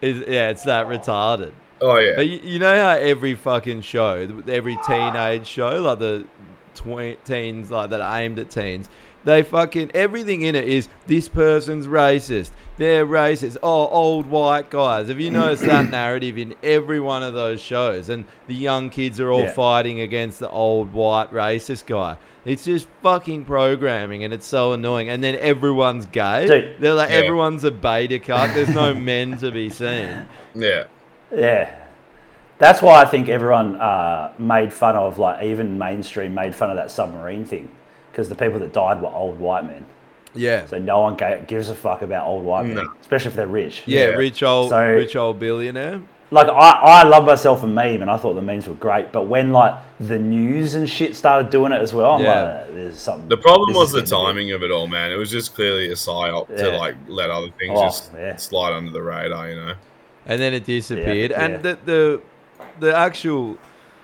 is 0.00 0.24
yeah, 0.26 0.48
it's 0.50 0.64
that 0.64 0.86
retarded. 0.86 1.52
Oh 1.80 1.96
yeah. 1.98 2.16
But 2.16 2.28
you, 2.28 2.40
you 2.42 2.58
know 2.58 2.74
how 2.74 2.90
every 2.90 3.34
fucking 3.34 3.82
show, 3.82 4.42
every 4.48 4.78
teenage 4.86 5.46
show, 5.46 5.80
like 5.80 5.98
the 5.98 6.26
twe- 6.74 7.16
teens, 7.24 7.70
like 7.70 7.90
that 7.90 8.00
aimed 8.18 8.38
at 8.38 8.50
teens, 8.50 8.88
they 9.24 9.42
fucking 9.42 9.90
everything 9.94 10.42
in 10.42 10.54
it 10.54 10.64
is 10.64 10.88
this 11.06 11.28
person's 11.28 11.86
racist. 11.86 12.50
They're 12.78 13.04
racist. 13.06 13.56
Oh, 13.62 13.88
old 13.88 14.26
white 14.26 14.70
guys. 14.70 15.08
Have 15.08 15.18
you 15.20 15.30
noticed 15.30 15.64
that 15.64 15.90
narrative 15.90 16.38
in 16.38 16.54
every 16.62 17.00
one 17.00 17.22
of 17.24 17.34
those 17.34 17.60
shows? 17.60 18.08
And 18.08 18.24
the 18.46 18.54
young 18.54 18.88
kids 18.88 19.18
are 19.20 19.30
all 19.30 19.42
Yeah. 19.42 19.50
fighting 19.52 20.00
against 20.00 20.38
the 20.38 20.48
old 20.48 20.92
white 20.92 21.32
racist 21.32 21.86
guy. 21.86 22.16
It's 22.44 22.64
just 22.64 22.86
fucking 23.02 23.44
programming, 23.44 24.22
and 24.24 24.32
it's 24.32 24.46
so 24.46 24.72
annoying. 24.72 25.08
And 25.10 25.22
then 25.22 25.34
everyone's 25.40 26.06
gay. 26.06 26.46
Dude. 26.46 26.76
They're 26.80 26.94
like 26.94 27.10
Yeah. 27.10 27.16
everyone's 27.16 27.64
a 27.64 27.70
beta 27.72 28.20
cuck. 28.20 28.54
There's 28.54 28.68
no 28.68 28.94
men 29.12 29.36
to 29.38 29.50
be 29.50 29.68
seen. 29.70 30.26
Yeah. 30.54 30.84
Yeah. 31.34 31.74
That's 32.58 32.80
why 32.80 33.02
I 33.02 33.04
think 33.04 33.28
everyone 33.28 33.80
uh, 33.80 34.32
made 34.38 34.72
fun 34.72 34.96
of, 34.96 35.18
like, 35.18 35.42
even 35.44 35.78
mainstream 35.78 36.32
made 36.34 36.54
fun 36.54 36.70
of 36.70 36.76
that 36.76 36.90
submarine 36.90 37.44
thing. 37.44 37.68
Because 38.10 38.28
the 38.28 38.34
people 38.34 38.58
that 38.60 38.72
died 38.72 39.00
were 39.02 39.08
old 39.12 39.38
white 39.38 39.64
men. 39.64 39.84
Yeah. 40.34 40.66
So 40.66 40.78
no 40.78 41.00
one 41.00 41.16
gives 41.46 41.68
a 41.70 41.74
fuck 41.74 42.02
about 42.02 42.26
old 42.26 42.44
white 42.44 42.66
men, 42.66 42.76
No. 42.76 42.92
especially 43.00 43.28
if 43.30 43.36
they're 43.36 43.46
rich. 43.46 43.82
Yeah, 43.86 44.00
Yeah. 44.00 44.06
rich 44.16 44.42
old, 44.42 44.70
So- 44.70 44.86
rich 44.86 45.16
old 45.16 45.38
billionaire. 45.38 46.00
Like, 46.30 46.48
I, 46.48 46.70
I 46.82 47.02
love 47.04 47.24
myself 47.24 47.62
a 47.62 47.66
meme, 47.66 48.02
and 48.02 48.10
I 48.10 48.18
thought 48.18 48.34
the 48.34 48.42
memes 48.42 48.68
were 48.68 48.74
great. 48.74 49.12
But 49.12 49.22
when, 49.28 49.50
like, 49.50 49.72
the 49.98 50.18
news 50.18 50.74
and 50.74 50.86
shit 50.88 51.16
started 51.16 51.48
doing 51.48 51.72
it 51.72 51.80
as 51.80 51.94
well, 51.94 52.10
I'm 52.16 52.22
Yeah. 52.22 52.42
like, 52.66 52.74
there's 52.74 52.98
something. 52.98 53.30
The 53.30 53.38
problem 53.38 53.72
was 53.74 53.92
the 53.92 54.02
timing 54.02 54.52
of 54.52 54.62
it 54.62 54.70
all, 54.70 54.86
man. 54.88 55.10
It 55.10 55.16
was 55.16 55.30
just 55.30 55.54
clearly 55.54 55.88
a 55.88 55.94
psyop 55.94 56.54
to 56.54 56.76
like 56.76 56.96
let 57.08 57.30
other 57.30 57.48
things 57.58 57.72
Oh, 57.74 57.84
just 57.84 58.10
yeah. 58.14 58.36
slide 58.36 58.74
under 58.74 58.90
the 58.90 59.00
radar, 59.02 59.48
you 59.48 59.56
know. 59.56 59.72
and 60.26 60.38
then 60.38 60.52
it 60.52 60.66
disappeared. 60.66 61.30
yeah. 61.30 61.42
And 61.42 61.62
the, 61.62 61.78
the 61.86 62.20
the 62.80 62.94
actual 62.94 63.56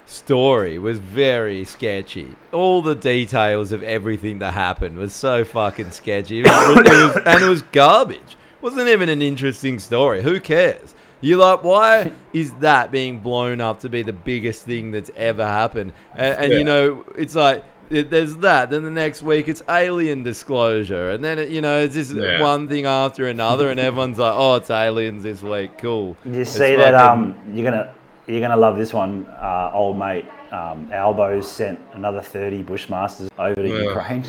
story 0.06 0.78
was 0.78 0.98
very 0.98 1.64
sketchy. 1.64 2.34
All 2.52 2.82
the 2.82 2.94
details 2.94 3.72
of 3.72 3.82
everything 3.82 4.38
that 4.40 4.52
happened 4.54 4.96
was 4.98 5.12
so 5.14 5.44
fucking 5.44 5.90
sketchy. 5.90 6.40
It 6.40 6.46
was, 6.46 6.78
it 6.78 6.84
was- 7.16 7.22
and 7.26 7.42
it 7.44 7.48
was 7.48 7.62
garbage. 7.72 8.36
wasn't 8.60 8.88
even 8.88 9.08
an 9.08 9.22
interesting 9.22 9.78
story. 9.78 10.22
Who 10.22 10.40
cares? 10.40 10.94
You're 11.20 11.38
like, 11.38 11.62
why 11.64 12.12
is 12.34 12.52
that 12.60 12.90
being 12.90 13.18
blown 13.20 13.60
up 13.60 13.80
to 13.80 13.88
be 13.88 14.02
the 14.02 14.12
biggest 14.12 14.64
thing 14.64 14.90
that's 14.90 15.10
ever 15.16 15.46
happened? 15.46 15.92
And, 16.14 16.36
and 16.38 16.52
Yeah. 16.52 16.58
you 16.58 16.64
know, 16.64 17.04
it's 17.16 17.34
like 17.34 17.64
it, 17.90 18.10
there's 18.10 18.36
that. 18.38 18.70
Then 18.70 18.82
the 18.82 18.90
next 18.90 19.22
week 19.22 19.48
it's 19.48 19.62
alien 19.68 20.22
disclosure, 20.22 21.10
and 21.10 21.22
then 21.24 21.38
it, 21.38 21.48
you 21.50 21.60
know 21.60 21.80
it's 21.80 21.94
just 21.94 22.12
Yeah. 22.12 22.40
one 22.42 22.68
thing 22.68 22.84
after 22.86 23.28
another, 23.28 23.70
and 23.70 23.78
everyone's 23.80 24.18
like, 24.18 24.32
oh, 24.34 24.56
it's 24.56 24.70
aliens 24.70 25.22
this 25.22 25.40
week. 25.42 25.78
Cool. 25.78 26.16
You 26.24 26.40
It's 26.40 26.50
see 26.50 26.76
that 26.76 26.92
fucking- 26.92 27.22
um, 27.34 27.36
you're 27.54 27.70
gonna 27.70 27.92
you're 28.26 28.40
gonna 28.40 28.56
love 28.56 28.76
this 28.76 28.92
one. 28.92 29.26
Uh, 29.40 29.70
old 29.72 29.98
mate 29.98 30.26
um, 30.52 30.88
Albo's 30.92 31.50
sent 31.50 31.78
another 31.94 32.20
30 32.22 32.62
Bushmasters 32.62 33.28
over 33.38 33.54
to 33.56 33.68
Yeah. 33.68 33.82
Ukraine. 33.88 34.24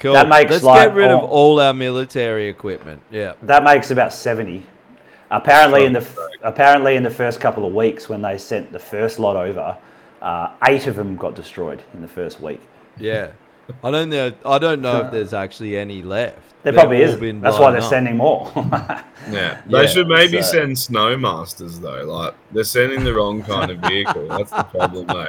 Cool. 0.00 0.12
that 0.14 0.28
makes 0.28 0.50
Let's 0.50 0.64
like 0.64 0.88
get 0.88 0.94
rid 0.94 1.10
of 1.10 1.20
all- 1.20 1.28
all 1.28 1.60
our 1.60 1.72
military 1.72 2.48
equipment. 2.48 3.00
Yeah. 3.10 3.32
That 3.42 3.62
makes 3.64 3.90
about 3.90 4.12
70. 4.12 4.66
Apparently, 5.30 5.84
in 5.86 5.92
the 5.94 6.06
apparently 6.42 6.96
in 6.96 7.02
the 7.02 7.10
first 7.10 7.40
couple 7.40 7.64
of 7.66 7.72
weeks 7.72 8.08
when 8.08 8.20
they 8.20 8.36
sent 8.36 8.70
the 8.72 8.78
first 8.78 9.18
lot 9.18 9.36
over, 9.36 9.76
uh, 10.20 10.48
eight 10.68 10.86
of 10.86 10.96
them 10.96 11.16
got 11.16 11.34
destroyed 11.34 11.82
in 11.94 12.02
the 12.02 12.08
first 12.08 12.40
week. 12.40 12.60
Yeah. 12.98 13.28
I 13.82 13.90
don't 13.90 14.10
know. 14.10 14.32
I 14.44 14.58
don't 14.58 14.80
know 14.82 15.02
if 15.02 15.10
there's 15.12 15.32
actually 15.34 15.76
any 15.76 16.02
left. 16.02 16.38
There 16.62 16.72
They've 16.72 16.80
probably 16.80 17.02
is. 17.02 17.16
been 17.16 17.40
That's 17.40 17.58
why 17.58 17.70
they're 17.72 17.80
up. 17.82 17.88
sending 17.88 18.16
more. 18.16 18.50
Yeah, 19.30 19.62
they 19.66 19.82
Yeah, 19.82 19.86
should 19.86 20.06
maybe 20.08 20.42
so- 20.42 20.52
send 20.52 20.72
snowmasters 20.76 21.80
though. 21.80 22.04
Like 22.04 22.34
they're 22.52 22.62
sending 22.62 23.04
the 23.04 23.14
wrong 23.14 23.42
kind 23.42 23.70
of 23.70 23.78
vehicle. 23.78 24.28
That's 24.28 24.50
the 24.50 24.64
problem, 24.64 25.06
though. 25.06 25.26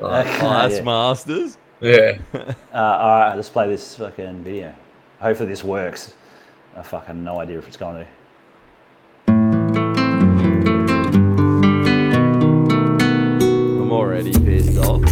Like, 0.00 0.26
Class 0.40 0.72
Yeah. 0.76 0.82
masters. 0.82 1.56
yeah, 1.80 2.18
Uh, 2.34 2.48
all 2.74 3.20
right, 3.20 3.34
let's 3.36 3.48
play 3.48 3.68
this 3.68 3.94
fucking 3.96 4.42
video. 4.42 4.74
Hopefully 5.20 5.48
this 5.50 5.62
works. 5.62 6.14
I 6.76 6.82
fucking 6.82 7.22
no 7.22 7.38
idea 7.40 7.58
if 7.58 7.68
it's 7.68 7.76
going 7.76 8.04
to. 8.04 8.10
I'm 12.54 13.90
already 13.92 14.32
pissed 14.32 14.78
off. 14.78 15.02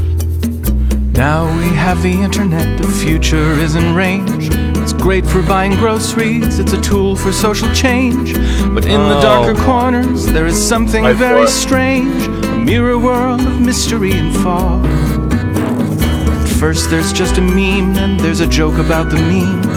Now 1.20 1.54
we 1.58 1.68
have 1.76 2.02
the 2.02 2.14
internet, 2.22 2.80
the 2.80 2.88
future 2.88 3.52
is 3.60 3.74
in 3.74 3.94
range. 3.94 4.48
It's 4.78 4.94
great 4.94 5.26
for 5.26 5.42
buying 5.42 5.72
groceries, 5.72 6.58
it's 6.58 6.72
a 6.72 6.80
tool 6.80 7.14
for 7.14 7.30
social 7.30 7.70
change. 7.74 8.32
But 8.74 8.86
in 8.86 8.98
the 9.10 9.18
Oh 9.18 9.20
darker 9.20 9.54
corners, 9.54 10.24
there 10.24 10.46
is 10.46 10.56
something 10.56 11.04
I 11.04 11.12
very 11.12 11.44
thought- 11.44 11.50
strange 11.50 12.26
a 12.26 12.56
mirror 12.56 12.96
world 12.98 13.42
of 13.42 13.60
mystery 13.60 14.12
and 14.12 14.34
fog. 14.36 14.86
At 14.86 16.48
first, 16.58 16.88
there's 16.88 17.12
just 17.12 17.36
a 17.36 17.42
meme, 17.42 17.98
and 17.98 18.18
there's 18.18 18.40
a 18.40 18.46
joke 18.46 18.78
about 18.78 19.10
the 19.10 19.18
meme. 19.18 19.69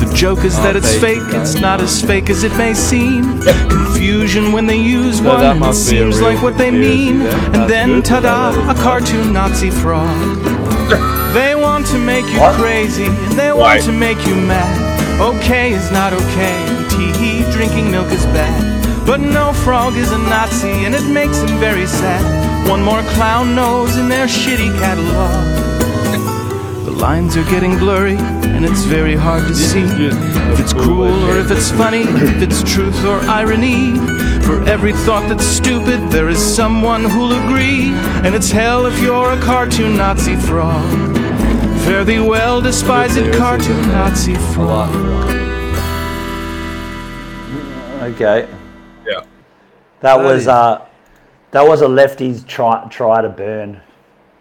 The 0.00 0.12
joke 0.14 0.44
is 0.44 0.56
that 0.56 0.76
it's 0.76 0.94
fake, 0.94 1.22
it's 1.28 1.54
not 1.54 1.80
as 1.80 2.02
fake 2.02 2.28
as 2.28 2.44
it 2.44 2.54
may 2.56 2.74
seem. 2.74 3.40
Confusion 3.68 4.52
when 4.52 4.66
they 4.66 4.76
use 4.76 5.22
one, 5.22 5.40
that 5.40 5.56
it 5.56 5.58
must 5.58 5.90
be 5.90 5.96
a 5.96 6.00
seems 6.00 6.20
like 6.20 6.42
what 6.42 6.58
they 6.58 6.70
mean. 6.70 7.22
And 7.22 7.68
then, 7.70 8.02
ta 8.02 8.20
da, 8.20 8.70
a 8.70 8.74
cartoon 8.74 9.32
Nazi 9.32 9.70
frog. 9.70 10.16
They 11.32 11.54
want 11.54 11.86
to 11.88 11.98
make 11.98 12.26
you 12.26 12.40
crazy 12.52 13.06
and 13.06 13.32
they 13.32 13.52
want 13.52 13.82
to 13.84 13.92
make 13.92 14.26
you 14.26 14.34
mad. 14.34 15.20
Okay 15.20 15.72
is 15.72 15.90
not 15.90 16.12
okay, 16.12 16.56
tee 16.90 17.42
drinking 17.52 17.90
milk 17.90 18.10
is 18.12 18.24
bad. 18.26 19.06
But 19.06 19.20
no 19.20 19.52
frog 19.52 19.96
is 19.96 20.12
a 20.12 20.18
Nazi 20.18 20.84
and 20.84 20.94
it 20.94 21.06
makes 21.10 21.38
him 21.40 21.58
very 21.58 21.86
sad. 21.86 22.68
One 22.68 22.82
more 22.82 23.02
clown 23.14 23.54
nose 23.54 23.96
in 23.96 24.08
their 24.08 24.26
shitty 24.26 24.78
catalog. 24.78 25.44
The 26.84 26.90
lines 26.90 27.36
are 27.36 27.44
getting 27.44 27.78
blurry 27.78 28.16
and 28.56 28.64
it's 28.64 28.84
very 28.84 29.14
hard 29.14 29.46
to 29.46 29.54
see 29.54 29.82
if 29.82 30.58
it's 30.58 30.72
cruel 30.72 31.12
or 31.28 31.36
if 31.36 31.50
it's 31.50 31.70
funny, 31.70 32.00
if 32.02 32.40
it's 32.40 32.62
truth 32.62 33.04
or 33.04 33.18
irony. 33.28 33.94
For 34.46 34.62
every 34.66 34.92
thought 34.94 35.28
that's 35.28 35.44
stupid, 35.44 36.00
there 36.10 36.28
is 36.30 36.38
someone 36.38 37.04
who'll 37.04 37.32
agree. 37.32 37.90
And 38.24 38.34
it's 38.34 38.50
hell 38.50 38.86
if 38.86 38.98
you're 39.02 39.32
a 39.32 39.40
cartoon 39.42 39.96
Nazi 39.98 40.36
frog. 40.36 40.88
Fare 41.84 42.04
thee 42.04 42.18
well, 42.20 42.62
despised 42.62 43.16
cartoon 43.34 43.82
Nazi 43.88 44.34
frog. 44.54 44.90
Okay. 48.02 48.48
yeah. 49.06 49.20
That 49.20 49.26
That 50.00 50.18
was 50.24 50.42
is- 50.42 50.48
uh, 50.48 50.80
that 51.50 51.66
was 51.68 51.82
a 51.82 51.86
lefties 51.86 52.46
try 52.46 52.86
try 52.90 53.20
to 53.20 53.28
burn 53.28 53.80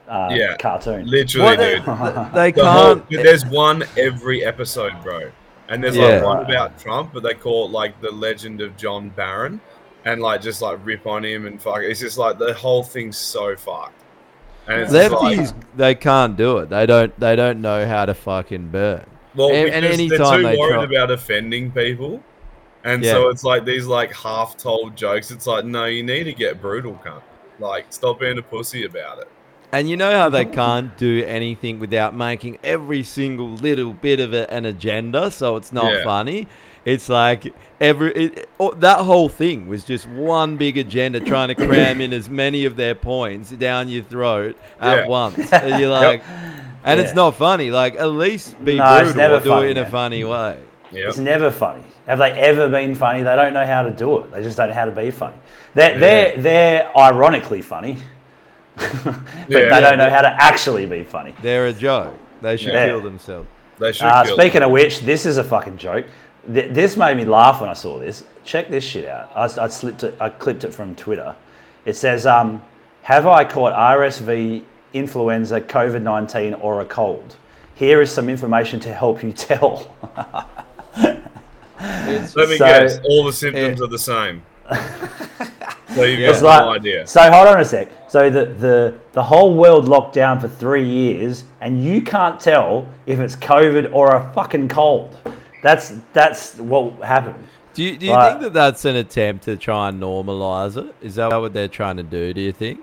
uh, 0.07 0.29
Yeah. 0.31 0.55
cartoon. 0.57 1.05
Literally, 1.07 1.45
What 1.45 1.57
they, 1.57 1.75
dude. 1.75 1.85
they 2.33 2.51
The 2.51 2.61
can't. 2.61 3.09
there's 3.09 3.45
one 3.45 3.83
every 3.97 4.43
episode, 4.45 4.93
bro. 5.03 5.31
And 5.69 5.83
there's 5.83 5.97
Yeah. 5.97 6.17
like 6.17 6.23
one 6.23 6.45
about 6.45 6.79
Trump, 6.79 7.11
but 7.13 7.23
they 7.23 7.33
call 7.33 7.65
it 7.65 7.71
like 7.71 7.99
the 8.01 8.11
legend 8.11 8.61
of 8.61 8.77
John 8.77 9.09
Barron, 9.09 9.59
and 10.05 10.21
like 10.21 10.41
just 10.41 10.61
like 10.61 10.77
rip 10.83 11.07
on 11.07 11.25
him 11.25 11.47
and 11.47 11.59
fuck. 11.61 11.79
It's 11.79 11.99
just 11.99 12.17
like 12.17 12.37
the 12.37 12.53
whole 12.53 12.83
thing's 12.83 13.17
so 13.17 13.55
fucked. 13.55 14.01
And 14.67 14.81
it's 14.81 14.91
just 14.91 15.11
like, 15.11 15.37
Lefties, 15.39 15.53
they 15.75 15.95
can't 15.95 16.35
do 16.37 16.57
it. 16.59 16.69
They 16.69 16.85
don't. 16.85 17.19
They 17.19 17.35
don't 17.35 17.61
know 17.61 17.85
how 17.87 18.05
to 18.05 18.13
fucking 18.13 18.69
burn. 18.69 19.05
well, 19.35 19.49
and- 19.51 19.65
because 19.65 19.99
and 19.99 20.09
they're 20.11 20.17
too 20.17 20.43
they 20.43 20.57
worried 20.57 20.73
try- 20.75 20.83
about 20.85 21.11
offending 21.11 21.71
people, 21.71 22.21
and 22.83 23.03
Yeah. 23.03 23.11
so 23.13 23.29
it's 23.29 23.43
like 23.43 23.65
these 23.65 23.85
like 23.87 24.13
half-told 24.15 24.95
jokes. 24.95 25.29
It's 25.31 25.45
like, 25.47 25.65
no, 25.65 25.85
you 25.85 26.03
need 26.03 26.23
to 26.25 26.33
get 26.33 26.61
brutal, 26.61 26.99
cunt. 27.03 27.21
Like, 27.59 27.85
stop 27.89 28.19
being 28.19 28.37
a 28.37 28.41
pussy 28.41 28.85
about 28.85 29.19
it. 29.19 29.27
And 29.75 29.89
you 29.89 29.97
know 29.97 30.11
how 30.11 30.29
they 30.29 30.45
can't 30.45 30.95
do 30.97 31.23
anything 31.25 31.79
without 31.79 32.15
making 32.15 32.59
every 32.63 33.03
single 33.03 33.49
little 33.49 33.91
bit 33.91 34.21
of 34.21 34.33
it 34.33 34.49
an 34.49 34.65
agenda, 34.65 35.29
so 35.31 35.57
it's 35.57 35.73
not 35.73 35.91
Yeah. 35.91 36.03
funny. 36.03 36.47
It's 36.85 37.09
like 37.09 37.53
every 37.81 38.11
it, 38.13 38.49
that 38.77 38.99
whole 38.99 39.27
thing 39.27 39.67
was 39.67 39.83
just 39.83 40.07
one 40.07 40.55
big 40.55 40.77
agenda, 40.77 41.19
trying 41.19 41.49
to 41.49 41.55
cram 41.55 41.99
in 41.99 42.13
as 42.13 42.29
many 42.29 42.63
of 42.63 42.77
their 42.77 42.95
points 42.95 43.49
down 43.51 43.89
your 43.89 44.03
throat 44.03 44.55
at 44.79 44.99
Yeah. 44.99 45.07
once. 45.07 45.51
And 45.51 45.79
you're 45.81 45.89
like, 45.89 46.23
and 46.85 46.99
it's 46.99 47.13
not 47.15 47.35
funny. 47.35 47.69
Like 47.69 47.95
at 47.97 48.11
least 48.11 48.63
be 48.63 48.75
No, 48.77 48.83
it's 48.93 49.11
brutal 49.11 49.17
never 49.17 49.35
or 49.35 49.39
do 49.41 49.49
funny, 49.49 49.67
it 49.71 49.77
in 49.77 49.83
a 49.83 49.89
funny 49.89 50.23
way. 50.23 50.57
Yeah. 50.91 51.09
It's 51.09 51.17
never 51.17 51.51
funny. 51.51 51.83
Have 52.07 52.19
they 52.19 52.31
ever 52.31 52.69
been 52.69 52.95
funny? 52.95 53.23
They 53.23 53.35
don't 53.35 53.53
know 53.53 53.65
how 53.65 53.81
to 53.83 53.91
do 53.91 54.19
it. 54.19 54.31
They 54.31 54.41
just 54.43 54.55
don't 54.55 54.69
know 54.69 54.75
how 54.75 54.85
to 54.85 54.91
be 54.91 55.11
funny. 55.11 55.35
They're 55.73 55.97
they're, 55.99 56.37
they're 56.37 56.97
ironically 56.97 57.61
funny, 57.63 57.97
but 59.03 59.15
Yeah. 59.49 59.69
they 59.69 59.81
don't 59.81 59.97
know 59.97 60.09
how 60.09 60.21
to 60.21 60.35
actually 60.41 60.85
be 60.85 61.03
funny. 61.03 61.33
They're 61.41 61.67
a 61.67 61.73
joke. 61.73 62.17
They 62.41 62.57
should 62.57 62.73
Yeah. 62.73 62.87
kill 62.87 63.01
themselves. 63.01 63.47
They 63.79 63.91
should. 63.91 64.05
Uh, 64.05 64.23
kill 64.25 64.37
speaking 64.37 64.63
of 64.63 64.71
which, 64.71 65.01
this 65.01 65.25
is 65.25 65.37
a 65.37 65.43
fucking 65.43 65.77
joke. 65.77 66.05
Th- 66.53 66.71
this 66.71 66.95
made 66.97 67.17
me 67.17 67.25
laugh 67.25 67.61
when 67.61 67.69
I 67.69 67.73
saw 67.73 67.97
this. 67.99 68.23
Check 68.43 68.69
this 68.69 68.83
shit 68.83 69.07
out. 69.07 69.31
I, 69.35 69.45
I 69.63 69.67
slipped 69.67 70.03
it. 70.03 70.15
I 70.19 70.29
clipped 70.29 70.63
it 70.63 70.73
from 70.73 70.95
Twitter. 70.95 71.35
It 71.85 71.95
says, 71.95 72.25
um, 72.27 72.61
"Have 73.03 73.25
I 73.27 73.43
caught 73.43 73.73
RSV, 73.73 74.63
influenza, 74.93 75.59
COVID 75.61 76.01
nineteen, 76.01 76.53
or 76.55 76.81
a 76.81 76.85
cold? 76.85 77.35
Here 77.75 78.01
is 78.01 78.11
some 78.11 78.29
information 78.29 78.79
to 78.81 78.93
help 78.93 79.23
you 79.23 79.31
tell." 79.47 79.95
Let 80.97 81.23
me 82.49 82.57
So- 82.57 82.57
guess. 82.57 82.99
All 83.03 83.23
the 83.25 83.33
symptoms 83.33 83.81
are 83.81 83.87
the 83.87 83.99
same. 83.99 84.41
so 85.95 86.03
you've 86.03 86.19
Yeah. 86.19 86.27
got 86.27 86.33
It's 86.33 86.41
no 86.41 86.47
like, 86.47 86.79
idea. 86.81 87.07
so 87.07 87.21
hold 87.31 87.47
on 87.47 87.59
a 87.59 87.65
sec. 87.65 87.89
So 88.15 88.29
the, 88.29 88.45
the 88.45 88.93
the 89.11 89.21
whole 89.21 89.53
world 89.55 89.89
locked 89.89 90.13
down 90.15 90.39
for 90.39 90.47
three 90.47 90.87
years, 90.87 91.43
and 91.59 91.83
you 91.83 92.01
can't 92.01 92.39
tell 92.39 92.87
if 93.05 93.19
it's 93.19 93.35
COVID 93.35 93.93
or 93.93 94.15
a 94.15 94.31
fucking 94.31 94.69
cold. 94.69 95.17
That's 95.61 95.95
that's 96.13 96.55
what 96.55 96.93
happened. 97.03 97.45
Do 97.73 97.83
you, 97.83 97.97
do 97.97 98.05
you 98.05 98.13
Right. 98.13 98.29
think 98.29 98.41
that 98.43 98.53
that's 98.53 98.85
an 98.85 98.95
attempt 98.95 99.43
to 99.43 99.57
try 99.57 99.89
and 99.89 100.01
normalize 100.01 100.77
it? 100.77 100.95
Is 101.01 101.15
that 101.15 101.29
what 101.35 101.51
they're 101.51 101.67
trying 101.67 101.97
to 101.97 102.03
do? 102.03 102.33
Do 102.33 102.39
you 102.39 102.53
think? 102.53 102.79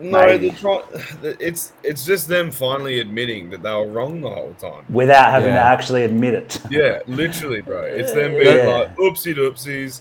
No, 0.00 0.26
Maybe. 0.26 0.48
they're 0.48 0.58
try- 0.58 0.82
it's 1.38 1.72
it's 1.84 2.04
just 2.04 2.26
them 2.26 2.50
finally 2.50 2.98
admitting 2.98 3.50
that 3.50 3.62
they 3.62 3.70
were 3.72 3.86
wrong 3.86 4.20
the 4.20 4.30
whole 4.30 4.54
time. 4.58 4.84
without 4.90 5.30
having 5.30 5.52
to 5.52 5.60
actually 5.60 6.02
admit 6.02 6.34
it. 6.34 6.60
Yeah, 6.72 7.02
literally, 7.06 7.60
bro. 7.60 7.82
It's 7.84 8.10
them 8.12 8.32
being 8.40 8.56
Yeah. 8.66 8.66
like, 8.78 8.96
oopsie 8.96 9.32
doopsies. 9.36 10.00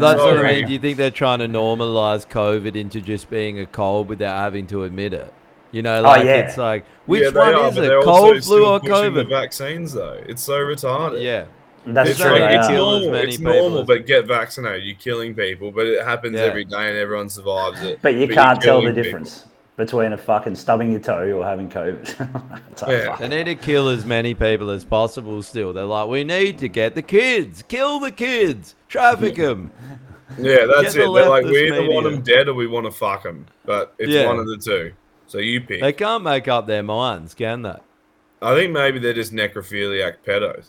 That's 0.00 0.20
what 0.20 0.38
I 0.38 0.52
mean. 0.52 0.66
Do 0.66 0.72
you 0.72 0.78
think 0.78 0.96
they're 0.96 1.10
trying 1.10 1.38
to 1.40 1.48
normalize 1.48 2.26
COVID 2.28 2.74
into 2.76 3.00
just 3.00 3.30
being 3.30 3.60
a 3.60 3.66
cold 3.66 4.08
without 4.08 4.36
having 4.38 4.66
to 4.68 4.84
admit 4.84 5.12
it? 5.12 5.32
You 5.72 5.82
know, 5.82 5.98
oh, 5.98 6.02
like 6.02 6.24
yeah. 6.24 6.34
it's 6.36 6.56
like 6.56 6.84
which 7.06 7.22
yeah, 7.22 7.28
one 7.30 7.54
are, 7.54 7.68
is 7.68 7.76
it? 7.76 8.02
Cold, 8.02 8.42
flu, 8.44 8.66
or 8.66 8.80
pushing 8.80 9.14
The 9.14 9.22
COVID? 9.24 9.28
vaccines, 9.28 9.92
though, 9.92 10.20
it's 10.26 10.42
so 10.42 10.58
retarded. 10.58 11.22
Yeah, 11.22 11.44
That's 11.86 12.10
It's, 12.10 12.18
true. 12.20 12.32
like, 12.32 12.40
it's 12.56 12.66
to 12.66 12.72
yeah. 12.72 12.76
kill 12.78 12.90
as 12.96 13.02
normal. 13.02 13.10
many 13.20 13.28
It's 13.28 13.38
normal, 13.38 13.84
but 13.84 14.04
get 14.06 14.26
vaccinated. 14.26 14.82
You're 14.84 14.96
killing 14.96 15.32
people, 15.34 15.70
but 15.70 15.86
it 15.86 16.04
happens 16.04 16.34
Yeah. 16.36 16.42
every 16.46 16.64
day, 16.64 16.88
and 16.88 16.96
everyone 16.98 17.28
survives 17.28 17.80
it. 17.82 18.00
But 18.02 18.14
you 18.14 18.20
you're 18.26 18.28
can't 18.34 18.60
tell 18.60 18.80
the 18.80 18.88
killing 18.88 18.94
people. 18.96 19.02
difference 19.20 19.46
between 19.76 20.12
a 20.12 20.18
fucking 20.18 20.56
stubbing 20.56 20.90
your 20.90 21.00
toe 21.00 21.30
or 21.38 21.44
having 21.44 21.70
COVID. 21.70 22.60
It's 22.72 22.82
Yeah. 22.86 23.16
they 23.16 23.28
need 23.28 23.44
to 23.44 23.54
kill 23.54 23.88
as 23.88 24.04
many 24.04 24.34
people 24.34 24.70
as 24.70 24.84
possible. 24.84 25.40
Still, 25.42 25.72
they're 25.72 25.84
like, 25.84 26.08
we 26.08 26.24
need 26.24 26.58
to 26.58 26.68
get 26.68 26.96
the 26.96 27.02
kids, 27.02 27.62
kill 27.68 28.00
the 28.00 28.10
kids, 28.10 28.74
traffic 28.90 29.36
them. 29.36 29.70
Yeah, 30.38 30.66
that's 30.66 30.94
Get 30.94 31.02
it. 31.02 31.06
the 31.06 31.12
They're 31.14 31.28
like, 31.28 31.44
we 31.46 31.66
either 31.72 31.88
want 31.90 32.04
media. 32.04 32.10
them 32.10 32.22
dead 32.22 32.48
or 32.48 32.54
we 32.54 32.66
want 32.66 32.84
to 32.86 32.92
fuck 32.92 33.22
them. 33.22 33.46
But 33.64 33.94
it's 33.98 34.10
Yeah. 34.12 34.26
one 34.26 34.38
of 34.38 34.46
the 34.46 34.58
two. 34.58 34.92
So 35.26 35.38
you 35.38 35.60
pick. 35.60 35.80
They 35.80 35.92
can't 35.92 36.22
make 36.22 36.46
up 36.48 36.66
their 36.66 36.82
minds, 36.82 37.34
can 37.34 37.62
they? 37.62 37.76
I 38.42 38.54
think 38.54 38.72
maybe 38.72 38.98
they're 38.98 39.12
just 39.14 39.32
necrophiliac 39.32 40.16
pedos. 40.26 40.66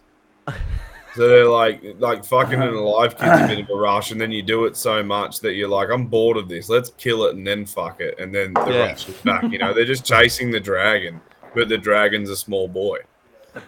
So 1.15 1.27
they're 1.27 1.45
like, 1.45 1.81
like 1.99 2.23
fucking 2.23 2.61
and 2.61 2.73
alive 2.75 3.17
kid's 3.17 3.41
a 3.41 3.47
bit 3.47 3.59
of 3.59 3.69
a 3.69 3.75
rush, 3.75 4.11
and 4.11 4.19
then 4.21 4.31
you 4.31 4.41
do 4.41 4.65
it 4.65 4.77
so 4.77 5.03
much 5.03 5.41
that 5.41 5.53
you're 5.55 5.67
like, 5.67 5.89
I'm 5.91 6.05
bored 6.07 6.37
of 6.37 6.47
this. 6.47 6.69
Let's 6.69 6.91
kill 6.97 7.25
it 7.25 7.35
and 7.35 7.45
then 7.45 7.65
fuck 7.65 7.99
it, 7.99 8.17
and 8.19 8.33
then 8.33 8.53
the 8.53 8.65
Yeah. 8.71 8.87
rush 8.87 9.09
is 9.09 9.15
back. 9.17 9.43
You 9.43 9.57
know, 9.57 9.73
they're 9.73 9.83
just 9.85 10.05
chasing 10.05 10.51
the 10.51 10.59
dragon, 10.59 11.19
but 11.53 11.67
the 11.69 11.77
dragon's 11.77 12.29
a 12.29 12.35
small 12.35 12.67
boy. 12.67 12.99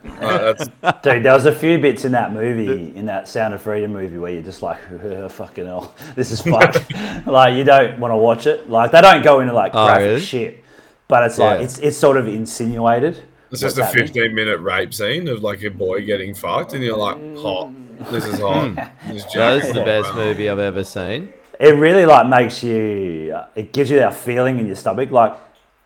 That's 0.04 0.68
Dude, 1.04 1.24
there 1.24 1.34
was 1.34 1.46
a 1.46 1.54
few 1.54 1.78
bits 1.80 2.06
in 2.06 2.12
that 2.14 2.32
movie, 2.34 2.96
in 2.96 3.06
that 3.08 3.28
Sound 3.28 3.54
of 3.54 3.62
Freedom 3.62 3.92
movie, 3.94 4.18
where 4.18 4.32
you're 4.32 4.42
just 4.42 4.62
like, 4.62 4.78
fucking 5.32 5.66
hell, 5.66 5.94
this 6.16 6.32
is 6.32 6.42
fuck. 6.42 6.76
like 7.26 7.56
you 7.56 7.64
don't 7.64 8.00
want 8.00 8.12
to 8.12 8.18
watch 8.18 8.48
it. 8.48 8.70
Like 8.70 8.92
they 8.92 9.02
don't 9.02 9.24
go 9.24 9.40
into 9.42 9.54
like 9.54 9.72
Oh, 9.76 9.96
really? 9.98 10.22
shit, 10.22 10.64
but 11.08 11.24
it's 11.24 11.38
like 11.38 11.60
Yeah. 11.60 11.66
it's 11.66 11.78
it's 11.80 11.98
sort 11.98 12.18
of 12.18 12.28
insinuated. 12.28 13.24
it's 13.52 13.62
just 13.62 13.78
a 13.78 13.86
happening. 13.86 14.08
15 14.08 14.34
minute 14.36 14.58
rape 14.60 14.94
scene 14.94 15.28
of 15.28 15.44
like 15.44 15.64
a 15.64 15.70
boy 15.70 16.06
getting 16.06 16.34
fucked, 16.34 16.74
and 16.74 16.84
you're 16.84 16.98
like, 16.98 17.18
hot. 17.38 17.72
This 18.12 18.26
is 18.26 18.40
hot. 18.40 18.76
This 19.08 19.24
That 19.34 19.64
is 19.64 19.74
the 19.74 19.84
best 19.84 20.12
bro. 20.14 20.26
movie 20.26 20.50
I've 20.50 20.60
ever 20.60 20.84
seen. 20.84 21.32
It 21.60 21.76
really 21.76 22.06
like 22.06 22.28
makes 22.28 22.64
you. 22.64 23.32
uh, 23.36 23.46
It 23.56 23.72
gives 23.72 23.90
you 23.92 23.98
that 24.00 24.16
feeling 24.16 24.60
in 24.60 24.66
your 24.66 24.76
stomach. 24.76 25.12
Like 25.12 25.34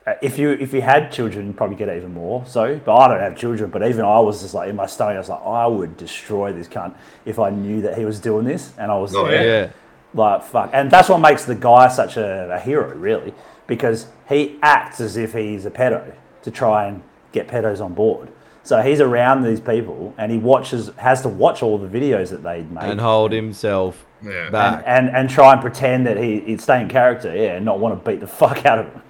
Uh, 0.08 0.14
if 0.22 0.39
you 0.39 0.51
if 0.51 0.74
you 0.74 0.82
had 0.82 1.12
children, 1.12 1.47
you'd 1.47 1.58
probably 1.58 1.76
get 1.76 1.89
it 1.89 1.97
even 1.97 2.14
more. 2.14 2.45
So, 2.45 2.80
but 2.86 2.95
I 2.95 3.08
don't 3.10 3.20
have 3.20 3.36
children. 3.36 3.70
But 3.70 3.86
even 3.88 4.05
I 4.05 4.20
was 4.20 4.41
just 4.41 4.53
like 4.53 4.70
in 4.70 4.76
my 4.78 4.86
stomach. 4.86 5.16
I 5.16 5.20
was 5.20 5.28
like, 5.30 5.41
I 5.45 5.68
would 5.68 5.97
destroy 5.97 6.53
this 6.53 6.68
cunt 6.68 6.95
if 7.26 7.39
I 7.39 7.49
knew 7.49 7.82
that 7.82 7.97
he 7.97 8.05
was 8.05 8.20
doing 8.22 8.45
this, 8.45 8.72
and 8.78 8.89
I 8.91 8.97
was 8.97 9.14
Oh, 9.14 9.28
there. 9.28 9.45
Yeah. 9.66 9.70
Like 10.14 10.43
fuck, 10.43 10.70
and 10.74 10.89
that's 10.89 11.10
what 11.10 11.18
makes 11.20 11.43
the 11.43 11.55
guy 11.55 11.89
such 11.89 12.16
a, 12.16 12.49
a 12.55 12.60
hero, 12.60 12.95
really, 12.95 13.34
because 13.68 14.08
he 14.30 14.58
acts 14.64 15.01
as 15.01 15.18
if 15.18 15.34
he's 15.34 15.66
a 15.66 15.70
pedo 15.72 16.14
to 16.43 16.49
try 16.51 16.86
and 16.88 17.03
get 17.34 17.49
pedos 17.49 17.82
on 17.84 17.93
board. 17.93 18.30
So 18.64 18.82
he's 18.82 19.01
around 19.01 19.43
these 19.43 19.60
people, 19.60 20.14
and 20.18 20.32
he 20.32 20.38
watches, 20.38 20.89
has 20.97 21.22
to 21.24 21.30
watch 21.30 21.62
all 21.62 21.78
the 21.78 21.88
videos 21.88 22.30
that 22.30 22.43
they 22.43 22.64
make, 22.64 22.84
And 22.84 22.99
hold 23.01 23.32
himself 23.34 24.05
Yeah. 24.24 24.49
back. 24.49 24.84
and, 24.88 25.10
and 25.10 25.30
try 25.30 25.51
and 25.53 25.62
pretend 25.62 26.08
that 26.08 26.18
he 26.18 26.39
he'd 26.39 26.62
stay 26.62 26.82
in 26.82 26.88
character, 26.88 27.36
yeah, 27.36 27.55
and 27.58 27.66
not 27.66 27.80
want 27.80 28.01
to 28.03 28.10
beat 28.10 28.22
the 28.22 28.28
fuck 28.28 28.66
out 28.66 28.80
of 28.80 28.86
him. 28.88 29.01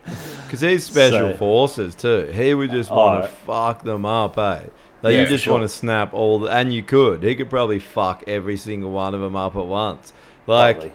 Because 0.47 0.61
he's 0.61 0.85
special 0.85 1.31
So- 1.31 1.37
forces 1.37 1.95
too. 1.95 2.31
He 2.33 2.53
would 2.53 2.71
just 2.71 2.89
want 2.89 3.23
to 3.25 3.29
Oh. 3.29 3.33
fuck 3.45 3.83
them 3.83 4.05
up, 4.05 4.37
eh? 4.37 4.61
Like 5.03 5.13
Yeah, 5.13 5.21
you 5.21 5.27
just 5.27 5.43
sure. 5.43 5.53
want 5.53 5.63
to 5.63 5.69
snap 5.69 6.13
all, 6.13 6.39
the, 6.39 6.47
and 6.49 6.73
you 6.73 6.81
could. 6.81 7.21
He 7.23 7.35
could 7.35 7.49
probably 7.49 7.79
fuck 7.79 8.23
every 8.27 8.57
single 8.57 8.91
one 8.91 9.13
of 9.13 9.21
them 9.21 9.35
up 9.35 9.55
at 9.55 9.65
once. 9.65 10.11
Like 10.47 10.91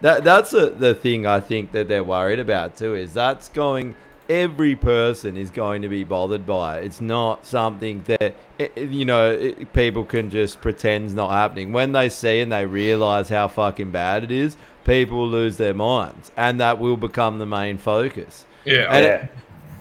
that. 0.00 0.24
That's 0.24 0.52
a, 0.54 0.70
the 0.70 0.94
thing 0.94 1.26
I 1.26 1.40
think 1.40 1.72
that 1.72 1.88
they're 1.88 2.04
worried 2.04 2.38
about 2.38 2.76
too. 2.76 2.94
Is 2.94 3.12
that's 3.12 3.48
going. 3.48 3.94
Every 4.30 4.76
person 4.76 5.38
is 5.38 5.48
going 5.48 5.80
to 5.80 5.88
be 5.88 6.04
bothered 6.04 6.44
by 6.44 6.78
it. 6.80 6.84
It's 6.84 7.00
not 7.00 7.46
something 7.46 8.04
that 8.06 8.34
you 8.76 9.06
know 9.06 9.54
people 9.72 10.04
can 10.04 10.28
just 10.30 10.60
pretend's 10.60 11.14
not 11.14 11.30
happening. 11.30 11.72
When 11.72 11.92
they 11.92 12.10
see 12.10 12.40
and 12.40 12.52
they 12.52 12.66
realize 12.66 13.30
how 13.30 13.48
fucking 13.48 13.90
bad 13.90 14.24
it 14.24 14.30
is, 14.30 14.58
people 14.84 15.26
lose 15.26 15.56
their 15.56 15.72
minds, 15.72 16.30
and 16.36 16.60
that 16.60 16.78
will 16.78 16.98
become 16.98 17.38
the 17.38 17.46
main 17.46 17.78
focus. 17.78 18.44
Yeah. 18.68 18.94
And 18.94 19.04
yeah, 19.04 19.26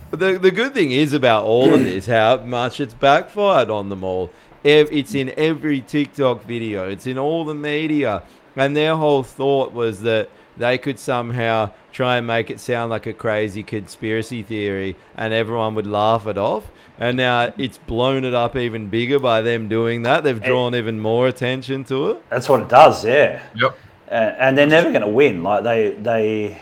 but 0.09 0.19
the, 0.19 0.39
the 0.39 0.51
good 0.51 0.73
thing 0.73 0.91
is 0.91 1.13
about 1.13 1.43
all 1.43 1.73
of 1.73 1.83
this 1.83 2.05
how 2.05 2.37
much 2.37 2.79
it's 2.79 2.93
backfired 2.93 3.69
on 3.69 3.89
them 3.89 4.03
all. 4.03 4.31
It's 4.63 5.15
in 5.15 5.33
every 5.37 5.81
TikTok 5.81 6.43
video, 6.43 6.89
it's 6.89 7.07
in 7.07 7.17
all 7.17 7.45
the 7.45 7.55
media. 7.55 8.23
And 8.55 8.75
their 8.75 8.95
whole 8.95 9.23
thought 9.23 9.71
was 9.71 10.01
that 10.01 10.29
they 10.57 10.77
could 10.77 10.99
somehow 10.99 11.71
try 11.91 12.17
and 12.17 12.25
make 12.25 12.49
it 12.49 12.59
sound 12.59 12.89
like 12.89 13.05
a 13.05 13.13
crazy 13.13 13.63
conspiracy 13.63 14.41
theory 14.41 14.95
and 15.15 15.33
everyone 15.33 15.75
would 15.75 15.87
laugh 15.87 16.25
it 16.27 16.37
off. 16.37 16.69
And 16.99 17.17
now 17.17 17.53
it's 17.57 17.77
blown 17.77 18.25
it 18.25 18.33
up 18.33 18.55
even 18.55 18.89
bigger 18.89 19.19
by 19.19 19.41
them 19.41 19.67
doing 19.69 20.01
that. 20.03 20.23
They've 20.23 20.41
drawn 20.41 20.73
even 20.73 20.99
more 20.99 21.27
attention 21.27 21.83
to 21.85 22.11
it. 22.11 22.29
that's 22.29 22.49
what 22.49 22.61
it 22.61 22.69
does, 22.69 23.05
yeah. 23.05 23.43
Yep. 23.55 23.77
and, 24.07 24.35
and 24.37 24.57
they're 24.57 24.65
never 24.65 24.89
going 24.89 25.03
to 25.03 25.07
win. 25.07 25.43
Like 25.43 25.63
they 25.63 25.91
they 25.91 26.61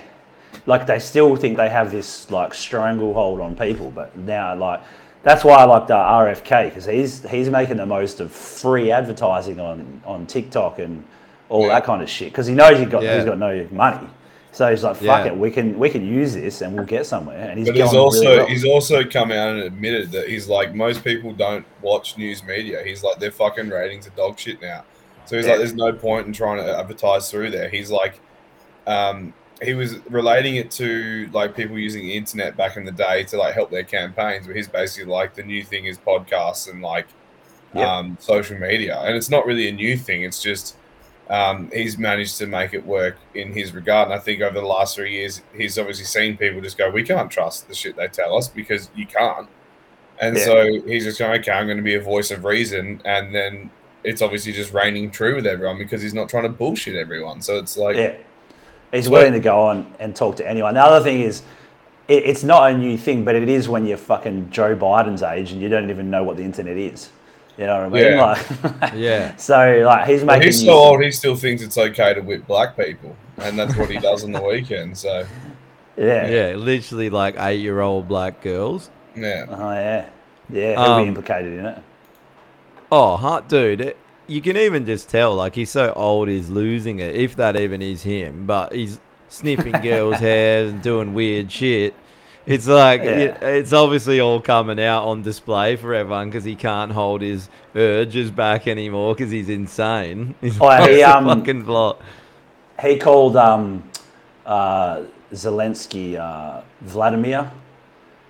like 0.65 0.85
they 0.87 0.99
still 0.99 1.35
think 1.35 1.57
they 1.57 1.69
have 1.69 1.91
this 1.91 2.29
like 2.31 2.53
stranglehold 2.53 3.39
on 3.39 3.55
people, 3.55 3.91
but 3.91 4.15
now 4.17 4.55
like 4.55 4.81
that's 5.23 5.43
why 5.43 5.55
I 5.55 5.63
like 5.65 5.87
the 5.87 5.93
RFK 5.95 6.65
because 6.69 6.85
he's 6.85 7.27
he's 7.29 7.49
making 7.49 7.77
the 7.77 7.85
most 7.85 8.19
of 8.19 8.31
free 8.31 8.91
advertising 8.91 9.59
on 9.59 10.01
on 10.05 10.25
TikTok 10.27 10.79
and 10.79 11.03
all 11.49 11.63
Yeah. 11.63 11.75
that 11.75 11.83
kind 11.85 12.01
of 12.01 12.09
shit 12.09 12.31
because 12.31 12.47
he 12.47 12.55
knows 12.55 12.77
he 12.79 12.85
got 12.85 13.03
Yeah. 13.03 13.15
he's 13.17 13.25
got 13.25 13.37
no 13.37 13.67
money. 13.71 14.07
So 14.51 14.69
he's 14.71 14.83
like, 14.85 15.01
Yeah. 15.01 15.17
fuck 15.17 15.27
it, 15.27 15.35
we 15.37 15.51
can 15.51 15.77
we 15.77 15.89
can 15.89 16.05
use 16.07 16.33
this 16.33 16.61
and 16.61 16.75
we'll 16.75 16.85
get 16.85 17.05
somewhere. 17.05 17.49
And 17.49 17.59
he's 17.59 17.67
But 17.67 17.75
he's 17.75 17.93
also 17.93 18.21
really 18.21 18.37
well. 18.37 18.45
he's 18.47 18.65
also 18.65 19.03
come 19.03 19.31
out 19.31 19.49
and 19.49 19.59
admitted 19.63 20.11
that 20.13 20.29
he's 20.29 20.47
like 20.47 20.73
most 20.73 21.03
people 21.03 21.33
don't 21.33 21.65
watch 21.81 22.17
news 22.17 22.43
media. 22.43 22.81
He's 22.83 23.03
like 23.03 23.19
their 23.19 23.31
fucking 23.31 23.69
ratings 23.69 24.07
are 24.07 24.11
dog 24.11 24.39
shit 24.39 24.61
now. 24.61 24.83
So 25.25 25.35
he's 25.35 25.45
Yeah. 25.45 25.51
like, 25.53 25.59
there's 25.59 25.73
no 25.75 25.91
point 25.91 26.27
in 26.27 26.33
trying 26.33 26.57
to 26.57 26.77
advertise 26.79 27.29
through 27.29 27.49
there. 27.49 27.67
He's 27.67 27.91
like, 27.91 28.19
um, 28.87 29.33
he 29.61 29.73
was 29.73 29.97
relating 30.09 30.55
it 30.57 30.69
to 30.71 31.29
like 31.31 31.55
people 31.55 31.77
using 31.79 32.03
the 32.03 32.13
internet 32.15 32.57
back 32.57 32.75
in 32.77 32.83
the 32.85 32.91
day 32.91 33.23
to 33.25 33.37
like 33.37 33.53
help 33.53 33.71
their 33.71 33.83
campaigns. 33.83 34.47
But 34.47 34.55
he's 34.55 34.67
basically 34.67 35.11
like 35.11 35.33
the 35.33 35.43
new 35.43 35.63
thing 35.63 35.85
is 35.85 35.97
podcasts 35.97 36.69
and 36.69 36.81
like 36.81 37.07
Yeah. 37.73 37.97
um, 37.97 38.17
social 38.19 38.57
media, 38.57 38.99
and 38.99 39.15
it's 39.15 39.29
not 39.29 39.45
really 39.45 39.67
a 39.69 39.71
new 39.71 39.97
thing. 39.97 40.23
It's 40.23 40.41
just 40.41 40.75
um, 41.29 41.71
he's 41.73 41.97
managed 41.97 42.37
to 42.37 42.45
make 42.45 42.73
it 42.75 42.85
work 42.85 43.17
in 43.33 43.51
his 43.51 43.73
regard. 43.73 44.09
And 44.09 44.13
I 44.13 44.19
think 44.19 44.41
over 44.41 44.59
the 44.59 44.65
last 44.67 44.95
three 44.95 45.11
years, 45.13 45.41
he's 45.57 45.79
obviously 45.79 46.05
seen 46.05 46.37
people 46.37 46.61
just 46.61 46.77
go, 46.77 46.89
"We 46.91 47.01
can't 47.03 47.31
trust 47.31 47.67
the 47.67 47.73
shit 47.73 47.95
they 47.95 48.07
tell 48.09 48.37
us 48.37 48.47
because 48.47 48.89
you 48.95 49.07
can't." 49.07 49.47
And 50.21 50.37
Yeah. 50.37 50.43
so 50.45 50.79
he's 50.85 51.03
just 51.03 51.17
going, 51.17 51.39
"Okay, 51.41 51.51
I'm 51.51 51.65
going 51.65 51.77
to 51.77 51.83
be 51.83 51.95
a 51.95 52.01
voice 52.01 52.29
of 52.29 52.43
reason," 52.45 53.01
and 53.05 53.33
then 53.33 53.71
it's 54.03 54.21
obviously 54.21 54.51
just 54.51 54.71
reigning 54.71 55.09
true 55.09 55.33
with 55.35 55.47
everyone 55.47 55.79
because 55.79 56.01
he's 56.03 56.13
not 56.13 56.29
trying 56.29 56.43
to 56.43 56.49
bullshit 56.49 56.95
everyone. 56.95 57.41
So 57.41 57.57
it's 57.57 57.75
like, 57.75 57.95
Yeah. 57.95 58.13
He's 58.95 59.09
willing 59.09 59.33
to 59.33 59.39
go 59.39 59.61
on 59.61 59.93
and 59.99 60.15
talk 60.15 60.37
to 60.37 60.47
anyone. 60.49 60.73
The 60.73 60.81
other 60.83 61.03
thing 61.03 61.21
is, 61.21 61.41
it, 62.07 62.23
it's 62.25 62.43
not 62.43 62.71
a 62.71 62.77
new 62.77 62.97
thing, 62.97 63.23
but 63.25 63.35
it 63.35 63.49
is 63.49 63.67
when 63.67 63.85
you're 63.85 63.97
fucking 63.97 64.49
Joe 64.51 64.75
Biden's 64.75 65.23
age 65.23 65.51
and 65.51 65.61
you 65.61 65.69
don't 65.69 65.89
even 65.89 66.09
know 66.09 66.23
what 66.23 66.37
the 66.37 66.43
internet 66.43 66.77
is. 66.77 67.09
You 67.57 67.65
know 67.67 67.87
what 67.89 67.99
I 67.99 68.03
mean? 68.03 68.13
Yeah. 68.13 68.25
Like, 68.81 68.93
Yeah. 68.95 69.35
so 69.37 69.83
like 69.85 70.07
he's 70.07 70.19
Well, 70.23 70.37
making. 70.37 70.47
he's 70.47 70.63
so 70.65 70.71
old, 70.73 71.01
he 71.03 71.11
still 71.11 71.35
thinks 71.35 71.61
it's 71.63 71.77
okay 71.77 72.13
to 72.13 72.21
whip 72.21 72.45
black 72.47 72.75
people, 72.77 73.15
and 73.37 73.57
that's 73.57 73.75
what 73.77 73.89
he 73.89 73.97
does 73.97 74.23
on 74.23 74.31
the 74.33 74.41
weekend. 74.41 74.97
So 74.97 75.25
Yeah. 75.97 76.27
Yeah. 76.27 76.55
Literally 76.55 77.09
like 77.09 77.35
eight 77.39 77.61
year 77.61 77.79
old 77.81 78.07
black 78.07 78.41
girls. 78.41 78.89
yeah, 79.15 79.45
Oh 79.49 79.71
yeah. 79.71 80.09
Yeah. 80.49 80.71
He'll 80.71 80.79
Um, 80.79 81.01
be 81.03 81.07
implicated 81.07 81.59
in 81.59 81.65
it. 81.65 81.79
Oh, 82.91 83.15
hot 83.17 83.47
dude. 83.49 83.81
It, 83.81 83.97
you 84.27 84.41
can 84.41 84.57
even 84.57 84.85
just 84.85 85.09
tell, 85.09 85.35
like, 85.35 85.55
he's 85.55 85.69
so 85.71 85.93
old, 85.93 86.27
he's 86.27 86.49
losing 86.49 86.99
it, 86.99 87.15
if 87.15 87.35
that 87.37 87.55
even 87.55 87.81
is 87.81 88.03
him. 88.03 88.45
But 88.45 88.73
he's 88.73 88.99
sniffing 89.29 89.73
girls' 89.81 90.15
hair 90.19 90.65
and 90.67 90.81
doing 90.81 91.13
weird 91.13 91.51
shit. 91.51 91.93
It's 92.45 92.67
like, 92.67 93.01
Yeah. 93.03 93.37
it's 93.43 93.73
obviously 93.73 94.19
all 94.19 94.39
coming 94.39 94.79
out 94.79 95.03
on 95.05 95.23
display 95.23 95.75
for 95.77 95.95
everyone 95.95 96.29
because 96.29 96.43
he 96.43 96.55
can't 96.55 96.91
hold 96.91 97.21
his 97.21 97.49
urges 97.75 98.29
back 98.29 98.67
anymore 98.67 99.15
because 99.15 99.31
he's 99.31 99.49
insane. 99.49 100.35
He's 100.41 100.57
Oh, 100.61 100.69
he, 100.87 101.01
um, 101.01 101.25
fucking 101.25 101.65
plot. 101.65 101.99
He 102.81 102.97
called 102.99 103.35
um, 103.35 103.83
uh, 104.45 105.03
Zelensky 105.33 106.17
uh, 106.17 106.61
Vladimir. 106.81 107.51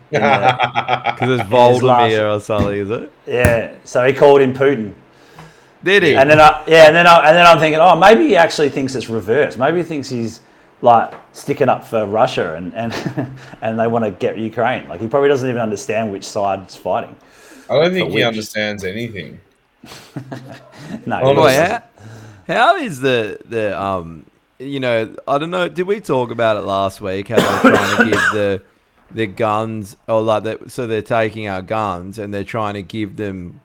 Because 0.10 1.18
it's 1.40 1.42
his 1.42 1.84
last- 1.84 2.14
or 2.14 2.40
something, 2.40 2.74
is 2.78 2.90
it? 2.90 3.12
yeah. 3.28 3.74
So 3.84 4.06
he 4.06 4.14
called 4.14 4.40
him 4.40 4.54
Putin. 4.54 4.94
Did 5.86 6.02
he? 6.02 6.16
And 6.16 6.28
then 6.28 6.42
I, 6.42 6.64
yeah, 6.68 6.88
and 6.88 6.96
then 6.96 7.06
I, 7.06 7.28
and 7.28 7.38
then 7.38 7.46
I'm 7.46 7.60
thinking, 7.60 7.80
oh, 7.80 7.96
maybe 7.96 8.28
he 8.28 8.36
actually 8.36 8.70
thinks 8.70 8.96
it's 8.96 9.08
reversed. 9.08 9.60
Maybe 9.60 9.78
he 9.78 9.84
thinks 9.84 10.10
he's 10.10 10.42
like 10.82 11.14
sticking 11.32 11.70
up 11.70 11.86
for 11.86 12.08
Russia 12.08 12.56
and 12.56 12.74
and 12.74 12.92
and 13.62 13.80
they 13.80 13.86
want 13.86 14.04
to 14.04 14.10
get 14.12 14.36
Ukraine. 14.38 14.90
Like 14.90 15.00
he 15.00 15.08
probably 15.08 15.30
doesn't 15.30 15.48
even 15.48 15.62
understand 15.62 16.12
which 16.12 16.24
side's 16.26 16.76
fighting. 16.76 17.16
I 17.70 17.76
don't 17.76 17.94
think 17.94 18.10
he 18.10 18.16
which- 18.16 18.24
understands 18.26 18.84
anything. 18.84 19.40
No, 21.06 21.20
Oh, 21.22 21.30
he 21.30 21.36
Boy, 21.36 21.52
how, 21.54 21.84
how 22.48 22.76
is 22.78 23.00
the 23.00 23.40
the 23.46 23.80
um 23.80 24.26
you 24.60 24.80
know 24.80 25.16
I 25.28 25.38
don't 25.38 25.52
know 25.52 25.68
did 25.68 25.86
we 25.88 26.00
talk 26.00 26.32
about 26.32 26.58
it 26.58 26.62
last 26.62 27.02
week 27.02 27.28
how 27.28 27.38
they're 27.38 27.72
trying 27.74 27.98
to 27.98 28.04
give 28.06 28.22
the 28.34 28.62
the 29.12 29.28
guns 29.28 29.98
or 30.08 30.22
like 30.22 30.44
that 30.44 30.72
so 30.72 30.88
they're 30.88 31.02
taking 31.02 31.48
our 31.48 31.62
guns 31.62 32.18
and 32.20 32.34
they're 32.34 32.44
trying 32.44 32.76
to 32.76 32.82
give 32.84 33.16
them 33.16 33.62
or 33.62 33.65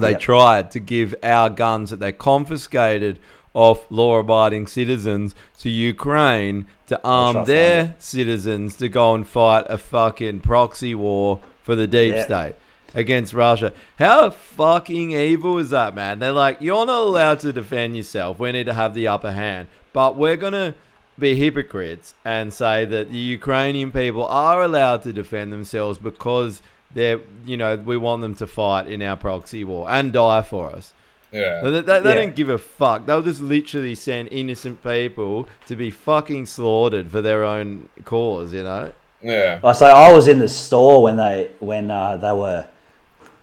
they 0.00 0.12
Yep. 0.12 0.20
tried 0.20 0.70
to 0.72 0.80
give 0.80 1.14
our 1.22 1.50
guns 1.50 1.90
that 1.90 2.00
they 2.00 2.12
confiscated 2.12 3.18
off 3.54 3.86
law-abiding 3.90 4.66
citizens 4.66 5.34
to 5.60 5.70
Ukraine 5.70 6.66
to 6.88 7.00
arm 7.04 7.44
their 7.44 7.94
citizens 7.98 8.76
to 8.76 8.88
go 8.88 9.14
and 9.14 9.26
fight 9.26 9.64
a 9.68 9.78
fucking 9.78 10.40
proxy 10.40 10.94
war 10.94 11.40
for 11.62 11.74
the 11.76 11.86
deep 11.86 12.14
Yeah. 12.14 12.24
state 12.24 12.54
against 12.94 13.32
Russia. 13.32 13.72
How 13.98 14.30
fucking 14.30 15.12
evil 15.12 15.58
is 15.58 15.70
that, 15.70 15.94
man? 15.94 16.18
They're 16.18 16.32
like, 16.32 16.58
you're 16.60 16.84
not 16.86 17.02
allowed 17.02 17.40
to 17.40 17.52
defend 17.52 17.96
yourself. 17.96 18.38
We 18.38 18.52
need 18.52 18.66
to 18.66 18.74
have 18.74 18.92
the 18.94 19.06
upper 19.08 19.32
hand. 19.32 19.68
But 19.92 20.16
we're 20.16 20.36
going 20.36 20.52
to 20.54 20.74
be 21.18 21.36
hypocrites 21.36 22.14
and 22.24 22.52
say 22.52 22.84
that 22.84 23.12
the 23.12 23.18
Ukrainian 23.18 23.92
people 23.92 24.26
are 24.26 24.62
allowed 24.64 25.04
to 25.04 25.12
defend 25.12 25.52
themselves 25.52 25.96
because 25.98 26.60
they're, 26.94 27.20
you 27.44 27.56
know, 27.56 27.76
we 27.76 27.96
want 27.96 28.22
them 28.22 28.34
to 28.36 28.46
fight 28.46 28.86
in 28.86 29.02
our 29.02 29.16
proxy 29.16 29.64
war 29.64 29.90
and 29.90 30.12
die 30.12 30.42
for 30.42 30.70
us. 30.70 30.92
Yeah. 31.32 31.60
They, 31.62 31.70
they, 31.80 32.00
they 32.00 32.08
Yeah. 32.10 32.14
don't 32.14 32.34
give 32.36 32.48
a 32.48 32.58
fuck. 32.58 33.06
They'll 33.06 33.22
just 33.22 33.40
literally 33.40 33.94
send 33.96 34.28
innocent 34.30 34.82
people 34.82 35.48
to 35.66 35.74
be 35.76 35.90
fucking 35.90 36.46
slaughtered 36.46 37.10
for 37.10 37.20
their 37.20 37.42
own 37.44 37.88
cause, 38.04 38.52
you 38.52 38.62
know? 38.62 38.92
Yeah. 39.20 39.58
I 39.64 39.72
say 39.72 39.90
I 39.90 40.12
was 40.12 40.28
in 40.28 40.38
the 40.38 40.48
store 40.48 41.02
when 41.02 41.16
they 41.16 41.50
when 41.58 41.90
uh, 41.90 42.16
they 42.18 42.32
were 42.32 42.66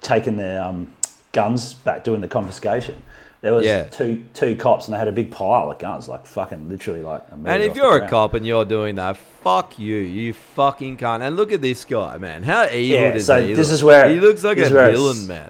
taking 0.02 0.38
their 0.38 0.62
um, 0.62 0.94
guns 1.32 1.74
back, 1.74 2.04
doing 2.04 2.22
the 2.22 2.28
confiscation. 2.28 3.02
There 3.42 3.54
was 3.54 3.66
Yeah. 3.66 3.84
two 3.86 4.24
two 4.36 4.56
cops, 4.56 4.86
and 4.88 4.94
they 4.94 5.00
had 5.00 5.08
a 5.08 5.12
big 5.12 5.32
pile 5.32 5.72
of 5.72 5.80
guns, 5.80 6.08
like 6.08 6.26
fucking 6.28 6.70
literally 6.70 7.02
like. 7.02 7.24
A 7.32 7.50
And 7.50 7.64
if 7.64 7.76
you're 7.76 7.98
a 8.04 8.08
cop 8.08 8.36
and 8.36 8.46
you're 8.46 8.66
doing 8.66 8.96
that, 8.96 9.18
fuck 9.18 9.80
you. 9.80 9.96
You 9.98 10.34
fucking 10.34 10.98
can't. 10.98 11.24
And 11.24 11.36
look 11.36 11.52
at 11.52 11.62
this 11.62 11.84
guy, 11.84 12.18
man. 12.18 12.44
How 12.44 12.66
evil 12.66 12.80
Yeah, 13.02 13.12
does 13.14 13.26
so 13.26 13.42
he 13.42 13.54
this 13.56 13.70
look? 13.70 13.74
is 13.74 13.84
where- 13.84 14.10
he 14.10 14.20
looks 14.20 14.44
like 14.44 14.58
a 14.60 14.62
is 14.62 14.70
villain, 14.70 15.26
man. 15.28 15.50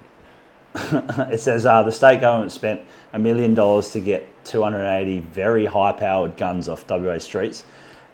it 1.30 1.38
says 1.40 1.66
uh, 1.66 1.82
the 1.82 1.92
state 1.92 2.22
government 2.22 2.50
spent 2.50 2.80
a 3.12 3.18
million 3.18 3.52
dollars 3.54 3.90
to 3.90 4.00
get 4.00 4.26
280 4.46 5.18
very 5.20 5.66
high-powered 5.66 6.34
guns 6.38 6.68
off 6.70 6.86
WA 6.88 7.18
streets. 7.18 7.64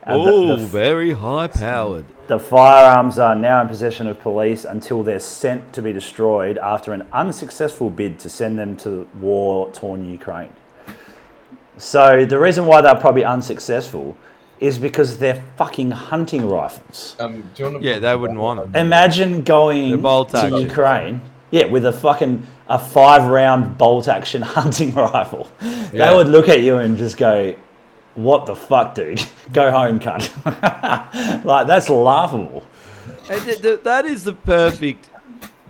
And 0.05 0.26
the- 0.26 0.30
Oh, 0.30 0.46
the, 0.46 0.57
very 0.57 1.12
high 1.12 1.49
powered. 1.49 2.05
the 2.28 2.38
firearms 2.38 3.18
are 3.18 3.34
now 3.34 3.61
in 3.62 3.68
possession 3.68 4.07
of 4.07 4.20
police 4.20 4.64
until 4.64 5.03
they're 5.03 5.18
sent 5.20 5.72
to 5.74 5.82
be 5.82 5.92
destroyed 5.92 6.59
after 6.59 6.92
an 6.92 7.07
unsuccessful 7.12 7.90
bid 7.90 8.18
to 8.20 8.28
send 8.28 8.59
them 8.59 8.76
to 8.78 9.07
war-torn 9.20 10.09
Ukraine. 10.11 10.51
So 11.76 12.24
the 12.24 12.38
reason 12.38 12.66
why 12.66 12.80
they're 12.80 12.94
probably 12.96 13.24
unsuccessful 13.24 14.16
is 14.61 14.78
because 14.78 15.18
they're 15.18 15.42
fucking 15.57 15.92
hunting 15.92 16.49
rifles. 16.49 17.14
Um, 17.20 17.42
do 17.55 17.62
you 17.64 17.70
want 17.70 17.82
Yeah, 17.84 17.99
they 18.01 18.16
wouldn't 18.16 18.40
want 18.40 18.61
it. 18.74 18.76
Imagine 18.78 19.42
going 19.42 20.03
to. 20.03 20.59
Ukraine, 20.61 21.20
yeah, 21.53 21.66
with 21.66 21.86
a 21.86 21.92
fucking 21.92 22.44
a 22.68 22.78
five 22.78 23.24
round 23.28 23.78
bolt 23.78 24.09
action 24.09 24.42
hunting 24.59 24.92
rifle. 24.94 25.49
Yeah. 25.62 26.11
They 26.11 26.16
would 26.16 26.26
look 26.28 26.49
at 26.49 26.61
you 26.62 26.78
and 26.78 26.99
just 26.99 27.16
go, 27.16 27.55
"What 28.19 28.47
the 28.47 28.57
fuck, 28.57 28.95
dude? 28.95 29.23
Go 29.53 29.71
home, 29.71 30.01
cunt." 30.01 30.25
like 31.45 31.66
that's 31.66 31.89
laughable. 31.89 32.64
And 33.31 33.43
th- 33.45 33.62
th- 33.62 33.83
that 33.83 34.05
is 34.05 34.25
the 34.25 34.33
perfect 34.33 35.09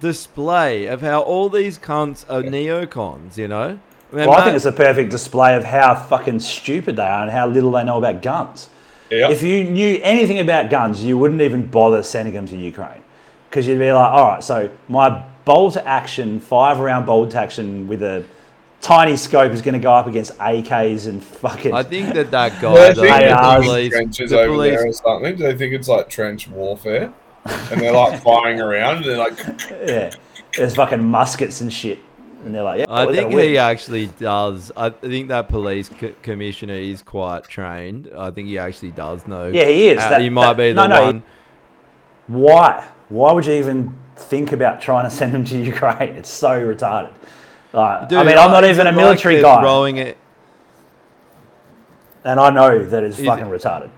display 0.00 0.86
of 0.86 1.00
how 1.00 1.20
all 1.20 1.48
these 1.48 1.78
cunts 1.78 2.24
are 2.28 2.42
neocons, 2.42 3.36
you 3.36 3.48
know? 3.48 3.78
Man, 4.12 4.28
Well, 4.28 4.38
I 4.38 4.44
think 4.44 4.56
it's 4.56 4.64
a 4.64 4.72
perfect 4.72 5.10
display 5.10 5.56
of 5.56 5.64
how 5.64 5.94
fucking 5.94 6.40
stupid 6.40 6.96
they 6.96 7.02
are 7.02 7.22
and 7.22 7.30
how 7.30 7.46
little 7.46 7.72
they 7.72 7.84
know 7.84 7.98
about 7.98 8.22
guns. 8.22 8.70
Yeah. 9.10 9.30
If 9.30 9.42
you 9.42 9.64
knew 9.64 9.98
anything 10.02 10.38
about 10.38 10.70
guns, 10.70 11.02
you 11.02 11.18
wouldn't 11.18 11.40
even 11.40 11.66
bother 11.66 12.02
sending 12.02 12.34
them 12.34 12.46
to 12.46 12.56
Ukraine. 12.56 13.02
Because 13.48 13.66
you'd 13.66 13.78
be 13.78 13.92
like, 13.92 14.12
all 14.12 14.28
right, 14.28 14.44
so 14.44 14.70
my 14.88 15.24
bolt 15.44 15.76
action, 15.78 16.40
five 16.40 16.78
round 16.78 17.06
bolt 17.06 17.34
action 17.34 17.88
with 17.88 18.02
a 18.02 18.24
tiny 18.80 19.16
scope 19.16 19.52
is 19.52 19.62
going 19.62 19.74
to 19.74 19.80
go 19.80 19.92
up 19.92 20.06
against 20.06 20.36
AKs 20.38 21.06
and 21.06 21.22
fucking. 21.22 21.72
I 21.74 21.82
think 21.82 22.14
that 22.14 22.30
that 22.30 22.60
guy, 22.60 22.92
they 22.92 22.94
think 22.94 23.30
the 23.30 23.60
police, 23.62 23.92
trenches 23.92 24.30
the 24.30 24.40
over 24.40 24.54
police 24.54 24.78
there 24.78 24.88
or 24.88 24.92
something? 24.92 25.36
Do 25.36 25.42
they 25.44 25.56
think 25.56 25.74
it's 25.74 25.88
like 25.88 26.08
trench 26.08 26.48
warfare? 26.48 27.12
And 27.44 27.80
they're 27.80 27.92
like 27.92 28.22
firing 28.22 28.60
around 28.60 28.98
and 28.98 29.06
they're 29.06 29.16
like, 29.16 29.38
yeah, 29.70 30.10
there's 30.56 30.74
fucking 30.74 31.02
muskets 31.02 31.60
and 31.60 31.72
shit. 31.72 31.98
And 32.44 32.54
they're 32.54 32.62
like, 32.62 32.80
yeah, 32.80 32.86
I 32.88 33.12
think 33.12 33.32
he 33.32 33.58
actually 33.58 34.06
does. 34.06 34.70
I 34.76 34.90
think 34.90 35.28
that 35.28 35.48
police 35.48 35.90
c- 36.00 36.14
commissioner 36.22 36.74
is 36.74 37.02
quite 37.02 37.44
trained. 37.44 38.10
I 38.16 38.30
think 38.30 38.48
he 38.48 38.58
actually 38.58 38.92
does 38.92 39.26
know. 39.26 39.48
Yeah, 39.48 39.64
he 39.66 39.88
is. 39.88 39.98
That- 39.98 40.20
he 40.20 40.30
might 40.30 40.48
that- 40.48 40.56
be 40.56 40.72
the 40.72 40.86
no, 40.86 40.96
he- 40.96 41.06
one. 41.06 41.22
Why? 42.28 42.86
Why 43.08 43.32
would 43.32 43.46
you 43.46 43.54
even 43.54 43.96
think 44.16 44.52
about 44.52 44.80
trying 44.80 45.04
to 45.04 45.10
send 45.10 45.32
them 45.34 45.44
to 45.46 45.58
Ukraine? 45.64 46.10
It's 46.14 46.30
so 46.30 46.50
retarded. 46.50 47.12
Like, 47.72 48.12
I 48.12 48.22
mean, 48.24 48.38
I'm 48.38 48.50
not 48.50 48.64
even 48.64 48.86
a 48.86 48.92
military 48.92 49.36
like 49.36 49.42
guy, 49.42 49.60
Throwing 49.60 49.96
it. 49.98 50.16
and 52.24 52.40
I 52.40 52.50
know 52.50 52.84
that 52.84 53.04
it's 53.04 53.18
Is 53.18 53.26
fucking 53.26 53.46
it- 53.46 53.50
retarded. 53.50 53.90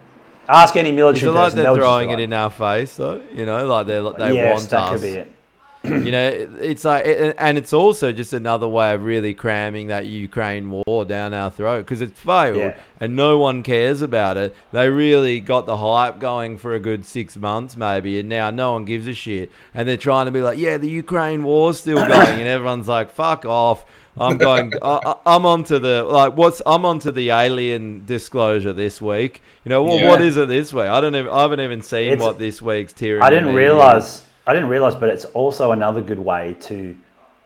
Ask 0.48 0.74
any 0.76 0.90
Is 0.90 0.96
military 0.96 1.30
it 1.30 1.34
like 1.34 1.44
person. 1.52 1.62
they're 1.62 1.74
throwing 1.76 2.10
it 2.10 2.14
like, 2.14 2.22
in 2.24 2.32
our 2.32 2.50
face, 2.50 2.96
though? 2.96 3.22
You 3.32 3.46
know, 3.46 3.66
like 3.66 3.86
they 3.86 4.00
they 4.18 4.34
yes, 4.34 4.58
want 4.58 4.70
that 4.70 4.80
us. 4.82 4.90
could 4.92 5.02
be 5.02 5.08
it. 5.18 5.32
you 5.84 6.10
know, 6.12 6.28
it's 6.60 6.84
like, 6.84 7.04
and 7.38 7.56
it's 7.56 7.72
also 7.72 8.12
just 8.12 8.32
another 8.34 8.68
way 8.68 8.92
of 8.92 9.02
really 9.02 9.32
cramming 9.32 9.86
that 9.86 10.04
Ukraine 10.06 10.70
war 10.70 11.04
down 11.06 11.32
our 11.32 11.50
throat 11.50 11.86
because 11.86 12.02
it's 12.02 12.20
failed 12.20 12.58
Yeah. 12.58 12.76
and 13.00 13.16
no 13.16 13.38
one 13.38 13.62
cares 13.62 14.02
about 14.02 14.36
it. 14.36 14.54
They 14.72 14.90
really 14.90 15.40
got 15.40 15.64
the 15.64 15.78
hype 15.78 16.18
going 16.18 16.58
for 16.58 16.74
a 16.74 16.80
good 16.80 17.06
six 17.06 17.34
months, 17.36 17.78
maybe, 17.78 18.20
and 18.20 18.28
now 18.28 18.50
no 18.50 18.72
one 18.72 18.84
gives 18.84 19.06
a 19.06 19.14
shit. 19.14 19.50
And 19.72 19.88
they're 19.88 19.96
trying 19.96 20.26
to 20.26 20.32
be 20.32 20.42
like, 20.42 20.58
yeah, 20.58 20.76
the 20.76 20.88
Ukraine 20.90 21.44
war's 21.44 21.78
still 21.80 21.96
going, 22.06 22.38
and 22.40 22.48
everyone's 22.48 22.88
like, 22.88 23.10
fuck 23.10 23.46
off. 23.46 23.84
I'm 24.18 24.36
going. 24.38 24.74
I, 24.82 25.14
I'm 25.24 25.46
onto 25.46 25.78
the 25.78 26.02
like. 26.02 26.36
What's 26.36 26.60
I'm 26.66 26.84
onto 26.84 27.10
the 27.12 27.30
alien 27.30 28.04
disclosure 28.04 28.72
this 28.72 29.00
week. 29.00 29.40
You 29.64 29.70
know, 29.70 29.84
well, 29.84 29.98
Yeah. 29.98 30.08
what 30.08 30.20
is 30.20 30.36
it 30.36 30.48
this 30.48 30.72
week? 30.72 30.86
I 30.86 31.00
don't 31.00 31.14
even. 31.14 31.30
I 31.30 31.42
haven't 31.42 31.60
even 31.60 31.80
seen 31.80 32.08
It's- 32.14 32.20
what 32.20 32.38
this 32.38 32.60
week's 32.60 32.92
tier. 32.92 33.22
I 33.22 33.30
didn't 33.30 33.54
realize. 33.54 34.22
I 34.50 34.54
didn't 34.54 34.68
realize, 34.68 34.94
but 34.94 35.08
it's 35.08 35.24
also 35.26 35.72
another 35.72 36.00
good 36.00 36.18
way 36.18 36.56
to, 36.62 36.96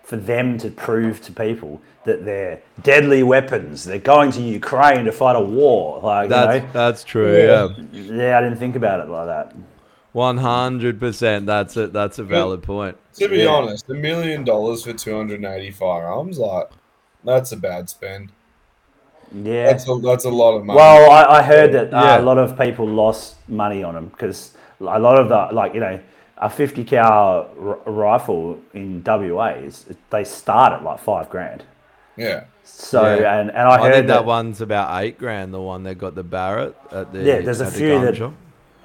for 0.03 0.17
them 0.17 0.59
to 0.59 0.71
prove 0.71 1.21
to 1.23 1.33
people 1.33 1.81
that 2.05 2.25
they're 2.25 2.61
deadly 2.83 3.23
weapons. 3.23 3.85
They're 3.85 3.99
going 3.99 4.31
to 4.33 4.41
Ukraine 4.43 5.05
to 5.05 5.13
fight 5.13 5.37
a 5.37 5.41
war. 5.41 6.01
Like 6.01 6.29
That's 6.29 6.55
you 6.57 6.61
know, 6.67 6.73
that's 6.73 7.05
true. 7.05 7.37
Yeah. 7.47 7.69
yeah, 7.93 8.39
I 8.39 8.43
didn't 8.43 8.59
think 8.59 8.77
about 8.77 9.01
it 9.01 9.09
like 9.11 9.27
that. 9.27 9.55
One 10.13 10.39
hundred 10.39 11.01
percent. 11.01 11.47
That's 11.47 11.77
it. 11.77 11.93
That's 11.93 12.19
a 12.19 12.25
valid 12.25 12.63
point. 12.63 12.97
to 13.15 13.29
be 13.29 13.39
Yeah. 13.39 13.49
honest, 13.49 13.89
a 13.91 13.95
million 13.95 14.45
dollars 14.45 14.85
for 14.85 14.93
280 14.93 15.71
firearms, 15.73 16.39
like, 16.39 16.69
that's 17.25 17.51
a 17.53 17.57
bad 17.57 17.89
spend. 17.89 18.31
Yeah. 19.33 19.67
That's 19.67 19.89
a, 19.89 19.95
that's 19.97 20.25
a 20.25 20.31
lot 20.31 20.57
of 20.57 20.65
money. 20.65 20.77
Well, 20.77 21.11
I, 21.11 21.39
I 21.39 21.43
heard 21.43 21.73
that 21.73 21.93
uh, 21.93 22.01
Yeah. 22.05 22.21
a 22.21 22.23
lot 22.23 22.39
of 22.39 22.57
people 22.59 22.87
lost 22.87 23.37
money 23.49 23.83
on 23.83 23.95
them 23.95 24.09
because 24.09 24.53
a 24.81 24.99
lot 24.99 25.19
of 25.19 25.29
the 25.29 25.49
like 25.55 25.73
you 25.75 25.81
know 25.81 25.99
a 26.39 26.51
50 26.51 26.85
cal 26.85 27.49
r- 27.61 27.79
rifle 27.87 28.59
in 28.73 29.03
WA 29.07 29.49
is 29.51 29.87
they 30.11 30.25
start 30.25 30.73
at 30.73 30.83
like 30.83 30.99
five 31.01 31.29
grand. 31.31 31.65
yeah. 32.17 32.45
So 32.67 33.03
Yeah. 33.21 33.41
and 33.41 33.51
and 33.51 33.59
I 33.69 33.73
I, 33.75 33.79
heard 33.83 33.93
think 33.95 34.07
that, 34.07 34.15
that, 34.15 34.25
one's 34.25 34.61
about 34.63 35.03
eight 35.03 35.19
grand. 35.19 35.53
The 35.53 35.61
one 35.61 35.83
that 35.83 35.97
got 35.97 36.15
the 36.15 36.23
Barrett 36.23 36.75
at 36.91 37.13
the 37.13 37.23
Yeah, 37.23 37.41
there's 37.43 37.61
a 37.61 37.71
few 37.71 37.89
gun 37.91 38.05
that- 38.07 38.17
shop. 38.17 38.33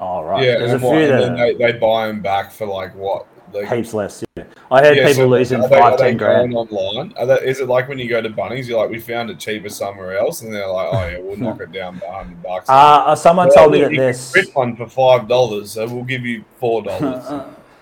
Oh 0.02 0.24
right, 0.24 0.44
Yeah, 0.44 0.58
there's 0.60 0.72
a 0.72 0.74
and, 0.74 0.82
few 0.82 0.90
what, 0.90 0.98
and 1.02 1.12
that 1.12 1.36
then 1.38 1.58
they, 1.58 1.72
they 1.72 1.78
buy 1.80 2.08
them 2.08 2.22
back 2.22 2.52
for 2.52 2.66
like 2.68 2.94
what? 2.96 3.26
Like, 3.54 3.68
heaps 3.72 3.94
less. 3.94 4.24
Yeah. 4.36 4.44
I 4.72 4.82
heard 4.82 4.98
yeah, 4.98 5.08
people 5.08 5.24
so 5.24 5.28
losing 5.28 5.62
are 5.62 5.70
they- 5.70 5.80
five 5.80 5.98
ten 5.98 6.18
grand. 6.18 6.54
going 6.54 6.68
online? 6.70 7.14
Are 7.18 7.26
they, 7.26 7.36
is 7.48 7.60
it 7.60 7.68
like 7.68 7.88
when 7.90 7.98
you 8.00 8.08
go 8.08 8.22
to 8.22 8.30
Bunnings, 8.30 8.68
you're 8.68 8.80
like, 8.80 8.90
we 8.92 9.00
found 9.00 9.30
it 9.30 9.40
cheaper 9.40 9.70
somewhere 9.70 10.18
else, 10.18 10.42
and 10.42 10.54
they're 10.54 10.68
like, 10.68 10.90
oh 10.92 11.08
yeah, 11.08 11.18
we'll 11.20 11.38
knock 11.38 11.60
it 11.62 11.72
down 11.72 12.00
by 12.00 12.08
hundred 12.08 12.42
bucks. 12.44 12.66
Uh, 12.70 12.74
uh, 13.08 13.16
someone 13.16 13.48
Well, 13.48 13.56
told 13.58 13.72
me 13.74 13.82
that 13.82 13.92
you 13.92 14.44
can 14.44 14.52
one 14.54 14.76
for 14.76 14.88
five 14.88 15.28
dollars, 15.28 15.72
so 15.72 15.88
we'll 15.88 16.04
give 16.04 16.26
you 16.26 16.44
four 16.60 16.82
dollars. 16.84 17.26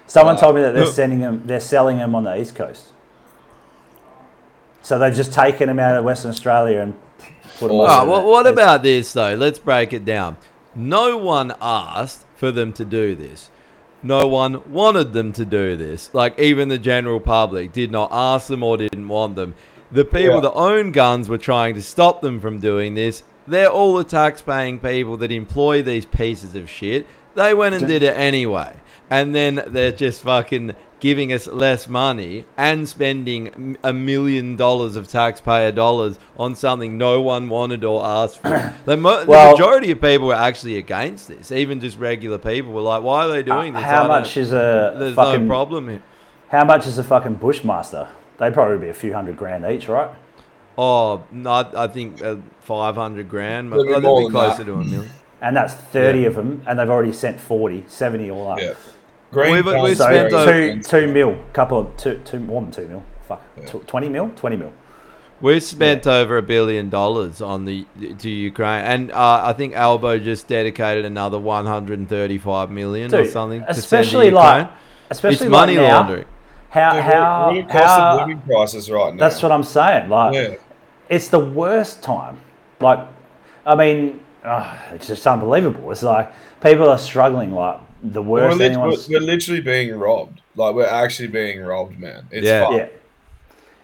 someone 0.07 0.35
uh, 0.35 0.39
told 0.39 0.55
me 0.55 0.61
that 0.61 0.73
they're 0.73 0.85
look. 0.85 0.95
sending 0.95 1.19
them, 1.19 1.43
they're 1.45 1.59
selling 1.59 1.97
them 1.97 2.15
on 2.15 2.23
the 2.23 2.39
east 2.39 2.55
coast. 2.55 2.87
So 4.81 4.97
they've 4.97 5.13
just 5.13 5.33
taken 5.33 5.67
them 5.67 5.79
out 5.79 5.97
of 5.97 6.05
Western 6.05 6.31
Australia 6.31 6.79
and 6.79 6.93
put 7.59 7.67
them. 7.67 7.77
Oh, 7.77 8.05
well, 8.09 8.25
what 8.25 8.47
about 8.47 8.83
this 8.83 9.11
though? 9.11 9.33
Let's 9.35 9.59
break 9.59 9.91
it 9.91 10.05
down. 10.05 10.37
No 10.75 11.17
one 11.17 11.53
asked 11.59 12.23
for 12.37 12.51
them 12.51 12.71
to 12.73 12.85
do 12.85 13.15
this. 13.15 13.49
No 14.03 14.27
one 14.27 14.61
wanted 14.71 15.13
them 15.13 15.33
to 15.33 15.45
do 15.45 15.75
this. 15.75 16.09
Like 16.13 16.37
even 16.39 16.69
the 16.69 16.77
general 16.77 17.19
public 17.19 17.71
did 17.73 17.91
not 17.91 18.09
ask 18.11 18.47
them 18.47 18.63
or 18.63 18.77
didn't 18.77 19.07
want 19.07 19.35
them. 19.35 19.55
The 19.91 20.05
people 20.05 20.35
Yeah. 20.35 20.41
that 20.41 20.53
own 20.53 20.91
guns 20.91 21.29
were 21.29 21.37
trying 21.37 21.75
to 21.75 21.81
stop 21.81 22.21
them 22.21 22.39
from 22.39 22.59
doing 22.59 22.93
this. 22.95 23.23
They're 23.47 23.69
all 23.69 23.95
the 23.95 24.03
tax-paying 24.03 24.79
people 24.79 25.17
that 25.17 25.31
employ 25.31 25.81
these 25.81 26.05
pieces 26.05 26.53
of 26.55 26.69
shit. 26.69 27.07
They 27.35 27.53
went 27.53 27.75
and 27.75 27.87
did 27.87 28.03
it 28.03 28.17
anyway, 28.17 28.73
and 29.09 29.33
then 29.33 29.63
they're 29.67 29.91
just 29.93 30.21
fucking 30.23 30.75
giving 30.99 31.31
us 31.31 31.45
less 31.47 31.87
money 31.87 32.45
and 32.57 32.89
spending 32.89 33.77
a 33.83 33.93
million 33.93 34.55
dollars 34.55 34.95
of 34.95 35.07
taxpayer 35.07 35.71
dollars 35.71 36.17
on 36.37 36.55
something 36.55 36.97
no 36.97 37.21
one 37.21 37.49
wanted 37.49 37.83
or 37.83 38.03
asked 38.05 38.41
for. 38.41 38.73
The, 38.85 38.97
mo- 38.97 39.25
Well- 39.25 39.47
the 39.47 39.51
majority 39.61 39.91
of 39.91 40.01
people 40.01 40.27
were 40.27 40.33
actually 40.33 40.77
against 40.77 41.27
this. 41.27 41.51
Even 41.51 41.79
just 41.81 41.99
regular 41.99 42.37
people 42.37 42.71
were 42.73 42.81
like, 42.81 43.03
"Why 43.03 43.25
are 43.25 43.29
they 43.29 43.43
doing 43.43 43.75
Uh, 43.75 43.79
this? 43.79 43.87
how 43.89 44.03
I 44.05 44.07
much 44.07 44.37
is 44.37 44.51
a 44.53 44.95
There's 44.97 45.13
fucking 45.15 45.47
no 45.47 45.53
problem 45.53 45.89
here." 45.89 46.03
How 46.49 46.63
much 46.63 46.87
is 46.87 46.97
a 46.97 47.03
fucking 47.03 47.35
Bushmaster? 47.35 48.07
They'd 48.37 48.53
probably 48.53 48.77
be 48.77 48.89
a 48.89 48.93
few 48.93 49.13
hundred 49.13 49.35
grand 49.37 49.65
each, 49.65 49.87
right? 49.89 50.09
Oh, 50.77 51.23
no, 51.31 51.49
I 51.51 51.83
I 51.83 51.87
think 51.87 52.23
uh, 52.23 52.37
five 52.61 52.95
hundred 52.95 53.27
grand. 53.29 53.71
It'll 53.73 53.83
be 53.83 53.89
That'd 53.89 54.03
more 54.03 54.21
be 54.27 54.31
closer 54.31 54.57
that. 54.59 54.65
to 54.65 54.73
a 54.73 54.83
million. 54.83 55.11
And 55.41 55.55
that's 55.55 55.73
30 55.75 56.25
of 56.25 56.33
them, 56.35 56.63
and 56.65 56.79
they've 56.79 56.89
already 56.89 57.13
sent 57.13 57.39
40, 57.39 57.85
70 57.87 58.31
all 58.31 58.51
up. 58.51 58.59
yeah. 58.59 58.73
Green 59.31 59.51
We've- 59.53 59.69
we've 59.81 59.97
So 59.97 60.05
spent 60.05 60.31
very 60.31 60.71
over- 60.71 60.73
two, 60.75 60.81
two 60.83 61.07
mil, 61.07 61.35
couple 61.53 61.79
of, 61.79 61.97
two, 61.97 62.19
two, 62.23 62.39
more 62.39 62.61
than 62.61 62.71
two 62.71 62.87
mil. 62.87 63.03
Fuck, 63.27 63.41
Yeah. 63.59 63.65
20 63.85 64.09
mil? 64.09 64.31
20 64.35 64.55
mil. 64.55 64.71
We've 65.41 65.61
spent 65.61 66.07
over 66.07 66.37
a 66.37 66.41
billion 66.41 66.89
dollars 66.89 67.41
on 67.41 67.65
the 67.65 67.85
to 68.19 68.29
Ukraine, 68.29 68.83
and 68.85 69.11
uh, 69.11 69.41
I 69.43 69.53
think 69.53 69.75
Albo 69.75 70.17
just 70.17 70.47
dedicated 70.47 71.05
another 71.05 71.37
135 71.37 72.71
million 72.71 73.13
or 73.13 73.23
Dude, 73.23 73.31
something. 73.31 73.59
to 73.59 73.65
send 73.67 73.75
to 73.75 73.79
especially 73.81 74.25
Ukraine. 74.27 74.43
like, 74.61 74.67
especially 75.11 75.45
it's 75.47 75.51
money 75.51 75.75
like 75.77 75.87
now, 75.87 75.95
laundering. 75.97 76.25
How 76.69 76.93
Dude, 76.93 77.03
how 77.03 77.51
look 77.51 77.65
at 77.65 77.69
cost 77.69 77.83
of 77.83 77.89
how? 77.89 78.17
living 78.21 78.41
prices 78.47 78.89
right 78.89 79.13
now. 79.13 79.19
That's 79.19 79.43
what 79.43 79.51
I'm 79.51 79.63
saying. 79.63 80.09
Like, 80.09 80.33
Yeah. 80.33 80.47
it's 81.09 81.27
the 81.27 81.39
worst 81.39 82.01
time. 82.01 82.37
Like, 82.79 82.99
I 83.65 83.75
mean, 83.75 84.19
ah, 84.43 84.75
it's 84.93 85.05
just 85.07 85.27
unbelievable. 85.27 85.91
It's 85.91 86.01
like 86.01 86.31
people 86.61 86.89
are 86.89 86.97
struggling 86.97 87.53
like 87.53 87.77
the 88.03 88.21
We're, 88.21 88.47
worst 88.47 88.57
lit- 88.57 88.77
we're, 88.77 89.19
we're 89.19 89.25
literally 89.25 89.61
being 89.61 89.95
robbed. 89.97 90.41
Like 90.55 90.75
we're 90.75 90.85
actually 90.85 91.27
being 91.29 91.61
robbed, 91.61 91.99
man. 91.99 92.25
It's 92.31 92.45
Yeah. 92.45 92.69
Yeah, 92.71 92.87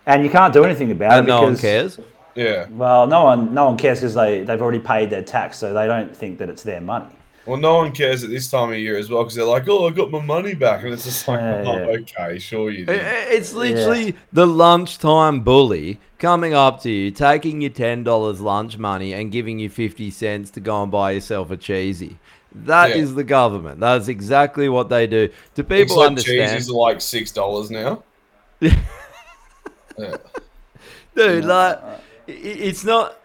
and 0.06 0.24
you 0.24 0.30
can't 0.30 0.54
do 0.54 0.64
anything 0.64 0.92
about 0.92 1.14
And 1.14 1.28
it 1.28 1.32
no 1.32 1.44
one 1.44 1.58
cares. 1.58 2.00
Yeah. 2.36 2.66
well, 2.72 3.06
no 3.08 3.24
one 3.26 3.54
no 3.54 3.66
one 3.66 3.78
cares 3.78 4.00
because 4.00 4.16
they 4.16 4.44
they've 4.44 4.62
already 4.62 4.80
paid 4.80 5.10
their 5.10 5.24
tax, 5.24 5.58
so 5.58 5.74
they 5.74 5.86
don't 5.88 6.16
think 6.16 6.40
that 6.40 6.50
it's 6.50 6.64
their 6.64 6.82
money. 6.82 7.06
Well, 7.46 7.58
no 7.60 7.76
one 7.76 7.92
cares 7.92 8.24
at 8.24 8.30
this 8.30 8.50
time 8.50 8.72
of 8.72 8.78
year 8.78 8.98
as 8.98 9.10
well 9.10 9.22
because 9.24 9.36
they're 9.36 9.44
like, 9.46 9.68
"Oh, 9.68 9.86
I 9.88 9.92
got 9.92 10.10
my 10.10 10.22
money 10.22 10.56
back," 10.56 10.84
and 10.84 10.94
it's 10.94 11.04
just 11.04 11.28
like, 11.28 11.42
Yeah, 11.42 11.64
"Oh, 11.68 11.78
yeah. 11.78 11.98
okay, 12.00 12.40
sure 12.40 12.72
you 12.72 12.84
I- 12.84 12.94
did." 12.94 13.02
It's 13.34 13.54
literally 13.54 14.16
the 14.32 14.48
lunchtime 14.48 15.42
bully 15.42 16.00
coming 16.20 16.54
up 16.54 16.82
to 16.84 16.90
you, 16.90 17.12
taking 17.12 17.60
your 17.62 17.70
ten 17.72 18.04
dollars 18.04 18.40
lunch 18.40 18.78
money 18.78 19.14
and 19.14 19.30
giving 19.32 19.60
you 19.60 19.70
fifty 19.70 20.10
cents 20.10 20.52
to 20.52 20.62
go 20.62 20.84
and 20.84 20.92
buy 20.92 21.12
yourself 21.12 21.52
a 21.52 21.58
cheesy. 21.58 22.18
That 22.56 22.92
is 22.92 23.10
Yeah. 23.10 23.16
the 23.16 23.24
government. 23.24 23.80
That's 23.80 24.08
exactly 24.08 24.70
what 24.70 24.90
they 24.90 25.08
do. 25.08 25.30
Do 25.56 25.64
people 25.64 25.98
like 25.98 26.08
understand? 26.08 26.52
cheeses 26.52 26.70
are 26.70 26.74
like 26.74 27.02
six 27.02 27.32
dollars 27.32 27.72
now. 27.72 28.04
yeah. 28.62 30.18
Dude, 31.16 31.46
like, 31.46 31.80
i- 31.84 32.00
it's 32.28 32.84
not. 32.84 33.20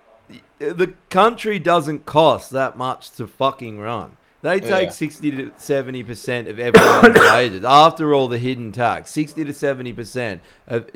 The 0.58 0.92
country 1.08 1.58
doesn't 1.58 2.04
cost 2.04 2.50
that 2.50 2.76
much 2.76 3.12
to 3.12 3.26
fucking 3.26 3.78
run. 3.78 4.16
They 4.42 4.60
take 4.60 4.86
Yeah. 4.86 4.90
sixty 4.90 5.30
to 5.30 5.52
seventy 5.56 6.02
percent 6.02 6.48
of 6.48 6.58
everyone's 6.58 7.18
wages 7.32 7.64
after 7.64 8.14
all 8.14 8.28
the 8.28 8.38
hidden 8.38 8.72
tax. 8.72 9.10
Sixty 9.10 9.44
to 9.44 9.52
seventy 9.54 9.92
percent, 9.92 10.42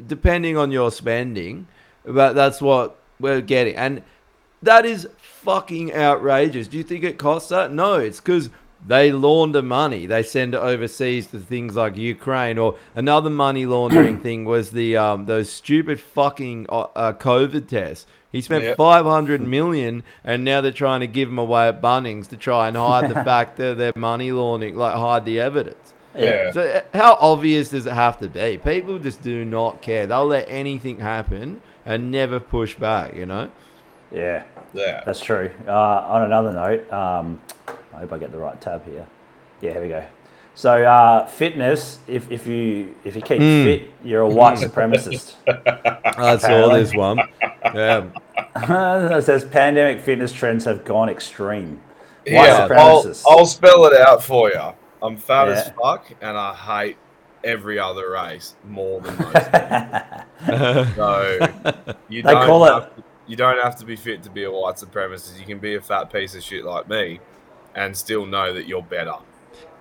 depending 0.07 0.57
on 0.57 0.70
your 0.72 0.91
spending. 0.91 1.66
But 2.05 2.33
that's 2.35 2.61
what 2.61 2.99
we're 3.20 3.41
getting, 3.41 3.76
and 3.76 4.03
that 4.62 4.85
is 4.85 5.09
fucking 5.45 5.95
outrageous. 5.95 6.68
Do 6.68 6.76
you 6.78 6.82
think 6.84 7.05
it 7.05 7.18
costs 7.18 7.49
that? 7.51 7.72
No, 7.72 7.95
it's 7.95 8.20
because 8.20 8.51
they 8.86 9.12
launder 9.12 9.62
money. 9.62 10.07
They 10.07 10.22
send 10.22 10.55
it 10.55 10.59
overseas 10.59 11.28
to 11.28 11.38
things 11.38 11.76
like 11.76 11.97
Ukraine. 11.97 12.59
Or 12.59 12.76
another 12.95 13.30
money 13.30 13.66
laundering 13.66 14.18
thing 14.26 14.45
was 14.45 14.70
the 14.70 14.97
um, 14.97 15.26
those 15.26 15.51
stupid 15.51 16.01
fucking 16.01 16.66
uh, 16.68 16.86
uh, 16.95 17.12
COVID 17.12 17.68
tests. 17.68 18.07
He 18.30 18.40
spent 18.40 18.64
Yep. 18.64 18.76
five 18.78 19.05
hundred 19.05 19.43
million, 19.43 20.03
and 20.24 20.43
now 20.43 20.61
they're 20.62 20.72
trying 20.72 21.01
to 21.01 21.07
give 21.07 21.28
them 21.28 21.38
away 21.38 21.68
at 21.68 21.82
Bunnings 21.82 22.28
to 22.28 22.36
try 22.36 22.66
and 22.68 22.76
hide 22.76 23.11
the 23.11 23.14
fact 23.24 23.57
that 23.59 23.76
they're 23.76 23.93
money 23.95 24.32
laundering, 24.32 24.74
like 24.74 24.95
hide 24.95 25.24
the 25.26 25.38
evidence. 25.38 25.93
Yeah. 26.16 26.51
So 26.53 26.62
uh, 26.62 26.80
how 26.99 27.16
obvious 27.20 27.68
does 27.70 27.86
it 27.86 27.93
have 27.93 28.18
to 28.20 28.28
be? 28.28 28.59
People 28.59 28.99
just 28.99 29.22
do 29.22 29.45
not 29.45 29.82
care. 29.82 30.07
They'll 30.07 30.26
let 30.26 30.47
anything 30.49 30.99
happen 30.99 31.61
and 31.86 32.11
never 32.11 32.40
push 32.40 32.74
back. 32.74 33.14
You 33.14 33.26
know. 33.26 33.51
Yeah, 34.11 34.43
Yeah. 34.74 35.02
that's 35.04 35.20
true. 35.20 35.50
Uh, 35.66 35.72
on 35.72 36.22
another 36.22 36.52
note, 36.52 36.92
um, 36.92 37.40
I 37.94 37.98
hope 37.98 38.12
I 38.12 38.18
get 38.18 38.32
the 38.32 38.38
right 38.38 38.60
tab 38.60 38.84
here. 38.84 39.06
Yeah, 39.60 39.72
here 39.72 39.82
we 39.82 39.88
go. 39.88 40.04
So 40.54 40.84
uh, 40.84 41.26
fitness, 41.26 41.98
if, 42.06 42.30
if 42.30 42.46
you 42.46 42.94
if 43.04 43.16
you 43.16 43.22
keep 43.22 43.38
Hmm. 43.38 43.64
fit, 43.64 43.90
you're 44.04 44.20
a 44.22 44.28
white 44.28 44.58
supremacist. 44.58 45.34
I 46.18 46.36
saw 46.36 46.68
this 46.74 46.94
one. 46.94 47.18
Yeah. 47.64 48.04
it 49.16 49.22
says 49.24 49.44
pandemic 49.46 50.02
fitness 50.02 50.32
trends 50.32 50.64
have 50.66 50.84
gone 50.84 51.08
extreme. 51.08 51.80
White 52.26 52.32
Yeah, 52.34 52.68
I'll. 52.70 53.14
I'll 53.26 53.46
spell 53.46 53.86
it 53.86 53.98
out 53.98 54.22
for 54.22 54.50
you. 54.50 54.60
I'm 55.00 55.16
fat 55.16 55.48
as 55.48 55.70
fuck, 55.70 56.10
and 56.20 56.36
I 56.36 56.54
hate 56.54 56.96
every 57.42 57.78
other 57.78 58.10
race 58.10 58.54
more 58.68 59.00
than 59.00 59.16
most. 59.18 59.34
so 60.96 61.38
you 62.08 62.22
They 62.22 62.30
don't 62.32 62.46
call 62.46 62.64
it- 62.66 62.96
to, 62.96 63.04
you 63.26 63.36
don't 63.36 63.62
have 63.62 63.76
to 63.76 63.84
be 63.84 63.96
fit 63.96 64.22
to 64.24 64.30
be 64.30 64.44
a 64.44 64.50
white 64.50 64.76
supremacist. 64.76 65.38
You 65.38 65.46
can 65.46 65.58
be 65.58 65.74
a 65.76 65.80
fat 65.80 66.12
piece 66.12 66.34
of 66.34 66.42
shit 66.42 66.64
like 66.64 66.88
me, 66.88 67.20
and 67.74 67.96
still 67.96 68.26
know 68.26 68.52
that 68.52 68.66
you're 68.66 68.82
better. 68.82 69.14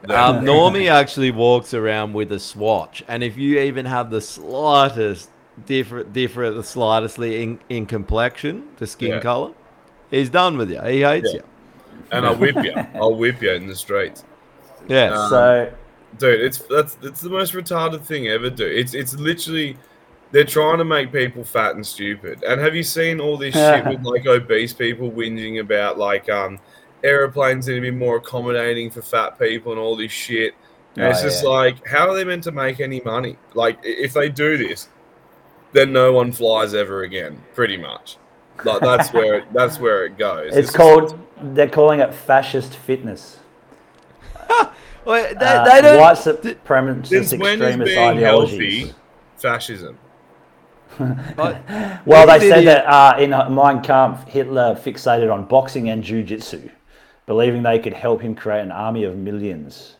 than 0.01 0.11
Um. 0.11 0.43
Normie 0.45 0.89
actually 0.89 1.31
walks 1.31 1.73
around 1.73 2.13
with 2.13 2.31
a 2.31 2.39
swatch, 2.39 3.03
and 3.07 3.23
if 3.23 3.37
you 3.37 3.59
even 3.59 3.85
have 3.85 4.09
the 4.09 4.21
slightest 4.21 5.29
different, 5.65 6.11
different, 6.13 6.55
the 6.55 6.63
slightestly 6.63 7.43
in, 7.43 7.59
in 7.69 7.85
complexion, 7.85 8.67
the 8.77 8.87
skin 8.87 9.09
Yeah. 9.11 9.19
color, 9.19 9.51
he's 10.09 10.29
done 10.29 10.57
with 10.57 10.71
you. 10.71 10.81
He 10.81 11.01
hates 11.01 11.29
Yeah. 11.33 11.41
you. 11.41 11.43
and 12.11 12.25
I'll 12.25 12.35
whip 12.35 12.55
you. 12.63 12.73
I'll 12.95 13.15
whip 13.15 13.41
you 13.41 13.51
in 13.51 13.67
the 13.67 13.75
streets. 13.75 14.23
Yeah. 14.87 15.11
Um, 15.13 15.29
so 15.29 15.71
dude 16.17 16.41
it's 16.41 16.57
that's 16.57 16.97
it's 17.03 17.21
the 17.21 17.29
most 17.29 17.53
retarded 17.53 18.01
thing 18.01 18.27
ever 18.27 18.49
dude 18.49 18.69
it's 18.77 18.93
it's 18.93 19.13
literally 19.15 19.77
they're 20.32 20.43
trying 20.45 20.77
to 20.77 20.86
make 20.86 21.11
people 21.11 21.43
fat 21.43 21.75
and 21.75 21.86
stupid 21.86 22.43
and 22.43 22.59
have 22.61 22.73
you 22.75 22.84
seen 22.84 23.19
all 23.19 23.38
this 23.38 23.53
shit 23.53 23.86
with 23.88 24.01
like 24.03 24.25
obese 24.25 24.73
people 24.73 25.11
whinging 25.11 25.59
about 25.59 25.97
like 25.97 26.29
um 26.29 26.59
aeroplanes 27.03 27.67
need 27.67 27.75
to 27.75 27.82
be 27.82 27.91
more 27.91 28.17
accommodating 28.17 28.89
for 28.89 29.01
fat 29.01 29.38
people 29.39 29.71
and 29.71 29.79
all 29.82 29.95
this 29.95 30.11
shit 30.11 30.53
and 30.95 31.05
Oh, 31.05 31.09
it's 31.09 31.21
just 31.21 31.43
yeah. 31.43 31.49
like 31.49 31.86
how 31.88 32.09
are 32.09 32.15
they 32.15 32.23
meant 32.23 32.43
to 32.43 32.51
make 32.51 32.79
any 32.79 33.01
money 33.01 33.38
like 33.53 33.79
if 33.84 34.13
they 34.13 34.29
do 34.29 34.57
this 34.57 34.89
then 35.73 35.91
no 35.93 36.11
one 36.13 36.32
flies 36.32 36.73
ever 36.73 37.03
again 37.03 37.41
pretty 37.53 37.77
much 37.77 38.17
like 38.63 38.82
that's 38.82 39.11
where 39.13 39.36
it, 39.39 39.53
that's 39.53 39.79
where 39.79 40.05
it 40.05 40.17
goes 40.17 40.55
it's 40.55 40.67
just- 40.67 40.75
called 40.77 41.17
they're 41.55 41.67
calling 41.69 41.99
it 42.01 42.13
fascist 42.13 42.75
fitness. 42.75 43.39
Well, 45.03 45.34
they, 45.34 45.45
Uh, 45.45 45.65
they 45.65 45.82
don't. 45.82 45.99
white 45.99 46.17
supremacist 46.17 47.07
since 47.07 47.34
extremist 47.34 47.97
ideology. 47.97 48.79
healthy 48.82 48.93
fascism 49.38 49.97
I- 49.97 50.11
Well, 52.05 52.27
they 52.27 52.39
Did 52.39 52.49
said 52.49 52.67
that 52.67 52.85
uh, 52.85 53.17
in 53.19 53.31
Mein 53.53 53.81
Kampf, 53.81 54.27
Hitler 54.27 54.75
fixated 54.75 55.31
on 55.31 55.45
boxing 55.45 55.89
and 55.89 56.03
jiu-jitsu, 56.03 56.69
believing 57.25 57.63
they 57.63 57.79
could 57.79 57.93
help 57.93 58.21
him 58.21 58.35
create 58.35 58.61
an 58.61 58.71
army 58.71 59.03
of 59.03 59.15
millions. 59.15 59.95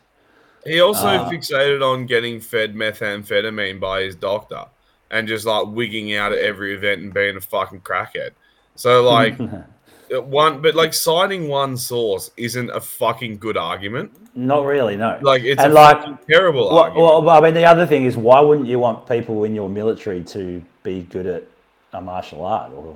He 0.66 0.80
also 0.80 1.08
Ah. 1.08 1.30
fixated 1.30 1.82
on 1.82 2.06
getting 2.06 2.40
fed 2.40 2.76
methamphetamine 2.76 3.80
by 3.80 4.02
his 4.02 4.16
doctor 4.16 4.66
and 5.10 5.28
just 5.28 5.46
like 5.46 5.66
wigging 5.68 6.14
out 6.16 6.32
at 6.32 6.40
every 6.40 6.74
event 6.76 7.02
and 7.02 7.14
being 7.14 7.36
a 7.36 7.42
fucking 7.42 7.82
crackhead. 7.82 8.32
So 8.76 9.04
like 9.04 9.40
uh, 9.40 9.62
one, 10.20 10.62
but 10.62 10.76
like 10.76 10.94
citing 10.94 11.48
one 11.48 11.78
source 11.78 12.32
isn't 12.38 12.70
a 12.72 12.82
fucking 12.82 13.38
good 13.38 13.58
argument. 13.58 14.12
Not 14.36 14.66
really, 14.66 14.96
no. 14.98 15.18
Like 15.22 15.44
it's 15.44 15.62
And 15.62 15.72
a 15.72 15.76
like- 15.76 16.28
terrible 16.28 16.68
Well, 16.70 16.80
argument. 16.80 17.26
well, 17.26 17.30
I 17.30 17.40
mean, 17.42 17.54
the 17.54 17.66
other 17.66 17.86
thing 17.86 18.06
is, 18.06 18.18
why 18.18 18.40
wouldn't 18.40 18.68
you 18.68 18.80
want 18.80 19.08
people 19.08 19.44
in 19.44 19.54
your 19.56 19.70
military 19.70 20.24
to 20.26 20.62
be 20.84 21.02
good 21.04 21.26
at 21.28 21.44
a 21.94 22.02
martial 22.02 22.44
art, 22.46 22.72
or 22.74 22.96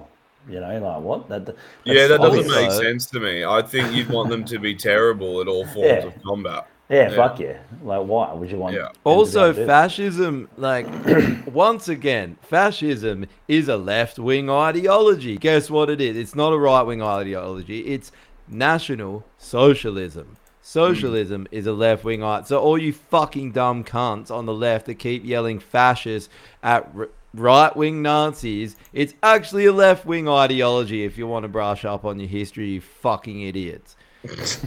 you 0.49 0.59
know, 0.59 0.79
like 0.79 1.01
what? 1.01 1.27
That, 1.29 1.55
yeah, 1.83 2.07
that 2.07 2.21
doesn't 2.21 2.47
make 2.47 2.71
sense 2.71 3.05
to 3.07 3.19
me. 3.19 3.43
I 3.43 3.61
think 3.61 3.93
you'd 3.93 4.09
want 4.09 4.29
them 4.29 4.45
to 4.45 4.59
be 4.59 4.75
terrible 4.75 5.41
at 5.41 5.47
all 5.47 5.65
forms 5.67 5.87
Yeah. 5.87 6.05
of 6.07 6.13
combat. 6.23 6.67
Yeah, 6.89 7.09
Yeah. 7.09 7.15
fuck 7.15 7.39
yeah. 7.39 7.57
Like, 7.83 8.05
why 8.05 8.33
would 8.33 8.51
you 8.51 8.57
want? 8.57 8.75
Yeah. 8.75 8.89
Also, 9.03 9.53
fascism, 9.53 10.49
like, 10.55 10.85
once 11.47 11.87
again, 11.87 12.37
fascism 12.41 13.25
is 13.47 13.67
a 13.67 13.77
left 13.77 14.19
wing 14.19 14.49
ideology. 14.49 15.37
Guess 15.37 15.69
what 15.69 15.89
it 15.89 15.99
is? 15.99 16.15
It's 16.15 16.35
not 16.35 16.53
a 16.53 16.57
right 16.57 16.83
wing 16.83 17.01
ideology, 17.01 17.81
it's 17.81 18.11
national 18.47 19.25
socialism. 19.37 20.37
Socialism 20.61 21.41
hmm. 21.41 21.55
is 21.55 21.67
a 21.67 21.73
left 21.73 22.03
wing 22.03 22.23
ideology. 22.23 22.47
So, 22.47 22.59
all 22.59 22.77
you 22.77 22.93
fucking 22.93 23.51
dumb 23.51 23.83
cunts 23.83 24.29
on 24.29 24.45
the 24.45 24.53
left 24.53 24.85
that 24.85 24.95
keep 24.95 25.25
yelling 25.25 25.59
fascist 25.59 26.29
at 26.61 26.89
r- 26.95 27.09
right 27.33 27.75
wing 27.75 28.01
Nazis, 28.01 28.75
it's 28.93 29.13
actually 29.23 29.65
a 29.65 29.73
left 29.73 30.05
wing 30.05 30.27
ideology 30.27 31.03
if 31.03 31.17
you 31.17 31.27
want 31.27 31.43
to 31.43 31.49
brush 31.49 31.83
up 31.83 32.05
on 32.05 32.19
your 32.19 32.29
history, 32.29 32.69
you 32.69 32.81
fucking 32.81 33.41
idiots. 33.41 33.95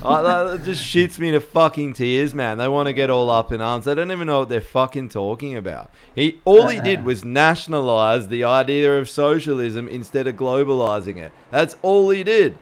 I, 0.05 0.23
that 0.23 0.63
just 0.65 0.83
shits 0.85 1.19
me 1.19 1.31
to 1.33 1.41
fucking 1.41 1.95
tears, 1.95 2.35
man. 2.35 2.59
They 2.59 2.69
want 2.69 2.87
to 2.87 2.93
get 2.93 3.11
all 3.11 3.31
up 3.31 3.53
in 3.53 3.61
arms. 3.61 3.85
They 3.85 3.95
don't 3.95 4.11
even 4.13 4.27
know 4.27 4.41
what 4.41 4.49
they're 4.49 4.61
fucking 4.61 5.09
talking 5.11 5.57
about. 5.57 5.91
He 6.15 6.41
all 6.45 6.69
he 6.69 6.81
did 6.81 7.05
was 7.05 7.25
nationalize 7.25 8.29
the 8.29 8.45
idea 8.45 8.99
of 8.99 9.09
socialism 9.09 9.89
instead 9.89 10.27
of 10.27 10.37
globalizing 10.37 11.17
it. 11.17 11.33
That's 11.51 11.77
all 11.83 12.11
he 12.11 12.23
did. 12.25 12.59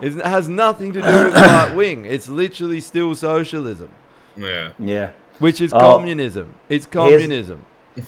It 0.00 0.12
has 0.24 0.48
nothing 0.48 0.92
to 0.92 1.00
do 1.00 1.06
with 1.06 1.34
right 1.34 1.74
wing. 1.74 2.04
It's 2.04 2.28
literally 2.28 2.80
still 2.80 3.14
socialism, 3.14 3.90
Yeah. 4.36 4.70
yeah. 4.78 5.10
which 5.40 5.60
is 5.60 5.72
Oh. 5.72 5.78
communism. 5.78 6.54
It's 6.68 6.86
communism. 6.86 7.64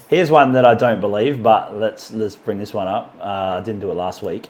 Here's 0.08 0.30
one 0.30 0.52
that 0.52 0.64
I 0.64 0.74
don't 0.76 1.00
believe, 1.00 1.42
but 1.42 1.76
let's 1.76 2.12
let's 2.12 2.36
bring 2.36 2.58
this 2.58 2.72
one 2.72 2.86
up. 2.86 3.16
Uh, 3.20 3.58
I 3.58 3.60
didn't 3.64 3.80
do 3.80 3.90
it 3.90 3.94
last 3.94 4.22
week. 4.22 4.46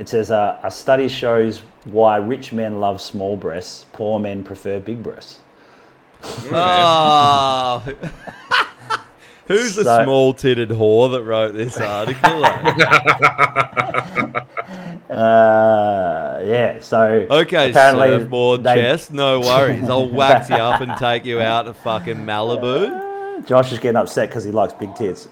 It 0.00 0.08
says 0.08 0.30
uh, 0.30 0.58
a 0.62 0.70
study 0.70 1.08
shows 1.08 1.60
why 1.84 2.16
rich 2.16 2.54
men 2.54 2.80
love 2.80 3.02
small 3.02 3.36
breasts, 3.36 3.84
poor 3.92 4.18
men 4.18 4.42
prefer 4.42 4.80
big 4.80 5.02
breasts. 5.02 5.40
Oh. 6.50 7.84
Who's 9.46 9.74
the 9.74 10.04
small 10.04 10.32
titted 10.32 10.68
whore 10.68 11.10
that 11.12 11.22
wrote 11.22 11.52
this 11.54 11.76
article? 11.78 12.44
Uh, 15.10 16.40
yeah. 16.44 16.78
So 16.80 17.26
Okay, 17.28 17.70
apparently 17.70 18.08
surfboard 18.10 18.62
they- 18.62 18.76
chest, 18.76 19.12
no 19.12 19.40
worries. 19.40 19.82
I'll 19.90 20.08
wax 20.22 20.48
you 20.48 20.54
up 20.54 20.80
and 20.80 20.96
take 20.98 21.24
you 21.24 21.40
out 21.40 21.64
to 21.64 21.74
fucking 21.74 22.18
Malibu. 22.18 23.44
Josh 23.46 23.72
is 23.72 23.80
getting 23.80 23.96
upset 23.96 24.28
because 24.28 24.44
he 24.44 24.52
likes 24.52 24.72
big 24.72 24.94
tits. 24.94 25.28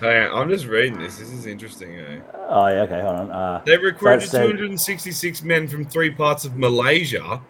On, 0.00 0.42
I'm 0.42 0.48
just 0.48 0.66
reading 0.66 0.98
this. 0.98 1.18
This 1.18 1.30
is 1.30 1.46
interesting. 1.46 1.98
Eh? 1.98 2.20
Oh 2.48 2.66
yeah, 2.68 2.82
okay, 2.82 3.00
hold 3.00 3.16
on. 3.16 3.30
Uh, 3.30 3.62
They 3.64 3.76
recruited 3.76 4.22
so 4.28 4.38
it 4.38 4.40
said- 4.48 4.50
266 4.52 5.42
men 5.42 5.68
from 5.68 5.84
three 5.84 6.10
parts 6.10 6.44
of 6.44 6.56
Malaysia. 6.56 7.40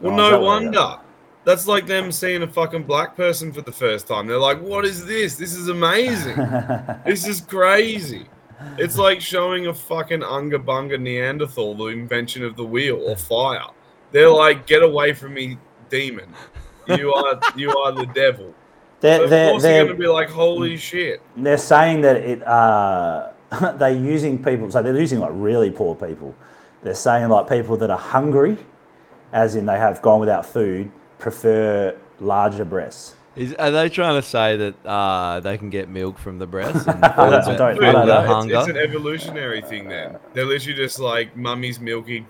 Well, 0.00 0.12
Oh, 0.20 0.30
no 0.30 0.40
wonder. 0.40 0.98
That's 1.44 1.66
like 1.68 1.86
them 1.86 2.10
seeing 2.10 2.42
a 2.42 2.46
fucking 2.48 2.84
black 2.84 3.16
person 3.16 3.52
for 3.52 3.60
the 3.60 3.72
first 3.72 4.06
time. 4.08 4.26
They're 4.26 4.38
like, 4.38 4.60
"What 4.62 4.84
is 4.86 5.04
this? 5.04 5.36
This 5.36 5.52
is 5.54 5.68
amazing. 5.68 6.36
this 7.04 7.26
is 7.26 7.40
crazy." 7.42 8.26
It's 8.78 8.96
like 8.96 9.20
showing 9.20 9.66
a 9.66 9.74
fucking 9.74 10.22
Unga 10.22 10.58
Bunga 10.58 10.98
Neanderthal 10.98 11.74
the 11.74 11.86
invention 11.88 12.44
of 12.44 12.56
the 12.56 12.64
wheel 12.64 12.96
or 13.06 13.14
fire. 13.16 13.66
They're 14.10 14.30
like, 14.30 14.66
"Get 14.66 14.82
away 14.82 15.12
from 15.12 15.34
me, 15.34 15.58
demon! 15.90 16.32
You 16.86 17.12
are 17.12 17.38
you 17.56 17.76
are 17.76 17.92
the 17.92 18.06
devil." 18.06 18.54
They're, 19.00 19.24
of 19.24 19.30
they're, 19.30 19.50
course, 19.50 19.62
they're 19.62 19.72
they're, 19.72 19.86
gonna 19.86 19.98
be 19.98 20.06
like, 20.06 20.30
"Holy 20.30 20.76
shit!" 20.76 21.20
they're 21.36 21.58
saying 21.58 22.00
that 22.02 22.16
it 22.16 22.46
uh, 22.46 23.30
they're 23.76 23.90
using 23.90 24.42
people. 24.42 24.70
So 24.70 24.82
they're 24.82 24.98
using 24.98 25.20
like 25.20 25.32
really 25.34 25.70
poor 25.70 25.94
people. 25.94 26.34
They're 26.82 26.94
saying 26.94 27.28
like 27.28 27.48
people 27.48 27.76
that 27.78 27.90
are 27.90 27.98
hungry, 27.98 28.56
as 29.32 29.56
in 29.56 29.66
they 29.66 29.78
have 29.78 30.00
gone 30.02 30.20
without 30.20 30.46
food, 30.46 30.90
prefer 31.18 31.96
larger 32.20 32.64
breasts. 32.64 33.14
Is, 33.36 33.52
are 33.54 33.72
they 33.72 33.88
trying 33.88 34.14
to 34.20 34.26
say 34.26 34.56
that 34.56 34.86
uh, 34.86 35.40
they 35.40 35.58
can 35.58 35.68
get 35.68 35.88
milk 35.88 36.18
from 36.18 36.38
the 36.38 36.46
breast 36.46 36.86
and 36.86 37.04
I 37.04 37.30
don't- 37.30 37.34
I 37.48 37.56
don't- 37.56 37.82
I 37.84 37.92
don't 37.92 38.06
know. 38.06 38.20
It's, 38.20 38.28
hunger? 38.28 38.56
it's 38.58 38.68
an 38.68 38.76
evolutionary 38.76 39.60
thing 39.60 39.88
then. 39.88 40.18
They're 40.34 40.44
literally 40.44 40.76
just 40.76 41.00
like 41.00 41.36
mummy's 41.36 41.80
milking. 41.80 42.28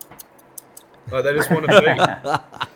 Like 1.10 1.24
they 1.24 1.34
just 1.34 1.50
want 1.50 1.66
to 1.66 1.80
feed. 1.82 2.70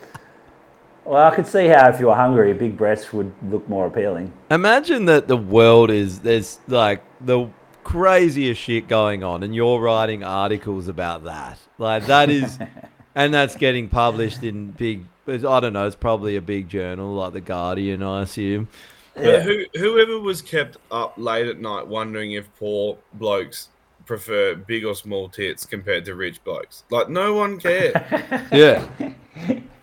Well, 1.09 1.27
I 1.27 1.35
could 1.35 1.47
see 1.47 1.69
how 1.69 1.89
if 1.89 1.99
you 1.99 2.09
were 2.09 2.15
hungry, 2.15 2.53
big 2.53 2.77
breasts 2.77 3.15
would 3.15 3.33
look 3.51 3.67
more 3.67 3.87
appealing. 3.87 4.31
Imagine 4.51 5.07
that 5.07 5.27
the 5.27 5.39
world 5.39 5.91
is 5.91 6.21
there's 6.21 6.59
like 6.67 7.03
the 7.19 7.49
craziest 7.83 8.61
shit 8.61 8.89
going 8.89 9.25
on, 9.25 9.43
and 9.43 9.55
you're 9.55 9.81
writing 9.81 10.23
articles 10.23 10.87
about 10.87 11.25
that. 11.25 11.59
Like 11.79 12.05
that 12.09 12.29
is, 12.29 12.59
and 13.15 13.33
that's 13.33 13.57
getting 13.57 13.89
published 13.89 14.43
in 14.43 14.73
big. 14.73 15.07
I 15.27 15.61
don't 15.61 15.73
know. 15.73 15.87
It's 15.87 15.97
probably 15.97 16.37
a 16.37 16.43
big 16.43 16.69
journal 16.69 17.15
like 17.15 17.33
the 17.33 17.41
Guardian, 17.41 18.03
I 18.03 18.21
assume. 18.21 18.69
But 19.15 19.45
who, 19.45 19.65
whoever 19.77 20.21
was 20.21 20.43
kept 20.43 20.77
up 20.91 21.15
late 21.17 21.47
at 21.47 21.59
night 21.59 21.87
wondering 21.87 22.33
if 22.33 22.55
poor 22.57 22.99
blokes 23.15 23.69
prefer 24.05 24.55
big 24.55 24.85
or 24.85 24.95
small 24.95 25.31
tits 25.31 25.65
compared 25.65 26.05
to 26.05 26.15
rich 26.15 26.45
blokes. 26.45 26.85
Like 26.91 27.09
no 27.09 27.33
one 27.33 27.59
cared. 27.59 27.95
Yeah. 28.53 28.87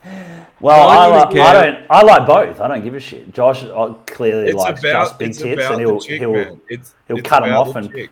Well, 0.62 0.88
I 0.90 0.96
I, 0.96 1.10
don't 1.10 1.34
like. 1.36 1.38
I 1.48 1.54
don't. 1.72 1.86
I 1.90 2.02
like 2.04 2.28
both. 2.28 2.62
I 2.62 2.68
don't 2.68 2.84
give 2.84 2.96
a 2.96 3.00
shit. 3.00 3.34
Josh 3.34 3.64
uh, 3.64 3.94
clearly 4.08 4.48
it's 4.48 4.56
likes 4.56 4.80
about 4.82 5.08
just 5.08 5.20
big 5.20 5.30
it's 5.30 5.38
tits, 5.40 5.64
and 5.64 5.80
he'll 5.80 5.96
the 6.00 6.06
chick, 6.06 6.20
he'll 6.20 6.34
man. 6.34 6.62
It's 6.70 6.94
he'll 7.08 7.18
it's 7.18 7.28
cut 7.30 7.44
'em 7.44 7.50
about 7.50 7.68
off 7.68 7.74
the 7.74 7.80
and- 7.80 7.92
chick. 7.92 8.10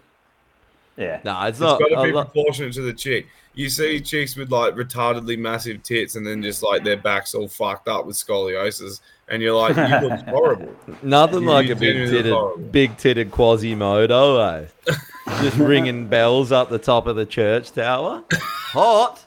yeah. 0.98 1.20
No, 1.24 1.40
it's 1.44 1.52
It's 1.52 1.60
not. 1.60 1.80
got 1.80 1.90
to 1.90 2.04
be 2.04 2.12
lot- 2.12 2.26
proportionate 2.34 2.74
to 2.74 2.82
the 2.82 2.94
chick. 2.94 3.28
You 3.56 3.70
see 3.70 4.02
chicks 4.02 4.36
with 4.36 4.52
like 4.52 4.74
retardedly 4.76 5.38
massive 5.38 5.84
tits, 5.84 6.16
and 6.16 6.26
then 6.26 6.42
just 6.42 6.64
like 6.64 6.84
their 6.84 6.98
backs 6.98 7.36
all 7.36 7.48
fucked 7.48 7.88
up 7.88 8.06
with 8.08 8.16
scoliosis, 8.16 9.00
and 9.30 9.42
you're 9.44 9.54
like, 9.56 9.76
you 9.78 10.10
look 10.10 10.20
horrible. 10.28 10.76
Nothing 11.04 11.44
You 11.44 11.50
like 11.50 11.70
a 11.70 11.76
big 11.76 11.94
genuinely 11.96 12.24
look 12.24 12.34
horrible. 12.40 12.58
titted, 12.64 12.72
big 12.72 12.98
titted 12.98 13.30
Quasimodo, 13.30 14.40
eh? 14.88 14.94
Just 15.44 15.58
ringing 15.58 16.08
bells 16.08 16.52
up 16.52 16.70
the 16.70 16.80
top 16.80 17.06
of 17.08 17.16
the 17.16 17.26
church 17.28 17.72
tower. 17.72 18.24
Hot. 18.34 19.24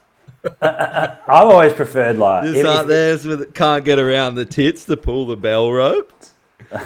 I've 0.62 1.18
always 1.28 1.72
preferred 1.72 2.18
like 2.18 2.44
Just 2.44 2.56
if- 2.58 2.66
out 2.66 2.82
if- 2.82 2.88
there 2.88 3.18
so 3.18 3.44
can't 3.46 3.84
get 3.84 3.98
around 3.98 4.36
the 4.36 4.44
tits 4.44 4.84
to 4.86 4.96
pull 4.96 5.26
the 5.26 5.36
bell 5.36 5.72
rope. 5.72 6.12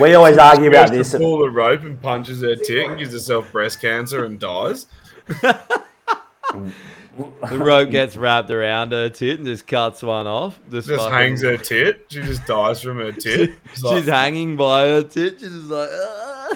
we 0.00 0.14
always 0.14 0.38
argue 0.38 0.68
about 0.68 0.90
this. 0.90 1.12
to 1.12 1.18
pull 1.18 1.38
the 1.38 1.50
rope 1.50 1.82
and 1.82 2.00
punches 2.00 2.42
her 2.42 2.56
tit 2.56 2.88
and 2.90 2.98
gives 2.98 3.12
herself 3.12 3.50
breast 3.52 3.80
cancer 3.80 4.24
and 4.24 4.38
dies. 4.38 4.86
The 5.30 5.60
rope 7.58 7.90
gets 7.90 8.16
wrapped 8.16 8.50
around 8.50 8.92
her 8.92 9.08
tit 9.08 9.38
and 9.38 9.46
just 9.46 9.66
cuts 9.66 10.02
one 10.02 10.26
off. 10.26 10.58
Just, 10.70 10.88
Just 10.88 11.00
fucking- 11.00 11.14
hangs 11.18 11.42
her 11.42 11.56
tit. 11.56 12.06
She 12.10 12.22
just 12.22 12.46
dies 12.46 12.82
from 12.82 12.98
her 12.98 13.12
tit. 13.24 13.50
It's 13.64 13.74
She's 13.76 13.82
like, 13.82 14.04
hanging 14.04 14.56
by 14.56 14.86
her 14.88 15.02
tit. 15.02 15.40
She's 15.40 15.48
just 15.52 15.64
like, 15.66 15.88
"Ah." 15.92 16.48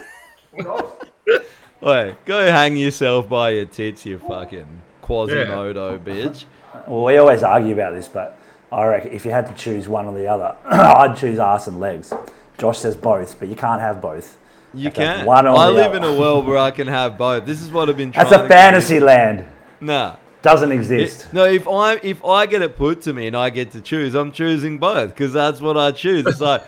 Wait, 1.83 2.15
go 2.25 2.47
hang 2.51 2.77
yourself 2.77 3.29
by 3.29 3.51
your 3.51 3.65
tits, 3.65 4.07
you 4.07 4.19
fucking 4.19 4.67
Quasimodo 5.03 5.99
bitch. 5.99 6.45
Well, 6.87 7.05
we 7.05 7.17
always 7.17 7.43
argue 7.43 7.73
about 7.75 7.95
this, 7.95 8.09
but 8.09 8.39
I 8.71 8.85
reckon 8.87 9.13
if 9.13 9.25
you 9.25 9.33
had 9.33 9.47
to 9.49 9.55
choose 9.55 9.89
one 9.89 10.07
or 10.07 10.15
the 10.15 10.27
other, 10.29 10.57
I'd 10.65 11.17
choose 11.17 11.39
ass 11.39 11.67
and 11.67 11.81
legs. 11.81 12.13
Josh 12.59 12.79
says 12.79 12.97
both, 12.97 13.39
but 13.39 13.49
you 13.49 13.57
can't 13.57 13.81
have 13.81 14.01
both. 14.01 14.39
You 14.75 14.85
Have 14.85 14.95
to 14.95 15.01
have 15.07 15.17
can. 15.19 15.27
one 15.27 15.47
or 15.47 15.57
I 15.59 15.67
the 15.67 15.73
live 15.73 15.87
other. 15.95 15.97
in 15.99 16.05
a 16.05 16.19
world 16.19 16.47
where 16.47 16.57
I 16.59 16.71
can 16.71 16.87
have 16.87 17.19
both. 17.19 17.45
This 17.45 17.61
is 17.61 17.71
what 17.71 17.89
I've 17.91 17.97
been 17.97 18.13
trying 18.13 18.29
That's 18.31 18.41
a 18.41 18.43
to 18.45 18.49
fantasy 18.49 19.01
land. 19.01 19.45
Nah. 19.81 20.17
Doesn't 20.41 20.73
It- 20.73 20.77
exist. 20.77 21.33
no, 21.33 21.45
if 21.45 21.69
I 21.69 21.95
if 22.03 22.25
I 22.25 22.47
get 22.47 22.63
it 22.63 22.77
put 22.77 23.03
to 23.03 23.13
me 23.13 23.27
and 23.27 23.37
I 23.37 23.51
get 23.51 23.73
to 23.73 23.81
choose, 23.81 24.15
I'm 24.15 24.33
choosing 24.33 24.79
both 24.79 25.11
because 25.11 25.33
that's 25.33 25.61
what 25.61 25.77
I 25.77 25.91
choose. 25.91 26.27
It's 26.27 26.41
like 26.41 26.63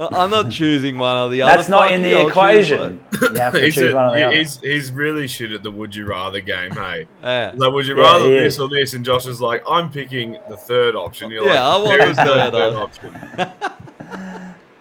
I- 0.00 0.22
I'm 0.24 0.30
not 0.30 0.50
choosing 0.50 0.96
one 0.98 1.16
or 1.16 1.28
the 1.28 1.42
other. 1.42 1.56
That's 1.56 1.68
not 1.68 1.92
in 1.92 2.02
the 2.02 2.14
I'll 2.16 2.28
equation. 2.28 3.04
both. 3.10 3.22
You 3.32 3.38
have 3.38 3.52
to 3.52 3.60
he's, 3.60 3.76
a- 3.78 3.94
one 3.94 4.06
or 4.06 4.16
the 4.16 4.22
other. 4.26 4.36
he's, 4.36 4.58
he's 4.60 4.90
really 4.92 5.28
shit 5.28 5.52
at 5.52 5.62
the 5.62 5.70
would 5.70 5.94
you 5.94 6.06
rather 6.06 6.40
game, 6.40 6.70
hey? 6.72 7.06
Yeah. 7.22 7.52
Like, 7.54 7.72
would 7.72 7.86
you 7.86 7.96
Yeah, 7.96 8.02
rather 8.02 8.28
this 8.30 8.54
is. 8.54 8.60
or 8.60 8.68
this? 8.68 8.94
And 8.94 9.04
Josh 9.04 9.26
is 9.26 9.40
like, 9.40 9.62
I'm 9.68 9.90
picking 9.90 10.38
the 10.48 10.56
third 10.56 10.96
option. 10.96 11.30
You're 11.30 11.46
Yeah, 11.46 11.68
I 11.68 11.76
want 11.76 12.00
the 12.00 12.14
third 12.14 12.52
third 12.52 12.74
option." 12.74 13.14
option. 13.14 13.52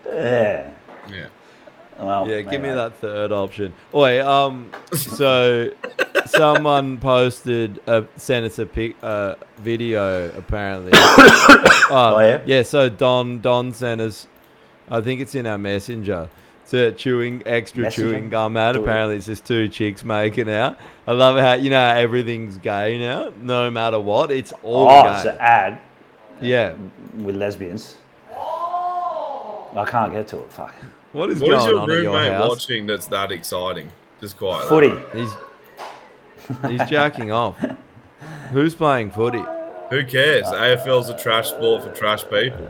Yeah. 0.06 0.70
Yeah. 1.12 1.28
Well, 2.00 2.28
Yeah, 2.30 2.42
give 2.42 2.62
me 2.62 2.70
that 2.70 2.96
third 2.96 3.32
option. 3.32 3.74
Oi, 3.94 4.26
um, 4.26 4.72
so 4.94 5.70
someone 6.26 6.98
posted 6.98 7.80
a 7.88 8.06
sent 8.16 8.46
us 8.46 8.58
a 8.60 8.66
pic, 8.66 8.96
uh, 9.04 9.36
video 9.58 10.30
apparently. 10.38 10.92
oh, 10.96 12.18
yeah? 12.20 12.42
yeah. 12.46 12.64
So 12.64 12.90
Don 12.90 13.40
Don 13.40 13.74
sent 13.74 14.02
us, 14.02 14.28
I 14.90 15.02
think 15.02 15.22
it's 15.22 15.36
in 15.36 15.46
our 15.48 15.58
messenger. 15.58 16.30
To 16.72 16.92
chewing 16.92 17.42
extra 17.48 17.84
Messenger? 17.84 18.10
chewing 18.12 18.30
gum 18.30 18.56
out. 18.56 18.74
Do 18.74 18.80
it. 18.80 18.84
Apparently, 18.84 19.16
it's 19.16 19.26
just 19.26 19.44
two 19.44 19.68
chicks 19.70 20.04
making 20.04 20.50
out. 20.52 20.78
I 21.08 21.14
love 21.14 21.38
how 21.40 21.54
you 21.54 21.72
know 21.72 21.84
everything's 21.84 22.58
gay 22.58 23.00
now. 23.00 23.32
No 23.42 23.72
matter 23.72 24.00
what, 24.00 24.30
it's 24.30 24.54
all 24.62 24.88
Oh, 24.88 25.04
gay. 25.04 25.16
it's 25.16 25.26
an 25.26 25.38
ad 25.40 25.80
yeah. 26.42 26.74
with 27.16 27.36
lesbians. 27.36 27.96
I 28.32 29.86
can't 29.88 30.12
get 30.14 30.28
to 30.30 30.40
it. 30.42 30.52
Fuck. 30.52 30.76
What 31.12 31.30
is 31.32 31.40
What 31.42 31.52
is 31.54 31.58
going 31.64 31.70
your 31.72 31.80
on 31.80 31.90
at 31.92 32.04
your 32.04 32.14
roommate 32.14 32.34
house? 32.34 32.50
watching 32.50 32.86
that's 32.86 33.08
that 33.08 33.32
exciting? 33.32 33.92
Just 34.22 34.38
quietly. 34.38 34.70
Footy. 34.70 35.20
He's 35.20 35.32
he's 36.80 36.90
jacking 36.90 37.32
off. 37.32 37.58
Who's 38.52 38.76
playing 38.76 39.12
footy? 39.12 39.44
Who 39.90 40.06
cares? 40.06 40.46
Uh, 40.46 40.54
AFL's 40.54 41.10
a 41.10 41.18
trash 41.18 41.50
sport 41.50 41.84
for 41.84 41.92
trash 41.94 42.24
people. 42.30 42.70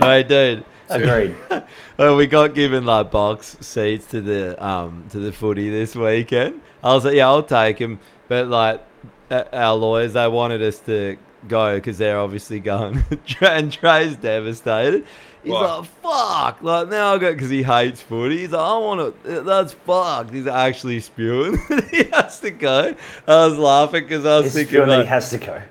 Hey, 0.00 0.22
dude. 0.22 0.64
Agreed. 0.88 1.36
Oh, 1.98 2.14
we 2.14 2.26
got 2.26 2.54
given 2.54 2.84
like 2.84 3.10
box 3.10 3.56
seats 3.62 4.06
to 4.08 4.20
the 4.20 4.62
um 4.62 5.06
to 5.10 5.18
the 5.18 5.32
footy 5.32 5.70
this 5.70 5.96
weekend. 5.96 6.60
I 6.84 6.94
was 6.94 7.06
like, 7.06 7.14
yeah, 7.14 7.26
I'll 7.26 7.42
take 7.42 7.78
him. 7.78 8.00
But 8.28 8.48
like 8.48 8.84
our 9.30 9.74
lawyers, 9.74 10.12
they 10.12 10.28
wanted 10.28 10.60
us 10.60 10.78
to 10.80 11.16
go 11.48 11.76
because 11.76 11.96
they're 11.96 12.18
obviously 12.18 12.60
going. 12.60 13.02
and 13.40 13.72
Trey's 13.72 14.16
devastated. 14.16 15.06
He's 15.42 15.52
Why? 15.52 15.76
like, 15.76 15.88
fuck. 16.02 16.62
Like 16.62 16.88
now 16.88 17.14
I 17.14 17.18
got 17.18 17.32
because 17.32 17.50
he 17.50 17.62
hates 17.62 18.02
footy. 18.02 18.38
He's 18.38 18.50
like, 18.50 18.60
I 18.60 18.78
want 18.78 19.24
to. 19.24 19.42
That's 19.42 19.72
fucked. 19.72 20.34
He's 20.34 20.46
actually 20.46 21.00
spewing. 21.00 21.58
he 21.90 22.04
has 22.12 22.40
to 22.40 22.50
go. 22.50 22.94
I 23.26 23.46
was 23.46 23.56
laughing 23.56 24.04
because 24.04 24.26
I 24.26 24.40
was 24.40 24.52
thinking, 24.52 24.86
like, 24.86 25.06
has 25.06 25.30
to 25.30 25.38
go. 25.38 25.62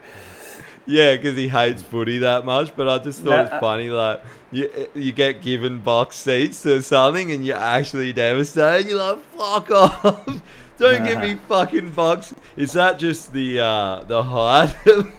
Yeah, 0.85 1.15
because 1.15 1.35
he 1.37 1.47
hates 1.47 1.81
footy 1.81 2.19
that 2.19 2.45
much. 2.45 2.75
But 2.75 2.87
I 2.89 2.97
just 2.99 3.21
thought 3.21 3.29
No, 3.31 3.41
it's 3.43 3.51
uh, 3.53 3.59
funny, 3.59 3.89
like 3.89 4.21
you 4.51 4.87
you 4.93 5.11
get 5.11 5.41
given 5.41 5.79
box 5.79 6.15
seats 6.17 6.61
to 6.63 6.81
something 6.81 7.31
and 7.31 7.45
you're 7.45 7.57
actually 7.57 8.13
devastated. 8.13 8.89
You're 8.89 8.99
like, 9.15 9.23
fuck 9.37 9.71
off! 9.71 10.25
Don't 10.77 11.05
give 11.05 11.19
me 11.19 11.35
fucking 11.47 11.91
box. 11.91 12.33
Is 12.57 12.73
that 12.73 12.99
just 12.99 13.31
the 13.33 13.59
uh, 13.61 14.03
the 14.03 14.21
height 14.23 14.75
of, 14.87 15.13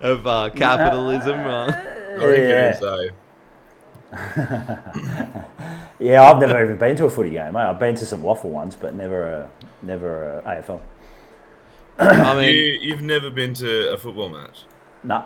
of 0.00 0.26
uh, 0.26 0.50
capitalism? 0.50 1.40
I 1.40 1.72
think 1.72 2.20
Yeah. 2.20 2.68
it 2.68 2.74
is, 2.74 2.80
though. 2.80 3.08
Yeah, 6.00 6.22
I've 6.22 6.38
never 6.38 6.62
even 6.62 6.76
been 6.76 6.94
to 6.96 7.06
a 7.06 7.10
footy 7.10 7.30
game. 7.30 7.54
mate. 7.54 7.62
I've 7.62 7.80
been 7.80 7.96
to 7.96 8.06
some 8.06 8.22
waffle 8.22 8.50
ones, 8.50 8.76
but 8.76 8.94
never 8.94 9.26
a 9.28 9.50
never 9.82 10.38
a 10.38 10.42
AFL. 10.62 10.80
I 12.26 12.34
mean, 12.36 12.54
You, 12.54 12.62
you've 12.80 13.02
never 13.02 13.30
been 13.30 13.54
to 13.54 13.92
a 13.92 13.96
football 13.98 14.28
match? 14.28 14.64
No, 15.04 15.24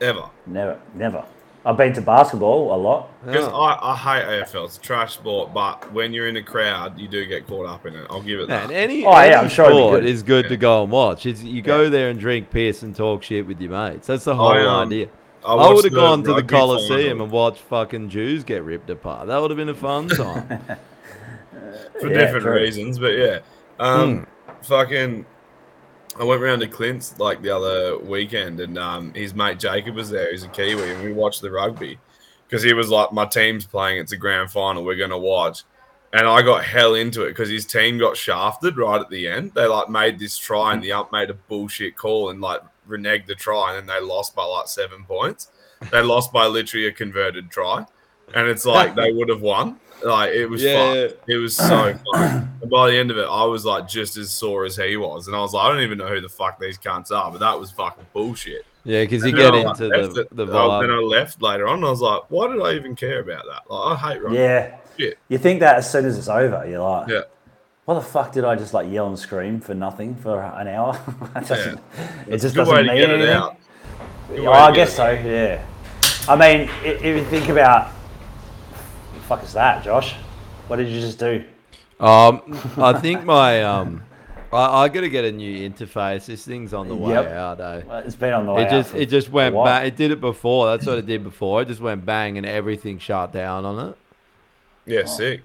Ever? 0.00 0.28
never, 0.46 0.80
never. 0.94 1.24
I've 1.66 1.76
been 1.76 1.92
to 1.94 2.00
basketball 2.00 2.74
a 2.74 2.78
lot. 2.78 3.08
Because 3.26 3.46
oh. 3.48 3.60
I, 3.60 3.92
I 3.92 3.96
hate 3.96 4.24
AFL. 4.44 4.66
It's 4.66 4.76
a 4.78 4.80
trash 4.80 5.14
sport, 5.14 5.52
but 5.52 5.92
when 5.92 6.12
you're 6.14 6.28
in 6.28 6.36
a 6.36 6.42
crowd, 6.42 6.98
you 6.98 7.08
do 7.08 7.26
get 7.26 7.46
caught 7.46 7.66
up 7.66 7.84
in 7.84 7.94
it. 7.96 8.06
I'll 8.08 8.22
give 8.22 8.40
it 8.40 8.48
man, 8.48 8.68
that. 8.68 8.74
any, 8.74 9.04
Oh, 9.04 9.10
yeah, 9.22 9.40
I'm 9.40 9.48
sure 9.48 9.66
it'd 9.66 9.76
sport 9.76 10.00
good. 10.00 10.08
is 10.08 10.22
good 10.22 10.48
to 10.48 10.56
go 10.56 10.82
and 10.84 10.92
watch. 10.92 11.26
It's, 11.26 11.42
you 11.42 11.60
go 11.60 11.90
there 11.90 12.10
and 12.10 12.18
drink 12.18 12.48
piss 12.50 12.82
and 12.84 12.94
talk 12.94 13.22
shit 13.24 13.46
with 13.46 13.60
your 13.60 13.72
mates. 13.72 14.06
That's 14.06 14.24
the 14.24 14.36
whole 14.36 14.48
I, 14.52 14.60
um, 14.62 14.86
idea. 14.88 15.08
I, 15.44 15.54
watched 15.54 15.74
would 15.74 15.84
have 15.86 15.94
gone 15.94 16.22
to 16.22 16.28
the 16.28 16.34
rugby 16.36 16.54
Coliseum 16.54 17.20
and 17.20 17.30
watched 17.30 17.60
fucking 17.62 18.08
Jews 18.08 18.44
get 18.44 18.62
ripped 18.62 18.88
apart. 18.88 19.26
That 19.26 19.40
would 19.42 19.50
have 19.50 19.58
been 19.58 19.68
a 19.68 19.74
fun 19.74 20.08
time. 20.08 20.46
for 22.00 22.08
Yeah, 22.08 22.18
different 22.18 22.44
true. 22.44 22.54
reasons, 22.54 22.98
but 22.98 23.08
yeah, 23.16 23.40
um, 23.80 24.18
Hmm. 24.20 24.62
fucking. 24.62 25.26
I 26.18 26.24
went 26.24 26.42
round 26.42 26.60
to 26.62 26.68
Clint's 26.68 27.18
like 27.18 27.42
the 27.42 27.50
other 27.50 27.98
weekend, 27.98 28.60
and 28.60 28.76
um, 28.76 29.14
his 29.14 29.34
mate 29.34 29.58
Jacob 29.58 29.94
was 29.94 30.10
there. 30.10 30.30
He's 30.30 30.44
a 30.44 30.48
Kiwi, 30.48 30.90
and 30.90 31.02
we 31.02 31.12
watched 31.12 31.42
the 31.42 31.50
rugby 31.50 31.98
because 32.46 32.62
he 32.62 32.72
was 32.72 32.90
like, 32.90 33.12
"My 33.12 33.24
team's 33.24 33.64
playing. 33.64 33.98
It's 33.98 34.12
a 34.12 34.16
grand 34.16 34.50
final. 34.50 34.84
We're 34.84 34.96
gonna 34.96 35.18
watch." 35.18 35.62
And 36.12 36.26
I 36.26 36.42
got 36.42 36.64
hell 36.64 36.94
into 36.94 37.22
it 37.24 37.30
because 37.30 37.50
his 37.50 37.66
team 37.66 37.98
got 37.98 38.16
shafted 38.16 38.78
right 38.78 39.00
at 39.00 39.10
the 39.10 39.28
end. 39.28 39.52
They 39.54 39.66
like 39.66 39.90
made 39.90 40.18
this 40.18 40.36
try, 40.36 40.72
and 40.72 40.82
the 40.82 40.92
ump 40.92 41.12
made 41.12 41.30
a 41.30 41.34
bullshit 41.34 41.96
call 41.96 42.30
and 42.30 42.40
like 42.40 42.62
reneged 42.88 43.26
the 43.26 43.34
try, 43.34 43.76
and 43.76 43.88
then 43.88 43.94
they 43.94 44.04
lost 44.04 44.34
by 44.34 44.44
like 44.44 44.66
seven 44.66 45.04
points. 45.04 45.50
They 45.92 46.02
lost 46.02 46.32
by 46.32 46.46
literally 46.46 46.86
a 46.86 46.92
converted 46.92 47.50
try, 47.50 47.86
and 48.34 48.48
it's 48.48 48.64
like 48.64 48.96
they 48.96 49.12
would 49.18 49.28
have 49.28 49.42
won. 49.42 49.78
Like 50.02 50.30
it 50.30 50.46
was 50.46 50.62
Yeah. 50.62 51.08
fun. 51.08 51.16
It 51.26 51.36
was 51.36 51.56
so 51.56 51.94
fun. 52.14 52.48
And 52.62 52.70
by 52.70 52.90
the 52.90 52.96
end 52.96 53.10
of 53.10 53.18
it, 53.18 53.26
I 53.28 53.44
was 53.44 53.64
like 53.64 53.88
just 53.88 54.16
as 54.16 54.30
sore 54.32 54.64
as 54.64 54.76
he 54.76 54.96
was, 54.96 55.26
and 55.26 55.36
I 55.36 55.40
was 55.40 55.52
like, 55.52 55.64
I 55.64 55.68
don't 55.72 55.82
even 55.82 55.98
know 55.98 56.08
who 56.08 56.20
the 56.20 56.28
fuck 56.28 56.58
these 56.60 56.78
cunts 56.78 57.10
are, 57.10 57.30
but 57.30 57.40
that 57.40 57.58
was 57.58 57.70
fucking 57.72 58.06
bullshit. 58.12 58.64
yeah, 58.84 59.02
because 59.02 59.24
you 59.24 59.32
get 59.32 59.54
I, 59.54 59.58
into 59.58 59.88
like, 59.88 60.12
the, 60.14 60.20
it- 60.22 60.36
the 60.36 60.46
oh, 60.50 60.80
Then. 60.80 60.90
I 60.90 60.98
left 60.98 61.42
later 61.42 61.66
on. 61.68 61.76
And 61.78 61.86
I 61.86 61.90
was 61.90 62.00
like, 62.00 62.22
why 62.28 62.48
did 62.48 62.60
I 62.62 62.74
even 62.74 62.94
care 62.96 63.20
about 63.20 63.44
that? 63.46 63.70
Like, 63.72 63.98
I 64.02 64.12
hate 64.12 64.22
rugby. 64.22 64.38
Yeah. 64.38 64.76
Shit. 64.98 65.18
You 65.28 65.38
think 65.38 65.60
that 65.60 65.76
as 65.76 65.90
soon 65.90 66.04
as 66.06 66.16
it's 66.18 66.28
over, 66.28 66.64
you're 66.68 66.80
like, 66.82 67.08
Yeah. 67.08 67.22
what 67.84 67.94
the 67.94 68.00
fuck 68.00 68.32
did 68.32 68.44
I 68.44 68.54
just 68.56 68.74
like 68.74 68.90
yell 68.90 69.06
and 69.08 69.18
scream 69.18 69.60
for 69.60 69.74
nothing 69.74 70.14
for 70.16 70.40
an 70.42 70.68
hour? 70.68 70.92
That 71.34 71.80
It 72.28 72.38
just 72.38 72.54
doesn't 72.54 72.72
way 72.74 72.82
to 72.82 72.92
mean 72.92 73.10
anything. 73.10 73.28
Yeah, 74.42 74.48
oh, 74.48 74.52
I 74.52 74.72
guess 74.72 74.94
so. 74.94 75.10
Yeah. 75.10 75.64
I 76.28 76.36
mean, 76.36 76.68
if 76.84 77.02
you 77.04 77.24
think 77.24 77.48
about, 77.48 77.90
the 77.90 77.97
fuck 79.28 79.42
is 79.44 79.52
that, 79.52 79.84
Josh? 79.84 80.14
What 80.66 80.76
did 80.76 80.88
you 80.88 81.00
just 81.00 81.18
do? 81.18 81.44
Um, 82.00 82.42
I 82.76 82.92
think 83.00 83.24
my 83.24 83.62
um, 83.62 84.02
I, 84.52 84.84
I 84.84 84.88
got 84.88 85.00
to 85.02 85.08
get 85.08 85.24
a 85.24 85.32
new 85.32 85.68
interface. 85.68 86.26
This 86.26 86.44
thing's 86.44 86.72
on 86.72 86.88
the 86.88 86.94
way 86.94 87.14
Yep. 87.14 87.26
out. 87.32 87.60
Eh? 87.60 87.82
Well, 87.86 87.98
It's 87.98 88.16
been 88.16 88.32
on 88.32 88.46
the 88.46 88.52
way. 88.54 88.64
It 88.64 88.70
just 88.70 88.90
for 88.90 88.96
it 88.96 89.06
just 89.10 89.30
went 89.30 89.54
a 89.56 89.62
bang. 89.64 89.86
It 89.86 89.96
did 89.96 90.10
it 90.10 90.20
before. 90.20 90.66
That's 90.66 90.86
what 90.86 90.98
it 90.98 91.06
did 91.06 91.22
before. 91.24 91.62
It 91.62 91.68
just 91.68 91.80
went 91.80 92.04
bang 92.06 92.36
and 92.38 92.46
everything 92.46 92.98
shut 92.98 93.32
down 93.32 93.64
on 93.64 93.90
it. 93.90 93.96
Yeah, 94.86 95.04
sick. 95.04 95.42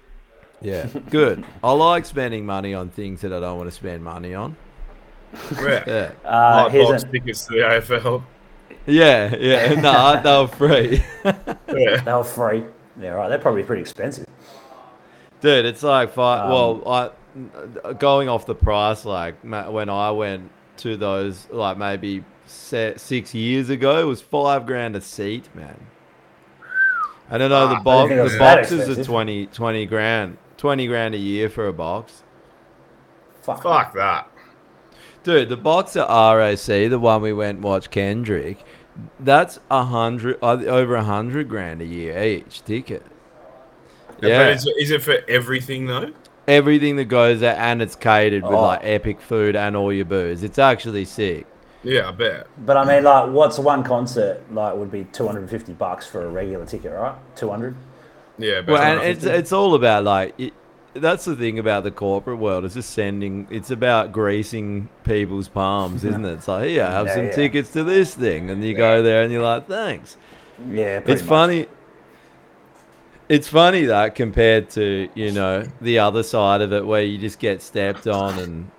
Yeah, 0.62 0.86
good. 1.10 1.44
I 1.62 1.72
like 1.72 2.06
spending 2.06 2.46
money 2.46 2.72
on 2.72 2.88
things 2.88 3.20
that 3.20 3.32
I 3.32 3.40
don't 3.40 3.58
want 3.58 3.68
to 3.68 3.74
spend 3.76 4.02
money 4.02 4.34
on. 4.34 4.56
Yeah. 5.60 5.84
Yeah, 5.86 6.10
Uh, 6.24 6.68
like 6.72 6.72
box 6.88 7.02
a, 7.02 7.08
tickets 7.08 7.46
to 7.46 7.52
the 7.54 7.58
AFL. 7.58 8.22
yeah, 8.86 9.34
yeah. 9.36 9.74
No, 9.80 10.22
they 10.22 10.40
were 10.40 10.46
free, 10.46 11.04
Yeah. 11.76 11.96
they 12.00 12.12
were 12.12 12.22
free. 12.24 12.64
Yeah, 13.00 13.10
right. 13.10 13.28
They're 13.28 13.38
probably 13.38 13.62
pretty 13.64 13.82
expensive. 13.82 14.26
dude. 15.40 15.64
It's 15.66 15.82
like 15.82 16.12
five. 16.12 16.44
Um, 16.44 16.50
well, 16.50 16.88
I 16.88 17.92
going 17.94 18.28
off 18.28 18.46
the 18.46 18.54
price. 18.54 19.04
Like 19.04 19.36
when 19.42 19.88
I 19.88 20.10
went 20.10 20.50
to 20.78 20.96
those, 20.96 21.48
like 21.50 21.76
maybe 21.76 22.24
six 22.46 23.34
years 23.34 23.70
ago, 23.70 24.00
it 24.00 24.04
was 24.04 24.20
five 24.20 24.66
grand 24.66 24.96
a 24.96 25.00
seat, 25.00 25.48
man. 25.54 25.86
I 27.30 27.38
don't 27.38 27.50
know. 27.50 27.66
Ah, 27.66 27.68
the 27.68 27.76
I 27.76 27.82
box, 27.82 28.08
didn't 28.10 28.32
the 28.32 28.38
boxes 28.38 28.72
are 28.80 28.82
expensive. 28.82 29.06
20, 29.06 29.46
20 29.46 29.86
grand, 29.86 30.36
twenty 30.58 30.86
grand 30.86 31.14
a 31.14 31.18
year 31.18 31.48
for 31.48 31.66
a 31.66 31.72
box. 31.72 32.22
Fuck. 33.42 33.62
Fuck 33.62 33.94
that. 33.94 34.28
Dude, 35.22 35.48
the 35.48 35.56
box 35.56 35.96
at 35.96 36.06
RAC, 36.08 36.58
the 36.90 36.98
one 36.98 37.22
we 37.22 37.32
went 37.32 37.56
and 37.56 37.64
watched 37.64 37.90
Kendrick, 37.90 38.58
that's 39.20 39.58
a 39.70 39.84
hundred 39.84 40.38
uh, 40.42 40.52
over 40.66 40.94
a 40.96 41.04
hundred 41.04 41.48
grand 41.48 41.82
a 41.82 41.86
year 41.86 42.22
each 42.22 42.64
ticket. 42.64 43.02
But 44.20 44.28
Yeah, 44.30 44.48
is, 44.50 44.66
is 44.78 44.90
it 44.90 45.02
for 45.02 45.16
everything 45.28 45.86
though? 45.86 46.12
everything 46.46 46.96
that 46.96 47.06
goes 47.06 47.40
there, 47.40 47.56
and 47.56 47.80
it's 47.80 47.96
catered 47.96 48.42
with 48.42 48.52
Oh. 48.52 48.60
like 48.60 48.80
epic 48.82 49.20
food 49.20 49.56
and 49.56 49.74
all 49.76 49.92
your 49.92 50.04
booze. 50.04 50.42
It's 50.42 50.58
actually 50.58 51.06
sick. 51.06 51.46
Yeah, 51.82 52.08
I 52.08 52.12
bet. 52.12 52.46
But 52.64 52.76
I 52.76 52.84
mean, 52.84 53.04
like, 53.04 53.30
what's 53.30 53.58
one 53.58 53.82
concert 53.82 54.42
like 54.52 54.74
would 54.76 54.90
be 54.90 55.04
250 55.04 55.72
bucks 55.74 56.06
for 56.06 56.24
a 56.24 56.28
regular 56.28 56.64
ticket, 56.66 56.92
right? 56.92 57.14
200. 57.36 57.74
Yeah, 58.38 58.60
but 58.62 58.72
Well, 58.72 58.82
and 58.82 59.00
it's 59.02 59.24
it's 59.24 59.52
all 59.52 59.74
about 59.74 60.04
like 60.04 60.34
it, 60.38 60.52
that's 60.94 61.24
the 61.24 61.36
thing 61.36 61.58
about 61.58 61.84
the 61.84 61.90
corporate 61.90 62.38
world. 62.38 62.64
It's 62.64 62.74
just 62.74 62.90
sending. 62.90 63.46
It's 63.50 63.70
about 63.70 64.12
greasing 64.12 64.88
people's 65.04 65.48
palms, 65.48 66.04
isn't 66.04 66.24
it? 66.24 66.32
It's 66.34 66.48
like, 66.48 66.68
here, 66.68 66.86
have 66.86 67.10
Yeah, 67.14 67.14
some 67.14 67.26
yeah. 67.26 67.32
tickets 67.32 67.72
to 67.72 67.84
this 67.84 68.14
thing, 68.14 68.50
and 68.50 68.64
you 68.64 68.74
go 68.74 69.02
there 69.02 69.22
and 69.22 69.32
you're 69.32 69.42
like, 69.42 69.66
thanks. 69.68 70.16
Yeah, 70.70 71.00
it's 71.06 71.22
much. 71.22 71.28
funny. 71.28 71.66
It's 73.28 73.48
funny 73.48 73.86
that 73.86 74.14
compared 74.14 74.70
to 74.70 75.08
you 75.14 75.32
know 75.32 75.66
the 75.80 75.98
other 75.98 76.22
side 76.22 76.60
of 76.60 76.72
it, 76.72 76.84
where 76.86 77.02
you 77.02 77.18
just 77.18 77.38
get 77.38 77.62
stepped 77.62 78.06
on 78.06 78.38
and 78.38 78.70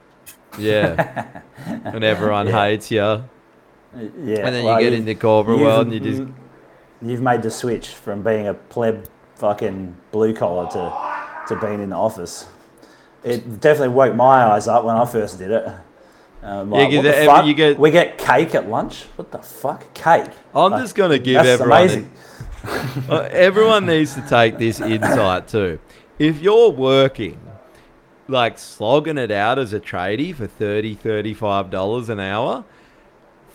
yeah, 0.57 1.41
and 1.65 2.03
everyone 2.03 2.47
Yeah. 2.47 2.65
hates 2.65 2.91
you, 2.91 2.99
Yeah, 4.15 4.47
and 4.47 4.55
then 4.55 4.63
well, 4.63 4.79
you 4.81 4.89
get 4.89 4.93
into 4.93 5.15
corporate 5.15 5.59
world 5.59 5.87
and 5.87 5.93
you 5.93 5.99
just 5.99 6.23
You've 7.01 7.21
made 7.21 7.41
the 7.41 7.51
switch 7.51 7.89
from 7.89 8.23
being 8.23 8.47
a 8.47 8.53
pleb 8.53 9.07
fucking 9.35 9.95
blue 10.11 10.33
collar 10.33 10.69
to, 10.71 10.93
to 11.47 11.55
being 11.55 11.81
in 11.81 11.89
the 11.89 11.95
office. 11.95 12.47
It 13.23 13.59
definitely 13.59 13.95
woke 13.95 14.15
my 14.15 14.43
eyes 14.45 14.67
up 14.67 14.83
when 14.83 14.95
I 14.95 15.05
first 15.05 15.37
did 15.39 15.51
it. 15.51 15.67
Um, 16.43 16.71
Yeah, 16.73 16.83
what 16.83 17.03
the 17.03 17.15
every- 17.17 17.25
fuck? 17.25 17.45
you 17.45 17.53
get- 17.55 17.79
we 17.79 17.89
get 17.91 18.17
cake 18.19 18.53
at 18.53 18.69
lunch? 18.69 19.05
What 19.15 19.31
the 19.31 19.39
fuck? 19.39 19.91
Cake? 19.95 20.25
I'm 20.53 20.71
Like, 20.71 20.81
just 20.83 20.93
gonna 20.95 21.17
give 21.17 21.35
that's 21.43 21.47
everyone. 21.61 21.79
amazing. 21.81 22.11
Uh, 23.09 23.27
everyone 23.31 23.85
needs 23.85 24.15
to 24.15 24.21
take 24.27 24.57
this 24.57 24.79
insight 24.81 25.47
too. 25.47 25.77
If 26.17 26.41
you're 26.41 26.71
working, 26.71 27.39
like 28.27 28.57
slogging 28.57 29.19
it 29.19 29.29
out 29.29 29.59
as 29.59 29.71
a 29.71 29.79
tradie 29.79 30.33
for 30.35 30.47
30 30.47 30.95
$35 30.95 32.09
an 32.09 32.19
hour, 32.19 32.63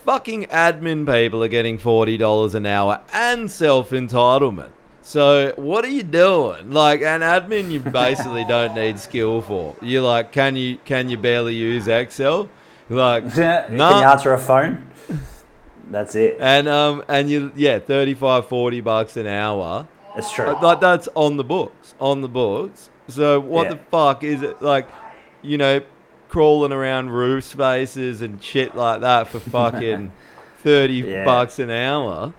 fucking 0.05 0.45
admin 0.45 1.05
people 1.05 1.43
are 1.43 1.49
getting 1.49 1.77
$40 1.77 2.55
an 2.55 2.65
hour 2.65 3.01
and 3.13 3.51
self 3.51 3.89
entitlement. 3.89 4.69
So 5.11 5.51
what 5.57 5.83
are 5.83 5.89
you 5.89 6.03
doing? 6.03 6.71
Like 6.71 7.01
an 7.01 7.19
admin, 7.19 7.69
you 7.69 7.81
basically 7.81 8.45
don't 8.45 8.73
need 8.75 8.97
skill 8.97 9.41
for. 9.41 9.75
You're 9.81 10.03
like, 10.03 10.31
can 10.31 10.55
you 10.55 10.77
can 10.85 11.09
you 11.09 11.17
barely 11.17 11.53
use 11.53 11.89
Excel? 11.89 12.49
Like, 12.89 13.33
Can 13.35 13.75
nah. 13.75 13.99
you 13.99 14.05
answer 14.05 14.33
a 14.33 14.39
phone? 14.39 14.87
That's 15.89 16.15
it. 16.15 16.37
and 16.39 16.69
um 16.69 17.03
and 17.09 17.29
you 17.29 17.51
yeah 17.57 17.79
35 17.79 18.47
40 18.47 18.79
bucks 18.79 19.17
an 19.17 19.27
hour 19.27 19.85
That's 20.15 20.31
true. 20.31 20.55
Like 20.61 20.79
that's 20.79 21.09
on 21.15 21.35
the 21.35 21.43
books 21.43 21.93
on 21.99 22.21
the 22.21 22.29
books 22.29 22.89
so 23.09 23.41
what 23.41 23.63
Yeah. 23.65 23.73
the 23.73 23.79
fuck 23.91 24.23
is 24.23 24.41
it 24.41 24.61
like 24.61 24.87
you 25.41 25.57
know 25.57 25.81
crawling 26.29 26.71
around 26.71 27.09
roof 27.09 27.43
spaces 27.43 28.21
and 28.21 28.41
shit 28.41 28.73
like 28.75 29.01
that 29.01 29.27
for 29.27 29.39
fucking 29.57 30.13
30 30.63 30.93
Yeah. 30.93 31.25
bucks 31.25 31.59
an 31.59 31.69
hour 31.69 32.33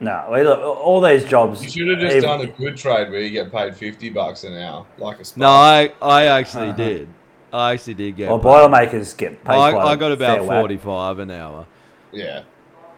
No, 0.00 0.26
well, 0.28 0.44
look, 0.44 0.60
all 0.60 1.00
these 1.00 1.24
jobs. 1.24 1.62
You 1.62 1.70
should 1.70 1.88
have 1.88 2.00
just 2.00 2.16
even- 2.16 2.28
done 2.28 2.40
a 2.40 2.46
good 2.46 2.76
trade 2.76 3.10
where 3.10 3.20
you 3.20 3.30
get 3.30 3.50
paid 3.52 3.76
fifty 3.76 4.10
bucks 4.10 4.44
an 4.44 4.54
hour, 4.56 4.84
like 4.98 5.20
a 5.20 5.24
no 5.36 5.46
i 5.48 5.92
i 6.02 6.24
actually 6.26 6.68
uh-huh. 6.70 6.76
did 6.76 7.08
i 7.52 7.72
actually 7.72 7.94
did 7.94 8.16
get 8.16 8.28
Well, 8.28 8.38
paid. 8.38 8.42
Boilermakers 8.42 9.14
get 9.14 9.42
paid. 9.44 9.54
I, 9.54 9.70
quite 9.72 9.84
I 9.86 9.92
a 9.94 9.96
got 9.96 10.12
about 10.12 10.38
fair 10.38 10.44
whack. 10.48 10.60
45 10.62 11.18
an 11.20 11.30
hour 11.30 11.66
Yeah. 12.12 12.42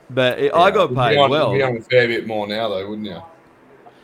but 0.08 0.38
it, 0.38 0.54
i 0.54 0.68
Yeah. 0.68 0.74
got 0.74 0.90
You'd 0.90 0.98
paid 0.98 1.18
on, 1.18 1.30
well 1.30 1.52
You'd 1.52 1.58
be 1.58 1.62
on 1.64 1.76
a 1.76 1.80
fair 1.82 2.08
bit 2.08 2.26
more 2.26 2.46
now, 2.48 2.68
though, 2.70 2.88
wouldn't 2.88 3.06
you? 3.06 3.22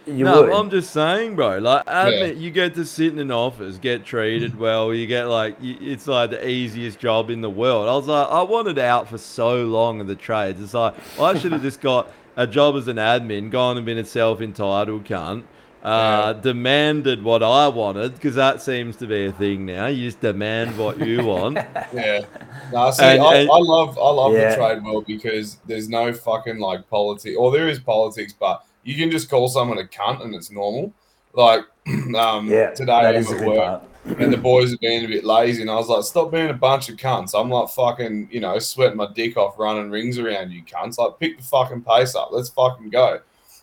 You 0.05 0.24
no, 0.24 0.43
would. 0.43 0.53
I'm 0.53 0.68
just 0.68 0.90
saying, 0.93 1.36
bro. 1.36 1.59
Like, 1.59 1.84
admit, 1.86 2.36
you 2.36 2.51
get 2.51 2.74
to 2.74 2.84
sit 2.84 3.12
in 3.12 3.20
an 3.20 3.30
office, 3.30 3.78
get 3.78 4.05
treated 4.05 4.59
well. 4.59 4.93
You 4.93 5.07
get 5.07 5.28
like, 5.28 5.61
y- 5.62 5.78
it's 5.80 6.09
like 6.09 6.30
the 6.30 6.45
easiest 6.47 6.99
job 6.99 7.30
in 7.30 7.40
the 7.40 7.49
world. 7.49 7.88
I 7.88 7.95
was 7.95 8.09
like, 8.09 8.26
I 8.28 8.43
wanted 8.43 8.80
out 8.80 9.09
for 9.09 9.16
so 9.16 9.62
long 9.64 10.01
in 10.01 10.09
the 10.09 10.16
trades. 10.16 10.61
It's 10.61 10.74
like 10.74 10.95
I 11.20 11.38
should 11.38 11.53
have 11.53 11.62
just 11.62 11.80
got 11.80 12.11
a 12.37 12.47
job 12.47 12.76
as 12.76 12.89
an 12.89 12.97
admin, 12.97 13.51
gone 13.51 13.76
and 13.76 13.85
been 13.87 13.99
a 13.99 14.05
self-entitled 14.05 15.05
cunt. 15.05 15.45
Uh, 15.83 16.33
demanded 16.35 17.24
what 17.24 17.43
I 17.43 17.66
wanted 17.66 18.14
because 18.14 18.37
that 18.37 18.62
seems 18.62 18.95
to 18.99 19.07
be 19.09 19.26
a 19.26 19.33
thing 19.33 19.66
now. 19.66 19.87
You 19.87 20.05
just 20.07 20.20
demand 20.20 20.78
what 20.78 21.01
you 21.05 21.24
want. 21.26 21.57
Yeah. 21.93 22.24
No, 22.72 22.91
see, 22.93 23.03
And- 23.05 23.20
I, 23.20 23.35
and- 23.39 23.51
I 23.51 23.59
love 23.59 23.99
I 23.99 24.11
love 24.11 24.33
Yeah. 24.33 24.51
the 24.51 24.57
trade 24.57 24.85
world 24.85 25.07
because 25.07 25.57
there's 25.66 25.89
no 25.89 26.12
fucking 26.12 26.59
like 26.61 26.89
politics, 26.89 27.37
or 27.37 27.51
there 27.51 27.68
is 27.68 27.80
politics, 27.80 28.33
but 28.33 28.64
you 28.85 28.95
can 28.95 29.11
just 29.11 29.28
call 29.28 29.49
someone 29.49 29.78
a 29.78 29.83
cunt 29.83 30.22
and 30.22 30.33
it's 30.37 30.53
normal. 30.53 30.93
Like 31.35 31.64
um, 32.16 32.49
yeah, 32.49 32.70
today 32.70 32.87
that 33.03 33.07
I'm 33.07 33.14
a 33.16 33.18
at 33.18 33.26
good 33.26 33.47
work 33.49 33.57
part. 33.59 33.83
And 34.05 34.32
the 34.32 34.36
boys 34.36 34.72
are 34.74 34.78
being 34.78 35.05
a 35.05 35.09
bit 35.09 35.24
lazy, 35.24 35.62
and 35.62 35.70
I 35.70 35.76
was 35.76 35.88
like, 35.88 36.03
stop 36.05 36.30
being 36.32 36.50
a 36.50 36.55
bunch 36.55 36.88
of 36.88 36.96
cunts. 36.96 37.38
I'm 37.38 37.50
like 37.50 37.68
fucking, 37.70 38.28
you 38.32 38.40
know, 38.40 38.59
sweating 38.59 38.96
my 38.96 39.09
dick 39.14 39.36
off 39.36 39.59
running 39.59 39.90
rings 39.90 40.18
around 40.18 40.50
you 40.50 40.62
cunts. 40.64 40.98
Like, 40.98 41.18
pick 41.20 41.38
the 41.38 41.44
fucking 41.44 41.82
pace 41.82 42.14
up. 42.14 42.30
Let's 42.32 42.48
fucking 42.50 42.90
go. 42.90 43.20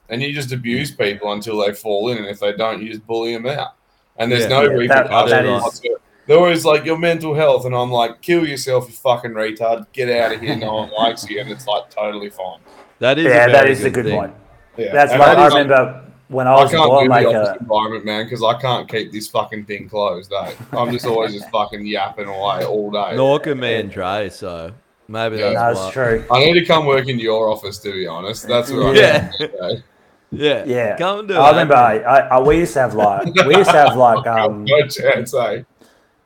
And 0.10 0.22
you 0.22 0.34
just 0.34 0.52
abuse 0.52 0.92
people 0.92 1.32
until 1.34 1.60
they 1.60 1.74
fall 1.74 2.10
in, 2.10 2.18
and 2.18 2.28
if 2.28 2.40
they 2.40 2.54
don't, 2.54 2.82
you 2.82 2.90
just 2.90 3.06
bully 3.06 3.34
them 3.34 3.46
out. 3.48 3.74
And 4.18 4.32
there's 4.32 4.44
Yeah. 4.44 4.48
no 4.50 4.62
Yeah, 4.64 4.68
that- 4.70 4.76
repercussions. 4.76 5.32
that 5.32 5.46
is- 5.46 5.62
whatsoever. 5.62 6.02
They're 6.26 6.38
always 6.38 6.64
like 6.64 6.86
your 6.86 6.98
mental 6.98 7.34
health, 7.34 7.66
and 7.66 7.76
I'm 7.76 7.92
like, 7.92 8.22
kill 8.22 8.48
yourself, 8.48 8.88
you 8.88 8.94
fucking 8.94 9.32
retard. 9.32 9.88
Get 9.94 10.10
out 10.12 10.32
of 10.34 10.42
here. 10.42 10.56
No 10.56 10.74
one 10.76 10.92
likes 10.92 11.28
you, 11.30 11.40
and 11.42 11.50
it's 11.50 11.66
like 11.66 11.90
totally 11.90 12.30
fine. 12.30 12.60
That 13.00 13.18
is. 13.18 13.26
yeah, 13.26 13.46
a 13.48 13.52
that 13.52 13.64
very 13.66 13.74
a 13.74 13.90
good 13.90 14.06
thing. 14.06 14.16
point. 14.20 14.34
Yeah. 14.78 14.94
That's 14.94 15.12
And 15.12 15.20
like 15.20 15.30
that 15.38 15.40
I 15.40 15.48
is- 15.48 15.54
remember 15.54 16.04
when 16.30 16.48
I 16.48 16.54
I 16.54 16.64
was 16.64 16.74
a 16.74 16.78
can't 16.78 16.90
boy 16.90 17.04
do 17.04 17.10
the 17.10 17.14
office 17.16 17.50
maker. 17.50 17.58
environment, 17.60 18.06
man, 18.06 18.24
because 18.26 18.44
I 18.44 18.54
can't 18.62 18.90
keep 18.90 19.12
this 19.12 19.28
fucking 19.28 19.66
thing 19.66 19.90
closed. 19.90 20.32
Eh? 20.32 20.52
I'm 20.74 20.92
just 20.92 21.06
always 21.06 21.34
just 21.34 21.50
fucking 21.50 21.86
yapping 21.86 22.28
away 22.28 22.64
all 22.66 22.90
day. 22.92 23.16
Nor 23.16 23.40
can 23.40 23.60
me 23.60 23.76
and 23.76 23.92
Trey, 23.92 24.30
so 24.30 24.72
maybe 25.08 25.38
Yeah. 25.38 25.54
that's 25.54 25.56
No, 25.56 25.70
it's 25.72 25.80
why. 25.80 25.92
true. 25.92 26.26
I 26.32 26.40
need 26.46 26.54
to 26.54 26.66
come 26.66 26.86
work 26.86 27.08
into 27.08 27.24
your 27.24 27.50
office, 27.50 27.78
to 27.80 27.92
be 27.92 28.08
honest. 28.08 28.48
That's 28.48 28.72
what 28.72 28.96
Yeah. 28.96 29.32
I 29.40 29.68
need. 29.68 29.84
Yeah. 30.32 30.64
Yeah, 30.66 30.96
Come 30.98 31.26
do 31.26 31.36
I 31.36 31.48
it. 31.48 31.52
remember. 31.52 31.74
I, 31.76 31.98
I, 31.98 32.20
I 32.38 32.40
we 32.40 32.58
used 32.60 32.74
to 32.74 32.80
have 32.82 32.94
like 32.94 33.26
we 33.48 33.56
used 33.58 33.72
to 33.72 33.78
have 33.78 33.96
like 33.98 34.28
um 34.28 34.64
no 34.66 34.88
chance, 34.88 35.34
eh? 35.34 35.64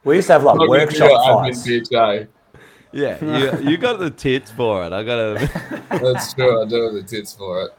we 0.04 0.18
used 0.18 0.28
to 0.28 0.34
have 0.34 0.44
like 0.44 0.56
I'm 0.56 0.58
not 0.60 0.68
gonna 0.68 0.80
be 0.80 0.86
workshop 0.86 1.10
your 1.10 1.20
admin 1.20 1.44
fights. 1.46 1.66
bitch, 1.68 2.22
eh? 2.22 2.26
Yeah, 2.92 3.26
you, 3.62 3.70
you 3.72 3.78
got 3.78 3.98
the 4.00 4.10
tits 4.12 4.52
for 4.52 4.86
it. 4.86 4.92
I 4.94 5.02
gotta. 5.04 5.50
That's 5.90 6.34
true. 6.34 6.62
I 6.62 6.66
do 6.68 6.84
have 6.84 6.94
the 6.94 7.02
tits 7.04 7.32
for 7.34 7.64
it. 7.64 7.72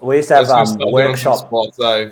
We 0.00 0.16
used 0.16 0.28
to 0.28 0.34
have 0.36 0.48
um, 0.50 0.58
go 0.58 0.64
start 0.64 0.78
doing 0.78 0.80
some 0.80 0.92
workshop. 0.92 1.38
spots, 1.38 1.80
eh? 1.80 2.10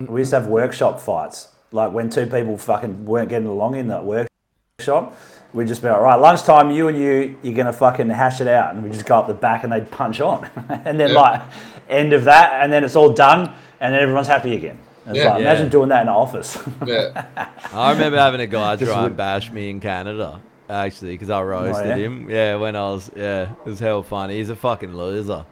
We 0.00 0.20
used 0.20 0.30
to 0.30 0.40
have 0.40 0.48
workshop 0.48 1.00
fights. 1.00 1.48
Like 1.72 1.92
when 1.92 2.08
two 2.10 2.26
people 2.26 2.56
fucking 2.56 3.04
weren't 3.04 3.28
getting 3.28 3.48
along 3.48 3.76
in 3.76 3.88
that 3.88 4.04
workshop, 4.04 5.16
we'd 5.52 5.66
just 5.68 5.82
be 5.82 5.88
like, 5.88 6.00
right, 6.00 6.14
lunchtime, 6.16 6.70
you 6.70 6.88
and 6.88 6.96
you, 6.98 7.36
you're 7.42 7.54
gonna 7.54 7.72
fucking 7.72 8.08
hash 8.10 8.40
it 8.40 8.46
out, 8.48 8.74
and 8.74 8.82
we 8.84 8.90
just 8.90 9.06
go 9.06 9.18
up 9.18 9.26
the 9.26 9.34
back 9.34 9.64
and 9.64 9.72
they'd 9.72 9.90
punch 9.90 10.20
on, 10.20 10.44
and 10.84 10.98
then 11.00 11.10
Yeah. 11.10 11.20
like 11.20 11.42
end 11.88 12.12
of 12.12 12.24
that, 12.24 12.62
and 12.62 12.72
then 12.72 12.84
it's 12.84 12.96
all 12.96 13.10
done, 13.12 13.52
and 13.80 13.94
then 13.94 14.00
everyone's 14.02 14.28
happy 14.28 14.54
again. 14.54 14.78
It's 15.06 15.18
Yeah. 15.18 15.30
like, 15.34 15.42
Yeah. 15.42 15.50
imagine 15.50 15.68
doing 15.68 15.88
that 15.90 16.02
in 16.02 16.08
an 16.08 16.14
office. 16.14 16.58
Yeah. 16.86 17.26
I 17.72 17.92
remember 17.92 18.18
having 18.18 18.40
a 18.40 18.46
guy 18.46 18.76
Just 18.76 18.90
try 18.90 19.02
would- 19.02 19.08
and 19.08 19.16
bash 19.16 19.50
me 19.50 19.70
in 19.70 19.80
Canada, 19.80 20.40
actually, 20.70 21.12
because 21.12 21.30
I 21.30 21.42
roasted 21.42 21.86
yeah? 21.86 21.96
him. 21.96 22.30
Yeah, 22.30 22.54
when 22.56 22.74
I 22.76 22.90
was, 22.90 23.10
yeah, 23.16 23.50
it 23.64 23.66
was 23.68 23.80
hell 23.80 24.02
funny. 24.02 24.36
He's 24.38 24.50
a 24.50 24.56
fucking 24.56 24.94
loser. 24.96 25.44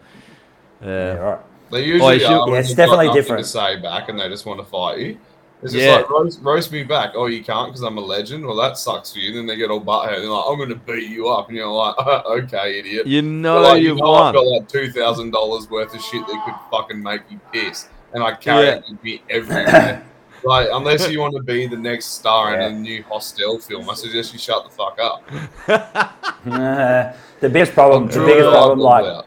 Yeah, 0.83 0.89
Yeah. 0.89 1.13
right. 1.19 1.39
They 1.71 1.85
usually 1.85 2.19
should- 2.19 2.27
are. 2.29 2.33
Yeah, 2.33 2.45
when 2.53 2.61
it's 2.61 2.75
definitely 2.75 3.13
different. 3.13 3.45
To 3.45 3.49
say 3.51 3.77
back, 3.81 4.09
and 4.09 4.19
they 4.21 4.29
just 4.29 4.45
want 4.47 4.61
to 4.61 4.67
fight 4.67 4.99
you. 4.99 5.19
It's 5.63 5.73
just 5.73 5.85
Yeah. 5.85 5.97
like 5.99 6.11
roast, 6.11 6.41
roast 6.43 6.73
me 6.73 6.83
back. 6.83 7.13
Oh, 7.15 7.27
you 7.27 7.43
can't 7.43 7.69
because 7.69 7.83
I'm 7.83 7.97
a 7.97 8.01
legend. 8.01 8.45
Well, 8.45 8.57
that 8.57 8.77
sucks 8.77 9.13
for 9.13 9.21
you. 9.21 9.33
Then 9.33 9.47
they 9.47 9.55
get 9.57 9.71
all 9.71 9.81
butthead. 9.81 10.17
They're 10.21 10.29
like, 10.29 10.45
I'm 10.49 10.57
going 10.57 10.69
to 10.71 10.75
beat 10.75 11.09
you 11.09 11.29
up, 11.29 11.49
and 11.49 11.57
you're 11.57 11.69
like, 11.69 11.95
okay, 12.27 12.81
idiot. 12.81 13.07
You 13.07 13.23
know 13.23 13.61
like, 13.61 13.81
you 13.81 13.91
you 13.91 13.95
know 13.95 14.13
I've 14.15 14.35
got 14.35 14.45
like 14.45 14.69
two 14.69 14.91
thousand 14.91 15.31
dollars 15.31 15.71
worth 15.71 15.95
of 15.95 16.03
shit 16.03 16.27
that 16.27 16.43
could 16.45 16.55
fucking 16.71 17.01
make 17.03 17.23
you 17.31 17.39
piss, 17.53 17.89
and 18.13 18.23
I 18.25 18.33
carry 18.35 18.67
Yeah. 18.67 18.73
it 18.75 18.85
with 18.91 19.03
me 19.05 19.23
everywhere. 19.31 20.05
like, 20.45 20.69
unless 20.73 21.09
you 21.09 21.21
want 21.21 21.37
to 21.37 21.43
be 21.43 21.69
the 21.69 21.77
next 21.77 22.07
star 22.07 22.55
Yeah. 22.55 22.67
in 22.67 22.75
a 22.75 22.79
new 22.81 23.05
Hostel 23.05 23.61
film, 23.61 23.89
I 23.89 23.95
suggest 23.95 24.33
you 24.33 24.41
shut 24.41 24.65
the 24.65 24.71
fuck 24.71 24.99
up. 25.01 25.23
Uh, 26.45 27.13
the 27.39 27.49
biggest 27.49 27.73
problem, 27.73 28.09
the 28.09 28.19
biggest 28.19 28.51
problem, 28.51 28.81
up 28.81 28.85
like 28.85 29.05
all 29.05 29.11
out. 29.19 29.27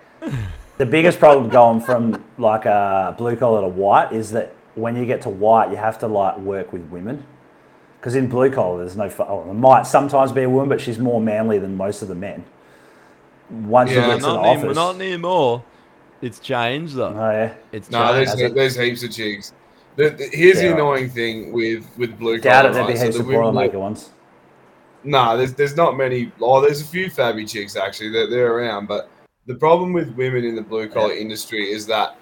The 0.77 0.85
biggest 0.85 1.19
problem 1.19 1.49
going 1.49 1.79
from 1.81 2.23
like 2.37 2.65
a 2.65 3.15
blue 3.17 3.35
collar 3.35 3.61
to 3.61 3.67
white 3.67 4.11
is 4.11 4.31
that 4.31 4.53
when 4.75 4.95
you 4.95 5.05
get 5.05 5.21
to 5.21 5.29
white, 5.29 5.69
you 5.71 5.77
have 5.77 5.99
to 5.99 6.07
like 6.07 6.37
work 6.37 6.73
with 6.73 6.83
women. 6.89 7.25
Because 7.99 8.15
in 8.15 8.27
blue 8.27 8.51
collar, 8.51 8.79
there's 8.79 8.95
no. 8.97 9.09
Oh, 9.19 9.45
there 9.45 9.53
might 9.53 9.87
sometimes 9.87 10.31
be 10.31 10.43
a 10.43 10.49
woman, 10.49 10.69
but 10.69 10.79
she's 10.81 10.99
more 10.99 11.19
manly 11.19 11.57
than 11.57 11.75
most 11.75 12.01
of 12.01 12.07
the 12.07 12.15
men. 12.15 12.43
Once 13.49 13.89
you 13.91 13.97
Yeah, 13.97 14.07
get 14.07 14.15
to 14.17 14.21
the 14.21 14.33
Not, 14.33 14.41
near, 14.41 14.51
office, 14.65 14.75
not 14.75 14.95
anymore. 14.95 15.63
It's 16.21 16.39
changed 16.39 16.95
though. 16.95 17.07
oh 17.15 17.31
yeah, 17.31 17.53
It's 17.71 17.89
No, 17.91 17.99
changed. 18.13 18.31
there's, 18.31 18.41
Has 18.41 18.53
there's 18.53 18.75
heaps 18.75 19.03
of 19.03 19.11
chicks. 19.11 19.53
The, 19.95 20.09
the- 20.09 20.29
here's 20.33 20.59
the 20.59 20.73
annoying 20.73 21.09
thing 21.09 21.51
with 21.53 21.85
with 21.97 22.17
blue 22.19 22.39
collar. 22.39 22.63
doubt 22.63 22.65
collar. 22.65 22.69
it. 22.69 22.73
There'd 22.73 22.87
be 22.87 22.93
right? 22.93 22.99
So 22.99 23.05
heaps 23.05 23.15
the 23.17 23.21
of 23.21 23.27
women 23.27 23.55
that- 23.55 23.71
Boilermaker 23.71 23.79
ones. 23.79 24.09
Nah, 25.03 25.35
there's 25.35 25.53
there's 25.53 25.75
not 25.75 25.95
many. 25.97 26.31
Oh, 26.41 26.61
there's 26.61 26.81
a 26.81 26.85
few 26.85 27.09
fabby 27.09 27.47
chicks 27.47 27.75
actually. 27.75 28.09
They're 28.09 28.27
they're 28.29 28.53
around, 28.55 28.87
but 28.87 29.09
the 29.47 29.55
problem 29.55 29.93
with 29.93 30.09
women 30.15 30.43
in 30.43 30.55
the 30.55 30.61
blue 30.61 30.87
collar 30.89 31.13
industry 31.13 31.71
is 31.71 31.85
that 31.87 32.17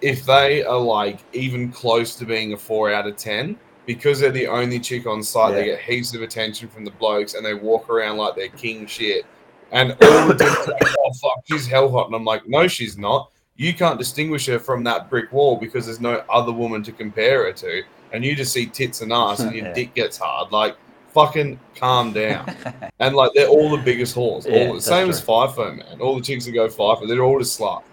if 0.00 0.24
they 0.26 0.64
are 0.64 0.78
like 0.78 1.20
even 1.32 1.70
close 1.70 2.14
to 2.16 2.24
being 2.24 2.52
a 2.52 2.56
four 2.56 2.92
out 2.92 3.06
of 3.06 3.16
ten, 3.16 3.56
because 3.86 4.18
they're 4.20 4.30
the 4.32 4.46
only 4.46 4.80
chick 4.80 5.06
on 5.06 5.22
site, 5.22 5.54
they 5.54 5.64
get 5.66 5.80
heaps 5.80 6.14
of 6.14 6.22
attention 6.22 6.68
from 6.68 6.84
the 6.84 6.90
blokes, 6.92 7.34
and 7.34 7.44
they 7.44 7.54
walk 7.54 7.88
around 7.88 8.16
like 8.16 8.34
they're 8.34 8.48
king 8.48 8.86
shit. 8.86 9.24
And 9.72 9.92
all 10.02 10.26
the 10.28 10.34
dudes 10.34 10.68
like, 10.68 10.94
oh 10.98 11.12
fuck, 11.14 11.42
she's 11.44 11.66
hell 11.66 11.90
hot, 11.90 12.06
and 12.06 12.14
I'm 12.14 12.24
like, 12.24 12.46
no, 12.46 12.66
she's 12.68 12.98
not. 12.98 13.30
You 13.56 13.72
can't 13.72 13.98
distinguish 13.98 14.46
her 14.46 14.58
from 14.58 14.82
that 14.84 15.08
brick 15.08 15.32
wall 15.32 15.56
because 15.56 15.86
there's 15.86 16.00
no 16.00 16.24
other 16.28 16.52
woman 16.52 16.82
to 16.82 16.92
compare 16.92 17.44
her 17.44 17.52
to, 17.52 17.82
and 18.12 18.24
you 18.24 18.34
just 18.34 18.52
see 18.52 18.66
tits 18.66 19.00
and 19.00 19.12
ass, 19.12 19.40
and 19.40 19.54
your 19.54 19.66
Yeah. 19.66 19.72
dick 19.74 19.94
gets 19.94 20.16
hard. 20.18 20.50
Like, 20.52 20.76
fucking 21.14 21.58
calm 21.76 22.12
down. 22.12 22.54
and 22.98 23.14
like, 23.16 23.30
they're 23.34 23.48
all 23.48 23.70
the 23.74 23.82
biggest 23.82 24.14
whores. 24.14 24.44
Yeah, 24.46 24.66
all, 24.68 24.74
that's 24.74 24.84
same 24.86 25.08
as 25.08 25.20
true. 25.24 25.34
FIFO, 25.34 25.76
man. 25.78 26.00
All 26.00 26.16
the 26.16 26.20
chicks 26.22 26.44
that 26.44 26.52
go 26.52 26.68
FIFO, 26.68 27.08
they're 27.08 27.22
all 27.22 27.38
just 27.38 27.58
sluts. 27.58 27.84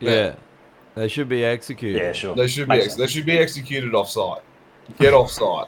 yeah. 0.00 0.36
They 0.94 1.08
should 1.08 1.28
be 1.28 1.44
executed. 1.44 1.98
Yeah, 2.00 2.12
sure. 2.12 2.36
They 2.36 2.46
should 2.46 2.68
be 2.68 2.76
ex- 2.76 2.94
they 2.94 3.08
should 3.08 3.26
be 3.26 3.36
executed 3.36 3.96
off 3.96 4.08
site. 4.08 4.42
Get 5.00 5.12
off 5.12 5.28
site. 5.28 5.66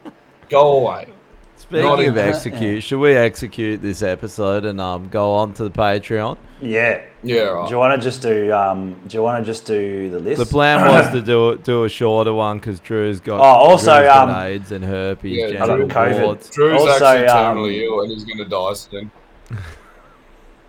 Go 0.48 0.78
away. 0.86 1.08
Speaking 1.56 1.84
Not 1.84 1.98
of 1.98 2.04
even- 2.06 2.18
execute, 2.18 2.84
should 2.84 3.00
we 3.00 3.14
execute 3.16 3.82
this 3.82 4.02
episode 4.02 4.64
and 4.64 4.80
um 4.80 5.08
go 5.08 5.32
on 5.34 5.52
to 5.54 5.64
the 5.64 5.70
Patreon? 5.70 6.38
Yeah. 6.60 7.02
Yeah, 7.22 7.64
Do 7.66 7.70
you 7.72 7.78
want 7.78 8.00
to 8.00 8.04
just 8.04 8.22
do? 8.22 8.52
Um, 8.52 8.94
do 9.08 9.16
you 9.16 9.22
want 9.24 9.44
to 9.44 9.50
just 9.50 9.66
do 9.66 10.08
the 10.08 10.20
list? 10.20 10.38
The 10.38 10.46
plan 10.46 10.80
was 10.86 11.10
to 11.10 11.20
do 11.32 11.58
do 11.64 11.82
a 11.84 11.88
shorter 11.88 12.32
one 12.32 12.58
because 12.58 12.78
Drew's 12.78 13.18
got 13.18 13.40
Oh, 13.40 13.42
also, 13.42 13.96
Drew's 13.98 14.06
got 14.06 14.28
um, 14.28 14.36
AIDS 14.46 14.70
and 14.70 14.84
herpes, 14.84 15.36
Yeah, 15.36 15.46
I 15.64 15.66
got 15.66 15.78
genital 15.78 15.88
COVID. 15.88 16.22
warts. 16.24 16.50
Drew's 16.50 16.80
Also, 16.80 17.04
actually 17.04 17.26
um, 17.28 17.58
ill 17.88 18.00
and 18.02 18.12
he's 18.12 18.24
going 18.24 18.38
to 18.38 18.44
die 18.44 18.72
soon. 18.74 19.10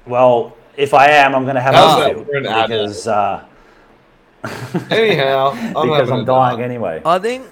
Well, 0.07 0.57
if 0.75 0.93
I 0.93 1.07
am, 1.11 1.35
I'm 1.35 1.43
going 1.43 1.55
to 1.55 1.61
have 1.61 1.75
How's 1.75 1.99
a 2.01 2.03
that 2.05 2.13
field 2.15 2.25
for 2.25 2.35
an 2.37 2.45
adult? 2.47 2.67
because 2.69 3.07
uh, 3.07 3.45
Anyhow, 4.89 5.49
I'm 5.51 5.87
because 5.89 6.09
I'm 6.09 6.25
dying 6.25 6.57
day. 6.57 6.63
anyway. 6.63 7.01
I 7.05 7.19
think 7.19 7.45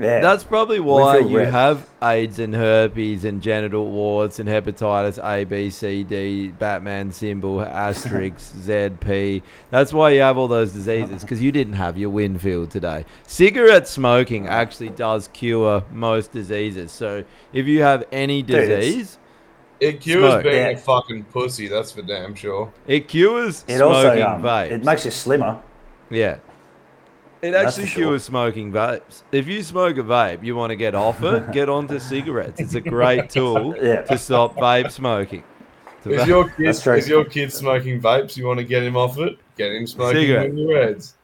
Yeah. 0.00 0.20
That's 0.20 0.44
probably 0.44 0.78
why 0.78 1.18
you 1.18 1.38
red. 1.38 1.52
have 1.52 1.88
AIDS 2.02 2.38
and 2.38 2.54
herpes 2.54 3.24
and 3.24 3.42
genital 3.42 3.90
warts 3.90 4.38
and 4.38 4.48
hepatitis 4.48 5.18
A, 5.24 5.42
B, 5.44 5.70
C, 5.70 6.04
D, 6.04 6.48
Batman 6.48 7.10
symbol, 7.10 7.60
asterisk, 7.62 8.36
ZP. 8.60 9.42
That's 9.70 9.92
why 9.92 10.10
you 10.10 10.20
have 10.20 10.38
all 10.38 10.46
those 10.46 10.72
diseases 10.72 11.22
because 11.22 11.42
you 11.42 11.50
didn't 11.50 11.72
have 11.72 11.98
your 11.98 12.10
Winfield 12.10 12.70
today. 12.70 13.04
Cigarette 13.26 13.88
smoking 13.88 14.46
actually 14.46 14.90
does 14.90 15.28
cure 15.32 15.82
most 15.92 16.30
diseases. 16.32 16.92
So 16.92 17.24
if 17.52 17.66
you 17.66 17.82
have 17.82 18.04
any 18.12 18.42
Dude, 18.42 18.68
disease, 18.68 19.18
It 19.80 20.00
cures 20.00 20.32
Smoke. 20.32 20.42
being 20.44 20.54
Yeah. 20.56 20.68
a 20.70 20.76
fucking 20.76 21.24
pussy, 21.24 21.66
that's 21.68 21.90
for 21.92 22.02
damn 22.02 22.34
sure. 22.36 22.72
it 22.86 23.08
cures 23.08 23.64
it 23.68 23.78
smoking 23.78 23.82
also 23.82 24.22
um, 24.22 24.42
vapes. 24.42 24.70
it 24.70 24.84
makes 24.84 25.04
you 25.04 25.10
slimmer. 25.10 25.60
Yeah. 26.10 26.36
It 27.40 27.54
actually 27.54 27.84
for 27.84 27.88
sure. 27.90 28.02
cures 28.04 28.24
smoking 28.24 28.72
vapes. 28.72 29.22
If 29.32 29.46
you 29.46 29.62
smoke 29.62 29.96
a 29.96 30.02
vape, 30.02 30.42
you 30.42 30.56
want 30.56 30.70
to 30.70 30.76
get 30.76 30.94
off 30.94 31.22
it, 31.22 31.50
get 31.52 31.68
onto 31.68 31.98
cigarettes. 31.98 32.60
It's 32.60 32.74
a 32.74 32.80
great 32.80 33.30
tool 33.36 33.76
Yeah. 33.80 34.02
to 34.02 34.18
stop 34.18 34.56
vape 34.56 34.90
smoking. 34.90 35.44
To 36.04 36.10
Is 36.12 36.22
va- 36.22 36.26
your 36.28 36.48
kid 36.50 36.66
That's 36.66 36.82
true. 36.82 36.94
is 36.96 37.08
your 37.08 37.24
kid 37.24 37.52
smoking 37.52 38.00
vapes? 38.00 38.36
You 38.36 38.46
want 38.46 38.58
to 38.58 38.64
get 38.64 38.82
him 38.82 38.96
off 38.96 39.18
it? 39.18 39.38
Get 39.56 39.72
him 39.72 39.86
smoking 39.86 40.20
Cigarette. 40.22 40.50
Winnie 40.50 40.66
Reds. 40.72 41.14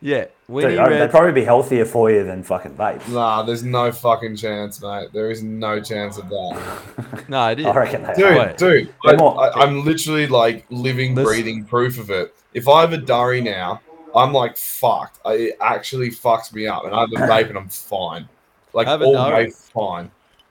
yeah, 0.00 0.20
Dude, 0.24 0.30
Winnie 0.48 0.78
I- 0.78 0.88
they'd 0.90 1.10
probably 1.10 1.32
be 1.32 1.44
healthier 1.44 1.84
for 1.86 2.10
you 2.10 2.24
than 2.24 2.42
fucking 2.42 2.74
vapes. 2.74 3.08
Nah, 3.08 3.42
there's 3.42 3.62
no 3.64 3.90
fucking 3.90 4.36
chance, 4.36 4.80
mate. 4.82 5.08
There 5.12 5.30
is 5.30 5.42
no 5.42 5.80
chance 5.80 6.18
of 6.18 6.28
that. 6.28 7.24
No, 7.28 7.40
I 7.40 7.54
did. 7.54 7.66
I 7.66 7.74
reckon 7.74 8.02
they 8.04 8.14
dude, 8.14 8.36
are. 8.38 8.52
Dude, 8.54 8.58
dude, 9.04 9.20
I, 9.20 9.22
I, 9.22 9.62
I'm 9.64 9.84
literally 9.84 10.26
like 10.26 10.64
living, 10.70 11.14
Let's- 11.14 11.28
breathing 11.28 11.64
proof 11.64 11.98
of 11.98 12.08
it. 12.10 12.34
If 12.54 12.68
I 12.68 12.80
have 12.80 12.92
a 12.94 12.96
durry 12.98 13.40
now, 13.42 13.80
I'm 14.14 14.32
like 14.32 14.56
fucked. 14.56 15.18
I, 15.24 15.32
it 15.34 15.56
actually 15.60 16.10
fucks 16.10 16.52
me 16.52 16.66
up, 16.66 16.84
and 16.84 16.94
I 16.94 17.00
have 17.00 17.10
a 17.12 17.14
vape, 17.32 17.48
and 17.48 17.58
I'm 17.58 17.68
fine. 17.68 18.28
Like 18.72 18.86
Have 18.86 19.02
a 19.02 19.04
all 19.04 19.12
durry. 19.14 19.46
day, 19.46 19.50
fine. 19.50 20.10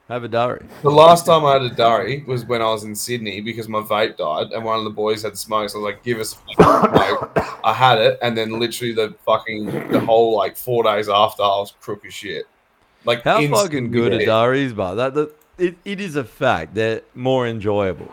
Have 0.09 0.23
a 0.23 0.27
durry. 0.29 0.65
The 0.83 0.89
last 0.89 1.25
time 1.25 1.43
I 1.43 1.53
had 1.53 1.61
a 1.63 1.69
durry 1.69 2.23
was 2.25 2.45
when 2.45 2.61
I 2.61 2.65
was 2.71 2.83
in 2.85 2.95
Sydney 2.95 3.41
because 3.41 3.67
my 3.67 3.81
vape 3.81 4.17
died, 4.17 4.51
and 4.53 4.63
one 4.63 4.77
of 4.77 4.85
the 4.85 4.89
boys 4.89 5.23
had 5.23 5.37
smokes. 5.37 5.75
I 5.75 5.79
was 5.79 5.83
like, 5.85 6.03
"Give 6.03 6.19
us 6.19 6.33
a 6.33 6.63
fucking 6.63 6.91
smoke." 6.95 7.31
I 7.63 7.73
had 7.73 7.99
it, 7.99 8.17
and 8.21 8.37
then 8.37 8.57
literally 8.59 8.93
the 8.93 9.15
fucking 9.25 9.65
the 9.91 9.99
whole 9.99 10.35
like 10.37 10.55
four 10.55 10.83
days 10.83 11.09
after, 11.09 11.43
I 11.43 11.47
was 11.59 11.73
crook 11.81 12.05
as 12.05 12.13
shit. 12.13 12.45
Like 13.05 13.23
How 13.23 13.39
instantly 13.39 13.63
fucking 13.63 13.91
good 13.91 14.13
are 14.13 14.17
dead. 14.19 14.25
durries, 14.25 14.73
but 14.73 14.95
that, 14.95 15.13
that 15.15 15.35
it, 15.57 15.75
it 15.83 15.99
is 15.99 16.15
a 16.15 16.23
fact. 16.23 16.73
They're 16.73 17.01
more 17.13 17.45
enjoyable. 17.47 18.09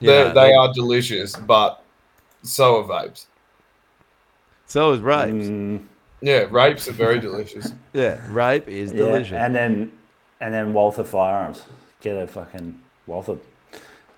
You 0.00 0.08
they 0.10 0.30
they- 0.32 0.52
are 0.54 0.72
delicious, 0.74 1.34
but 1.36 1.82
so 2.42 2.82
are 2.82 2.84
vapes. 2.84 3.26
So 4.74 4.90
is 4.90 4.98
rapes. 5.00 5.46
Mm, 5.46 5.84
Yeah, 6.20 6.46
rapes 6.50 6.88
are 6.88 6.92
very 6.92 7.20
delicious. 7.20 7.72
Yeah, 7.92 8.18
rape 8.28 8.66
is 8.66 8.90
yeah, 8.90 8.98
delicious. 9.04 9.34
and 9.34 9.54
then 9.54 9.92
and 10.40 10.52
then 10.52 10.72
Walther 10.72 11.04
firearms. 11.04 11.62
Get 12.00 12.16
a 12.16 12.26
fucking 12.26 12.80
Walther 13.06 13.36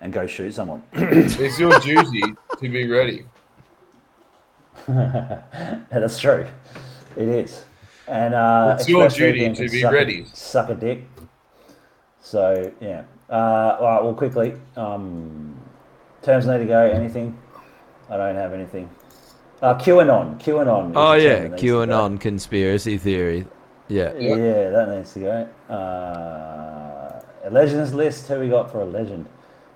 and 0.01 0.11
go 0.11 0.25
shoot 0.25 0.55
someone. 0.55 0.81
It's 0.93 1.59
your 1.59 1.77
duty 1.79 2.23
to 2.59 2.69
be 2.69 2.89
ready. 2.89 3.25
Yeah, 4.87 5.41
that's 5.91 6.17
true. 6.17 6.47
It 7.15 7.27
is. 7.27 7.63
And 8.07 8.33
uh, 8.33 8.77
It's 8.79 8.89
your 8.89 9.07
duty 9.09 9.53
to 9.53 9.69
be 9.69 9.81
suck 9.81 9.91
a- 9.91 9.95
ready. 9.95 10.25
suck 10.33 10.69
a 10.69 10.75
dick. 10.75 11.05
So 12.19 12.71
yeah. 12.81 13.03
Uh, 13.29 13.77
all 13.79 13.87
right. 13.91 14.03
Well, 14.03 14.15
quickly. 14.15 14.53
Um, 14.75 15.55
terms 16.23 16.47
need 16.47 16.57
to 16.57 16.65
go. 16.65 16.79
Anything? 16.81 17.37
I 18.09 18.17
don't 18.17 18.35
have 18.35 18.53
anything. 18.53 18.89
Uh, 19.61 19.73
QAnon. 19.75 20.39
QAnon. 20.39 20.93
Oh 20.95 21.13
yeah, 21.13 21.39
that 21.41 21.51
needs 21.51 21.61
to 21.61 21.67
go. 21.67 21.85
QAnon 21.87 22.19
conspiracy 22.19 22.97
theory. 22.97 23.45
Yeah. 23.87 24.13
Yeah, 24.17 24.69
that 24.69 24.89
needs 24.95 25.13
to 25.13 25.19
go. 25.19 25.49
Uh, 25.73 27.21
a 27.45 27.49
legends 27.49 27.93
list. 27.93 28.27
Who 28.27 28.39
we 28.39 28.49
got 28.49 28.71
for 28.71 28.81
a 28.81 28.85
legend? 28.85 29.25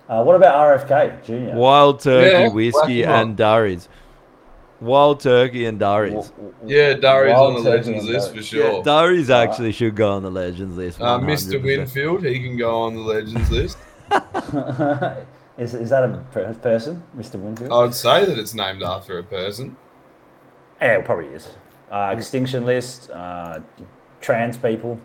Uh, 0.10 0.24
what 0.24 0.36
about 0.36 0.56
RFK 0.56 1.24
Junior? 1.24 1.56
Wild 1.56 2.02
turkey, 2.02 2.30
Yeah, 2.30 2.50
whiskey, 2.50 3.02
whack 3.02 3.10
'em 3.10 3.28
and 3.30 3.38
durries. 3.38 3.88
Wild 4.82 5.20
turkey 5.22 5.66
and 5.66 5.80
durries. 5.80 6.32
Yeah, 6.66 6.94
Darius 6.96 7.38
Wild 7.38 7.58
on 7.58 7.64
the 7.64 7.72
turkey 7.72 7.94
legends 7.94 8.06
list 8.06 8.28
for 8.30 8.34
Darius. 8.36 8.54
Yeah, 8.54 8.70
sure. 8.70 8.84
durries 8.84 9.30
actually 9.30 9.72
should 9.72 9.96
go 9.96 10.12
on 10.12 10.24
the 10.24 10.32
legends 10.32 10.76
list. 10.76 11.00
Uh, 11.00 11.20
Mr. 11.20 11.64
Winfield, 11.64 12.26
he 12.26 12.40
can 12.40 12.58
go 12.58 12.82
on 12.82 12.96
the 12.96 13.02
legends 13.02 13.50
list. 13.52 13.78
is, 15.62 15.74
is 15.74 15.90
that 15.92 16.04
a 16.04 16.24
per- 16.32 16.54
person, 16.56 17.04
Mr. 17.18 17.36
Winfield? 17.36 17.72
I 17.72 17.78
would 17.84 17.94
say 17.94 18.26
that 18.26 18.38
it's 18.38 18.54
named 18.54 18.84
after 18.84 19.18
a 19.20 19.24
person. 19.24 19.76
Yeah, 20.82 20.98
it 20.98 21.06
probably 21.06 21.28
is. 21.28 21.48
Uh, 21.92 22.14
extinction 22.18 22.66
list. 22.66 23.10
Uh, 23.12 23.60
trans 24.22 24.58
people. 24.58 25.00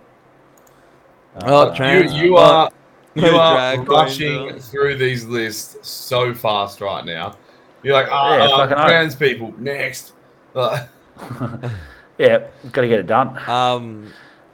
Oh, 1.43 1.69
You, 1.71 1.75
trans- 1.77 2.15
you 2.15 2.37
are 2.37 2.71
you 3.15 3.37
are 3.37 3.77
rushing 3.83 4.49
girls. 4.49 4.69
through 4.69 4.97
these 4.97 5.25
lists 5.27 5.77
so 5.89 6.33
fast 6.35 6.81
right 6.81 7.05
now. 7.05 7.37
You're 7.83 7.95
like, 7.95 8.09
ah, 8.11 8.37
Yeah, 8.37 8.45
uh, 8.45 8.57
fucking 8.59 8.77
oath. 8.79 8.87
trans 8.87 9.15
people 9.15 9.55
next. 9.59 10.13
Uh, 10.57 10.87
Yeah, 12.19 12.47
got 12.73 12.81
to 12.81 12.89
get 12.89 12.99
it 13.01 13.07
done. 13.07 13.39
um, 13.49 14.11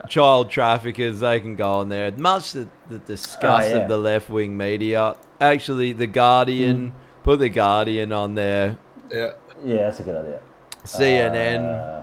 child 0.09 0.51
traffickers, 0.51 1.21
they 1.21 1.41
can 1.41 1.55
go 1.57 1.75
on 1.75 1.89
there. 1.89 2.11
Much 2.13 2.53
the, 2.53 2.69
the 2.89 2.99
disgust 2.99 3.69
Oh, 3.69 3.77
yeah. 3.77 3.83
of 3.83 3.89
the 3.89 3.97
left 3.99 4.29
wing 4.31 4.57
media. 4.57 5.17
Actually, 5.41 5.93
the 5.93 6.07
Guardian, 6.07 6.89
Hmm. 6.91 6.97
put 7.25 7.39
the 7.39 7.49
Guardian 7.49 8.13
on 8.13 8.35
there. 8.35 8.77
yeah. 9.11 9.33
Yeah, 9.65 9.77
that's 9.85 10.01
a 10.01 10.03
good 10.03 10.17
idea. 10.17 10.41
CNN. 10.85 11.65
Uh, 11.65 12.03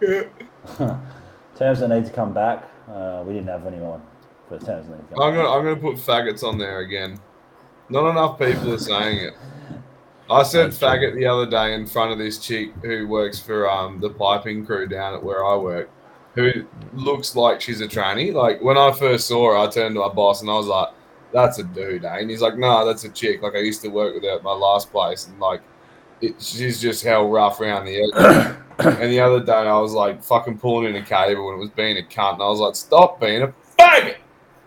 terms 1.56 1.80
that 1.80 1.88
need 1.88 2.06
to 2.06 2.12
come 2.12 2.32
back. 2.32 2.64
Uh, 2.90 3.22
we 3.26 3.34
didn't 3.34 3.48
have 3.48 3.66
anyone 3.66 4.00
for 4.48 4.58
terms 4.58 4.88
that 4.88 4.96
need 4.96 5.08
to 5.10 5.14
come 5.14 5.22
I'm 5.22 5.34
back. 5.34 5.44
gonna 5.44 5.54
I'm 5.56 5.64
gonna 5.64 5.76
put 5.76 5.96
faggots 5.96 6.42
on 6.42 6.56
there 6.58 6.78
again. 6.78 7.18
Not 7.90 8.08
enough 8.10 8.38
people 8.38 8.72
are 8.72 8.78
saying 8.78 9.18
it. 9.18 9.34
I 10.30 10.42
said 10.42 10.70
faggot 10.70 11.14
the 11.14 11.26
other 11.26 11.46
day 11.46 11.74
in 11.74 11.86
front 11.86 12.12
of 12.12 12.18
this 12.18 12.38
chick 12.38 12.70
who 12.82 13.06
works 13.08 13.38
for 13.38 13.68
um 13.70 14.00
the 14.00 14.10
piping 14.10 14.64
crew 14.64 14.86
down 14.86 15.14
at 15.14 15.22
where 15.22 15.44
I 15.44 15.56
work, 15.56 15.90
who 16.38 16.64
looks 16.92 17.34
like 17.34 17.60
she's 17.60 17.80
a 17.80 17.88
tranny. 17.88 18.32
Like 18.32 18.62
when 18.62 18.78
I 18.78 18.92
first 18.92 19.26
saw 19.26 19.50
her, 19.50 19.56
I 19.58 19.68
turned 19.68 19.96
to 19.96 20.00
my 20.00 20.08
boss 20.08 20.40
and 20.40 20.48
I 20.48 20.54
was 20.54 20.66
like, 20.66 20.88
"That's 21.32 21.58
a 21.58 21.64
dude," 21.64 22.04
eh? 22.04 22.18
And 22.18 22.30
he's 22.30 22.40
like, 22.40 22.56
"No, 22.56 22.86
that's 22.86 23.04
a 23.04 23.08
chick." 23.08 23.42
Like 23.42 23.54
I 23.54 23.58
used 23.58 23.82
to 23.82 23.88
work 23.88 24.14
with 24.14 24.22
her 24.22 24.36
at 24.36 24.42
my 24.42 24.52
last 24.52 24.92
place, 24.92 25.26
and 25.26 25.38
like 25.40 25.60
it, 26.20 26.40
she's 26.40 26.80
just 26.80 27.04
hell 27.04 27.28
rough 27.28 27.60
around 27.60 27.86
the 27.86 28.02
edge. 28.02 28.56
and 28.78 29.10
the 29.10 29.20
other 29.20 29.44
day, 29.44 29.52
I 29.52 29.78
was 29.78 29.92
like 29.92 30.22
fucking 30.22 30.58
pulling 30.58 30.94
in 30.94 31.02
a 31.02 31.04
cable 31.04 31.50
and 31.50 31.58
it 31.58 31.60
was 31.60 31.70
being 31.70 31.98
a 31.98 32.02
cunt, 32.02 32.34
and 32.34 32.42
I 32.42 32.48
was 32.48 32.60
like, 32.60 32.76
"Stop 32.76 33.20
being 33.20 33.42
a 33.42 33.52
faggot!" 33.78 34.16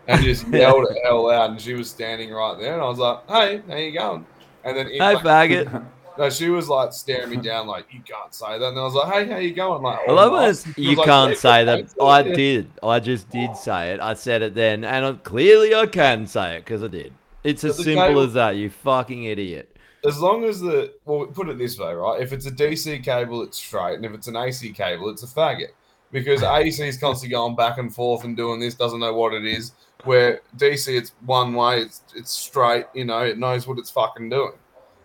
and 0.08 0.22
just 0.22 0.48
yelled 0.50 0.88
it 0.90 0.98
hell 1.06 1.30
out. 1.32 1.52
And 1.52 1.62
she 1.62 1.74
was 1.74 1.90
standing 1.90 2.32
right 2.32 2.60
there, 2.60 2.74
and 2.74 2.82
I 2.82 2.86
was 2.86 3.00
like, 3.00 3.30
"Hey, 3.30 3.62
how 3.68 3.78
you 3.78 3.94
going?" 3.94 4.26
And 4.66 4.78
then 4.78 4.88
Hey, 4.88 5.16
faggot. 5.16 5.86
no, 6.18 6.30
she 6.30 6.50
was 6.50 6.68
like 6.70 6.94
staring 6.94 7.30
me 7.30 7.38
down, 7.38 7.68
like 7.68 7.86
you 7.92 8.02
can't 8.02 8.34
say 8.34 8.58
that. 8.60 8.68
And 8.70 8.78
I 8.80 8.84
was 8.84 8.94
like, 8.94 9.14
"Hey, 9.14 9.28
how 9.32 9.38
you 9.38 9.54
going?" 9.54 9.82
Like, 9.82 10.00
I 10.08 10.12
love 10.12 10.32
"Oh, 10.32 10.36
when 10.36 10.44
nice." 10.44 10.62
it's- 10.62 10.76
She 10.76 10.82
you 10.82 10.96
like, 10.96 11.06
can't 11.08 11.32
"Yeah, 11.32 11.38
say 11.38 11.64
that. 11.66 11.94
I 12.02 12.22
did. 12.24 12.72
I 12.84 13.00
just 13.00 13.30
did 13.30 13.56
say 13.56 13.94
it. 13.94 14.00
I 14.00 14.14
said 14.14 14.42
it 14.42 14.54
then, 14.56 14.84
and 14.84 15.06
I, 15.06 15.14
clearly 15.14 15.74
I 15.76 15.86
can 15.86 16.28
say 16.28 16.58
it 16.58 16.66
because 16.66 16.84
I 16.84 16.88
did. 16.88 17.14
It's 17.44 17.64
as 17.64 17.78
simple 17.78 18.08
cable- 18.08 18.22
as 18.22 18.34
that. 18.34 18.56
You 18.56 18.70
fucking 18.70 19.24
idiot. 19.24 19.68
As 20.06 20.20
long 20.20 20.44
as 20.46 20.60
the 20.62 20.94
well, 21.06 21.28
put 21.28 21.48
it 21.50 21.58
this 21.58 21.78
way, 21.78 21.94
right? 21.94 22.22
If 22.22 22.34
it's 22.34 22.46
a 22.48 22.52
DC 22.52 23.04
cable, 23.04 23.44
it's 23.44 23.58
straight, 23.58 23.96
and 23.96 24.06
if 24.06 24.14
it's 24.14 24.28
an 24.28 24.36
AC 24.36 24.72
cable, 24.74 25.10
it's 25.10 25.24
a 25.24 25.28
faggot. 25.28 25.70
Because 26.12 26.42
AC 26.44 26.88
is 26.88 26.98
constantly 26.98 27.34
going 27.36 27.56
back 27.56 27.78
and 27.78 27.94
forth 27.94 28.24
and 28.24 28.36
doing 28.36 28.60
this, 28.60 28.74
doesn't 28.74 29.00
know 29.00 29.14
what 29.14 29.34
it 29.34 29.46
is. 29.46 29.74
Where 30.04 30.42
DC, 30.58 30.88
it's 30.98 31.14
one 31.26 31.54
way, 31.54 31.82
it's 31.82 32.02
it's 32.16 32.32
straight. 32.32 32.86
You 32.96 33.06
know, 33.06 33.20
it 33.20 33.38
knows 33.38 33.68
what 33.68 33.78
it's 33.78 33.92
fucking 33.92 34.30
doing. 34.30 34.54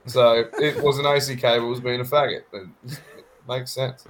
So 0.06 0.44
it 0.60 0.82
was 0.82 0.98
an 0.98 1.06
AC 1.06 1.36
cable, 1.36 1.68
was 1.68 1.80
being 1.80 2.00
a 2.00 2.04
faggot. 2.04 2.42
It 2.52 3.00
makes 3.48 3.72
sense. 3.72 4.04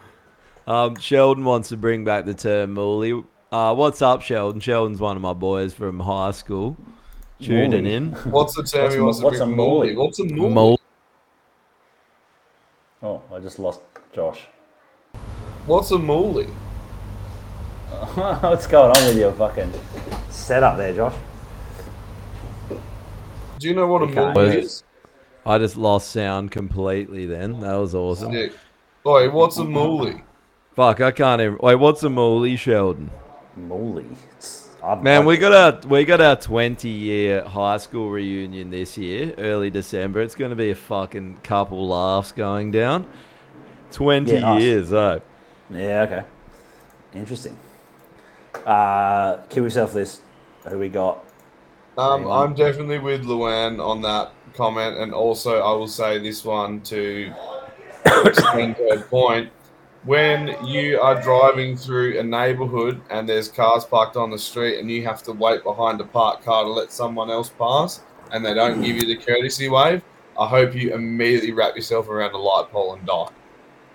Um, 0.66 0.97
Sheldon 0.97 1.44
wants 1.44 1.68
to 1.70 1.77
bring 1.77 2.05
back 2.05 2.24
the 2.27 2.35
term 2.35 2.74
mooly. 2.74 3.24
Uh, 3.52 3.74
what's 3.74 4.02
up, 4.02 4.20
Sheldon? 4.23 4.60
Sheldon's 4.60 5.01
one 5.01 5.16
of 5.16 5.23
my 5.23 5.32
boys 5.32 5.73
from 5.73 6.01
high 6.01 6.32
school. 6.32 6.77
Tuning 7.40 7.70
Mooly. 7.85 7.93
in. 7.93 8.12
What's 8.32 8.55
the 8.55 8.62
term 8.62 8.82
What's 8.85 8.94
he 8.94 9.01
a- 9.01 9.05
wants 9.05 9.18
to 9.20 9.24
what's 9.27 9.39
bring? 9.39 9.52
a 9.52 9.56
mooly? 9.56 9.97
What's 9.97 10.18
a 10.20 10.24
mooly? 10.24 10.51
Mool- 10.52 10.81
Oh, 13.02 13.23
I 13.32 13.39
just 13.40 13.59
lost 13.59 13.81
Josh. 14.14 14.40
What's 15.66 15.90
a 15.90 15.98
mooly? 15.98 16.47
What's 18.40 18.66
going 18.66 18.97
on 18.97 19.05
with 19.06 19.16
your 19.18 19.32
fucking 19.32 19.73
setup 20.31 20.77
there, 20.78 20.94
Josh? 20.94 21.14
Do 23.59 23.68
you 23.68 23.74
know 23.74 23.86
what 23.86 24.02
a 24.02 24.06
You 24.06 24.14
mooly 24.14 24.56
is? 24.62 24.82
I 25.47 25.59
just 25.59 25.77
lost 25.77 26.10
sound 26.10 26.51
completely 26.51 27.24
then. 27.27 27.60
That 27.60 27.74
was 27.77 27.94
awesome. 27.94 28.32
Nick. 28.32 28.52
Oi, 29.06 29.31
what's 29.31 29.56
a 29.59 29.62
mooly? 29.64 30.23
Fuck, 30.74 31.01
I 31.01 31.12
can't 31.12 31.40
even. 31.40 31.59
Wait, 31.62 31.77
what's 31.77 32.02
a 32.02 32.09
mooly, 32.09 32.56
Sheldon? 32.59 33.10
Mooly. 33.59 34.05
I've- 34.82 35.02
Man, 35.02 35.24
we 35.24 35.36
got 35.36 35.52
our 35.52 35.89
we 35.89 36.05
got 36.05 36.20
our 36.20 36.36
twenty 36.36 36.89
year 36.90 37.43
high 37.44 37.77
school 37.78 38.10
reunion 38.10 38.70
this 38.70 38.98
year, 38.98 39.35
early 39.39 39.70
December. 39.70 40.20
It's 40.20 40.35
going 40.35 40.51
to 40.51 40.56
be 40.56 40.70
a 40.70 40.74
fucking 40.74 41.39
couple 41.43 41.89
laughs 41.89 42.32
going 42.32 42.70
down. 42.73 43.06
Twenty 43.93 44.32
Yeah, 44.35 44.40
nice. 44.40 44.62
years, 44.62 44.93
oh. 44.93 45.20
Yeah, 45.70 46.02
okay. 46.02 46.23
Interesting. 47.14 47.56
Uh, 48.66 49.39
kill 49.48 49.64
yourself 49.64 49.94
list. 49.94 50.23
Who 50.68 50.78
we 50.78 50.89
got? 50.89 51.24
Um, 51.97 52.20
Anyone? 52.23 52.48
I'm 52.48 52.55
definitely 52.55 52.98
with 52.98 53.24
Luann 53.24 53.81
on 53.85 54.02
that 54.02 54.32
comment, 54.57 54.99
and 54.99 55.12
also 55.12 55.61
I 55.61 55.73
will 55.73 55.89
say 55.89 56.19
this 56.19 56.45
one 56.45 56.81
to 56.83 57.33
extend 58.24 58.77
her 58.91 59.01
point. 59.03 59.51
When 60.05 60.57
you 60.65 61.01
are 61.01 61.20
driving 61.20 61.77
through 61.77 62.20
a 62.20 62.23
neighborhood 62.23 63.01
and 63.11 63.28
there's 63.28 63.49
cars 63.49 63.85
parked 63.85 64.16
on 64.16 64.31
the 64.31 64.39
street, 64.39 64.78
and 64.78 64.91
you 64.91 65.05
have 65.05 65.23
to 65.24 65.33
wait 65.33 65.65
behind 65.65 66.01
a 66.01 66.05
parked 66.05 66.45
car 66.45 66.62
to 66.62 66.70
let 66.70 66.93
someone 66.93 67.28
else 67.31 67.51
pass, 67.51 68.03
and 68.33 68.45
they 68.45 68.55
don't 68.55 68.83
give 68.83 68.97
you 68.97 69.07
the 69.07 69.16
courtesy 69.16 69.69
wave, 69.69 70.03
I 70.39 70.47
hope 70.47 70.74
you 70.74 70.95
immediately 70.95 71.53
wrap 71.53 71.74
yourself 71.74 72.09
around 72.09 72.35
a 72.35 72.39
light 72.39 72.70
pole 72.70 72.95
and 72.95 73.07
die. 73.07 73.28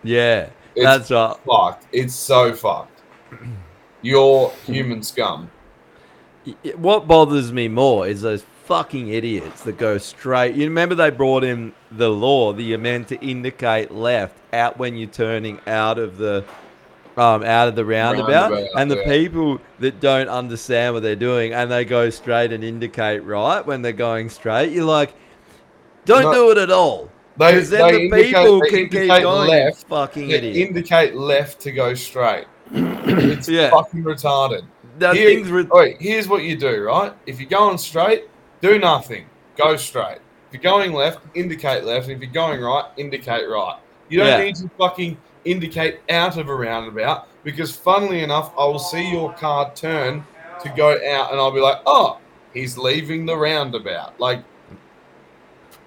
Yeah, 0.03 0.49
It's 0.75 0.83
that's 0.85 1.11
uh, 1.11 1.35
fucked. 1.45 1.85
It's 1.91 2.15
so 2.15 2.53
fucked. 2.53 3.01
You're 4.01 4.51
human 4.65 5.03
scum. 5.03 5.49
what 6.75 7.07
bothers 7.07 7.53
me 7.53 7.67
more 7.67 8.07
is 8.07 8.21
those 8.21 8.43
fucking 8.72 9.10
idiots 9.10 9.64
that 9.64 9.77
go 9.77 9.98
straight. 9.98 10.56
You 10.56 10.64
remember 10.64 10.95
they 10.95 11.10
brought 11.10 11.43
in 11.43 11.73
the 11.91 12.07
law 12.07 12.53
that 12.53 12.64
you're 12.64 12.77
meant 12.77 13.10
to 13.10 13.19
indicate 13.19 13.91
left 13.91 14.38
out 14.53 14.77
when 14.80 14.95
you're 14.95 15.10
turning 15.10 15.60
out 15.68 15.99
of 15.99 16.18
the 16.18 16.45
um, 17.18 17.43
out 17.43 17.68
of 17.68 17.76
the 17.76 17.84
roundabout, 17.84 18.49
Roundabout, 18.52 18.80
and 18.80 18.89
the 18.89 18.95
yeah. 18.99 19.10
people 19.10 19.60
that 19.80 19.99
don't 19.99 20.30
understand 20.30 20.93
what 20.93 21.03
they're 21.03 21.18
doing 21.18 21.52
and 21.52 21.69
they 21.69 21.84
go 21.84 22.10
straight 22.10 22.53
and 22.53 22.64
indicate 22.64 23.19
right 23.26 23.60
when 23.65 23.81
they're 23.81 23.91
going 23.91 24.30
straight, 24.30 24.72
you're 24.72 24.85
like, 24.85 25.14
don't 26.06 26.23
No. 26.23 26.34
do 26.34 26.52
it 26.52 26.57
at 26.57 26.72
all. 26.72 27.10
Because 27.38 27.69
then 27.69 27.93
the 27.93 27.99
indicate, 28.03 28.26
people 28.34 28.61
can 28.61 28.69
keep 28.69 28.93
indicate 28.93 29.23
going. 29.23 29.49
left. 29.49 29.84
fucking 29.89 30.30
They 30.30 30.35
idiot. 30.35 30.56
indicate 30.69 31.14
left 31.15 31.60
to 31.64 31.73
go 31.73 31.93
straight. 31.93 32.45
it's 32.72 33.49
Yeah. 33.49 33.69
fucking 33.72 34.03
retarded. 34.03 34.64
Here- 34.98 35.43
re- 35.43 35.68
Wait, 35.69 35.98
here's 35.99 36.30
what 36.30 36.43
you 36.43 36.56
do, 36.56 36.84
right? 36.84 37.11
If 37.26 37.41
you're 37.41 37.49
going 37.49 37.77
straight, 37.77 38.30
do 38.61 38.79
nothing. 38.79 39.25
Go 39.57 39.75
straight. 39.75 40.19
If 40.51 40.53
you're 40.61 40.61
going 40.71 40.93
left, 40.93 41.19
indicate 41.35 41.83
left. 41.83 42.07
And 42.07 42.15
if 42.15 42.21
you're 42.21 42.31
going 42.33 42.61
right, 42.61 42.85
indicate 42.97 43.47
right. 43.49 43.77
You 44.09 44.19
don't 44.19 44.27
Yeah. 44.27 44.43
need 44.43 44.55
to 44.57 44.69
fucking 44.77 45.17
indicate 45.45 45.99
out 46.09 46.38
of 46.38 46.49
a 46.49 46.55
roundabout 46.55 47.27
because, 47.43 47.75
funnily 47.75 48.21
enough, 48.23 48.51
I 48.57 48.65
will 48.65 48.79
see 48.79 49.09
your 49.11 49.33
car 49.33 49.71
turn 49.73 50.25
to 50.63 50.69
go 50.69 50.91
out 50.91 51.31
and 51.31 51.39
I'll 51.39 51.51
be 51.51 51.61
like, 51.61 51.77
oh, 51.85 52.17
he's 52.53 52.77
leaving 52.77 53.25
the 53.25 53.35
roundabout. 53.38 54.19
Like, 54.19 54.43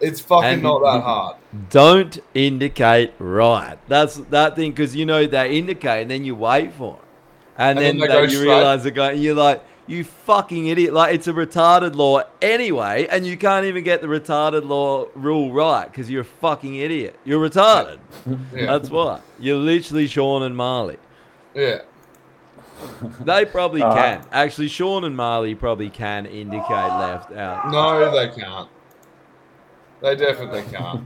it's 0.00 0.20
fucking 0.20 0.48
And- 0.54 0.62
not 0.62 0.82
that 0.82 1.02
hard. 1.02 1.36
don't 1.70 2.18
indicate 2.34 3.12
right. 3.18 3.78
That's 3.88 4.16
that 4.30 4.56
thing 4.56 4.72
because 4.72 4.96
you 4.96 5.06
know 5.06 5.26
they 5.26 5.56
indicate 5.56 6.02
and 6.02 6.10
then 6.10 6.24
you 6.24 6.34
wait 6.34 6.72
for 6.72 6.94
them, 6.94 7.00
and, 7.56 7.78
And 7.78 7.86
then, 7.86 7.98
then 7.98 8.08
they 8.10 8.26
they- 8.26 8.32
you 8.32 8.42
realize 8.42 8.82
they're 8.82 8.90
going. 8.92 9.20
You're 9.20 9.34
like, 9.36 9.62
you 9.86 10.04
fucking 10.04 10.66
idiot! 10.68 10.92
Like 10.94 11.14
it's 11.14 11.26
a 11.28 11.32
retarded 11.32 11.94
law 11.94 12.22
anyway, 12.40 13.06
and 13.10 13.26
you 13.26 13.36
can't 13.36 13.66
even 13.66 13.84
get 13.84 14.00
the 14.00 14.06
retarded 14.06 14.66
law 14.66 15.06
rule 15.14 15.52
right 15.52 15.84
because 15.90 16.08
you're 16.10 16.22
a 16.22 16.24
fucking 16.24 16.76
idiot. 16.76 17.18
You're 17.24 17.46
retarded. 17.48 17.98
Yeah. 18.54 18.66
That's 18.66 18.88
why 18.90 19.20
you're 19.38 19.56
literally 19.58 20.06
Sean 20.06 20.42
and 20.44 20.56
Marley. 20.56 20.96
yeah. 21.54 21.80
They 23.20 23.44
probably 23.44 23.82
Uh, 23.82 23.94
can. 23.94 24.24
Actually, 24.32 24.68
Sean 24.68 25.04
and 25.04 25.16
Marley 25.16 25.54
probably 25.54 25.90
can 25.90 26.26
indicate 26.26 26.68
left 26.70 27.32
out. 27.32 27.70
No, 27.70 28.10
they 28.10 28.28
can't. 28.34 28.68
They 30.02 30.16
definitely 30.16 30.64
can't. 30.72 31.02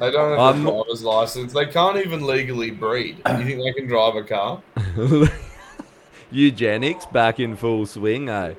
They 0.00 0.10
don't 0.10 0.30
have 0.30 0.38
I'm- 0.38 0.66
a 0.66 0.70
driver's 0.70 1.04
license. 1.04 1.52
They 1.52 1.66
can't 1.66 1.98
even 1.98 2.26
legally 2.26 2.70
breed. 2.70 3.18
You 3.28 3.44
think 3.44 3.62
they 3.62 3.72
can 3.74 3.86
drive 3.86 4.16
a 4.16 4.22
car? 4.24 4.62
Eugenics 6.32 7.06
back 7.06 7.38
in 7.40 7.54
full 7.56 7.86
swing, 7.86 8.28
eh? 8.28 8.54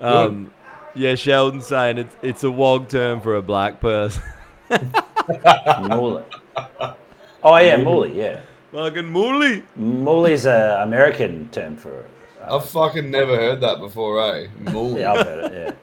Um, 0.00 0.52
yeah, 0.94 1.14
Sheldon's 1.14 1.66
saying 1.66 1.98
it's 1.98 2.16
it's 2.22 2.44
a 2.44 2.50
wog 2.50 2.88
term 2.88 3.20
for 3.20 3.36
a 3.36 3.42
black 3.42 3.80
person. 3.80 4.22
Mooly. 4.70 6.24
Oh 7.42 7.56
yeah, 7.58 7.76
mooly. 7.76 8.14
Yeah, 8.14 8.40
Fucking 8.72 9.04
mooly. 9.04 9.62
mooly's 9.78 10.46
an 10.46 10.80
American 10.82 11.48
term 11.50 11.76
for. 11.76 12.04
I've 12.42 12.68
fucking 12.68 13.10
never 13.10 13.36
heard 13.36 13.60
that 13.60 13.80
before, 13.80 14.20
eh? 14.34 14.46
Mooly. 14.62 15.00
Yeah, 15.00 15.12
I've 15.12 15.26
heard 15.26 15.52
it. 15.52 15.52
Yeah. 15.52 15.72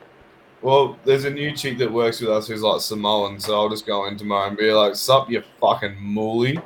Well, 0.64 0.96
there's 1.06 1.26
a 1.26 1.30
new 1.32 1.56
chick 1.56 1.80
that 1.80 1.92
works 1.92 2.22
with 2.22 2.30
us 2.30 2.48
who's 2.48 2.62
like 2.62 2.82
Samoan, 2.82 3.40
so 3.40 3.56
I'll 3.60 3.68
just 3.70 3.88
go 3.88 4.06
in 4.06 4.16
tomorrow 4.16 4.48
and 4.48 4.56
be 4.56 4.72
like, 4.72 4.94
"Sup, 4.96 5.28
you 5.28 5.42
fucking 5.60 5.96
mooly." 6.00 6.62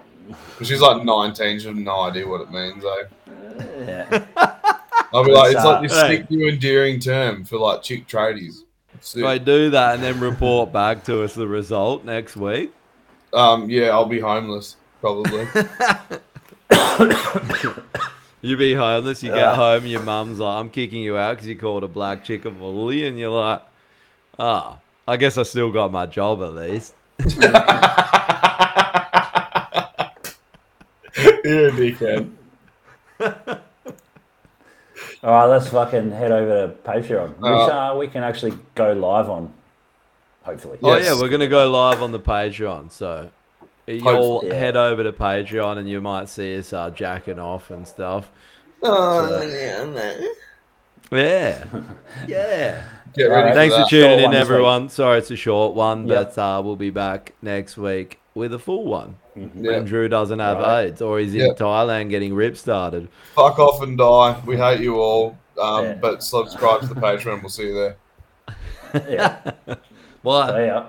She's 0.61 0.81
like 0.81 1.05
19, 1.05 1.59
she 1.61 1.67
has 1.69 1.77
no 1.77 2.01
idea 2.01 2.27
what 2.27 2.41
it 2.41 2.51
means, 2.51 2.83
eh? 2.83 3.03
Yeah. 3.77 4.25
I'll 5.13 5.23
be 5.25 5.31
like, 5.31 5.47
It's, 5.51 5.55
"It's 5.55 5.65
like 5.65 5.81
this 5.83 5.93
stick 5.97 6.27
to 6.29 6.47
endearing 6.49 6.99
term 6.99 7.45
for 7.45 7.57
like 7.57 7.81
chick 7.83 8.07
tradies." 8.07 8.63
I 9.23 9.37
do 9.37 9.69
that 9.71 9.95
and 9.95 10.03
then 10.03 10.19
report 10.19 10.71
back 10.73 11.03
to 11.05 11.23
us 11.23 11.35
the 11.35 11.47
result 11.47 12.05
next 12.05 12.35
week. 12.35 12.73
Um, 13.33 13.69
yeah, 13.69 13.89
I'll 13.89 14.05
be 14.05 14.19
homeless 14.19 14.77
probably. 15.01 15.47
You 18.41 18.57
be 18.57 18.73
homeless, 18.75 19.23
you 19.23 19.29
Yeah. 19.31 19.37
get 19.37 19.55
home, 19.55 19.85
your 19.87 20.03
mum's 20.03 20.37
like, 20.37 20.55
I'm 20.59 20.69
kicking 20.69 21.01
you 21.01 21.17
out 21.17 21.31
because 21.31 21.47
you 21.47 21.55
called 21.55 21.83
a 21.83 21.87
black 21.87 22.23
chick 22.23 22.45
a 22.45 22.51
bully, 22.51 23.07
and 23.07 23.17
you're 23.17 23.31
like, 23.31 23.59
ah, 24.37 24.77
I 25.07 25.17
guess 25.17 25.39
I 25.39 25.43
still 25.43 25.71
got 25.71 25.91
my 25.91 26.05
job 26.05 26.43
at 26.43 26.53
least. 26.53 26.93
A 31.17 31.71
dickhead. 31.71 32.29
All 33.19 33.31
right, 35.31 35.45
let's 35.45 35.67
fucking 35.69 36.11
head 36.11 36.31
over 36.31 36.67
to 36.67 36.73
Patreon, 36.89 37.29
which 37.37 37.51
Uh, 37.51 37.93
uh, 37.93 37.97
we 37.97 38.07
can 38.07 38.23
actually 38.23 38.53
go 38.75 38.93
live 38.93 39.29
on. 39.29 39.51
Hopefully. 40.43 40.77
Oh 40.83 40.95
Yes. 40.95 41.05
yeah, 41.07 41.19
we're 41.19 41.29
gonna 41.29 41.47
go 41.47 41.69
live 41.69 42.03
on 42.03 42.11
the 42.11 42.19
Patreon, 42.19 42.91
so 42.91 43.29
you'll 43.87 44.43
Yeah. 44.45 44.53
head 44.53 44.77
over 44.77 45.03
to 45.03 45.11
Patreon 45.11 45.77
and 45.79 45.89
you 45.89 46.01
might 46.01 46.29
see 46.29 46.55
us 46.57 46.71
uh, 46.71 46.91
jacking 46.91 47.39
off 47.39 47.71
and 47.71 47.87
stuff. 47.87 48.29
Oh, 48.83 49.41
Yeah, 51.11 51.63
yeah. 52.27 52.83
Get 53.15 53.25
ready 53.25 53.49
for 53.49 53.55
Thanks 53.55 53.75
for 53.75 53.81
that. 53.81 53.89
tuning 53.89 54.17
in, 54.19 54.23
one 54.25 54.31
week. 54.31 54.39
everyone. 54.41 54.89
Sorry 54.89 55.17
it's 55.19 55.31
a 55.31 55.35
short 55.35 55.73
one, 55.73 56.07
Yep. 56.07 56.35
but 56.35 56.41
uh, 56.41 56.61
we'll 56.63 56.75
be 56.75 56.89
back 56.91 57.33
next 57.41 57.77
week 57.77 58.19
with 58.35 58.53
a 58.53 58.59
full 58.59 58.85
one. 58.85 59.15
Yeah. 59.35 59.47
When 59.55 59.85
Drew 59.85 60.07
doesn't 60.07 60.39
have 60.39 60.59
Right. 60.59 60.87
AIDS 60.87 61.01
or 61.01 61.19
he's 61.19 61.33
in 61.33 61.39
Yep. 61.41 61.57
Thailand 61.57 62.09
getting 62.09 62.33
rip 62.35 62.57
started. 62.57 63.07
Fuck 63.33 63.57
off 63.59 63.81
and 63.81 63.97
die. 63.97 64.39
We 64.45 64.57
hate 64.57 64.81
you 64.81 64.97
all. 64.99 65.37
Um, 65.59 65.85
Yeah. 65.85 65.93
But 65.93 66.21
subscribe 66.21 66.81
to 66.81 66.87
the 66.87 66.95
Patreon. 66.95 67.41
We'll 67.41 67.49
see 67.49 67.67
you 67.67 67.73
there. 67.73 67.95
Yeah. 69.09 69.37
What? 70.21 70.49
So, 70.49 70.57
yeah. 70.57 70.85